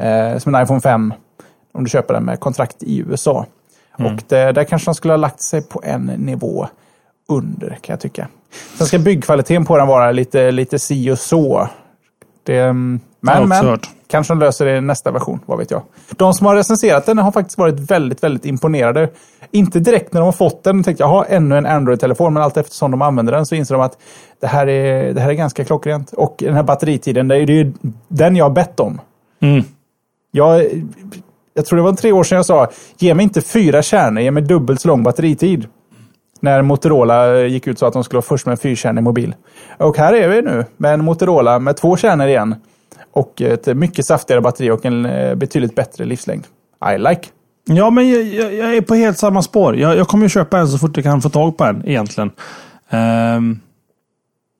eh, 0.00 0.38
som 0.38 0.54
en 0.54 0.62
iPhone 0.62 0.80
5. 0.80 1.14
Om 1.74 1.84
du 1.84 1.90
köper 1.90 2.14
den 2.14 2.24
med 2.24 2.40
kontrakt 2.40 2.82
i 2.82 2.98
USA. 2.98 3.46
Mm. 3.98 4.14
Och 4.14 4.22
det, 4.28 4.52
där 4.52 4.64
kanske 4.64 4.90
de 4.90 4.94
skulle 4.94 5.12
ha 5.12 5.18
lagt 5.18 5.40
sig 5.40 5.68
på 5.68 5.82
en 5.84 6.04
nivå 6.06 6.68
under, 7.28 7.68
kan 7.68 7.92
jag 7.92 8.00
tycka. 8.00 8.28
Sen 8.78 8.86
ska 8.86 8.98
byggkvaliteten 8.98 9.64
på 9.64 9.76
den 9.76 9.86
vara 9.86 10.12
lite, 10.12 10.50
lite 10.50 10.78
si 10.78 11.10
och 11.10 11.18
så. 11.18 11.68
Det, 12.42 12.58
mm, 12.58 13.00
men, 13.20 13.48
men 13.48 13.66
hört. 13.66 13.90
Kanske 14.10 14.34
de 14.34 14.38
löser 14.40 14.66
det 14.66 14.76
i 14.76 14.80
nästa 14.80 15.10
version, 15.10 15.40
vad 15.46 15.58
vet 15.58 15.70
jag. 15.70 15.82
De 16.16 16.34
som 16.34 16.46
har 16.46 16.56
recenserat 16.56 17.06
den 17.06 17.18
har 17.18 17.32
faktiskt 17.32 17.58
varit 17.58 17.90
väldigt, 17.90 18.22
väldigt 18.22 18.44
imponerade. 18.44 19.08
Inte 19.50 19.80
direkt 19.80 20.12
när 20.12 20.20
de 20.20 20.24
har 20.24 20.32
fått 20.32 20.64
den 20.64 20.78
och 20.78 20.84
tänkt 20.84 21.00
jag 21.00 21.06
har 21.06 21.26
ännu 21.28 21.58
en 21.58 21.66
Android-telefon, 21.66 22.34
men 22.34 22.42
allt 22.42 22.56
eftersom 22.56 22.90
de 22.90 23.02
använder 23.02 23.32
den 23.32 23.46
så 23.46 23.54
inser 23.54 23.74
de 23.74 23.80
att 23.80 23.98
det 24.40 24.46
här 24.46 24.66
är, 24.66 25.14
det 25.14 25.20
här 25.20 25.28
är 25.28 25.34
ganska 25.34 25.64
klockrent. 25.64 26.12
Och 26.12 26.34
den 26.38 26.54
här 26.54 26.62
batteritiden, 26.62 27.28
det 27.28 27.36
är 27.36 27.50
ju 27.50 27.72
den 28.08 28.36
jag 28.36 28.44
har 28.44 28.50
bett 28.50 28.80
om. 28.80 29.00
Mm. 29.40 29.64
Jag, 30.30 30.66
jag 31.54 31.66
tror 31.66 31.76
det 31.76 31.82
var 31.82 31.92
tre 31.92 32.12
år 32.12 32.24
sedan 32.24 32.36
jag 32.36 32.46
sa, 32.46 32.68
ge 32.98 33.14
mig 33.14 33.22
inte 33.22 33.40
fyra 33.40 33.82
kärnor, 33.82 34.22
ge 34.22 34.30
mig 34.30 34.42
dubbelt 34.42 34.80
så 34.80 34.88
lång 34.88 35.02
batteritid. 35.02 35.66
När 36.40 36.62
Motorola 36.62 37.38
gick 37.38 37.66
ut 37.66 37.78
så 37.78 37.86
att 37.86 37.92
de 37.92 38.04
skulle 38.04 38.16
vara 38.16 38.22
först 38.22 38.46
med 38.46 38.52
en 38.52 38.58
fyrkärnig 38.58 39.02
mobil. 39.02 39.34
Och 39.78 39.96
här 39.96 40.12
är 40.12 40.28
vi 40.28 40.42
nu 40.42 40.64
med 40.76 40.94
en 40.94 41.04
Motorola 41.04 41.58
med 41.58 41.76
två 41.76 41.96
kärnor 41.96 42.26
igen. 42.26 42.54
Och 43.12 43.42
ett 43.42 43.76
mycket 43.76 44.06
saftigare 44.06 44.40
batteri 44.40 44.70
och 44.70 44.84
en 44.84 45.06
eh, 45.06 45.34
betydligt 45.34 45.74
bättre 45.74 46.04
livslängd. 46.04 46.44
I 46.94 46.98
like. 46.98 47.28
Ja, 47.64 47.90
men 47.90 48.10
jag, 48.10 48.22
jag, 48.22 48.54
jag 48.54 48.76
är 48.76 48.80
på 48.80 48.94
helt 48.94 49.18
samma 49.18 49.42
spår. 49.42 49.76
Jag, 49.76 49.96
jag 49.96 50.08
kommer 50.08 50.24
ju 50.24 50.28
köpa 50.28 50.58
en 50.58 50.68
så 50.68 50.78
fort 50.78 50.96
jag 50.96 51.04
kan 51.04 51.22
få 51.22 51.28
tag 51.28 51.56
på 51.56 51.64
en 51.64 51.88
egentligen. 51.88 52.30
Um, 52.90 53.60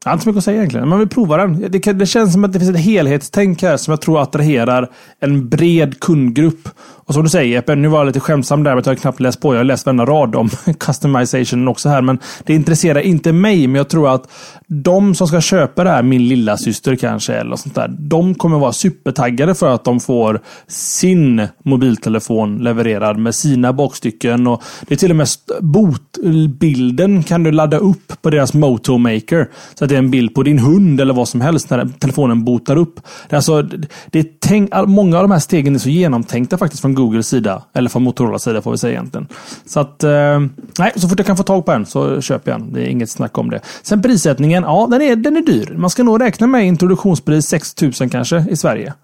jag 0.05 0.11
har 0.11 0.15
inte 0.15 0.25
så 0.25 0.29
mycket 0.29 0.39
att 0.39 0.45
säga 0.45 0.57
egentligen. 0.57 0.89
Man 0.89 0.99
vill 0.99 1.09
prova 1.09 1.37
den. 1.37 1.71
Det, 1.71 1.93
det 1.93 2.07
känns 2.07 2.33
som 2.33 2.45
att 2.45 2.53
det 2.53 2.59
finns 2.59 2.71
ett 2.71 2.85
helhetstänk 2.85 3.63
här 3.63 3.77
som 3.77 3.93
jag 3.93 4.01
tror 4.01 4.23
attraherar 4.23 4.91
en 5.21 5.49
bred 5.49 6.01
kundgrupp. 6.01 6.69
Och 7.11 7.15
som 7.15 7.23
du 7.23 7.29
säger 7.29 7.55
Jeppe, 7.55 7.75
nu 7.75 7.89
var 7.89 7.99
jag 7.99 8.07
lite 8.07 8.21
skämtsam 8.21 8.63
där, 8.63 8.75
men 8.75 8.83
jag 8.85 8.91
har 8.91 8.97
knappt 8.97 9.21
läst 9.21 9.41
på. 9.41 9.55
Jag 9.55 9.59
har 9.59 9.65
läst 9.65 9.87
varenda 9.87 10.05
rad 10.05 10.37
om 10.37 10.49
customization 10.81 11.69
också 11.69 11.89
här. 11.89 12.03
Men 12.03 12.19
det 12.45 12.55
intresserar 12.55 13.01
inte 13.01 13.33
mig, 13.33 13.67
men 13.67 13.75
jag 13.75 13.89
tror 13.89 14.15
att 14.15 14.29
de 14.67 15.15
som 15.15 15.29
ska 15.29 15.41
köpa 15.41 15.85
det 15.85 15.91
här, 15.91 16.03
min 16.03 16.29
lilla 16.29 16.57
syster 16.57 16.97
kanske, 16.97 17.35
eller 17.35 17.57
sånt 17.57 17.75
där. 17.75 17.89
De 17.99 18.35
kommer 18.35 18.59
vara 18.59 18.73
supertaggade 18.73 19.55
för 19.55 19.75
att 19.75 19.85
de 19.85 20.01
får 20.01 20.41
sin 20.67 21.47
mobiltelefon 21.65 22.59
levererad 22.59 23.19
med 23.19 23.35
sina 23.35 23.73
bakstycken. 23.73 24.47
Och 24.47 24.63
det 24.89 24.95
är 24.95 24.99
till 24.99 25.11
och 25.11 25.17
med 25.17 25.29
botbilden 25.61 27.23
kan 27.23 27.43
du 27.43 27.53
ladda 27.53 27.77
upp 27.77 28.23
på 28.23 28.31
deras 28.31 28.55
Motomaker. 28.55 29.49
Så 29.75 29.87
det 29.91 29.97
är 29.97 29.99
en 29.99 30.11
bild 30.11 30.35
på 30.35 30.43
din 30.43 30.59
hund 30.59 31.01
eller 31.01 31.15
vad 31.15 31.29
som 31.29 31.41
helst 31.41 31.71
när 31.71 31.89
telefonen 31.99 32.45
botar 32.45 32.77
upp. 32.77 33.01
Det 33.29 33.35
är 33.35 33.37
alltså, 33.37 33.63
det 34.07 34.19
är 34.19 34.27
tänk, 34.39 34.71
många 34.87 35.17
av 35.17 35.23
de 35.23 35.31
här 35.31 35.39
stegen 35.39 35.75
är 35.75 35.79
så 35.79 35.89
genomtänkta 35.89 36.59
faktiskt 36.59 36.81
från 36.81 36.95
Googles 36.95 37.29
sida. 37.29 37.63
Eller 37.73 37.91
från 37.91 38.03
Motorolas 38.03 38.43
sida 38.43 38.63
får 38.63 38.71
vi 38.71 38.79
säga 38.79 38.93
egentligen. 38.93 39.29
Så 39.67 39.81
att, 39.81 40.05
eh, 40.05 40.41
nej, 40.79 40.93
så 40.97 41.09
fort 41.09 41.19
jag 41.19 41.27
kan 41.27 41.37
få 41.37 41.43
tag 41.43 41.67
på 41.67 41.73
en 41.73 41.87
så 41.87 42.21
köper 42.21 42.51
jag 42.51 42.61
en. 42.61 42.73
Det 42.73 42.83
är 42.83 42.87
inget 42.87 43.11
snack 43.11 43.39
om 43.39 43.51
det. 43.51 43.61
Sen 43.83 44.03
prissättningen, 44.03 44.63
ja 44.63 44.89
den 44.91 45.03
är, 45.03 45.17
den 45.17 45.37
är 45.37 45.43
dyr. 45.43 45.75
Man 45.77 45.91
ska 45.91 46.03
nog 46.03 46.21
räkna 46.21 46.47
med 46.47 46.67
introduktionspris 46.67 47.47
6000 47.47 48.09
kanske 48.09 48.45
i 48.51 48.57
Sverige. 48.57 48.95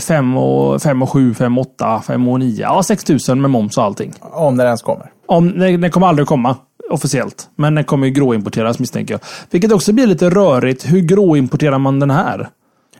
5 0.00 0.32
eh, 0.32 0.42
och, 0.42 0.82
5 0.82 1.02
och 1.02 1.10
7, 1.10 1.34
5 1.34 1.58
och 1.58 1.66
8, 1.66 2.02
5 2.06 2.28
och 2.28 2.38
9. 2.38 2.60
Ja, 2.60 2.82
6000 2.82 3.40
med 3.40 3.50
moms 3.50 3.78
och 3.78 3.84
allting. 3.84 4.12
Om 4.20 4.56
den 4.56 4.66
ens 4.66 4.82
kommer. 4.82 5.10
Om, 5.26 5.58
den 5.58 5.90
kommer 5.90 6.06
aldrig 6.06 6.28
komma 6.28 6.56
officiellt. 6.92 7.48
Men 7.56 7.74
den 7.74 7.84
kommer 7.84 8.06
ju 8.06 8.12
gråimporteras 8.12 8.78
misstänker 8.78 9.14
jag. 9.14 9.20
Vilket 9.50 9.72
också 9.72 9.92
blir 9.92 10.06
lite 10.06 10.30
rörigt. 10.30 10.92
Hur 10.92 11.00
gråimporterar 11.00 11.78
man 11.78 12.00
den 12.00 12.10
här? 12.10 12.48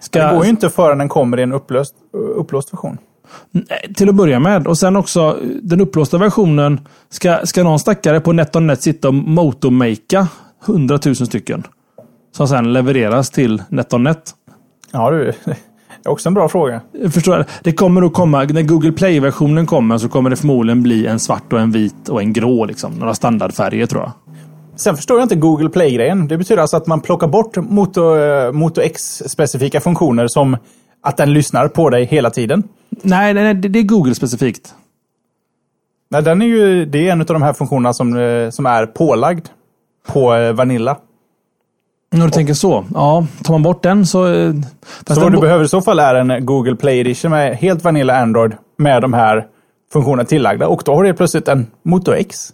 Ska... 0.01 0.27
Det 0.27 0.35
går 0.35 0.45
ju 0.45 0.51
inte 0.51 0.71
förrän 0.71 0.99
den 0.99 1.09
kommer 1.09 1.39
i 1.39 1.43
en 1.43 1.53
upplöst, 1.53 1.95
upplåst 2.37 2.73
version. 2.73 2.99
Nej, 3.51 3.95
till 3.95 4.09
att 4.09 4.15
börja 4.15 4.41
med. 4.41 4.67
Och 4.67 4.79
sen 4.79 4.97
också 4.97 5.39
den 5.63 5.81
upplåsta 5.81 6.19
versionen. 6.19 6.81
Ska, 7.11 7.47
ska 7.47 7.63
någon 7.63 7.79
stackare 7.79 8.21
på 8.21 8.33
NetOnNet 8.33 8.83
sitta 8.83 9.09
och 9.09 9.15
motormakea 9.15 10.29
100 10.67 10.99
000 11.05 11.15
stycken? 11.17 11.67
Som 12.37 12.49
sen 12.49 12.73
levereras 12.73 13.31
till 13.31 13.63
NetOnNet? 13.69 14.35
Ja 14.93 15.11
du, 15.11 15.33
också 16.05 16.29
en 16.29 16.35
bra 16.35 16.49
fråga. 16.49 16.81
Förstår 17.11 17.45
Det 17.63 17.73
kommer 17.73 18.03
att 18.03 18.13
komma, 18.13 18.45
när 18.45 18.63
Google 18.63 18.93
Play-versionen 18.93 19.67
kommer 19.67 19.99
så 19.99 20.09
kommer 20.09 20.31
det 20.31 20.37
förmodligen 20.37 20.83
bli 20.83 21.07
en 21.07 21.19
svart 21.19 21.53
och 21.53 21.61
en 21.61 21.71
vit 21.71 22.09
och 22.09 22.23
en 22.23 22.33
grå. 22.33 22.65
Liksom. 22.65 22.93
Några 22.93 23.15
standardfärger 23.15 23.87
tror 23.87 24.03
jag. 24.03 24.13
Sen 24.77 24.97
förstår 24.97 25.19
jag 25.19 25.25
inte 25.25 25.35
Google 25.35 25.69
Play-grejen. 25.69 26.29
Det 26.29 26.39
betyder 26.39 26.63
alltså 26.63 26.77
att 26.77 26.87
man 26.87 27.01
plockar 27.01 27.27
bort 27.29 27.57
Moto, 27.57 28.17
eh, 28.17 28.53
Moto 28.53 28.81
X-specifika 28.81 29.81
funktioner 29.81 30.27
som 30.29 30.57
att 31.03 31.17
den 31.17 31.33
lyssnar 31.33 31.69
på 31.69 31.91
dig 31.91 32.05
hela 32.05 32.31
tiden. 32.31 32.63
Nej, 33.03 33.35
nej, 33.35 33.45
nej 33.45 33.55
det 33.55 33.79
är 33.79 33.83
Google-specifikt. 33.83 34.75
Nej, 36.11 36.23
den 36.23 36.43
är 36.43 36.47
ju, 36.47 36.85
det 36.85 37.09
är 37.09 37.13
en 37.13 37.21
av 37.21 37.27
de 37.27 37.43
här 37.43 37.53
funktionerna 37.53 37.93
som, 37.93 38.17
eh, 38.17 38.51
som 38.51 38.67
är 38.67 38.87
pålagd 38.87 39.47
på 40.07 40.35
eh, 40.35 40.53
Vanilla. 40.53 40.97
När 42.13 42.25
du 42.25 42.31
tänker 42.31 42.55
så. 42.55 42.85
Ja, 42.95 43.27
tar 43.45 43.55
man 43.55 43.63
bort 43.63 43.83
den 43.83 44.07
så... 44.07 44.25
Så 45.07 45.21
vad 45.21 45.33
du 45.33 45.41
behöver 45.41 45.65
i 45.65 45.69
så 45.69 45.83
fall 45.83 45.99
är 45.99 46.15
en 46.15 46.47
Google 46.47 46.77
Play 46.77 47.01
Edition 47.01 47.31
med 47.31 47.57
helt 47.57 47.85
Vanilla 47.85 48.19
Android 48.19 48.53
med 48.79 49.03
de 49.03 49.13
här 49.13 49.47
funktionerna 49.93 50.25
tillagda. 50.25 50.67
Och 50.67 50.83
då 50.85 50.95
har 50.95 51.05
du 51.05 51.15
plötsligt 51.15 51.49
en 51.49 51.67
Moto 51.85 52.13
X. 52.13 52.53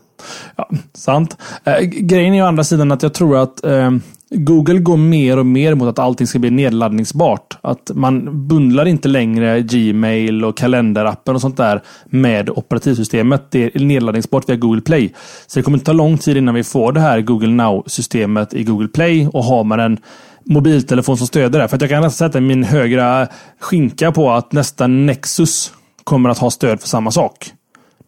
Ja, 0.56 0.68
sant. 0.94 1.36
Eh, 1.64 1.80
grejen 1.80 2.32
är 2.32 2.36
ju 2.36 2.42
å 2.42 2.46
andra 2.46 2.64
sidan 2.64 2.92
att 2.92 3.02
jag 3.02 3.14
tror 3.14 3.36
att 3.36 3.64
eh, 3.64 3.90
Google 4.30 4.78
går 4.78 4.96
mer 4.96 5.38
och 5.38 5.46
mer 5.46 5.74
mot 5.74 5.88
att 5.88 5.98
allting 5.98 6.26
ska 6.26 6.38
bli 6.38 6.50
nedladdningsbart. 6.50 7.58
Att 7.60 7.90
man 7.94 8.48
bundlar 8.48 8.86
inte 8.86 9.08
längre 9.08 9.62
Gmail 9.62 10.44
och 10.44 10.56
kalenderappen 10.56 11.34
och 11.34 11.40
sånt 11.40 11.56
där 11.56 11.82
med 12.04 12.50
operativsystemet. 12.50 13.50
Det 13.50 13.76
är 13.76 13.80
nedladdningsbart 13.80 14.48
via 14.48 14.56
Google 14.56 14.80
Play. 14.80 15.14
Så 15.46 15.58
det 15.58 15.62
kommer 15.62 15.78
inte 15.78 15.86
ta 15.86 15.92
lång 15.92 16.18
tid 16.18 16.36
innan 16.36 16.54
vi 16.54 16.64
får 16.64 16.92
det 16.92 17.00
här 17.00 17.20
Google 17.20 17.48
Now-systemet 17.48 18.54
i 18.54 18.64
Google 18.64 18.88
Play 18.88 19.26
och 19.26 19.44
har 19.44 19.64
man 19.64 19.80
en 19.80 19.98
mobiltelefon 20.44 21.16
som 21.16 21.26
stöder 21.26 21.58
det. 21.58 21.68
För 21.68 21.78
jag 21.80 21.90
kan 21.90 22.02
nästan 22.02 22.28
sätta 22.28 22.40
min 22.40 22.64
högra 22.64 23.28
skinka 23.60 24.12
på 24.12 24.30
att 24.30 24.52
nästa 24.52 24.86
Nexus 24.86 25.72
kommer 26.04 26.30
att 26.30 26.38
ha 26.38 26.50
stöd 26.50 26.80
för 26.80 26.88
samma 26.88 27.10
sak. 27.10 27.52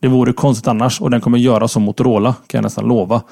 Det 0.01 0.09
vore 0.09 0.33
konstigt 0.33 0.69
annars 0.69 1.01
och 1.01 1.11
den 1.11 1.21
kommer 1.21 1.39
göra 1.39 1.69
som 1.69 1.83
Motorola, 1.83 2.35
kan 2.47 2.59
jag 2.59 2.63
nästan 2.63 2.89
lova. 2.89 3.23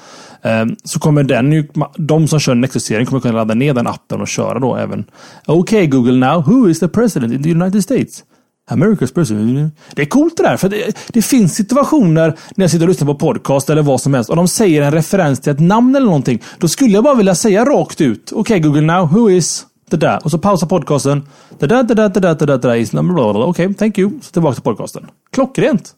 Ehm, 0.41 0.75
så 0.83 0.99
kommer 0.99 1.23
den 1.23 1.51
ju, 1.51 1.67
de 1.97 2.27
som 2.27 2.39
kör 2.39 2.55
Nexus-serien 2.55 3.05
kommer 3.05 3.21
kunna 3.21 3.33
ladda 3.33 3.53
ner 3.53 3.73
den 3.73 3.87
appen 3.87 4.21
och 4.21 4.27
köra 4.27 4.59
då 4.59 4.75
även. 4.75 5.05
Okej 5.45 5.59
okay, 5.59 5.87
Google 5.87 6.27
now, 6.27 6.43
who 6.43 6.69
is 6.69 6.79
the 6.79 6.87
president 6.87 7.33
in 7.33 7.43
the 7.43 7.51
United 7.51 7.83
States? 7.83 8.23
America's 8.69 9.13
president. 9.13 9.73
Det 9.93 10.01
är 10.01 10.05
coolt 10.05 10.37
det 10.37 10.43
där. 10.43 10.57
För 10.57 10.69
det, 10.69 10.97
det, 11.07 11.21
finns 11.21 11.55
situationer 11.55 12.35
när 12.55 12.63
jag 12.63 12.71
sitter 12.71 12.85
och 12.85 12.89
lyssnar 12.89 13.07
på 13.07 13.15
podcast 13.15 13.69
eller 13.69 13.81
vad 13.81 14.01
som 14.01 14.13
helst 14.13 14.29
och 14.29 14.35
de 14.35 14.47
säger 14.47 14.81
en 14.81 14.91
referens 14.91 15.39
till 15.39 15.51
ett 15.51 15.59
namn 15.59 15.95
eller 15.95 16.05
någonting. 16.05 16.41
Då 16.57 16.67
skulle 16.67 16.91
jag 16.91 17.03
bara 17.03 17.15
vilja 17.15 17.35
säga 17.35 17.65
rakt 17.65 18.01
ut. 18.01 18.31
Okej 18.31 18.41
okay, 18.41 18.59
Google 18.59 18.81
now, 18.81 19.11
who 19.11 19.29
is 19.29 19.65
det 19.89 19.97
där. 19.97 20.19
Och 20.23 20.31
så 20.31 20.37
pausa 20.37 20.65
podcasten. 20.65 21.27
Det 21.59 21.67
där, 21.67 21.83
det 21.83 21.93
där, 21.93 22.09
det 22.09 22.19
där, 22.19 22.35
det 22.35 22.45
där, 22.45 22.57
det 22.57 22.67
där 22.67 22.75
is 22.75 22.93
Okej, 22.93 23.43
okay, 23.43 23.73
thank 23.73 23.97
you. 23.97 24.11
Så 24.21 24.31
tillbaka 24.31 24.53
till 24.53 24.63
podcasten. 24.63 25.05
Klockrent. 25.31 25.93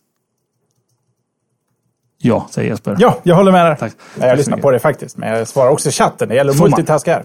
Ja, 2.23 2.47
säger 2.49 2.69
Jesper. 2.69 2.95
Ja, 2.99 3.17
jag 3.23 3.35
håller 3.35 3.51
med 3.51 3.65
dig. 3.65 3.77
Tack. 3.77 3.93
Jag 4.15 4.29
Tack 4.29 4.37
lyssnar 4.37 4.57
på 4.57 4.71
det 4.71 4.79
faktiskt, 4.79 5.17
men 5.17 5.29
jag 5.29 5.47
svarar 5.47 5.69
också 5.69 5.89
i 5.89 5.91
chatten. 5.91 6.29
Det 6.29 6.35
gäller 6.35 6.51
att 6.51 6.59
multitaska 6.59 7.13
här. 7.13 7.23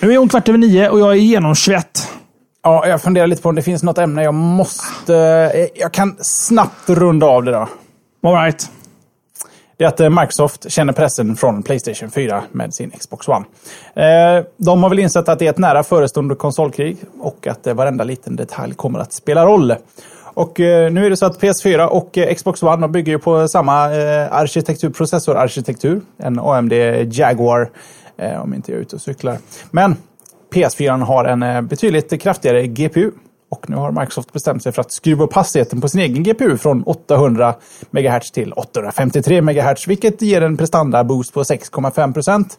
Nu 0.00 0.12
är 0.12 0.18
hon 0.18 0.28
kvart 0.28 0.48
över 0.48 0.58
nio 0.58 0.88
och 0.88 1.00
jag 1.00 1.10
är 1.10 1.14
genomsvett. 1.14 2.08
Ja, 2.62 2.86
jag 2.86 3.02
funderar 3.02 3.26
lite 3.26 3.42
på 3.42 3.48
om 3.48 3.54
det 3.54 3.62
finns 3.62 3.82
något 3.82 3.98
ämne 3.98 4.22
jag 4.22 4.34
måste... 4.34 5.16
Eh, 5.54 5.66
jag 5.74 5.92
kan 5.92 6.16
snabbt 6.20 6.88
runda 6.90 7.26
av 7.26 7.44
det 7.44 7.50
då. 7.50 7.68
All 8.22 8.34
right. 8.34 8.70
Det 9.76 9.84
är 9.84 9.88
att 9.88 10.00
eh, 10.00 10.10
Microsoft 10.10 10.70
känner 10.70 10.92
pressen 10.92 11.36
från 11.36 11.62
Playstation 11.62 12.10
4 12.10 12.42
med 12.52 12.74
sin 12.74 12.90
Xbox 12.90 13.28
One. 13.28 13.44
Eh, 13.94 14.44
de 14.56 14.82
har 14.82 14.88
väl 14.88 14.98
insett 14.98 15.28
att 15.28 15.38
det 15.38 15.46
är 15.46 15.50
ett 15.50 15.58
nära 15.58 15.82
förestående 15.82 16.34
konsolkrig 16.34 16.96
och 17.20 17.46
att 17.46 17.66
varenda 17.66 18.04
liten 18.04 18.36
detalj 18.36 18.74
kommer 18.74 18.98
att 18.98 19.12
spela 19.12 19.46
roll. 19.46 19.74
Och 20.36 20.60
eh, 20.60 20.92
nu 20.92 21.06
är 21.06 21.10
det 21.10 21.16
så 21.16 21.26
att 21.26 21.40
PS4 21.40 21.86
och 21.86 22.18
eh, 22.18 22.34
Xbox 22.34 22.62
One 22.62 22.88
bygger 22.88 23.12
ju 23.12 23.18
på 23.18 23.48
samma 23.48 23.94
eh, 23.94 24.32
arkitektur, 24.32 24.90
processorarkitektur. 24.90 26.00
En 26.18 26.38
AMD 26.38 26.72
Jaguar, 27.12 27.70
om 28.42 28.54
inte 28.54 28.72
jag 28.72 28.78
är 28.78 28.82
ute 28.82 28.96
och 28.96 29.02
cyklar. 29.02 29.38
Men 29.70 29.96
PS4 30.54 31.00
har 31.00 31.24
en 31.24 31.66
betydligt 31.66 32.22
kraftigare 32.22 32.66
GPU. 32.66 33.10
Och 33.48 33.70
nu 33.70 33.76
har 33.76 33.92
Microsoft 33.92 34.32
bestämt 34.32 34.62
sig 34.62 34.72
för 34.72 34.80
att 34.80 34.92
skruva 34.92 35.24
upp 35.24 35.32
hastigheten 35.32 35.80
på 35.80 35.88
sin 35.88 36.00
egen 36.00 36.22
GPU 36.22 36.56
från 36.56 36.82
800 36.82 37.54
MHz 37.90 38.30
till 38.30 38.52
853 38.52 39.40
MHz, 39.40 39.88
vilket 39.88 40.22
ger 40.22 40.42
en 40.42 40.56
prestanda-boost 40.56 41.32
på 41.32 41.42
6,5 41.42 42.12
procent. 42.12 42.58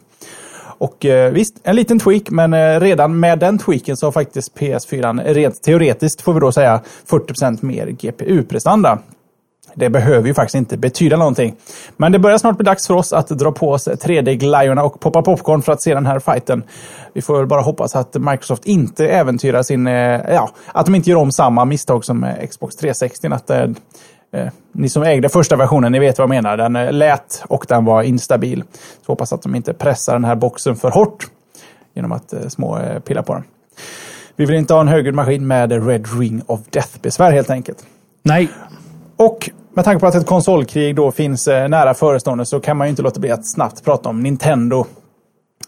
Och 0.78 1.04
eh, 1.04 1.32
visst, 1.32 1.56
en 1.62 1.76
liten 1.76 1.98
tweak, 1.98 2.30
men 2.30 2.54
eh, 2.54 2.80
redan 2.80 3.20
med 3.20 3.38
den 3.38 3.58
tweaken 3.58 3.96
så 3.96 4.06
har 4.06 4.12
faktiskt 4.12 4.58
PS4 4.58 5.34
rent 5.34 5.62
teoretiskt, 5.62 6.20
får 6.20 6.34
vi 6.34 6.40
då 6.40 6.52
säga, 6.52 6.80
40% 7.06 7.58
mer 7.64 7.86
GPU-prestanda. 7.86 8.98
Det 9.74 9.90
behöver 9.90 10.28
ju 10.28 10.34
faktiskt 10.34 10.54
inte 10.54 10.76
betyda 10.76 11.16
någonting. 11.16 11.56
Men 11.96 12.12
det 12.12 12.18
börjar 12.18 12.38
snart 12.38 12.56
bli 12.56 12.64
dags 12.64 12.86
för 12.86 12.94
oss 12.94 13.12
att 13.12 13.28
dra 13.28 13.52
på 13.52 13.70
oss 13.70 13.88
3D-glajjorna 13.88 14.82
och 14.82 15.00
poppa 15.00 15.22
popcorn 15.22 15.62
för 15.62 15.72
att 15.72 15.82
se 15.82 15.94
den 15.94 16.06
här 16.06 16.18
fighten. 16.18 16.62
Vi 17.12 17.22
får 17.22 17.36
väl 17.36 17.46
bara 17.46 17.60
hoppas 17.60 17.96
att 17.96 18.14
Microsoft 18.14 18.66
inte 18.66 19.08
äventyrar 19.08 19.62
sin... 19.62 19.86
Eh, 19.86 20.20
ja, 20.34 20.50
att 20.72 20.86
de 20.86 20.94
inte 20.94 21.10
gör 21.10 21.16
om 21.16 21.32
samma 21.32 21.64
misstag 21.64 22.04
som 22.04 22.24
eh, 22.24 22.46
Xbox 22.46 22.76
360. 22.76 23.28
Att 23.32 23.50
eh, 23.50 23.66
Eh, 24.32 24.48
ni 24.72 24.88
som 24.88 25.02
ägde 25.02 25.28
första 25.28 25.56
versionen, 25.56 25.92
ni 25.92 25.98
vet 25.98 26.18
vad 26.18 26.22
jag 26.22 26.28
menar. 26.28 26.56
Den 26.56 26.76
eh, 26.76 26.92
lät 26.92 27.42
och 27.48 27.64
den 27.68 27.84
var 27.84 28.02
instabil. 28.02 28.64
Så 29.06 29.12
hoppas 29.12 29.32
att 29.32 29.42
de 29.42 29.54
inte 29.54 29.74
pressar 29.74 30.12
den 30.12 30.24
här 30.24 30.34
boxen 30.34 30.76
för 30.76 30.90
hårt 30.90 31.26
genom 31.94 32.12
att 32.12 32.32
eh, 32.32 32.48
små 32.48 32.78
eh, 32.78 32.98
pilla 32.98 33.22
på 33.22 33.34
den. 33.34 33.44
Vi 34.36 34.46
vill 34.46 34.56
inte 34.56 34.74
ha 34.74 34.80
en 34.80 34.88
högljudd 34.88 35.14
maskin 35.14 35.46
med 35.46 35.86
Red 35.86 36.18
Ring 36.18 36.42
of 36.46 36.60
Death-besvär 36.70 37.32
helt 37.32 37.50
enkelt. 37.50 37.86
Nej. 38.22 38.48
Och 39.16 39.50
med 39.74 39.84
tanke 39.84 40.00
på 40.00 40.06
att 40.06 40.14
ett 40.14 40.26
konsolkrig 40.26 40.96
då 40.96 41.10
finns 41.10 41.46
nära 41.46 41.94
förestående 41.94 42.46
så 42.46 42.60
kan 42.60 42.76
man 42.76 42.86
ju 42.86 42.90
inte 42.90 43.02
låta 43.02 43.20
bli 43.20 43.30
att 43.30 43.46
snabbt 43.46 43.84
prata 43.84 44.08
om 44.08 44.22
Nintendo 44.22 44.86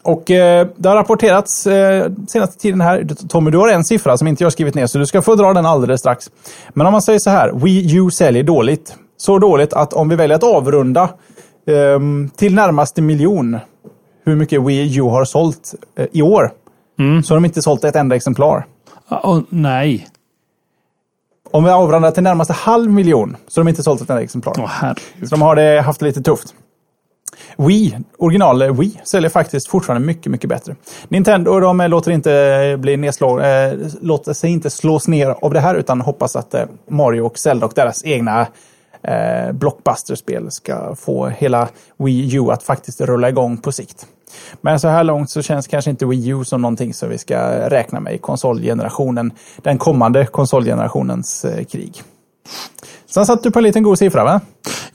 och 0.02 0.30
eh, 0.30 0.68
det 0.76 0.88
har 0.88 0.96
rapporterats 0.96 1.66
eh, 1.66 2.12
senaste 2.28 2.58
tiden 2.58 2.80
här. 2.80 3.06
Tommy, 3.28 3.50
du 3.50 3.58
har 3.58 3.68
en 3.68 3.84
siffra 3.84 4.16
som 4.16 4.26
inte 4.26 4.42
jag 4.42 4.46
har 4.46 4.50
skrivit 4.50 4.74
ner, 4.74 4.86
så 4.86 4.98
du 4.98 5.06
ska 5.06 5.22
få 5.22 5.34
dra 5.34 5.52
den 5.52 5.66
alldeles 5.66 6.00
strax. 6.00 6.30
Men 6.68 6.86
om 6.86 6.92
man 6.92 7.02
säger 7.02 7.18
så 7.18 7.30
här, 7.30 7.52
Wii 7.52 7.96
U 7.96 8.10
säljer 8.10 8.42
dåligt. 8.42 8.96
Så 9.16 9.38
dåligt 9.38 9.72
att 9.72 9.92
om 9.92 10.08
vi 10.08 10.16
väljer 10.16 10.36
att 10.36 10.44
avrunda 10.44 11.02
eh, 11.66 12.00
till 12.36 12.54
närmaste 12.54 13.02
miljon 13.02 13.58
hur 14.24 14.36
mycket 14.36 14.62
Wii 14.62 14.98
U 14.98 15.02
har 15.02 15.24
sålt 15.24 15.74
eh, 15.96 16.06
i 16.12 16.22
år, 16.22 16.50
mm. 16.98 17.22
så 17.22 17.34
har 17.34 17.36
de 17.36 17.44
inte 17.44 17.62
sålt 17.62 17.84
ett 17.84 17.96
enda 17.96 18.16
exemplar. 18.16 18.66
Oh, 19.10 19.40
nej. 19.48 20.06
Om 21.50 21.64
vi 21.64 21.70
avrundar 21.70 22.10
till 22.10 22.22
närmaste 22.22 22.52
halv 22.52 22.90
miljon 22.90 23.36
så 23.48 23.60
har 23.60 23.64
de 23.64 23.68
inte 23.68 23.82
sålt 23.82 24.00
ett 24.00 24.10
enda 24.10 24.22
exemplar. 24.22 24.52
Oh, 24.52 24.92
så 25.22 25.26
de 25.30 25.42
har 25.42 25.56
det, 25.56 25.80
haft 25.80 26.00
det 26.00 26.06
lite 26.06 26.22
tufft. 26.22 26.54
Wii, 27.56 27.98
original 28.18 28.72
Wii, 28.72 29.00
säljer 29.04 29.30
faktiskt 29.30 29.68
fortfarande 29.68 30.06
mycket, 30.06 30.32
mycket 30.32 30.50
bättre. 30.50 30.76
Nintendo, 31.08 31.60
de 31.60 31.80
eh, 31.80 31.88
låter, 31.88 32.10
inte 32.10 32.32
eh, 32.34 32.76
bli 32.76 32.96
nedslå, 32.96 33.40
eh, 33.40 33.72
låter 34.00 34.32
sig 34.32 34.50
inte 34.50 34.70
slås 34.70 35.08
ner 35.08 35.34
av 35.42 35.52
det 35.52 35.60
här, 35.60 35.74
utan 35.74 36.00
hoppas 36.00 36.36
att 36.36 36.54
eh, 36.54 36.64
Mario 36.88 37.20
och 37.22 37.38
Zelda 37.38 37.66
och 37.66 37.72
deras 37.74 38.04
egna 38.04 38.46
eh, 39.02 39.52
blockbusterspel 39.52 40.50
ska 40.50 40.94
få 40.94 41.26
hela 41.26 41.68
Wii 41.96 42.36
U 42.36 42.50
att 42.50 42.62
faktiskt 42.62 43.00
rulla 43.00 43.28
igång 43.28 43.56
på 43.56 43.72
sikt. 43.72 44.06
Men 44.60 44.80
så 44.80 44.88
här 44.88 45.04
långt 45.04 45.30
så 45.30 45.42
känns 45.42 45.66
kanske 45.66 45.90
inte 45.90 46.06
Wii 46.06 46.28
U 46.28 46.44
som 46.44 46.62
någonting 46.62 46.94
som 46.94 47.08
vi 47.08 47.18
ska 47.18 47.38
räkna 47.70 48.00
med 48.00 48.14
i 48.14 48.18
konsolgenerationen, 48.18 49.32
den 49.62 49.78
kommande 49.78 50.26
konsolgenerationens 50.26 51.44
eh, 51.44 51.64
krig. 51.64 52.02
Sen 53.10 53.26
satt 53.26 53.42
du 53.42 53.50
på 53.50 53.58
en 53.58 53.62
liten 53.62 53.82
god 53.82 53.98
siffra 53.98 54.24
va? 54.24 54.40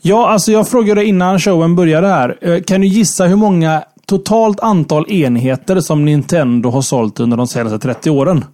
Ja, 0.00 0.28
alltså 0.28 0.52
jag 0.52 0.68
frågade 0.68 1.04
innan 1.04 1.38
showen 1.38 1.76
började 1.76 2.08
här. 2.08 2.38
Eh, 2.40 2.62
kan 2.62 2.80
du 2.80 2.86
gissa 2.86 3.24
hur 3.24 3.36
många 3.36 3.82
totalt 4.06 4.60
antal 4.60 5.10
enheter 5.10 5.80
som 5.80 6.04
Nintendo 6.04 6.70
har 6.70 6.82
sålt 6.82 7.20
under 7.20 7.36
de 7.36 7.46
senaste 7.46 7.78
30 7.78 8.10
åren? 8.10 8.44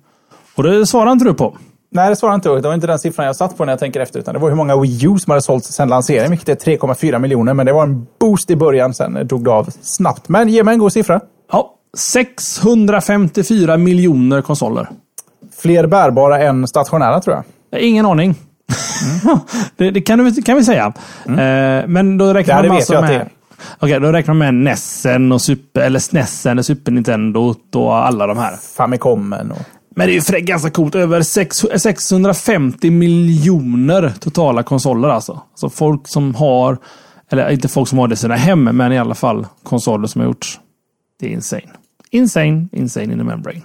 Och 0.55 0.63
det 0.63 0.87
svarar 0.87 1.13
inte 1.13 1.25
du 1.25 1.35
på. 1.35 1.57
Nej, 1.91 2.11
det 2.11 2.17
svarar 2.17 2.35
inte 2.35 2.49
Det 2.49 2.61
var 2.61 2.75
inte 2.75 2.87
den 2.87 2.99
siffran 2.99 3.27
jag 3.27 3.37
satt 3.37 3.57
på 3.57 3.65
när 3.65 3.73
jag 3.73 3.81
tänker 3.81 4.01
efter. 4.01 4.21
Utan 4.21 4.35
det 4.35 4.41
var 4.41 4.49
hur 4.49 4.57
många 4.57 4.81
Wii 4.81 5.07
U 5.07 5.19
som 5.19 5.31
hade 5.31 5.43
sålts 5.43 5.73
sedan 5.73 5.89
lanseringen, 5.89 6.31
vilket 6.31 6.67
är 6.67 6.77
3,4 6.77 7.19
miljoner. 7.19 7.55
Men 7.55 7.67
det 7.67 7.73
var 7.73 7.83
en 7.83 8.07
boost 8.21 8.51
i 8.51 8.57
början, 8.57 8.95
sen 8.95 9.27
drog 9.27 9.45
det 9.45 9.51
av 9.51 9.71
snabbt. 9.83 10.29
Men 10.29 10.49
ge 10.49 10.65
mig 10.65 10.73
en 10.73 10.79
god 10.79 10.93
siffra. 10.93 11.21
Ja, 11.53 11.75
654 11.97 13.77
miljoner 13.77 14.43
konsoler. 14.43 14.89
Fler 15.57 15.87
bärbara 15.87 16.43
än 16.43 16.69
stationära 16.69 17.21
tror 17.21 17.37
jag. 17.71 17.83
Ingen 17.83 18.07
aning. 18.07 18.35
Mm. 19.25 19.39
det, 19.77 19.91
det, 19.91 20.01
kan, 20.01 20.19
du, 20.19 20.43
kan 20.43 20.57
vi 20.57 20.65
säga. 20.65 20.93
Mm. 21.27 21.39
Eh, 21.39 21.89
men 21.89 22.19
då 22.19 22.35
räknar 22.35 22.69
man 22.69 22.83
jag 22.89 23.03
med 23.03 23.29
Okej, 23.79 24.01
då 24.01 24.13
räknar 24.13 24.35
man 24.35 24.39
med 24.39 24.55
Nessen 24.55 25.33
och 25.33 25.43
Super, 25.43 25.81
eller 25.81 25.99
SNESen 25.99 26.59
och 26.59 26.67
Super 26.67 26.93
Nintendo 26.93 27.55
och 27.75 27.97
alla 27.97 28.27
de 28.27 28.39
här. 28.39 28.57
Famicomen 28.77 29.51
och... 29.51 29.59
Men 29.97 30.07
det 30.07 30.17
är 30.17 30.39
ju 30.39 30.45
ganska 30.45 30.71
coolt. 30.71 30.95
Över 30.95 31.23
650 31.79 32.91
miljoner 32.91 34.13
totala 34.21 34.63
konsoler 34.63 35.09
alltså. 35.09 35.41
Alltså 35.51 35.71
folk 35.71 36.09
som 36.09 36.35
har, 36.35 36.79
eller 37.31 37.51
inte 37.51 37.69
folk 37.69 37.89
som 37.89 37.99
har 37.99 38.09
det 38.09 38.13
i 38.13 38.17
sina 38.17 38.37
hem, 38.37 38.65
men 38.65 38.93
i 38.93 38.99
alla 38.99 39.15
fall 39.15 39.47
konsoler 39.63 40.07
som 40.07 40.21
har 40.21 40.27
gjorts. 40.29 40.61
Det 41.21 41.27
är 41.27 41.31
insane. 41.31 41.63
Insane, 42.15 42.69
insane 42.73 43.13
in 43.13 43.19
the 43.19 43.25
membrane. 43.25 43.61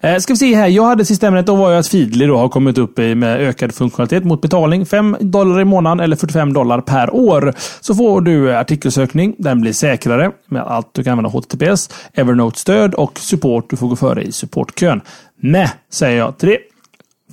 Eh, 0.00 0.18
ska 0.18 0.32
vi 0.32 0.36
se 0.36 0.54
här. 0.54 0.66
Jag 0.66 0.84
hade 0.84 1.04
systemet 1.04 1.46
då 1.46 1.54
var 1.54 1.70
ju 1.70 1.76
att 1.76 1.88
Feedly 1.88 2.26
då 2.26 2.36
har 2.36 2.48
kommit 2.48 2.78
upp 2.78 2.98
i 2.98 3.14
med 3.14 3.40
ökad 3.40 3.74
funktionalitet 3.74 4.24
mot 4.24 4.40
betalning. 4.40 4.86
5 4.86 5.16
dollar 5.20 5.60
i 5.60 5.64
månaden 5.64 6.00
eller 6.00 6.16
45 6.16 6.52
dollar 6.52 6.80
per 6.80 7.14
år. 7.14 7.54
Så 7.80 7.94
får 7.94 8.20
du 8.20 8.56
artikelsökning. 8.56 9.34
Den 9.38 9.60
blir 9.60 9.72
säkrare 9.72 10.30
med 10.46 10.62
allt 10.62 10.94
du 10.94 11.04
kan 11.04 11.18
använda 11.18 11.30
HTTPS, 11.30 11.90
Evernote-stöd 12.12 12.94
och 12.94 13.18
support. 13.18 13.70
Du 13.70 13.76
får 13.76 13.88
gå 13.88 13.96
före 13.96 14.22
i 14.22 14.32
supportkön. 14.32 15.00
Nej, 15.36 15.70
säger 15.90 16.18
jag 16.18 16.38
till 16.38 16.48
det. 16.48 16.58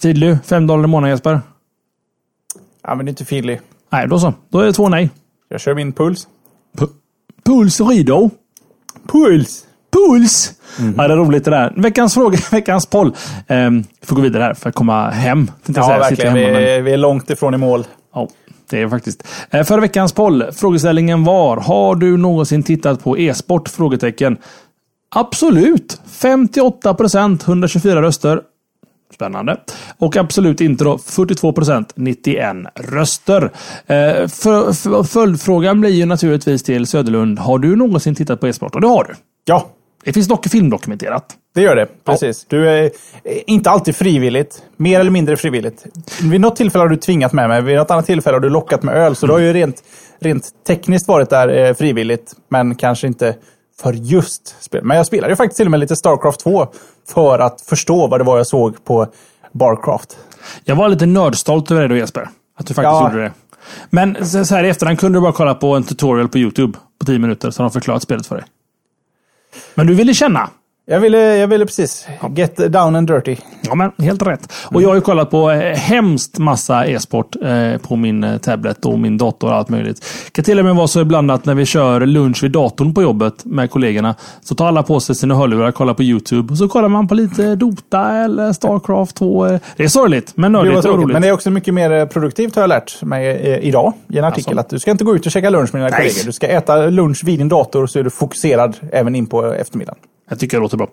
Feedly, 0.02 0.38
5 0.46 0.68
dollar 0.68 0.84
i 0.84 0.88
månaden 0.88 1.10
Jesper? 1.10 1.42
Använder 2.82 3.12
inte 3.12 3.26
Feedly. 3.26 3.58
Nej, 3.92 4.08
då 4.08 4.20
så. 4.20 4.34
Då 4.50 4.60
är 4.60 4.66
det 4.66 4.74
två 4.74 4.90
nej. 4.90 5.10
Jag 5.50 5.62
kör 5.62 5.76
min 5.76 5.94
Puls. 5.94 6.28
P 6.78 6.86
Puls 7.46 7.82
Rido. 7.82 8.30
Puls! 9.08 9.66
Puls! 9.96 10.54
Mm. 10.80 10.94
Ja, 10.98 11.08
det 11.08 11.14
är 11.14 11.18
roligt 11.18 11.46
det 11.46 11.52
där. 11.52 11.74
Veckans 11.76 12.14
fråga, 12.14 12.38
veckans 12.52 12.86
poll. 12.86 13.16
Um, 13.48 13.84
vi 14.02 14.08
får 14.08 14.16
gå 14.16 14.22
vidare 14.22 14.44
här 14.44 14.54
för 14.54 14.70
att 14.70 14.76
komma 14.76 15.10
hem. 15.10 15.52
Ja, 15.66 15.74
säga. 15.74 16.00
verkligen. 16.00 16.36
Hemma, 16.36 16.60
vi, 16.60 16.70
är, 16.70 16.82
vi 16.82 16.94
är 16.94 16.98
långt 16.98 17.30
ifrån 17.30 17.54
i 17.54 17.58
mål. 17.58 17.86
Ja, 18.14 18.28
det 18.70 18.82
är 18.82 18.88
faktiskt. 18.88 19.28
Uh, 19.56 19.64
förra 19.64 19.82
veckans 19.82 20.14
poll. 20.14 20.44
Frågeställningen 20.52 21.24
var, 21.24 21.58
har 21.58 21.96
du 21.96 22.18
någonsin 22.18 22.64
tittat 22.64 23.04
på 23.04 23.18
e-sport? 23.18 23.70
Frågetecken. 23.70 24.38
Absolut! 25.16 26.02
58 26.22 26.94
procent, 26.94 27.48
124 27.48 28.02
röster. 28.02 28.42
Spännande. 29.14 29.58
Och 29.98 30.18
absolut 30.18 30.62
inte 30.62 30.84
då 30.84 30.98
42 30.98 31.54
procent, 31.54 31.94
91 31.96 32.56
röster. 32.76 33.44
Eh, 33.88 34.28
för, 34.28 34.74
för, 34.74 35.04
följdfrågan 35.04 35.82
blir 35.82 35.92
ju 35.92 36.06
naturligtvis 36.06 36.64
till 36.64 36.88
Söderlund. 36.88 37.40
Har 37.40 37.60
du 37.60 37.76
någonsin 37.76 38.16
tittat 38.16 38.40
på 38.40 38.48
e-sport? 38.48 38.76
Och 38.76 38.82
det 38.82 38.88
har 38.88 39.04
du. 39.04 39.14
Ja. 39.46 39.75
Det 40.06 40.14
finns 40.14 40.28
dock 40.28 40.48
filmdokumenterat. 40.48 41.26
Det 41.56 41.62
gör 41.62 41.76
det, 41.76 41.88
precis. 42.04 42.46
Ja. 42.50 42.58
Du 42.58 42.70
är 42.70 42.92
inte 43.48 43.70
alltid 43.70 43.96
frivilligt. 43.96 44.64
Mer 44.78 45.00
eller 45.00 45.12
mindre 45.12 45.38
frivilligt. 45.38 45.86
Vid 46.22 46.42
något 46.42 46.56
tillfälle 46.56 46.84
har 46.84 46.90
du 46.90 46.96
tvingat 46.96 47.34
med 47.34 47.50
mig. 47.50 47.62
Vid 47.62 47.76
något 47.76 47.92
annat 47.92 48.06
tillfälle 48.06 48.36
har 48.36 48.42
du 48.42 48.50
lockat 48.50 48.84
med 48.84 48.96
öl. 48.96 49.16
Så 49.16 49.26
mm. 49.26 49.36
du 49.36 49.42
har 49.42 49.48
ju 49.48 49.54
rent, 49.54 49.84
rent 50.20 50.50
tekniskt 50.68 51.08
varit 51.08 51.30
där 51.30 51.48
eh, 51.48 51.74
frivilligt. 51.74 52.34
Men 52.50 52.76
kanske 52.76 53.08
inte 53.08 53.36
för 53.82 53.94
just 53.94 54.64
spel. 54.64 54.84
Men 54.84 54.98
jag 54.98 55.06
spelade 55.06 55.32
ju 55.32 55.36
faktiskt 55.36 55.58
till 55.58 55.68
och 55.68 55.72
med 55.72 55.80
lite 55.80 55.96
Starcraft 55.96 56.40
2 56.40 56.68
för 57.14 57.40
att 57.40 57.62
förstå 57.62 58.08
vad 58.08 58.20
det 58.20 58.24
var 58.24 58.38
jag 58.38 58.48
såg 58.48 58.84
på 58.84 59.08
Barcraft. 59.52 60.18
Jag 60.64 60.76
var 60.76 60.90
lite 60.90 61.06
nördstolt 61.06 61.72
över 61.72 61.82
det 61.82 61.88
då 61.88 61.96
Jesper. 61.96 62.30
Att 62.58 62.68
du 62.68 62.74
faktiskt 62.74 62.84
ja. 62.84 63.12
gjorde 63.12 63.24
det. 63.24 63.32
Men 63.90 64.26
så 64.26 64.56
här 64.56 64.64
i 64.64 64.70
efterhand 64.70 65.00
kunde 65.00 65.18
du 65.18 65.22
bara 65.22 65.32
kolla 65.32 65.56
på 65.56 65.76
en 65.76 65.84
tutorial 65.84 66.30
på 66.30 66.38
YouTube 66.38 66.78
på 67.00 67.06
10 67.06 67.20
minuter 67.20 67.52
så 67.52 67.64
har 67.64 67.70
de 67.70 67.74
förklarat 67.74 68.04
spelet 68.04 68.28
för 68.28 68.36
dig. 68.36 68.46
Men 69.74 69.88
du 69.88 69.94
ville 69.94 70.14
känna? 70.14 70.50
Jag 70.88 71.00
ville, 71.00 71.38
jag 71.38 71.48
ville 71.48 71.66
precis 71.66 72.08
get 72.36 72.56
down 72.56 72.96
and 72.96 73.08
dirty. 73.08 73.36
Ja, 73.62 73.76
men 73.76 73.92
helt 73.98 74.22
rätt. 74.22 74.54
Och 74.66 74.82
jag 74.82 74.90
har 74.90 74.96
ju 74.96 75.02
kollat 75.02 75.32
på 75.32 75.52
eh, 75.52 75.78
hemskt 75.78 76.38
massa 76.38 76.86
e-sport 76.86 77.36
eh, 77.44 77.78
på 77.78 77.96
min 77.96 78.24
eh, 78.24 78.38
tablet 78.38 78.86
och 78.86 79.00
min 79.00 79.18
dator 79.18 79.48
och 79.48 79.56
allt 79.56 79.70
möjligt. 79.70 80.06
Det 80.26 80.32
kan 80.32 80.46
till 80.46 80.60
och 80.60 80.66
med 80.66 80.76
vara 80.76 80.88
så 80.88 81.02
ibland 81.02 81.32
att 81.32 81.46
när 81.46 81.56
vi 81.56 81.66
kör 81.66 82.06
lunch 82.06 82.44
vid 82.44 82.52
datorn 82.52 82.94
på 82.94 83.02
jobbet 83.02 83.46
med 83.46 83.72
kollegorna 83.72 84.16
så 84.42 84.56
tar 84.56 84.68
alla 84.68 84.84
på 84.84 85.00
sig 85.00 85.16
sina 85.16 85.36
hörlurar 85.36 85.68
och 85.68 85.76
kollar 85.76 85.94
på 85.94 86.04
YouTube. 86.04 86.52
Och 86.52 86.58
så 86.58 86.68
kollar 86.68 86.90
man 86.90 87.08
på 87.08 87.16
lite 87.16 87.56
Dota 87.56 88.12
eller 88.12 88.54
Starcraft 88.54 89.16
2. 89.16 89.48
Det 89.78 89.84
är 89.84 89.88
sorgligt, 89.88 90.32
men 90.36 90.52
nördigt 90.52 90.86
och 90.86 90.86
roligt. 90.86 91.14
Men 91.14 91.22
det 91.22 91.28
är 91.28 91.32
också 91.32 91.52
mycket 91.52 91.74
mer 91.74 92.06
produktivt 92.06 92.56
har 92.56 92.64
jag 92.64 92.70
lärt 92.70 93.02
mig 93.02 93.60
idag 93.62 93.94
i 94.10 94.18
en 94.18 94.24
artikel. 94.24 94.58
Alltså. 94.58 94.60
Att 94.60 94.70
du 94.70 94.80
ska 94.80 94.92
inte 94.92 95.04
gå 95.04 95.16
ut 95.16 95.26
och 95.26 95.32
käka 95.32 95.50
lunch 95.50 95.74
med 95.74 95.82
dina 95.82 95.90
Nej. 95.90 96.10
kollegor. 96.10 96.26
Du 96.26 96.32
ska 96.32 96.48
äta 96.48 96.78
lunch 96.78 97.24
vid 97.24 97.40
din 97.40 97.50
dator 97.50 97.88
så 97.88 98.00
är 98.00 98.04
du 98.04 98.10
fokuserad 98.10 98.76
även 98.92 99.16
in 99.16 99.28
på 99.28 99.54
eftermiddagen. 99.54 100.00
Jag 100.30 100.40
tycker 100.40 100.58
det 100.58 100.62
låter 100.62 100.78
bra. 100.78 100.90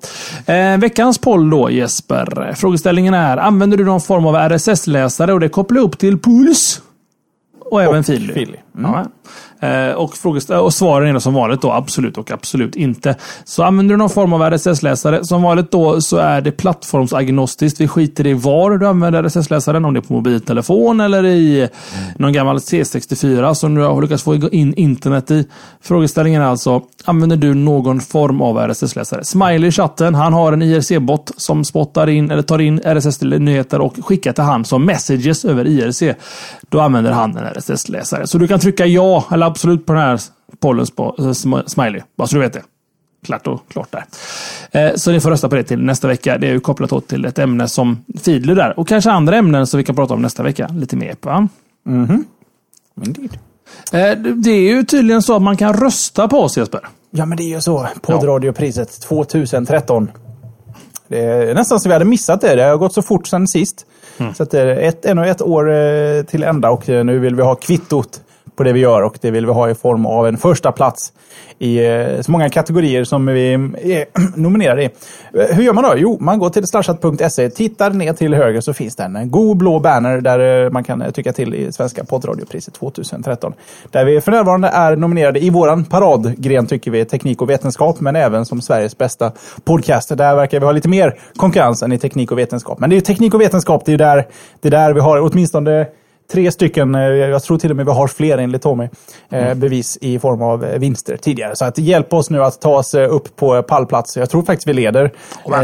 Eh, 0.55 0.79
veckans 0.79 1.19
poll 1.19 1.51
då 1.51 1.71
Jesper. 1.71 2.53
Frågeställningen 2.57 3.15
är, 3.15 3.37
använder 3.37 3.77
du 3.77 3.85
någon 3.85 4.01
form 4.01 4.27
av 4.27 4.37
RSS-läsare 4.37 5.33
och 5.33 5.41
det 5.41 5.49
kopplar 5.49 5.81
upp 5.81 5.99
till 5.99 6.19
Puls? 6.19 6.83
Och 7.65 7.83
även 7.83 8.05
Fili. 8.05 8.57
Mm. 8.77 8.93
Ja. 8.93 9.07
Eh, 9.63 9.93
och, 9.93 10.17
eh, 10.51 10.57
och 10.59 10.75
svaren 10.75 11.17
är 11.17 11.21
som 11.21 11.35
vanligt 11.35 11.63
då 11.63 11.73
absolut 11.73 12.19
och 12.19 12.31
absolut 12.31 12.77
inte. 12.77 13.15
Så 13.45 13.63
använder 13.63 13.95
du 13.95 13.99
någon 13.99 14.11
form 14.11 14.33
av 14.33 14.43
RSS-läsare, 14.43 15.25
som 15.25 15.43
vanligt 15.43 15.71
då 15.71 16.01
så 16.01 16.17
är 16.17 16.41
det 16.41 16.53
plattformsagnostiskt. 16.53 17.81
Vi 17.81 17.89
skiter 17.89 18.27
i 18.27 18.33
var 18.33 18.71
du 18.71 18.87
använder 18.87 19.23
RSS-läsaren, 19.23 19.85
om 19.85 19.95
det 19.95 20.01
är 20.01 20.03
på 20.03 20.13
mobiltelefon 20.13 21.01
eller 21.01 21.25
i 21.25 21.69
någon 22.17 22.33
gammal 22.33 22.59
C64 22.59 23.55
som 23.55 23.75
du 23.75 23.83
har 23.83 24.03
lyckats 24.03 24.23
få 24.23 24.35
in 24.35 24.75
internet 24.75 25.31
i. 25.31 25.47
Frågeställningen 25.83 26.43
är 26.43 26.47
alltså, 26.47 26.83
använder 27.05 27.37
du 27.37 27.55
någon 27.55 28.01
form 28.01 28.41
av 28.41 28.59
RSS-läsare? 28.59 29.25
Smiley 29.25 29.69
i 29.69 29.73
chatten, 29.73 30.15
han 30.15 30.33
har 30.33 30.53
en 30.53 30.63
IRC-bot 30.63 31.31
som 31.37 31.65
spottar 31.65 32.09
in 32.09 32.31
eller 32.31 32.43
tar 32.43 32.59
in 32.59 32.81
RSS-nyheter 32.85 33.81
och 33.81 33.97
skickar 34.03 34.33
till 34.33 34.45
han 34.45 34.65
som 34.65 34.85
messages 34.85 35.45
över 35.45 35.67
IRC. 35.67 36.03
Då 36.69 36.81
använder 36.81 37.13
han 37.13 37.37
en 37.37 37.45
RSS-läsare. 37.45 38.27
Så 38.27 38.39
du 38.39 38.49
kan 38.49 38.61
trycka 38.61 38.87
ja 38.87 39.25
eller 39.31 39.52
absolut 39.53 39.87
på 39.87 39.93
den 39.93 40.03
här 40.03 40.21
pollen 40.61 40.87
eh, 41.19 41.33
smiley. 41.67 42.03
Bara 42.17 42.29
så 42.29 42.35
du 42.35 42.41
vet 42.41 42.53
det. 42.53 42.63
Klart 43.25 43.47
och 43.47 43.69
klart 43.69 43.89
där. 43.93 44.05
Eh, 44.71 44.95
så 44.95 45.11
ni 45.13 45.21
får 45.21 45.31
rösta 45.31 45.49
på 45.49 45.55
det 45.55 45.65
till 45.65 45.79
nästa 45.79 46.09
vecka. 46.09 46.39
Det 46.39 46.47
är 46.47 46.53
ju 46.53 46.61
kopplat 46.61 47.09
till 47.09 47.25
ett 47.25 47.39
ämne 47.39 47.69
som 47.69 48.05
Fidler 48.23 48.55
där. 48.55 48.79
Och 48.79 48.89
kanske 48.89 49.11
andra 49.11 49.37
ämnen 49.37 49.67
som 49.67 49.79
vi 49.79 49.85
kan 49.85 49.97
prata 49.97 50.15
om 50.15 50.23
nästa 50.23 50.43
vecka. 50.43 50.69
Lite 50.69 50.97
mer 50.97 51.15
på. 51.15 51.31
Mm 51.31 51.49
-hmm. 52.07 52.25
Indeed. 53.05 53.39
Eh, 53.93 54.19
det 54.35 54.51
är 54.51 54.75
ju 54.75 54.85
tydligen 54.85 55.23
så 55.23 55.37
att 55.37 55.43
man 55.43 55.57
kan 55.57 55.75
rösta 55.75 56.29
på 56.29 56.41
oss 56.41 56.57
Jesper. 56.57 56.81
Ja 57.11 57.27
men 57.27 57.37
det 57.37 57.43
är 57.43 57.55
ju 57.55 57.61
så. 57.61 57.89
Poddradiopriset 58.01 59.01
2013. 59.01 60.11
Det 61.09 61.25
är 61.25 61.55
nästan 61.55 61.81
så 61.81 61.89
vi 61.89 61.93
hade 61.93 62.05
missat 62.05 62.41
det. 62.41 62.55
Det 62.55 62.63
har 62.63 62.77
gått 62.77 62.95
så 62.95 63.03
fort 63.03 63.27
sedan 63.27 63.49
sist. 63.49 63.87
Mm. 64.19 64.35
Så 64.35 64.45
det 64.45 64.61
är 64.61 64.77
ett, 64.77 65.05
ännu 65.05 65.29
ett 65.29 65.43
år 65.43 66.23
till 66.23 66.43
ända 66.43 66.71
och 66.71 66.89
nu 66.89 67.19
vill 67.19 67.35
vi 67.35 67.43
ha 67.43 67.55
kvittot 67.55 68.21
på 68.57 68.63
det 68.63 68.73
vi 68.73 68.81
gör 68.81 69.03
och 69.03 69.19
det 69.21 69.31
vill 69.31 69.47
vi 69.47 69.53
ha 69.53 69.71
i 69.71 69.75
form 69.75 70.07
av 70.07 70.27
en 70.27 70.37
första 70.37 70.73
plats 70.73 71.13
i 71.59 71.87
eh, 71.87 72.21
så 72.21 72.33
många 72.33 72.49
kategorier 72.49 73.05
som 73.05 73.27
vi 73.27 73.53
eh, 73.53 73.61
är 73.93 74.39
nominerade 74.39 74.83
i. 74.83 74.91
Eh, 75.35 75.57
hur 75.57 75.63
gör 75.63 75.73
man 75.73 75.85
då? 75.85 75.95
Jo, 75.97 76.19
man 76.21 76.39
går 76.39 76.51
till 76.51 76.67
slashat.se, 76.67 77.51
tittar 77.51 77.91
ner 77.91 78.13
till 78.13 78.35
höger 78.35 78.61
så 78.61 78.73
finns 78.75 78.97
det 78.97 79.03
en 79.03 79.31
god 79.31 79.57
blå 79.57 79.81
banner 79.81 80.21
där 80.21 80.71
man 80.71 80.85
kan 80.85 81.13
tycka 81.13 81.33
till 81.33 81.55
i 81.55 81.73
Svenska 81.73 82.05
poddradiopriset 82.05 82.75
2013. 82.75 83.53
Där 83.91 84.05
vi 84.05 84.21
för 84.21 84.33
närvarande 84.33 84.69
är 84.69 84.97
nominerade 84.97 85.45
i 85.45 85.51
våran 85.51 85.85
paradgren 85.85 86.67
tycker 86.67 86.91
vi, 86.91 87.05
teknik 87.05 87.43
och 87.43 87.51
vetenskap, 87.51 88.01
men 88.01 88.17
även 88.17 88.47
som 88.47 88.61
Sveriges 88.61 88.99
bästa 88.99 89.33
podcast. 89.65 90.19
Där 90.19 90.35
verkar 90.35 90.61
vi 90.61 90.67
ha 90.67 90.73
lite 90.73 90.89
mer 90.89 91.19
konkurrens 91.37 91.83
än 91.83 91.93
i 91.93 91.99
teknik 91.99 92.33
och 92.33 92.39
vetenskap. 92.39 92.79
Men 92.79 92.91
det 92.91 92.95
är 92.95 92.99
ju 92.99 93.01
teknik 93.01 93.35
och 93.35 93.41
vetenskap, 93.41 93.83
det 93.85 93.93
är 93.93 93.99
där, 93.99 94.27
det 94.61 94.69
är 94.69 94.71
där 94.71 94.93
vi 94.93 95.01
har 95.01 95.21
åtminstone 95.21 95.87
tre 96.33 96.53
stycken, 96.53 96.95
eh, 96.95 97.01
jag 97.03 97.43
tror 97.43 97.59
till 97.59 97.71
och 97.71 97.77
med 97.77 97.87
vi 97.87 97.93
har 97.93 98.09
fler 98.09 98.39
enligt 98.39 98.63
Tommy, 98.63 98.85
eh, 98.85 99.45
mm. 99.45 99.61
bevis 99.61 99.99
i 100.01 100.19
form 100.19 100.43
av 100.43 100.65
eh, 100.65 100.79
vinster 100.79 101.17
tidigare. 101.17 101.57
Så 101.57 101.65
att 101.65 101.79
hjälp 101.79 102.13
oss 102.13 102.31
nu 102.31 102.43
att 102.43 102.61
ta 102.61 102.79
oss 102.79 102.95
upp 102.95 103.37
på 103.37 103.63
pallplats. 103.63 104.17
Jag 104.17 104.31
tror 104.31 104.43
faktiskt 104.43 104.69
vi 104.69 104.73
leder 104.73 105.13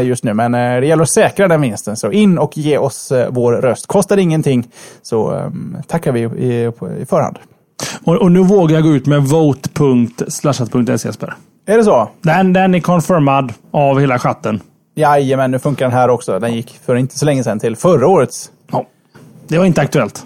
just 0.01 0.23
nu, 0.23 0.33
men 0.33 0.51
det 0.51 0.85
gäller 0.85 1.03
att 1.03 1.09
säkra 1.09 1.47
den 1.47 1.61
vinsten. 1.61 1.97
Så 1.97 2.11
in 2.11 2.37
och 2.37 2.57
ge 2.57 2.77
oss 2.77 3.11
vår 3.29 3.53
röst. 3.53 3.87
Kostar 3.87 4.17
ingenting, 4.17 4.67
så 5.01 5.31
um, 5.31 5.77
tackar 5.87 6.11
vi 6.11 6.21
i, 6.21 6.71
i 7.01 7.05
förhand. 7.05 7.37
Och, 8.03 8.15
och, 8.15 8.31
nu 8.31 8.39
vågar 8.39 8.75
jag 8.75 8.83
gå 8.83 8.89
ut 8.89 9.05
med 9.05 9.23
vote.slashat.se 9.23 11.07
Jesper. 11.07 11.33
Är 11.65 11.77
det 11.77 11.83
så? 11.83 12.09
Den, 12.21 12.53
den 12.53 12.75
är 12.75 12.79
confirmad 12.79 13.53
av 13.71 13.99
hela 13.99 14.19
chatten. 14.19 14.59
Jajamän, 14.95 15.51
nu 15.51 15.59
funkar 15.59 15.85
den 15.85 15.93
här 15.97 16.09
också. 16.09 16.39
Den 16.39 16.53
gick 16.53 16.79
för 16.85 16.95
inte 16.95 17.19
så 17.19 17.25
länge 17.25 17.43
sedan 17.43 17.59
till 17.59 17.75
förra 17.75 18.07
årets. 18.07 18.51
Ja. 18.71 18.85
Det 19.47 19.57
var 19.57 19.65
inte 19.65 19.81
aktuellt. 19.81 20.25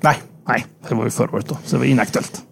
Nej. 0.00 0.16
Nej, 0.48 0.66
det 0.88 0.94
var 0.94 1.04
ju 1.04 1.10
förra 1.10 1.30
året 1.32 1.48
då. 1.48 1.56
Så 1.64 1.76
det 1.76 1.78
var 1.78 1.86
inaktuellt. 1.86 2.42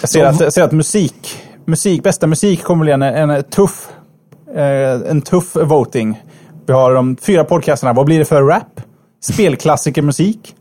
Jag 0.00 0.10
ser, 0.10 0.24
att, 0.24 0.40
jag 0.40 0.52
ser 0.52 0.62
att 0.62 0.72
musik, 0.72 1.38
musik, 1.64 2.02
bästa 2.02 2.26
musik 2.26 2.62
kommer 2.62 2.84
bli 2.84 2.92
en, 2.92 3.02
en 3.02 3.42
tuff 3.42 3.88
eh, 4.54 5.10
en 5.10 5.22
tuff 5.22 5.56
voting. 5.56 6.22
Vi 6.66 6.72
har 6.72 6.94
de 6.94 7.16
fyra 7.16 7.44
podcasterna. 7.44 7.92
Vad 7.92 8.06
blir 8.06 8.18
det 8.18 8.24
för 8.24 8.42
rap? 8.42 8.80
Spelklassikermusik? 9.20 10.54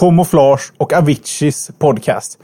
Kamouflage 0.00 0.72
och 0.76 0.92
Aviciis 0.92 1.70
podcast. 1.78 2.38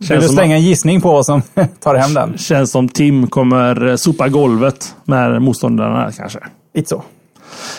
Känns 0.00 0.10
Vill 0.10 0.20
du 0.20 0.28
slänga 0.28 0.56
en 0.56 0.62
gissning 0.62 1.00
på 1.00 1.12
vad 1.12 1.26
som 1.26 1.42
tar 1.80 1.94
hem 1.94 2.14
den? 2.14 2.38
Känns 2.38 2.70
som 2.70 2.88
Tim 2.88 3.26
kommer 3.26 3.96
sopa 3.96 4.28
golvet 4.28 4.94
med 5.04 5.42
motståndarna 5.42 6.12
kanske. 6.16 6.38
Lite 6.74 6.88
så. 6.88 7.02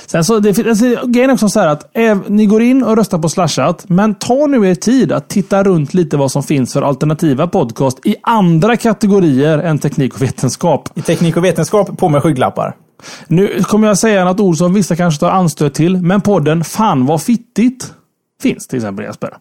Sen 0.05 0.23
så, 0.23 0.39
det, 0.39 0.67
alltså, 0.67 0.85
grejen 1.05 1.29
är 1.29 1.33
också 1.33 1.49
så 1.49 1.59
här 1.59 1.67
att 1.67 1.97
eh, 1.97 2.17
ni 2.27 2.45
går 2.45 2.61
in 2.61 2.83
och 2.83 2.97
röstar 2.97 3.17
på 3.19 3.29
Slashat, 3.29 3.85
men 3.87 4.15
ta 4.15 4.47
nu 4.47 4.69
er 4.69 4.75
tid 4.75 5.11
att 5.11 5.29
titta 5.29 5.63
runt 5.63 5.93
lite 5.93 6.17
vad 6.17 6.31
som 6.31 6.43
finns 6.43 6.73
för 6.73 6.81
alternativa 6.81 7.47
podcast 7.47 8.05
i 8.05 8.15
andra 8.21 8.77
kategorier 8.77 9.57
än 9.57 9.79
teknik 9.79 10.13
och 10.13 10.21
vetenskap. 10.21 10.89
I 10.95 11.01
teknik 11.01 11.37
och 11.37 11.45
vetenskap, 11.45 11.97
på 11.97 12.09
med 12.09 12.23
skygglappar. 12.23 12.75
Nu 13.27 13.63
kommer 13.63 13.87
jag 13.87 13.97
säga 13.97 14.25
något 14.25 14.39
ord 14.39 14.57
som 14.57 14.73
vissa 14.73 14.95
kanske 14.95 15.19
tar 15.19 15.31
anstöt 15.31 15.73
till, 15.73 15.97
men 16.01 16.21
podden 16.21 16.63
Fan 16.63 17.05
vad 17.05 17.21
fittigt 17.21 17.93
finns 18.41 18.67
till 18.67 18.77
exempel 18.77 19.05
Jesper. 19.05 19.37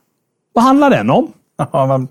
Vad 0.52 0.64
handlar 0.64 0.90
den 0.90 1.10
om? 1.10 1.32
Ja, 1.72 1.86
man, 1.86 2.08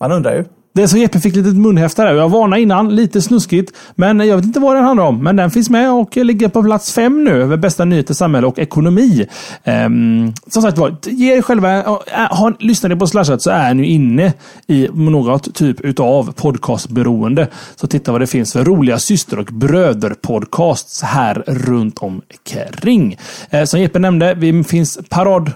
man 0.00 0.12
undrar 0.12 0.34
ju. 0.34 0.44
Det 0.72 0.82
är 0.82 0.86
så 0.86 0.96
Jeppe 0.96 1.20
fick 1.20 1.36
lite 1.36 1.48
munhäfta 1.48 2.04
där. 2.04 2.14
Jag 2.14 2.28
varnade 2.28 2.62
innan, 2.62 2.96
lite 2.96 3.22
snuskigt. 3.22 3.72
Men 3.94 4.20
jag 4.20 4.36
vet 4.36 4.44
inte 4.44 4.60
vad 4.60 4.76
den 4.76 4.84
handlar 4.84 5.04
om. 5.04 5.24
Men 5.24 5.36
den 5.36 5.50
finns 5.50 5.70
med 5.70 5.92
och 5.92 6.16
ligger 6.16 6.48
på 6.48 6.62
plats 6.62 6.92
fem 6.92 7.24
nu 7.24 7.42
över 7.42 7.56
bästa 7.56 7.84
nyheter, 7.84 8.14
samhälle 8.14 8.46
och 8.46 8.58
ekonomi. 8.58 9.26
Um, 9.64 10.34
som 10.46 10.62
sagt 10.62 10.78
var, 10.78 10.96
ge 11.04 11.36
er 11.36 11.42
själva... 11.42 11.78
Uh, 11.78 11.98
har, 12.30 12.56
lyssnar 12.58 12.90
ni 12.90 12.96
på 12.96 13.06
Slashat 13.06 13.42
så 13.42 13.50
är 13.50 13.74
ni 13.74 13.86
inne 13.86 14.32
i 14.66 14.88
något 14.92 15.54
typ 15.54 15.80
utav 15.80 16.32
podcastberoende. 16.32 17.48
Så 17.76 17.86
titta 17.86 18.12
vad 18.12 18.20
det 18.20 18.26
finns 18.26 18.52
för 18.52 18.64
roliga 18.64 18.98
syster 18.98 19.38
och 19.38 19.48
bröder-podcasts 19.48 21.04
här 21.04 21.44
runt 21.46 21.98
omkring. 21.98 23.12
Uh, 23.12 23.18
ehm, 23.60 23.66
som 23.66 23.80
Jeppe 23.80 23.98
nämnde, 23.98 24.34
vi 24.34 24.64
finns 24.64 24.98
parad 25.08 25.52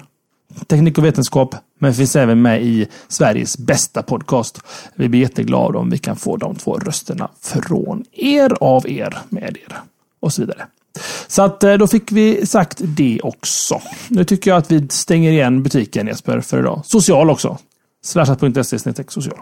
teknik 0.67 0.99
och 0.99 1.05
vetenskap, 1.05 1.55
men 1.79 1.95
finns 1.95 2.17
även 2.17 2.43
med 2.43 2.63
i 2.63 2.87
Sveriges 3.09 3.59
bästa 3.59 4.03
podcast. 4.03 4.61
Vi 4.95 5.09
blir 5.09 5.21
jätteglada 5.21 5.79
om 5.79 5.91
vi 5.91 5.99
kan 5.99 6.17
få 6.17 6.37
de 6.37 6.57
två 6.57 6.79
rösterna 6.79 7.29
från 7.41 8.05
er, 8.13 8.53
av 8.61 8.89
er, 8.89 9.19
med 9.29 9.57
er 9.69 9.77
och 10.21 10.33
så 10.33 10.43
vidare. 10.43 10.67
Så 11.27 11.43
att 11.43 11.65
eh, 11.65 11.75
då 11.75 11.87
fick 11.87 12.13
vi 12.13 12.47
sagt 12.47 12.79
det 12.81 13.21
också. 13.23 13.81
Nu 14.09 14.25
tycker 14.25 14.51
jag 14.51 14.59
att 14.59 14.71
vi 14.71 14.89
stänger 14.89 15.31
igen 15.31 15.63
butiken 15.63 16.07
Jesper 16.07 16.41
för 16.41 16.59
idag. 16.59 16.83
Social 16.85 17.31
också. 17.31 17.59
Slashat.se 18.05 18.79
social. 19.09 19.39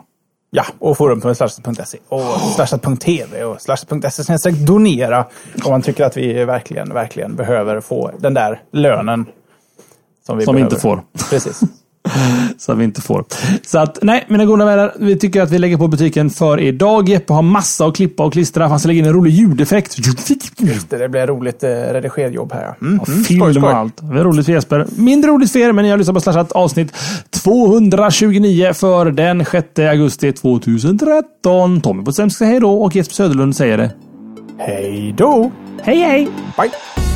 Ja, 0.51 0.65
och 0.79 0.97
forum.slashat.se 0.97 1.99
och 2.09 2.41
slashat.tv 2.55 3.45
och 3.45 3.61
slashat.se 3.61 4.51
donera 4.51 5.27
om 5.65 5.71
man 5.71 5.83
tycker 5.83 6.05
att 6.05 6.17
vi 6.17 6.45
verkligen, 6.45 6.95
verkligen 6.95 7.37
behöver 7.37 7.81
få 7.81 8.11
den 8.19 8.35
där 8.35 8.63
lönen 8.73 9.27
som 10.27 10.39
vi, 10.39 10.45
som 10.45 10.57
vi 10.57 10.63
inte 10.63 10.77
får. 10.77 11.03
Precis. 11.31 11.63
som 12.59 12.79
vi 12.79 12.85
inte 12.85 13.01
får. 13.01 13.25
Så 13.63 13.79
att, 13.79 13.99
nej, 14.03 14.25
mina 14.29 14.45
goda 14.45 14.65
vänner. 14.65 14.93
Vi 14.99 15.17
tycker 15.19 15.43
att 15.43 15.51
vi 15.51 15.59
lägger 15.59 15.77
på 15.77 15.89
butiken 15.89 16.31
för 16.31 16.61
idag. 16.61 17.09
Jeppe 17.09 17.33
har 17.33 17.43
massa 17.43 17.87
att 17.87 17.97
klippa 17.97 18.25
och 18.25 18.33
klistra. 18.33 18.67
Han 18.67 18.79
ska 18.79 18.87
lägga 18.87 18.99
in 18.99 19.07
en 19.07 19.13
rolig 19.13 19.31
ljudeffekt. 19.31 19.99
Just 20.59 20.91
det, 20.91 20.99
det 20.99 21.09
blir 21.09 21.27
roligt 21.27 21.63
eh, 21.63 21.69
redigerjobb 21.69 22.53
här. 22.53 22.75
Mm. 22.81 23.01
Mm. 23.09 23.25
Film 23.25 23.41
skoj, 23.41 23.55
skoj. 23.55 23.63
och 23.65 23.77
allt. 23.77 23.97
Det 23.97 24.21
är 24.21 24.25
roligt 24.25 24.47
för 24.47 24.53
Jesper. 24.53 24.87
Mindre 24.97 25.31
roligt 25.31 25.53
för 25.53 25.59
er, 25.59 25.73
men 25.73 25.85
ni 25.85 25.91
har 25.91 25.99
lyssnat 25.99 26.15
på 26.15 26.21
Slashat 26.21 26.53
avsnitt 26.53 26.95
229 27.31 28.73
för 28.73 29.11
den 29.11 29.45
6 29.45 29.79
augusti 29.79 30.33
2013. 30.33 31.81
Tommy 31.81 32.03
Bodström 32.03 32.31
säger 32.31 32.51
hej 32.53 32.61
då 32.61 32.83
och 32.83 32.97
Jesper 32.97 33.15
Söderlund 33.15 33.57
säger 33.57 33.79
det. 33.79 33.91
Hej 34.59 35.15
då! 35.19 35.51
Hej 35.83 35.99
hej! 35.99 36.29
Bye! 36.57 37.10